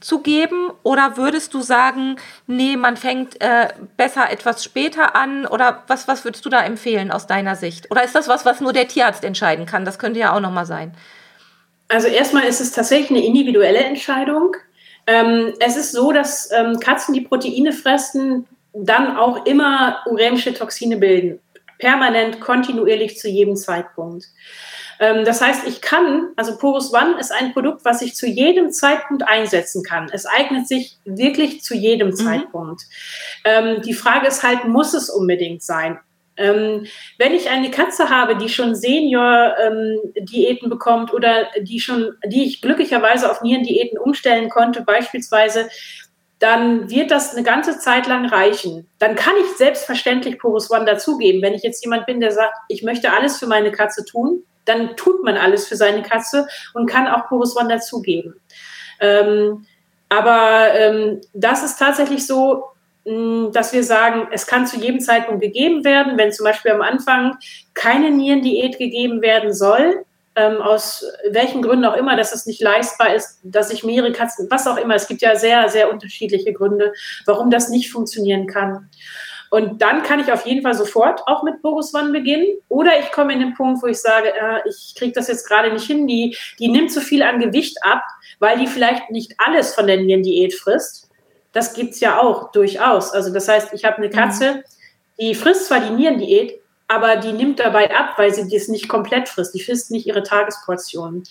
zu 0.04 0.20
geben? 0.20 0.70
Oder 0.82 1.16
würdest 1.16 1.54
du 1.54 1.62
sagen, 1.62 2.16
nee, 2.46 2.76
man 2.76 2.96
fängt 2.96 3.40
äh, 3.40 3.68
besser 3.96 4.30
etwas 4.30 4.62
später 4.62 5.16
an? 5.16 5.46
Oder 5.46 5.82
was, 5.88 6.06
was 6.06 6.24
würdest 6.24 6.44
du 6.44 6.50
da 6.50 6.62
empfehlen 6.62 7.10
aus 7.10 7.26
deiner 7.26 7.56
Sicht? 7.56 7.90
Oder 7.90 8.04
ist 8.04 8.14
das 8.14 8.28
was, 8.28 8.44
was 8.44 8.60
nur 8.60 8.72
der 8.72 8.86
Tierarzt 8.86 9.24
entscheiden 9.24 9.66
kann? 9.66 9.84
Das 9.84 9.98
könnte 9.98 10.20
ja 10.20 10.32
auch 10.32 10.40
nochmal 10.40 10.66
sein. 10.66 10.94
Also 11.88 12.08
erstmal 12.08 12.44
ist 12.44 12.60
es 12.60 12.72
tatsächlich 12.72 13.10
eine 13.10 13.24
individuelle 13.24 13.80
Entscheidung. 13.80 14.56
Ähm, 15.06 15.52
es 15.60 15.76
ist 15.76 15.92
so, 15.92 16.12
dass 16.12 16.50
ähm, 16.50 16.80
Katzen, 16.80 17.14
die 17.14 17.20
Proteine 17.20 17.72
fressen, 17.72 18.46
dann 18.72 19.16
auch 19.16 19.46
immer 19.46 20.02
uremische 20.06 20.54
Toxine 20.54 20.96
bilden. 20.96 21.40
Permanent, 21.78 22.40
kontinuierlich 22.40 23.18
zu 23.18 23.28
jedem 23.28 23.56
Zeitpunkt. 23.56 24.26
Ähm, 25.00 25.24
das 25.24 25.40
heißt, 25.40 25.66
ich 25.66 25.80
kann, 25.80 26.28
also 26.36 26.56
Porus 26.56 26.92
One 26.92 27.18
ist 27.18 27.32
ein 27.32 27.52
Produkt, 27.52 27.84
was 27.84 28.02
ich 28.02 28.14
zu 28.14 28.26
jedem 28.26 28.70
Zeitpunkt 28.70 29.26
einsetzen 29.26 29.82
kann. 29.82 30.08
Es 30.12 30.26
eignet 30.26 30.68
sich 30.68 30.98
wirklich 31.04 31.62
zu 31.62 31.74
jedem 31.74 32.08
mhm. 32.08 32.16
Zeitpunkt. 32.16 32.82
Ähm, 33.44 33.82
die 33.82 33.94
Frage 33.94 34.26
ist 34.26 34.42
halt, 34.42 34.64
muss 34.64 34.94
es 34.94 35.10
unbedingt 35.10 35.62
sein? 35.62 35.98
Ähm, 36.36 36.86
wenn 37.18 37.32
ich 37.32 37.48
eine 37.48 37.70
Katze 37.70 38.10
habe, 38.10 38.36
die 38.36 38.48
schon 38.48 38.74
Senior-Diäten 38.74 40.64
ähm, 40.64 40.70
bekommt 40.70 41.12
oder 41.12 41.46
die 41.60 41.80
schon, 41.80 42.16
die 42.26 42.44
ich 42.44 42.60
glücklicherweise 42.60 43.30
auf 43.30 43.42
Nierendiäten 43.42 43.98
umstellen 43.98 44.48
konnte, 44.48 44.82
beispielsweise, 44.82 45.68
dann 46.40 46.90
wird 46.90 47.10
das 47.10 47.34
eine 47.34 47.44
ganze 47.44 47.78
Zeit 47.78 48.06
lang 48.06 48.26
reichen. 48.26 48.88
Dann 48.98 49.14
kann 49.14 49.34
ich 49.40 49.56
selbstverständlich 49.56 50.38
Porus 50.38 50.70
One 50.70 50.84
dazugeben. 50.84 51.40
Wenn 51.40 51.54
ich 51.54 51.62
jetzt 51.62 51.82
jemand 51.84 52.06
bin, 52.06 52.20
der 52.20 52.32
sagt, 52.32 52.54
ich 52.68 52.82
möchte 52.82 53.12
alles 53.12 53.38
für 53.38 53.46
meine 53.46 53.70
Katze 53.70 54.04
tun, 54.04 54.42
dann 54.64 54.96
tut 54.96 55.22
man 55.24 55.36
alles 55.36 55.66
für 55.68 55.76
seine 55.76 56.02
Katze 56.02 56.46
und 56.72 56.86
kann 56.86 57.06
auch 57.06 57.28
Porus 57.28 57.56
One 57.56 57.68
dazugeben. 57.68 58.34
Ähm, 59.00 59.66
aber 60.08 60.74
ähm, 60.74 61.20
das 61.32 61.64
ist 61.64 61.78
tatsächlich 61.78 62.26
so, 62.26 62.64
dass 63.04 63.72
wir 63.72 63.84
sagen, 63.84 64.28
es 64.32 64.46
kann 64.46 64.66
zu 64.66 64.78
jedem 64.78 65.00
Zeitpunkt 65.00 65.42
gegeben 65.42 65.84
werden, 65.84 66.16
wenn 66.16 66.32
zum 66.32 66.44
Beispiel 66.44 66.72
am 66.72 66.80
Anfang 66.80 67.36
keine 67.74 68.10
Nierendiät 68.10 68.78
gegeben 68.78 69.20
werden 69.20 69.52
soll, 69.52 70.04
ähm, 70.36 70.62
aus 70.62 71.04
welchen 71.30 71.60
Gründen 71.60 71.84
auch 71.84 71.96
immer, 71.96 72.16
dass 72.16 72.34
es 72.34 72.46
nicht 72.46 72.62
leistbar 72.62 73.14
ist, 73.14 73.40
dass 73.42 73.70
ich 73.70 73.84
mehrere 73.84 74.12
Katzen, 74.12 74.48
was 74.50 74.66
auch 74.66 74.78
immer, 74.78 74.94
es 74.94 75.06
gibt 75.06 75.20
ja 75.20 75.36
sehr, 75.36 75.68
sehr 75.68 75.92
unterschiedliche 75.92 76.52
Gründe, 76.52 76.92
warum 77.26 77.50
das 77.50 77.68
nicht 77.68 77.92
funktionieren 77.92 78.46
kann. 78.46 78.88
Und 79.50 79.82
dann 79.82 80.02
kann 80.02 80.18
ich 80.18 80.32
auf 80.32 80.46
jeden 80.46 80.62
Fall 80.62 80.74
sofort 80.74 81.20
auch 81.28 81.44
mit 81.44 81.62
Boris 81.62 81.94
One 81.94 82.10
beginnen. 82.10 82.46
Oder 82.68 82.98
ich 82.98 83.12
komme 83.12 83.34
in 83.34 83.38
den 83.38 83.54
Punkt, 83.54 83.82
wo 83.82 83.86
ich 83.86 84.00
sage, 84.00 84.30
äh, 84.30 84.68
ich 84.68 84.94
kriege 84.96 85.12
das 85.12 85.28
jetzt 85.28 85.46
gerade 85.46 85.72
nicht 85.72 85.86
hin, 85.86 86.08
die, 86.08 86.36
die 86.58 86.68
nimmt 86.68 86.90
zu 86.90 87.00
viel 87.00 87.22
an 87.22 87.38
Gewicht 87.38 87.76
ab, 87.82 88.02
weil 88.40 88.58
die 88.58 88.66
vielleicht 88.66 89.10
nicht 89.10 89.34
alles 89.38 89.74
von 89.74 89.86
der 89.86 89.98
Nierendiät 89.98 90.54
frisst 90.54 91.08
das 91.54 91.72
gibt 91.72 91.94
es 91.94 92.00
ja 92.00 92.20
auch 92.20 92.52
durchaus. 92.52 93.12
Also 93.12 93.32
das 93.32 93.48
heißt, 93.48 93.72
ich 93.72 93.84
habe 93.84 93.96
eine 93.96 94.08
mhm. 94.08 94.12
Katze, 94.12 94.64
die 95.18 95.34
frisst 95.34 95.66
zwar 95.66 95.80
die 95.80 95.94
Nierendiät, 95.94 96.60
aber 96.86 97.16
die 97.16 97.32
nimmt 97.32 97.60
dabei 97.60 97.94
ab, 97.96 98.14
weil 98.18 98.34
sie 98.34 98.48
das 98.48 98.68
nicht 98.68 98.88
komplett 98.88 99.28
frisst. 99.28 99.54
Die 99.54 99.62
frisst 99.62 99.90
nicht 99.90 100.06
ihre 100.06 100.22
Tagesportionen. 100.22 101.24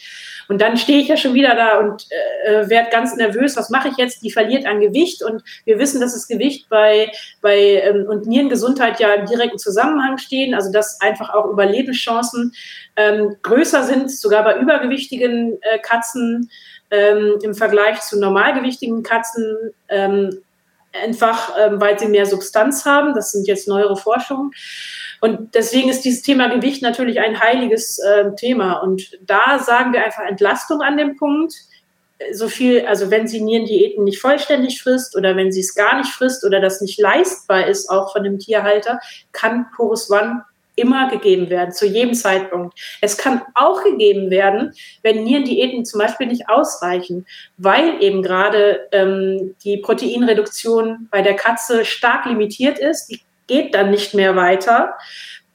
Und 0.48 0.62
dann 0.62 0.78
stehe 0.78 1.00
ich 1.00 1.10
ja 1.10 1.16
schon 1.16 1.36
wieder 1.36 1.56
da 1.56 1.78
und 1.78 2.08
äh, 2.46 2.68
werde 2.70 2.90
ganz 2.90 3.16
nervös. 3.16 3.56
Was 3.56 3.70
mache 3.70 3.90
ich 3.90 3.98
jetzt? 3.98 4.24
Die 4.24 4.32
verliert 4.32 4.66
an 4.66 4.82
Gewicht 4.82 5.22
und 5.22 5.44
wir 5.66 5.78
wissen, 5.78 6.02
dass 6.02 6.14
das 6.14 6.28
Gewicht 6.28 6.70
bei, 6.70 7.12
bei 7.42 7.84
ähm, 7.84 8.08
und 8.10 8.26
Nierengesundheit 8.26 9.00
ja 9.00 9.14
im 9.14 9.28
direkten 9.28 9.60
Zusammenhang 9.60 10.18
stehen. 10.18 10.56
Also 10.56 10.72
dass 10.72 11.00
einfach 11.02 11.32
auch 11.34 11.46
Überlebenschancen 11.46 12.54
ähm, 12.96 13.36
größer 13.44 13.84
sind, 13.84 14.10
sogar 14.10 14.44
bei 14.44 14.58
übergewichtigen 14.58 15.60
äh, 15.62 15.78
Katzen 15.80 16.50
ähm, 16.94 17.40
im 17.42 17.56
Vergleich 17.56 18.02
zu 18.02 18.20
normalgewichtigen 18.20 19.02
Katzen, 19.02 19.74
ähm, 19.90 20.42
einfach 20.94 21.54
ähm, 21.60 21.82
weil 21.82 21.98
sie 21.98 22.08
mehr 22.08 22.28
Substanz 22.28 22.86
haben. 22.86 23.16
Das 23.16 23.32
sind 23.32 23.48
jetzt 23.48 23.68
neuere 23.68 23.98
Forschungen. 23.98 24.52
Und 25.20 25.56
deswegen 25.56 25.90
ist 25.90 26.02
dieses 26.02 26.22
Thema 26.22 26.54
Gewicht 26.54 26.84
natürlich 26.84 27.20
ein 27.20 27.40
heiliges 27.40 27.98
äh, 27.98 28.36
Thema. 28.36 28.74
Und 28.74 29.18
da 29.22 29.58
sagen 29.58 29.92
wir 29.92 30.06
einfach 30.06 30.24
Entlastung 30.24 30.82
an 30.82 30.98
dem 30.98 31.18
Punkt. 31.18 31.56
So 32.32 32.48
viel, 32.48 32.86
also 32.86 33.10
wenn 33.10 33.28
sie 33.28 33.42
Nierendiäten 33.42 34.04
nicht 34.04 34.22
vollständig 34.22 34.82
frisst 34.82 35.18
oder 35.18 35.36
wenn 35.36 35.52
sie 35.52 35.62
es 35.62 35.74
gar 35.74 35.98
nicht 35.98 36.12
frisst 36.12 36.46
oder 36.46 36.62
das 36.62 36.80
nicht 36.80 37.00
leistbar 37.00 37.66
ist, 37.66 37.90
auch 37.90 38.14
von 38.14 38.24
dem 38.24 38.38
Tierhalter, 38.38 39.00
kann 39.32 39.66
Porus 39.76 40.12
One 40.12 40.46
immer 40.76 41.10
gegeben 41.10 41.50
werden, 41.50 41.72
zu 41.72 41.86
jedem 41.86 42.14
Zeitpunkt. 42.14 42.78
Es 43.02 43.18
kann 43.18 43.42
auch 43.54 43.84
gegeben 43.84 44.30
werden, 44.30 44.74
wenn 45.02 45.24
Nierendiäten 45.24 45.86
zum 45.86 46.00
Beispiel 46.00 46.28
nicht 46.28 46.50
ausreichen, 46.50 47.26
weil 47.58 48.02
eben 48.02 48.22
gerade 48.24 48.88
ähm, 48.92 49.56
die 49.64 49.78
Proteinreduktion 49.78 51.08
bei 51.12 51.22
der 51.22 51.36
Katze 51.36 51.86
stark 51.86 52.26
limitiert 52.26 52.80
ist. 52.80 53.08
Die 53.08 53.22
geht 53.48 53.76
dann 53.76 53.92
nicht 53.92 54.14
mehr 54.14 54.36
weiter. 54.36 54.96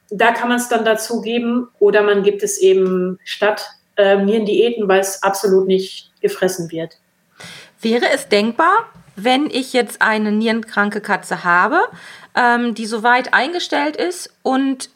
Da 0.09 0.31
kann 0.31 0.49
man 0.49 0.57
es 0.57 0.69
dann 0.69 0.85
dazu 0.85 1.21
geben 1.21 1.67
oder 1.79 2.01
man 2.01 2.23
gibt 2.23 2.41
es 2.43 2.57
eben 2.59 3.19
statt 3.23 3.67
äh, 3.97 4.17
Nierendiäten, 4.17 4.87
weil 4.87 5.01
es 5.01 5.21
absolut 5.21 5.67
nicht 5.67 6.11
gefressen 6.21 6.71
wird. 6.71 6.97
Wäre 7.81 8.05
es 8.13 8.27
denkbar, 8.27 8.89
wenn 9.15 9.49
ich 9.49 9.73
jetzt 9.73 10.01
eine 10.01 10.31
nierenkranke 10.31 11.01
Katze 11.01 11.43
habe, 11.43 11.79
ähm, 12.35 12.73
die 12.73 12.85
soweit 12.85 13.33
eingestellt 13.33 13.95
ist 13.95 14.33
und 14.43 14.89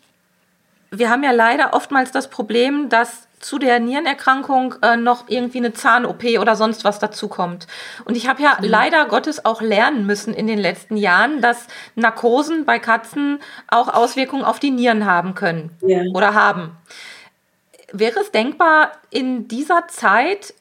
wir 0.98 1.10
haben 1.10 1.24
ja 1.24 1.32
leider 1.32 1.74
oftmals 1.74 2.12
das 2.12 2.30
Problem, 2.30 2.90
dass 2.90 3.28
zu 3.40 3.60
der 3.60 3.80
Nierenerkrankung 3.80 4.76
äh, 4.82 4.96
noch 4.96 5.26
irgendwie 5.28 5.58
eine 5.58 5.74
Zahn-OP 5.74 6.24
oder 6.40 6.56
sonst 6.56 6.86
was 6.86 7.00
dazukommt. 7.00 7.68
Und 8.06 8.16
ich 8.16 8.28
habe 8.28 8.42
ja 8.42 8.58
mhm. 8.60 8.68
leider 8.68 9.06
Gottes 9.06 9.44
auch 9.44 9.62
lernen 9.62 10.06
müssen 10.06 10.34
in 10.34 10.48
den 10.48 10.60
letzten 10.60 10.96
Jahren, 10.96 11.42
dass 11.42 11.68
Narkosen 11.96 12.66
bei 12.66 12.80
Katzen 12.80 13.40
auch 13.68 13.90
Auswirkungen 13.90 14.46
auf 14.46 14.60
die 14.60 14.72
Nieren 14.72 15.06
haben 15.06 15.36
können 15.36 15.72
ja. 15.82 16.04
oder 16.14 16.34
haben. 16.34 16.78
Wäre 17.92 18.22
es 18.22 18.32
denkbar, 18.32 18.94
in 19.10 19.48
dieser 19.48 19.88
Zeit 19.88 20.54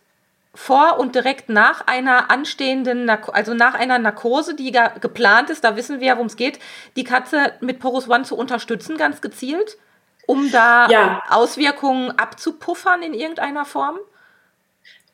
vor 0.55 0.99
und 0.99 1.15
direkt 1.15 1.49
nach 1.49 1.87
einer 1.87 2.31
anstehenden, 2.31 3.05
Narko 3.05 3.33
also 3.33 3.55
nach 3.55 3.75
einer 3.75 3.99
Narkose, 3.99 4.55
die 4.55 4.73
geplant 5.01 5.51
ist, 5.51 5.65
da 5.65 5.77
wissen 5.77 6.01
wir 6.01 6.09
ja, 6.09 6.15
worum 6.15 6.27
es 6.27 6.37
geht, 6.37 6.59
die 6.97 7.05
Katze 7.05 7.53
mit 7.61 7.79
Porus 7.79 8.09
One 8.09 8.25
zu 8.25 8.37
unterstützen, 8.37 8.97
ganz 8.97 9.21
gezielt? 9.21 9.79
Um 10.27 10.51
da 10.51 10.89
ja. 10.89 11.23
Auswirkungen 11.29 12.11
abzupuffern 12.19 13.03
in 13.03 13.15
irgendeiner 13.15 13.65
Form? 13.65 13.99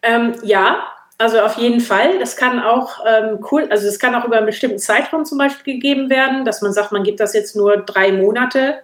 Ähm, 0.02 0.34
ja, 0.42 0.86
also 1.18 1.40
auf 1.40 1.56
jeden 1.56 1.80
Fall. 1.80 2.18
Das 2.20 2.36
kann 2.36 2.60
auch 2.60 3.04
ähm, 3.06 3.44
cool, 3.50 3.66
also 3.70 3.88
es 3.88 3.98
kann 3.98 4.14
auch 4.14 4.24
über 4.24 4.36
einen 4.36 4.46
bestimmten 4.46 4.78
Zeitraum 4.78 5.24
zum 5.24 5.38
Beispiel 5.38 5.74
gegeben 5.74 6.10
werden, 6.10 6.44
dass 6.44 6.62
man 6.62 6.72
sagt, 6.72 6.92
man 6.92 7.02
gibt 7.02 7.20
das 7.20 7.34
jetzt 7.34 7.56
nur 7.56 7.78
drei 7.78 8.12
Monate. 8.12 8.78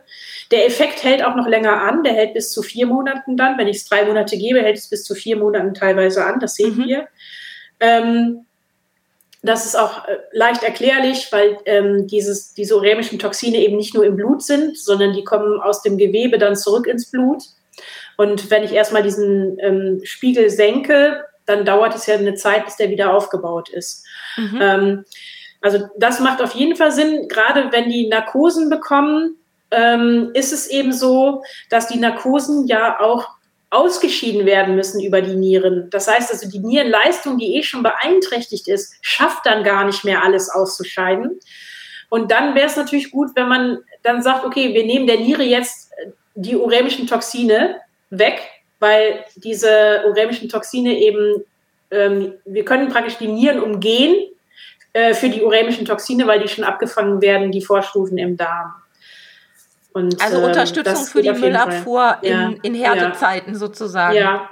Der 0.50 0.66
Effekt 0.66 1.02
hält 1.04 1.24
auch 1.24 1.36
noch 1.36 1.46
länger 1.46 1.80
an, 1.80 2.02
der 2.02 2.12
hält 2.12 2.34
bis 2.34 2.52
zu 2.52 2.62
vier 2.62 2.86
Monaten 2.86 3.36
dann. 3.36 3.56
Wenn 3.56 3.68
ich 3.68 3.78
es 3.78 3.84
drei 3.84 4.04
Monate 4.04 4.36
gebe, 4.36 4.60
hält 4.60 4.76
es 4.76 4.88
bis 4.88 5.04
zu 5.04 5.14
vier 5.14 5.36
Monaten 5.36 5.74
teilweise 5.74 6.24
an, 6.24 6.40
das 6.40 6.56
sehen 6.56 6.76
mhm. 6.76 6.84
wir. 6.84 7.08
Ähm, 7.80 8.46
das 9.44 9.66
ist 9.66 9.76
auch 9.76 10.06
äh, 10.06 10.18
leicht 10.32 10.62
erklärlich, 10.62 11.28
weil 11.30 11.58
ähm, 11.66 12.06
dieses, 12.06 12.54
diese 12.54 12.76
urämischen 12.76 13.18
Toxine 13.18 13.58
eben 13.58 13.76
nicht 13.76 13.94
nur 13.94 14.04
im 14.04 14.16
Blut 14.16 14.42
sind, 14.42 14.78
sondern 14.78 15.12
die 15.12 15.24
kommen 15.24 15.60
aus 15.60 15.82
dem 15.82 15.98
Gewebe 15.98 16.38
dann 16.38 16.56
zurück 16.56 16.86
ins 16.86 17.10
Blut. 17.10 17.42
Und 18.16 18.50
wenn 18.50 18.64
ich 18.64 18.72
erstmal 18.72 19.02
diesen 19.02 19.58
ähm, 19.60 20.00
Spiegel 20.04 20.48
senke, 20.48 21.24
dann 21.46 21.64
dauert 21.64 21.94
es 21.94 22.06
ja 22.06 22.14
eine 22.14 22.34
Zeit, 22.34 22.64
bis 22.64 22.76
der 22.76 22.90
wieder 22.90 23.12
aufgebaut 23.12 23.68
ist. 23.68 24.06
Mhm. 24.36 24.58
Ähm, 24.60 25.04
also 25.60 25.88
das 25.98 26.20
macht 26.20 26.40
auf 26.42 26.54
jeden 26.54 26.76
Fall 26.76 26.92
Sinn, 26.92 27.28
gerade 27.28 27.70
wenn 27.72 27.88
die 27.88 28.08
Narkosen 28.08 28.70
bekommen, 28.70 29.36
ähm, 29.70 30.30
ist 30.34 30.52
es 30.52 30.68
eben 30.68 30.92
so, 30.92 31.42
dass 31.68 31.88
die 31.88 31.98
Narkosen 31.98 32.66
ja 32.66 33.00
auch 33.00 33.28
ausgeschieden 33.74 34.46
werden 34.46 34.76
müssen 34.76 35.02
über 35.02 35.20
die 35.20 35.34
Nieren. 35.34 35.88
Das 35.90 36.08
heißt 36.08 36.30
also, 36.30 36.48
die 36.48 36.60
Nierenleistung, 36.60 37.38
die 37.38 37.56
eh 37.56 37.62
schon 37.62 37.82
beeinträchtigt 37.82 38.68
ist, 38.68 38.94
schafft 39.02 39.44
dann 39.46 39.64
gar 39.64 39.84
nicht 39.84 40.04
mehr 40.04 40.22
alles 40.22 40.48
auszuscheiden. 40.48 41.40
Und 42.08 42.30
dann 42.30 42.54
wäre 42.54 42.66
es 42.66 42.76
natürlich 42.76 43.10
gut, 43.10 43.30
wenn 43.34 43.48
man 43.48 43.78
dann 44.02 44.22
sagt, 44.22 44.44
okay, 44.44 44.72
wir 44.72 44.84
nehmen 44.86 45.06
der 45.06 45.18
Niere 45.18 45.42
jetzt 45.42 45.92
die 46.34 46.56
urämischen 46.56 47.06
Toxine 47.06 47.80
weg, 48.10 48.40
weil 48.78 49.24
diese 49.34 50.04
urämischen 50.08 50.48
Toxine 50.48 50.96
eben, 50.98 51.42
ähm, 51.90 52.34
wir 52.44 52.64
können 52.64 52.88
praktisch 52.88 53.16
die 53.16 53.28
Nieren 53.28 53.60
umgehen 53.60 54.28
äh, 54.92 55.14
für 55.14 55.28
die 55.28 55.42
urämischen 55.42 55.84
Toxine, 55.84 56.26
weil 56.26 56.40
die 56.40 56.48
schon 56.48 56.64
abgefangen 56.64 57.20
werden, 57.20 57.50
die 57.50 57.62
Vorstufen 57.62 58.18
im 58.18 58.36
Darm. 58.36 58.74
Und, 59.94 60.20
also 60.20 60.38
ähm, 60.38 60.44
Unterstützung 60.44 61.06
für 61.06 61.22
die 61.22 61.30
Müllabfuhr 61.30 62.18
in, 62.20 62.30
ja, 62.30 62.50
in 62.62 62.74
Härtezeiten 62.74 63.52
ja. 63.52 63.58
sozusagen. 63.58 64.16
Ja, 64.16 64.50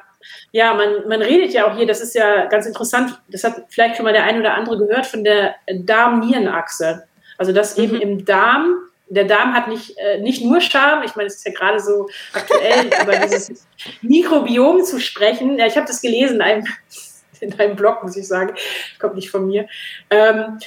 ja 0.52 0.72
man, 0.72 1.08
man 1.08 1.20
redet 1.20 1.52
ja 1.52 1.66
auch 1.66 1.76
hier, 1.76 1.86
das 1.86 2.00
ist 2.00 2.14
ja 2.14 2.46
ganz 2.46 2.64
interessant, 2.64 3.20
das 3.28 3.42
hat 3.42 3.56
vielleicht 3.68 3.96
schon 3.96 4.04
mal 4.04 4.12
der 4.12 4.22
ein 4.22 4.38
oder 4.38 4.54
andere 4.54 4.78
gehört 4.78 5.04
von 5.04 5.24
der 5.24 5.56
Darm-Nierenachse. 5.66 7.02
Also 7.38 7.52
dass 7.52 7.76
mhm. 7.76 7.84
eben 7.84 8.00
im 8.00 8.24
Darm, 8.24 8.76
der 9.08 9.24
Darm 9.24 9.52
hat 9.52 9.66
nicht, 9.66 9.98
äh, 9.98 10.20
nicht 10.20 10.44
nur 10.44 10.60
Scham, 10.60 11.02
ich 11.02 11.16
meine, 11.16 11.26
es 11.26 11.34
ist 11.34 11.46
ja 11.46 11.52
gerade 11.52 11.80
so 11.80 12.08
aktuell, 12.32 12.86
über 13.02 13.16
dieses 13.16 13.66
Mikrobiom 14.00 14.84
zu 14.84 15.00
sprechen. 15.00 15.58
Ja, 15.58 15.66
ich 15.66 15.76
habe 15.76 15.88
das 15.88 16.00
gelesen 16.00 16.36
in 16.36 16.42
einem, 16.42 16.66
in 17.40 17.58
einem 17.58 17.74
Blog, 17.74 18.04
muss 18.04 18.16
ich 18.16 18.28
sagen, 18.28 18.54
kommt 19.00 19.16
nicht 19.16 19.28
von 19.28 19.48
mir. 19.48 19.66
Ähm, 20.08 20.60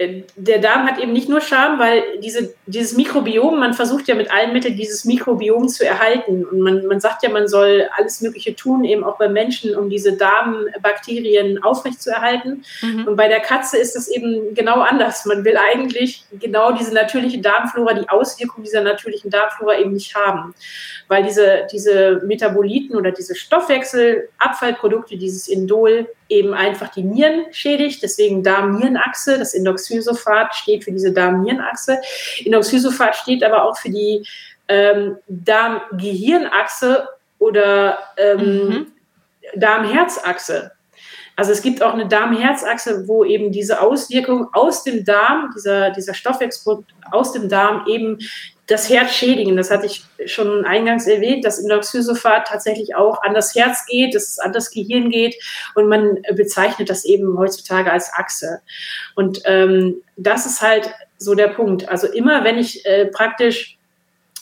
der 0.00 0.58
Darm 0.58 0.86
hat 0.86 0.98
eben 0.98 1.12
nicht 1.12 1.28
nur 1.28 1.40
Scham, 1.40 1.78
weil 1.78 2.18
diese, 2.18 2.52
dieses 2.66 2.96
Mikrobiom, 2.96 3.60
man 3.60 3.74
versucht 3.74 4.08
ja 4.08 4.16
mit 4.16 4.28
allen 4.32 4.52
Mitteln 4.52 4.76
dieses 4.76 5.04
Mikrobiom 5.04 5.68
zu 5.68 5.86
erhalten. 5.86 6.44
Und 6.44 6.58
man, 6.58 6.86
man 6.86 6.98
sagt 6.98 7.22
ja, 7.22 7.28
man 7.28 7.46
soll 7.46 7.88
alles 7.96 8.20
Mögliche 8.20 8.56
tun, 8.56 8.82
eben 8.82 9.04
auch 9.04 9.18
bei 9.18 9.28
Menschen, 9.28 9.76
um 9.76 9.88
diese 9.88 10.16
Darmbakterien 10.16 11.62
aufrechtzuerhalten. 11.62 12.64
Mhm. 12.82 13.06
Und 13.06 13.14
bei 13.14 13.28
der 13.28 13.38
Katze 13.38 13.78
ist 13.78 13.94
das 13.94 14.08
eben 14.08 14.52
genau 14.54 14.80
anders. 14.80 15.26
Man 15.26 15.44
will 15.44 15.56
eigentlich 15.56 16.24
genau 16.40 16.72
diese 16.72 16.92
natürliche 16.92 17.38
Darmflora, 17.38 17.94
die 17.94 18.08
Auswirkung 18.08 18.64
dieser 18.64 18.80
natürlichen 18.80 19.30
Darmflora 19.30 19.78
eben 19.78 19.92
nicht 19.92 20.16
haben. 20.16 20.54
Weil 21.06 21.22
diese, 21.22 21.68
diese 21.72 22.20
Metaboliten 22.26 22.96
oder 22.96 23.12
diese 23.12 23.36
Stoffwechselabfallprodukte, 23.36 25.16
dieses 25.16 25.46
Indol, 25.46 26.08
eben 26.34 26.52
einfach 26.52 26.88
die 26.88 27.02
Nieren 27.02 27.46
schädigt. 27.52 28.02
Deswegen 28.02 28.42
Darm-Nierenachse. 28.42 29.38
Das 29.38 29.54
Indoxysophat 29.54 30.54
steht 30.54 30.84
für 30.84 30.92
diese 30.92 31.12
Darm-Nierenachse. 31.12 32.00
Indoxysophat 32.44 33.16
steht 33.16 33.44
aber 33.44 33.64
auch 33.64 33.78
für 33.78 33.90
die 33.90 34.26
ähm, 34.68 35.16
Darm-Gehirnachse 35.28 37.08
oder 37.38 37.98
ähm, 38.16 38.68
mhm. 38.68 38.86
Darm-Herzachse. 39.56 40.72
Also 41.36 41.52
es 41.52 41.62
gibt 41.62 41.82
auch 41.82 41.94
eine 41.94 42.06
Darm-Herzachse, 42.06 43.08
wo 43.08 43.24
eben 43.24 43.50
diese 43.50 43.80
Auswirkung 43.80 44.48
aus 44.52 44.84
dem 44.84 45.04
Darm, 45.04 45.50
dieser, 45.54 45.90
dieser 45.90 46.14
Stoffwechsel 46.14 46.84
aus 47.10 47.32
dem 47.32 47.48
Darm 47.48 47.84
eben 47.88 48.18
das 48.66 48.88
Herz 48.88 49.12
schädigen. 49.12 49.56
Das 49.56 49.70
hatte 49.70 49.86
ich 49.86 50.04
schon 50.26 50.64
eingangs 50.64 51.06
erwähnt, 51.06 51.44
dass 51.44 51.58
Indoxysophat 51.58 52.46
tatsächlich 52.46 52.94
auch 52.94 53.22
an 53.22 53.34
das 53.34 53.54
Herz 53.54 53.84
geht, 53.86 54.14
dass 54.14 54.28
es 54.28 54.38
an 54.38 54.52
das 54.52 54.70
Gehirn 54.70 55.10
geht 55.10 55.36
und 55.74 55.88
man 55.88 56.22
bezeichnet 56.34 56.88
das 56.88 57.04
eben 57.04 57.38
heutzutage 57.38 57.92
als 57.92 58.12
Achse. 58.14 58.60
Und 59.14 59.42
ähm, 59.44 60.02
das 60.16 60.46
ist 60.46 60.62
halt 60.62 60.90
so 61.18 61.34
der 61.34 61.48
Punkt. 61.48 61.88
Also 61.88 62.06
immer, 62.06 62.44
wenn 62.44 62.58
ich 62.58 62.84
äh, 62.86 63.06
praktisch 63.06 63.76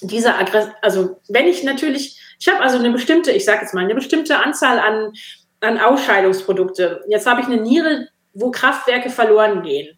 diese 0.01 0.35
Aggression, 0.35 0.75
also 0.83 1.21
wenn 1.29 1.47
ich 1.47 1.65
natürlich, 1.65 2.21
ich 2.39 2.49
habe 2.49 2.61
also 2.61 2.79
eine 2.79 2.91
bestimmte, 2.91 3.33
ich 3.33 3.45
sage 3.45 3.63
jetzt 3.63 3.75
mal, 3.75 3.85
eine 3.85 3.95
bestimmte 3.95 4.39
Anzahl 4.39 4.79
an, 4.79 5.13
an 5.61 5.79
Ausscheidungsprodukte. 5.79 7.05
Jetzt 7.09 7.27
habe 7.27 7.41
ich 7.41 7.47
eine 7.47 7.61
Niere, 7.61 8.09
wo 8.35 8.51
Kraftwerke 8.51 9.11
verloren 9.11 9.63
gehen. 9.63 9.97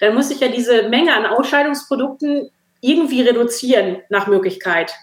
Dann 0.00 0.14
muss 0.14 0.30
ich 0.30 0.40
ja 0.40 0.48
diese 0.48 0.88
Menge 0.88 1.14
an 1.14 1.24
Ausscheidungsprodukten 1.24 2.50
irgendwie 2.80 3.22
reduzieren 3.22 3.98
nach 4.08 4.26
Möglichkeit. 4.26 4.94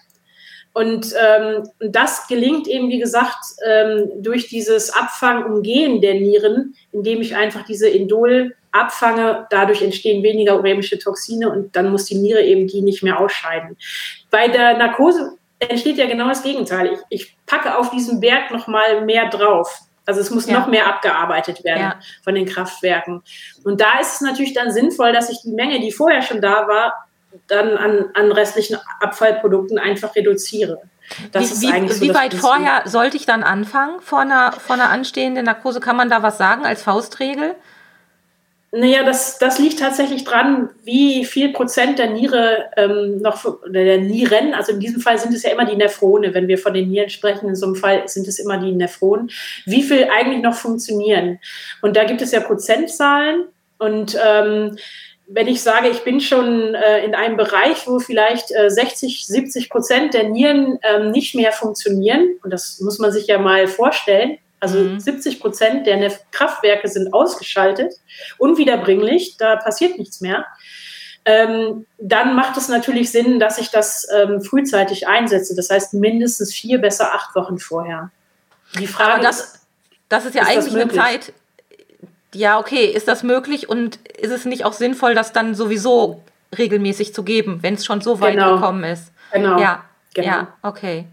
Und 0.74 1.14
ähm, 1.20 1.68
das 1.78 2.26
gelingt 2.26 2.66
eben, 2.66 2.88
wie 2.88 2.98
gesagt, 2.98 3.44
ähm, 3.64 4.10
durch 4.16 4.48
dieses 4.48 4.90
Abfangen, 4.90 5.44
Umgehen 5.44 6.00
der 6.00 6.14
Nieren, 6.14 6.74
indem 6.90 7.20
ich 7.20 7.36
einfach 7.36 7.64
diese 7.64 7.88
Indol 7.88 8.56
abfange. 8.72 9.46
Dadurch 9.50 9.82
entstehen 9.82 10.24
weniger 10.24 10.58
uremische 10.58 10.98
Toxine 10.98 11.48
und 11.50 11.76
dann 11.76 11.92
muss 11.92 12.06
die 12.06 12.16
Niere 12.16 12.42
eben 12.42 12.66
die 12.66 12.82
nicht 12.82 13.04
mehr 13.04 13.20
ausscheiden. 13.20 13.76
Bei 14.30 14.48
der 14.48 14.76
Narkose 14.76 15.38
entsteht 15.60 15.96
ja 15.96 16.06
genau 16.06 16.28
das 16.28 16.42
Gegenteil. 16.42 16.98
Ich, 17.08 17.20
ich 17.20 17.36
packe 17.46 17.78
auf 17.78 17.90
diesen 17.90 18.18
Berg 18.18 18.50
noch 18.50 18.66
mal 18.66 19.04
mehr 19.04 19.28
drauf. 19.28 19.80
Also 20.06 20.20
es 20.20 20.30
muss 20.30 20.46
ja. 20.46 20.58
noch 20.58 20.66
mehr 20.66 20.88
abgearbeitet 20.88 21.64
werden 21.64 21.80
ja. 21.80 22.00
von 22.22 22.34
den 22.34 22.46
Kraftwerken. 22.46 23.22
Und 23.62 23.80
da 23.80 24.00
ist 24.00 24.16
es 24.16 24.20
natürlich 24.20 24.52
dann 24.52 24.72
sinnvoll, 24.72 25.12
dass 25.12 25.30
ich 25.30 25.40
die 25.42 25.52
Menge, 25.52 25.80
die 25.80 25.92
vorher 25.92 26.20
schon 26.20 26.40
da 26.40 26.66
war, 26.68 26.92
dann 27.46 27.76
an, 27.76 28.10
an 28.14 28.32
restlichen 28.32 28.78
Abfallprodukten 29.00 29.78
einfach 29.78 30.14
reduziere. 30.14 30.82
Das 31.32 31.60
wie, 31.60 31.66
wie, 31.66 31.88
so 31.88 32.00
wie 32.00 32.14
weit 32.14 32.34
vorher 32.34 32.82
sollte 32.86 33.16
ich 33.16 33.26
dann 33.26 33.42
anfangen 33.42 34.00
vor 34.00 34.20
einer, 34.20 34.52
vor 34.52 34.74
einer 34.74 34.90
anstehenden 34.90 35.44
Narkose? 35.44 35.80
Kann 35.80 35.96
man 35.96 36.08
da 36.08 36.22
was 36.22 36.38
sagen 36.38 36.64
als 36.64 36.82
Faustregel? 36.82 37.54
Naja, 38.76 39.04
das, 39.04 39.38
das 39.38 39.60
liegt 39.60 39.78
tatsächlich 39.78 40.24
dran, 40.24 40.68
wie 40.82 41.24
viel 41.24 41.52
Prozent 41.52 42.00
der 42.00 42.10
Niere 42.10 42.70
ähm, 42.76 43.18
noch, 43.18 43.44
der 43.68 43.98
Nieren, 43.98 44.52
also 44.52 44.72
in 44.72 44.80
diesem 44.80 45.00
Fall 45.00 45.16
sind 45.16 45.32
es 45.32 45.44
ja 45.44 45.52
immer 45.52 45.64
die 45.64 45.76
Nephrone, 45.76 46.34
wenn 46.34 46.48
wir 46.48 46.58
von 46.58 46.74
den 46.74 46.88
Nieren 46.88 47.08
sprechen, 47.08 47.48
in 47.48 47.54
so 47.54 47.66
einem 47.66 47.76
Fall 47.76 48.08
sind 48.08 48.26
es 48.26 48.40
immer 48.40 48.58
die 48.58 48.72
Nephronen, 48.72 49.30
wie 49.64 49.84
viel 49.84 50.08
eigentlich 50.12 50.42
noch 50.42 50.54
funktionieren. 50.54 51.38
Und 51.82 51.96
da 51.96 52.02
gibt 52.02 52.20
es 52.20 52.32
ja 52.32 52.40
Prozentzahlen 52.40 53.44
und 53.78 54.18
ähm, 54.20 54.76
wenn 55.34 55.48
ich 55.48 55.62
sage, 55.62 55.88
ich 55.88 56.04
bin 56.04 56.20
schon 56.20 56.74
äh, 56.76 57.04
in 57.04 57.16
einem 57.16 57.36
Bereich, 57.36 57.88
wo 57.88 57.98
vielleicht 57.98 58.52
äh, 58.52 58.70
60, 58.70 59.26
70 59.26 59.68
Prozent 59.68 60.14
der 60.14 60.28
Nieren 60.28 60.78
ähm, 60.82 61.10
nicht 61.10 61.34
mehr 61.34 61.50
funktionieren, 61.50 62.36
und 62.44 62.52
das 62.52 62.78
muss 62.80 63.00
man 63.00 63.10
sich 63.10 63.26
ja 63.26 63.38
mal 63.38 63.66
vorstellen, 63.66 64.38
also 64.60 64.78
mhm. 64.78 65.00
70 65.00 65.40
Prozent 65.40 65.86
der 65.88 66.12
Kraftwerke 66.30 66.86
sind 66.86 67.12
ausgeschaltet, 67.12 67.94
unwiederbringlich, 68.38 69.36
da 69.36 69.56
passiert 69.56 69.98
nichts 69.98 70.20
mehr. 70.20 70.46
Ähm, 71.24 71.84
dann 71.98 72.36
macht 72.36 72.56
es 72.56 72.68
natürlich 72.68 73.10
Sinn, 73.10 73.40
dass 73.40 73.58
ich 73.58 73.70
das 73.70 74.06
ähm, 74.14 74.40
frühzeitig 74.40 75.08
einsetze. 75.08 75.56
Das 75.56 75.68
heißt 75.68 75.94
mindestens 75.94 76.54
vier, 76.54 76.78
besser 76.78 77.12
acht 77.12 77.34
Wochen 77.34 77.58
vorher. 77.58 78.10
Die 78.78 78.86
Frage 78.86 79.14
Aber 79.14 79.22
das, 79.22 79.40
ist, 79.40 79.60
das 80.08 80.26
ist 80.26 80.34
ja 80.36 80.42
ist 80.42 80.48
eigentlich 80.48 80.74
eine 80.74 80.92
Zeit, 80.92 81.32
ja, 82.34 82.58
okay, 82.58 82.86
ist 82.86 83.08
das 83.08 83.22
möglich 83.22 83.68
und 83.68 83.96
ist 84.18 84.30
es 84.30 84.44
nicht 84.44 84.64
auch 84.64 84.72
sinnvoll, 84.72 85.14
das 85.14 85.32
dann 85.32 85.54
sowieso 85.54 86.22
regelmäßig 86.56 87.14
zu 87.14 87.22
geben, 87.22 87.58
wenn 87.62 87.74
es 87.74 87.84
schon 87.84 88.00
so 88.00 88.20
weit 88.20 88.34
genau. 88.34 88.54
gekommen 88.56 88.84
ist? 88.84 89.12
Genau. 89.32 89.58
Ja, 89.58 89.84
genau. 90.14 90.28
ja, 90.28 90.48
okay 90.62 91.06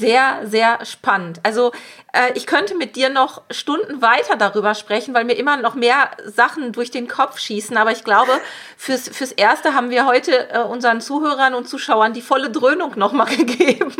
sehr, 0.00 0.40
sehr 0.44 0.84
spannend. 0.84 1.40
Also 1.42 1.72
äh, 2.12 2.32
ich 2.34 2.46
könnte 2.46 2.74
mit 2.74 2.96
dir 2.96 3.08
noch 3.08 3.42
Stunden 3.50 4.02
weiter 4.02 4.36
darüber 4.36 4.74
sprechen, 4.74 5.14
weil 5.14 5.24
mir 5.24 5.34
immer 5.34 5.56
noch 5.56 5.74
mehr 5.74 6.10
Sachen 6.26 6.72
durch 6.72 6.90
den 6.90 7.08
Kopf 7.08 7.38
schießen. 7.38 7.76
Aber 7.76 7.92
ich 7.92 8.04
glaube, 8.04 8.32
fürs, 8.76 9.08
fürs 9.08 9.32
Erste 9.32 9.74
haben 9.74 9.90
wir 9.90 10.06
heute 10.06 10.50
äh, 10.50 10.58
unseren 10.60 11.00
Zuhörern 11.00 11.54
und 11.54 11.68
Zuschauern 11.68 12.12
die 12.12 12.22
volle 12.22 12.50
Dröhnung 12.50 12.98
nochmal 12.98 13.26
gegeben 13.36 13.94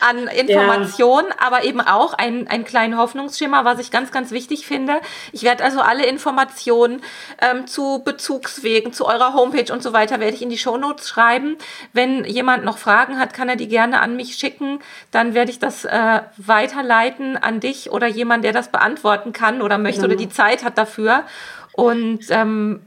an 0.00 0.26
Informationen, 0.28 1.28
ja. 1.28 1.46
aber 1.46 1.64
eben 1.64 1.80
auch 1.80 2.14
einen, 2.14 2.48
einen 2.48 2.64
kleinen 2.64 2.96
Hoffnungsschimmer, 2.96 3.64
was 3.64 3.78
ich 3.78 3.90
ganz, 3.90 4.10
ganz 4.10 4.30
wichtig 4.30 4.66
finde. 4.66 5.00
Ich 5.32 5.42
werde 5.42 5.64
also 5.64 5.80
alle 5.80 6.06
Informationen 6.06 7.02
ähm, 7.40 7.66
zu 7.66 8.02
Bezugswegen, 8.04 8.92
zu 8.92 9.06
eurer 9.06 9.34
Homepage 9.34 9.72
und 9.72 9.82
so 9.82 9.92
weiter, 9.92 10.20
werde 10.20 10.34
ich 10.34 10.42
in 10.42 10.50
die 10.50 10.58
Shownotes 10.58 11.08
schreiben. 11.08 11.56
Wenn 11.92 12.24
jemand 12.24 12.64
noch 12.64 12.78
Fragen 12.78 13.18
hat, 13.18 13.34
kann 13.34 13.48
er 13.48 13.56
die 13.56 13.68
gerne 13.68 14.00
an 14.00 14.16
mich 14.16 14.36
schicken. 14.36 14.80
Dann 15.10 15.34
werde 15.34 15.50
ich 15.50 15.58
das 15.58 15.84
äh, 15.84 16.20
weiterleiten 16.36 17.36
an 17.44 17.60
dich 17.60 17.90
oder 17.90 18.06
jemand, 18.06 18.44
der 18.44 18.52
das 18.52 18.70
beantworten 18.70 19.32
kann 19.32 19.62
oder 19.62 19.78
möchte 19.78 20.02
ja. 20.02 20.06
oder 20.06 20.16
die 20.16 20.28
Zeit 20.28 20.64
hat 20.64 20.78
dafür. 20.78 21.24
Und 21.72 22.20
ähm, 22.30 22.80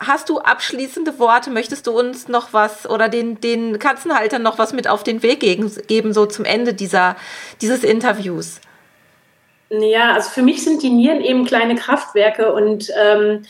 hast 0.00 0.28
du 0.28 0.38
abschließende 0.38 1.18
Worte? 1.18 1.50
Möchtest 1.50 1.86
du 1.86 1.92
uns 1.92 2.28
noch 2.28 2.52
was 2.52 2.88
oder 2.88 3.08
den, 3.08 3.40
den 3.40 3.78
Katzenhaltern 3.78 4.42
noch 4.42 4.58
was 4.58 4.72
mit 4.72 4.88
auf 4.88 5.02
den 5.02 5.22
Weg 5.22 5.40
geben, 5.40 6.12
so 6.12 6.26
zum 6.26 6.44
Ende 6.44 6.74
dieser, 6.74 7.16
dieses 7.60 7.84
Interviews? 7.84 8.60
Ja, 9.70 10.12
also 10.12 10.30
für 10.30 10.42
mich 10.42 10.62
sind 10.62 10.82
die 10.82 10.90
Nieren 10.90 11.20
eben 11.20 11.44
kleine 11.44 11.74
Kraftwerke 11.74 12.52
und 12.52 12.90
ähm, 13.02 13.42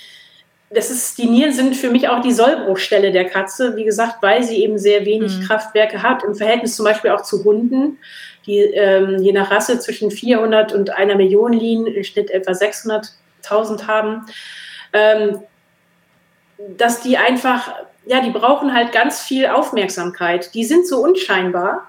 das 0.70 0.90
ist, 0.90 1.18
die 1.18 1.26
Nieren 1.26 1.52
sind 1.52 1.76
für 1.76 1.90
mich 1.90 2.08
auch 2.08 2.20
die 2.20 2.32
Sollbruchstelle 2.32 3.12
der 3.12 3.26
Katze, 3.26 3.76
wie 3.76 3.84
gesagt, 3.84 4.16
weil 4.22 4.42
sie 4.42 4.62
eben 4.62 4.78
sehr 4.78 5.04
wenig 5.04 5.38
mhm. 5.38 5.44
Kraftwerke 5.44 6.02
hat, 6.02 6.24
im 6.24 6.34
Verhältnis 6.34 6.76
zum 6.76 6.84
Beispiel 6.84 7.10
auch 7.10 7.22
zu 7.22 7.44
Hunden, 7.44 7.98
die 8.46 8.58
ähm, 8.58 9.22
je 9.22 9.32
nach 9.32 9.50
Rasse 9.50 9.78
zwischen 9.78 10.10
400 10.10 10.72
und 10.72 10.90
einer 10.90 11.16
Million 11.16 11.52
liegen, 11.52 11.86
im 11.86 12.04
Schnitt 12.04 12.30
etwa 12.30 12.52
600.000 12.52 13.86
haben, 13.86 14.26
ähm, 14.92 15.40
dass 16.76 17.00
die 17.00 17.16
einfach, 17.16 17.72
ja, 18.06 18.20
die 18.20 18.30
brauchen 18.30 18.74
halt 18.74 18.92
ganz 18.92 19.22
viel 19.22 19.46
Aufmerksamkeit. 19.46 20.54
Die 20.54 20.64
sind 20.64 20.86
so 20.86 21.02
unscheinbar, 21.02 21.88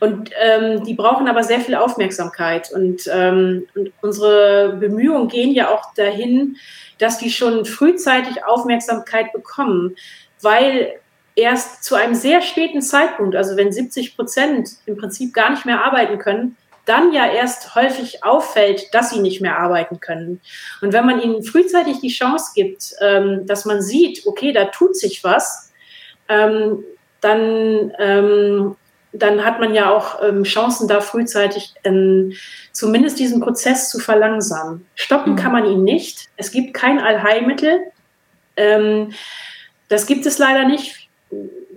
und 0.00 0.30
ähm, 0.40 0.82
die 0.84 0.94
brauchen 0.94 1.28
aber 1.28 1.44
sehr 1.44 1.60
viel 1.60 1.74
Aufmerksamkeit. 1.74 2.72
Und, 2.72 3.02
ähm, 3.12 3.66
und, 3.74 3.92
unsere 4.00 4.76
Bemühungen 4.80 5.28
gehen 5.28 5.52
ja 5.52 5.68
auch 5.68 5.94
dahin, 5.94 6.56
dass 6.98 7.18
die 7.18 7.30
schon 7.30 7.66
frühzeitig 7.66 8.44
Aufmerksamkeit 8.44 9.32
bekommen, 9.32 9.94
weil 10.40 10.94
erst 11.36 11.84
zu 11.84 11.94
einem 11.94 12.14
sehr 12.14 12.42
späten 12.42 12.82
Zeitpunkt, 12.82 13.36
also 13.36 13.56
wenn 13.56 13.72
70 13.72 14.16
Prozent 14.16 14.70
im 14.86 14.96
Prinzip 14.96 15.32
gar 15.32 15.50
nicht 15.50 15.66
mehr 15.66 15.84
arbeiten 15.84 16.18
können, 16.18 16.56
dann 16.86 17.12
ja 17.12 17.30
erst 17.30 17.74
häufig 17.74 18.24
auffällt, 18.24 18.92
dass 18.92 19.10
sie 19.10 19.20
nicht 19.20 19.40
mehr 19.40 19.58
arbeiten 19.58 20.00
können. 20.00 20.40
Und 20.80 20.92
wenn 20.92 21.06
man 21.06 21.20
ihnen 21.20 21.42
frühzeitig 21.42 22.00
die 22.00 22.08
Chance 22.08 22.52
gibt, 22.54 22.94
ähm, 23.00 23.46
dass 23.46 23.64
man 23.64 23.82
sieht, 23.82 24.26
okay, 24.26 24.52
da 24.52 24.66
tut 24.66 24.96
sich 24.96 25.22
was, 25.22 25.72
ähm, 26.28 26.82
dann 27.20 27.92
ähm, 27.98 28.76
dann 29.12 29.44
hat 29.44 29.58
man 29.58 29.74
ja 29.74 29.90
auch 29.90 30.20
Chancen, 30.44 30.86
da 30.86 31.00
frühzeitig 31.00 31.74
zumindest 32.70 33.18
diesen 33.18 33.40
Prozess 33.40 33.90
zu 33.90 33.98
verlangsamen. 33.98 34.86
Stoppen 34.94 35.32
mhm. 35.32 35.36
kann 35.36 35.50
man 35.50 35.66
ihn 35.66 35.82
nicht. 35.82 36.28
Es 36.36 36.52
gibt 36.52 36.74
kein 36.74 37.00
Allheilmittel. 37.00 37.80
Das 39.88 40.06
gibt 40.06 40.26
es 40.26 40.38
leider 40.38 40.64
nicht. 40.64 40.99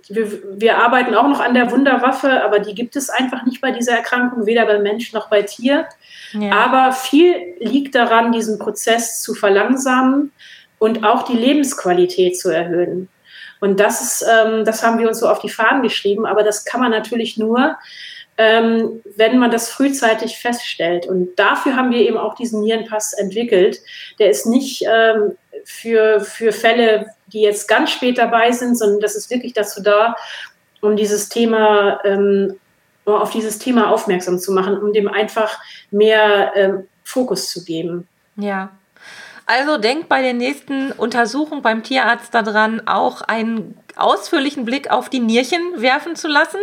Wir, 0.09 0.59
wir, 0.59 0.77
arbeiten 0.77 1.15
auch 1.15 1.27
noch 1.27 1.39
an 1.39 1.53
der 1.53 1.71
Wunderwaffe, 1.71 2.43
aber 2.43 2.59
die 2.59 2.75
gibt 2.75 2.95
es 2.95 3.09
einfach 3.09 3.45
nicht 3.45 3.61
bei 3.61 3.71
dieser 3.71 3.93
Erkrankung, 3.93 4.45
weder 4.45 4.65
bei 4.65 4.80
Mensch 4.80 5.13
noch 5.13 5.30
bei 5.30 5.43
Tier. 5.43 5.85
Ja. 6.34 6.51
Aber 6.51 6.91
viel 6.91 7.35
liegt 7.59 7.95
daran, 7.95 8.31
diesen 8.31 8.59
Prozess 8.59 9.21
zu 9.21 9.34
verlangsamen 9.34 10.31
und 10.80 11.05
auch 11.05 11.23
die 11.23 11.38
Lebensqualität 11.38 12.38
zu 12.38 12.49
erhöhen. 12.49 13.07
Und 13.61 13.80
das 13.80 14.01
ist, 14.01 14.25
ähm, 14.30 14.65
das 14.65 14.84
haben 14.84 14.99
wir 14.99 15.07
uns 15.07 15.19
so 15.19 15.30
auf 15.30 15.39
die 15.39 15.49
Fahnen 15.49 15.84
geschrieben, 15.84 16.25
aber 16.25 16.43
das 16.43 16.65
kann 16.65 16.81
man 16.81 16.91
natürlich 16.91 17.38
nur, 17.38 17.77
ähm, 18.38 19.01
wenn 19.15 19.39
man 19.39 19.51
das 19.51 19.69
frühzeitig 19.69 20.38
feststellt. 20.38 21.05
Und 21.07 21.38
dafür 21.38 21.77
haben 21.77 21.91
wir 21.91 21.99
eben 21.99 22.17
auch 22.17 22.35
diesen 22.35 22.61
Nierenpass 22.61 23.13
entwickelt. 23.13 23.80
Der 24.19 24.30
ist 24.30 24.45
nicht 24.45 24.84
ähm, 24.85 25.38
für, 25.65 26.22
für 26.22 26.52
Fälle, 26.52 27.07
die 27.27 27.41
jetzt 27.41 27.68
ganz 27.68 27.91
spät 27.91 28.18
dabei 28.18 28.52
sind, 28.52 28.77
sondern 28.77 28.99
das 28.99 29.15
ist 29.15 29.30
wirklich 29.30 29.53
dazu 29.53 29.81
da, 29.81 30.15
um 30.81 30.95
dieses 30.95 31.30
Thema, 31.30 31.99
ähm, 32.03 32.60
auf 33.06 33.31
dieses 33.31 33.60
Thema 33.60 33.91
aufmerksam 33.91 34.40
zu 34.40 34.52
machen, 34.52 34.77
um 34.77 34.94
dem 34.94 35.07
einfach 35.07 35.60
mehr 35.91 36.52
ähm, 36.56 36.88
Fokus 37.03 37.49
zu 37.49 37.64
geben. 37.64 38.07
Ja, 38.35 38.72
also 39.45 39.77
denkt 39.77 40.07
bei 40.07 40.22
der 40.22 40.34
nächsten 40.34 40.91
Untersuchung 40.94 41.61
beim 41.61 41.84
Tierarzt 41.84 42.34
daran, 42.34 42.88
auch 42.88 43.22
einen 43.22 43.77
ausführlichen 43.95 44.64
Blick 44.65 44.90
auf 44.90 45.10
die 45.10 45.19
Nierchen 45.19 45.61
werfen 45.76 46.15
zu 46.15 46.27
lassen 46.27 46.60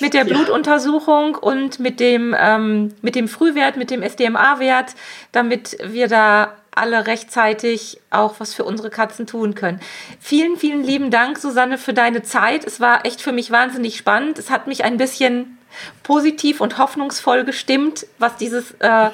mit 0.00 0.12
der 0.14 0.24
Blutuntersuchung 0.24 1.34
und 1.34 1.80
mit 1.80 1.98
dem, 1.98 2.34
ähm, 2.38 2.94
mit 3.00 3.14
dem 3.14 3.26
Frühwert, 3.26 3.76
mit 3.76 3.90
dem 3.90 4.02
SDMA-Wert, 4.02 4.94
damit 5.32 5.78
wir 5.82 6.08
da 6.08 6.54
alle 6.72 7.06
rechtzeitig 7.06 8.00
auch 8.10 8.34
was 8.38 8.54
für 8.54 8.64
unsere 8.64 8.90
Katzen 8.90 9.26
tun 9.26 9.54
können. 9.54 9.80
Vielen, 10.20 10.56
vielen 10.56 10.82
lieben 10.84 11.10
Dank, 11.10 11.38
Susanne, 11.38 11.78
für 11.78 11.92
deine 11.92 12.22
Zeit. 12.22 12.64
Es 12.64 12.80
war 12.80 13.04
echt 13.04 13.20
für 13.20 13.32
mich 13.32 13.50
wahnsinnig 13.50 13.96
spannend. 13.96 14.38
Es 14.38 14.50
hat 14.50 14.66
mich 14.66 14.84
ein 14.84 14.96
bisschen 14.96 15.58
positiv 16.02 16.60
und 16.60 16.78
hoffnungsvoll 16.78 17.44
gestimmt, 17.44 18.06
was 18.18 18.36
dieses 18.36 18.72
äh, 18.80 19.10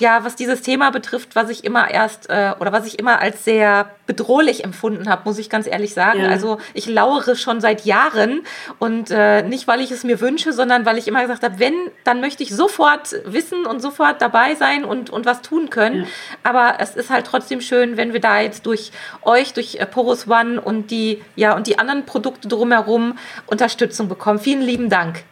ja, 0.00 0.24
was 0.24 0.34
dieses 0.34 0.62
Thema 0.62 0.90
betrifft, 0.90 1.36
was 1.36 1.50
ich 1.50 1.62
immer 1.62 1.90
erst 1.90 2.28
äh, 2.30 2.54
oder 2.58 2.72
was 2.72 2.86
ich 2.86 2.98
immer 2.98 3.20
als 3.20 3.44
sehr 3.44 3.90
bedrohlich 4.06 4.64
empfunden 4.64 5.08
habe, 5.08 5.22
muss 5.26 5.38
ich 5.38 5.50
ganz 5.50 5.66
ehrlich 5.66 5.94
sagen. 5.94 6.20
Ja. 6.20 6.28
Also 6.28 6.58
ich 6.74 6.86
lauere 6.86 7.36
schon 7.36 7.60
seit 7.60 7.84
Jahren 7.84 8.40
und 8.78 9.10
äh, 9.10 9.42
nicht, 9.42 9.68
weil 9.68 9.80
ich 9.80 9.90
es 9.90 10.02
mir 10.02 10.20
wünsche, 10.20 10.52
sondern 10.52 10.86
weil 10.86 10.98
ich 10.98 11.06
immer 11.06 11.20
gesagt 11.20 11.44
habe, 11.44 11.58
wenn, 11.58 11.74
dann 12.02 12.20
möchte 12.20 12.42
ich 12.42 12.50
sofort 12.50 13.14
wissen 13.26 13.66
und 13.66 13.80
sofort 13.80 14.22
dabei 14.22 14.54
sein 14.54 14.84
und, 14.84 15.10
und 15.10 15.26
was 15.26 15.42
tun 15.42 15.68
können. 15.68 16.02
Ja. 16.02 16.06
Aber 16.42 16.74
es 16.80 16.96
ist 16.96 17.10
halt 17.10 17.26
trotzdem 17.26 17.60
schön, 17.60 17.98
wenn 17.98 18.14
wir 18.14 18.20
da 18.20 18.40
jetzt 18.40 18.64
durch 18.66 18.92
euch, 19.22 19.52
durch 19.52 19.76
äh, 19.76 19.86
Porus 19.86 20.26
One 20.26 20.60
und 20.60 20.90
die, 20.90 21.22
ja, 21.36 21.54
und 21.54 21.66
die 21.66 21.78
anderen 21.78 22.06
Produkte 22.06 22.48
drumherum 22.48 23.18
Unterstützung 23.46 24.08
bekommen. 24.08 24.38
Vielen 24.38 24.62
lieben 24.62 24.88
Dank. 24.88 25.24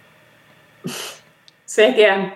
Sehr 1.65 1.93
gern. 1.93 2.33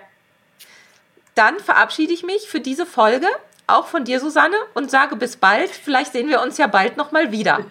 Dann 1.34 1.58
verabschiede 1.60 2.12
ich 2.12 2.22
mich 2.22 2.48
für 2.48 2.60
diese 2.60 2.86
Folge, 2.86 3.26
auch 3.66 3.86
von 3.86 4.04
dir, 4.04 4.20
Susanne, 4.20 4.56
und 4.74 4.90
sage 4.90 5.16
bis 5.16 5.36
bald. 5.36 5.70
Vielleicht 5.70 6.12
sehen 6.12 6.28
wir 6.28 6.42
uns 6.42 6.58
ja 6.58 6.66
bald 6.66 6.96
nochmal 6.96 7.32
wieder. 7.32 7.64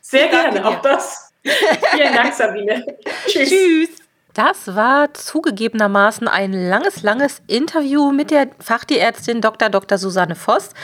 Sehr 0.00 0.28
gerne, 0.28 0.66
auch 0.66 0.82
das. 0.82 1.32
Vielen 1.42 2.14
Dank, 2.14 2.34
Sabine. 2.34 2.84
Tschüss. 3.26 3.48
Tschüss. 3.48 4.05
Das 4.36 4.74
war 4.74 5.14
zugegebenermaßen 5.14 6.28
ein 6.28 6.52
langes, 6.52 7.02
langes 7.02 7.40
Interview 7.46 8.12
mit 8.12 8.30
der 8.30 8.48
Fachtierärztin 8.60 9.40
Dr. 9.40 9.70
Dr. 9.70 9.96
Susanne 9.96 10.34
Voss 10.34 10.74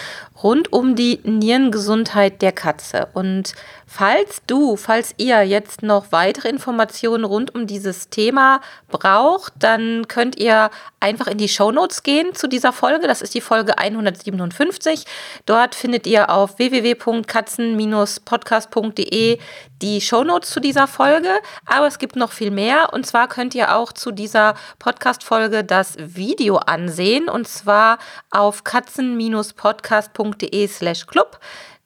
rund 0.43 0.73
um 0.73 0.97
die 0.97 1.21
Nierengesundheit 1.23 2.41
der 2.41 2.53
Katze. 2.53 3.09
Und 3.13 3.53
falls 3.87 4.41
du, 4.47 4.77
falls 4.77 5.13
ihr 5.19 5.43
jetzt 5.43 5.83
noch 5.83 6.13
weitere 6.13 6.49
Informationen 6.49 7.25
rund 7.25 7.55
um 7.55 7.67
dieses 7.67 8.09
Thema 8.09 8.63
braucht, 8.89 9.53
dann 9.59 10.09
könnt 10.09 10.39
ihr 10.39 10.71
einfach 10.99 11.27
in 11.27 11.37
die 11.37 11.49
Show 11.49 11.73
Notes 11.73 12.03
gehen 12.03 12.35
zu 12.35 12.49
dieser 12.49 12.73
Folge. 12.73 13.07
Das 13.07 13.21
ist 13.21 13.35
die 13.35 13.43
Folge 13.43 13.77
157. 13.77 15.05
Dort 15.45 15.75
findet 15.75 16.07
ihr 16.07 16.31
auf 16.31 16.59
www.katzen-podcast.de 16.59 19.39
die 19.83 20.01
Show 20.01 20.25
Notes 20.25 20.51
zu 20.51 20.61
dieser 20.61 20.87
Folge. 20.87 21.29
Aber 21.67 21.87
es 21.87 21.99
gibt 21.99 22.17
noch 22.17 22.33
viel 22.33 22.51
mehr. 22.51 22.91
Und 22.93 23.07
zwar 23.07 23.29
könnt 23.29 23.55
ihr 23.55 23.77
auch 23.77 23.93
zu 23.93 24.13
dieser 24.13 24.55
Podcast-Folge 24.79 25.65
das 25.65 25.97
Video 25.99 26.57
ansehen. 26.57 27.29
Und 27.29 27.47
zwar 27.49 27.99
auf 28.31 28.65
katzen-podcast.de 28.65 30.69
slash 30.69 31.07
club 31.07 31.39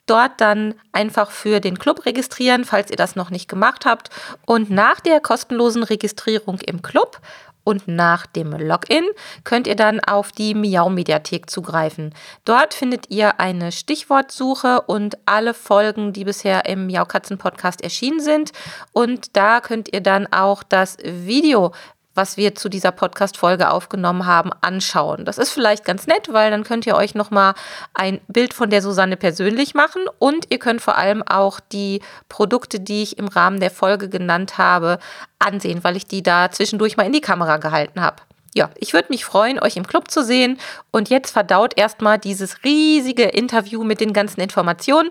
dort 0.07 0.41
dann 0.41 0.75
einfach 0.93 1.31
für 1.31 1.61
den 1.61 1.79
Club 1.79 2.07
registrieren, 2.07 2.65
falls 2.65 2.91
ihr 2.91 2.97
das 2.97 3.17
noch 3.17 3.31
nicht 3.31 3.49
gemacht 3.49 3.85
habt. 3.85 4.11
Und 4.47 4.71
nach 4.71 5.01
der 5.01 5.21
kostenlosen 5.21 5.83
Registrierung 5.83 6.61
im 6.61 6.81
Club 6.81 7.21
und 7.67 7.89
nach 7.89 8.27
dem 8.27 8.53
Login 8.53 9.05
könnt 9.43 9.67
ihr 9.67 9.75
dann 9.75 9.99
auf 9.99 10.31
die 10.31 10.55
Miau 10.55 10.89
Mediathek 10.89 11.51
zugreifen. 11.51 12.15
Dort 12.45 12.75
findet 12.75 13.11
ihr 13.11 13.41
eine 13.41 13.73
Stichwortsuche 13.73 14.83
und 14.83 15.19
alle 15.27 15.53
Folgen, 15.53 16.13
die 16.13 16.25
bisher 16.25 16.67
im 16.67 16.87
Miau 16.87 17.05
Katzen 17.05 17.39
Podcast 17.39 17.83
erschienen 17.83 18.21
sind. 18.21 18.53
Und 18.93 19.37
da 19.37 19.61
könnt 19.61 19.93
ihr 19.93 20.01
dann 20.01 20.29
auch 20.29 20.63
das 20.63 20.97
Video 21.03 21.73
was 22.17 22.37
wir 22.37 22.55
zu 22.55 22.69
dieser 22.69 22.93
Podcast-Folge 22.93 23.71
aufgenommen 23.71 24.27
haben, 24.27 24.51
anschauen. 24.61 25.25
Das 25.25 25.39
ist 25.39 25.51
vielleicht 25.51 25.85
ganz 25.85 26.07
nett, 26.07 26.33
weil 26.33 26.51
dann 26.51 26.65
könnt 26.65 26.87
ihr 26.87 26.97
euch 26.97 27.15
nochmal 27.15 27.55
ein 27.95 28.21
Bild 28.29 28.55
von 28.55 28.71
der 28.71 28.83
Susanne 28.83 29.17
persönlich 29.17 29.75
machen 29.75 30.03
und 30.19 30.47
ihr 30.51 30.59
könnt 30.59 30.81
vor 30.81 30.97
allem 30.97 31.23
auch 31.23 31.61
die 31.61 32.01
Produkte, 32.29 32.81
die 32.81 33.03
ich 33.03 33.19
im 33.19 33.29
Rahmen 33.29 33.61
der 33.61 33.71
Folge 33.71 34.09
genannt 34.09 34.59
habe, 34.59 34.99
ansehen, 35.39 35.85
weil 35.85 35.97
ich 35.97 36.07
die 36.07 36.23
da 36.23 36.51
zwischendurch 36.51 36.97
mal 36.97 37.07
in 37.07 37.13
die 37.13 37.21
Kamera 37.21 37.59
gehalten 37.59 38.01
habe. 38.01 38.23
Ja, 38.55 38.71
ich 38.77 38.95
würde 38.95 39.09
mich 39.11 39.27
freuen, 39.27 39.61
euch 39.61 39.77
im 39.77 39.87
Club 39.87 40.11
zu 40.11 40.25
sehen. 40.25 40.59
Und 40.91 41.11
jetzt 41.11 41.31
verdaut 41.31 41.77
erstmal 41.77 42.19
dieses 42.19 42.65
riesige 42.65 43.25
Interview 43.25 43.85
mit 43.85 44.01
den 44.01 44.15
ganzen 44.15 44.41
Informationen. 44.41 45.11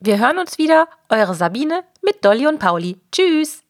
Wir 0.00 0.18
hören 0.18 0.38
uns 0.38 0.58
wieder. 0.58 0.88
Eure 1.08 1.36
Sabine 1.36 1.84
mit 2.02 2.24
Dolly 2.24 2.48
und 2.48 2.58
Pauli. 2.58 2.98
Tschüss! 3.12 3.69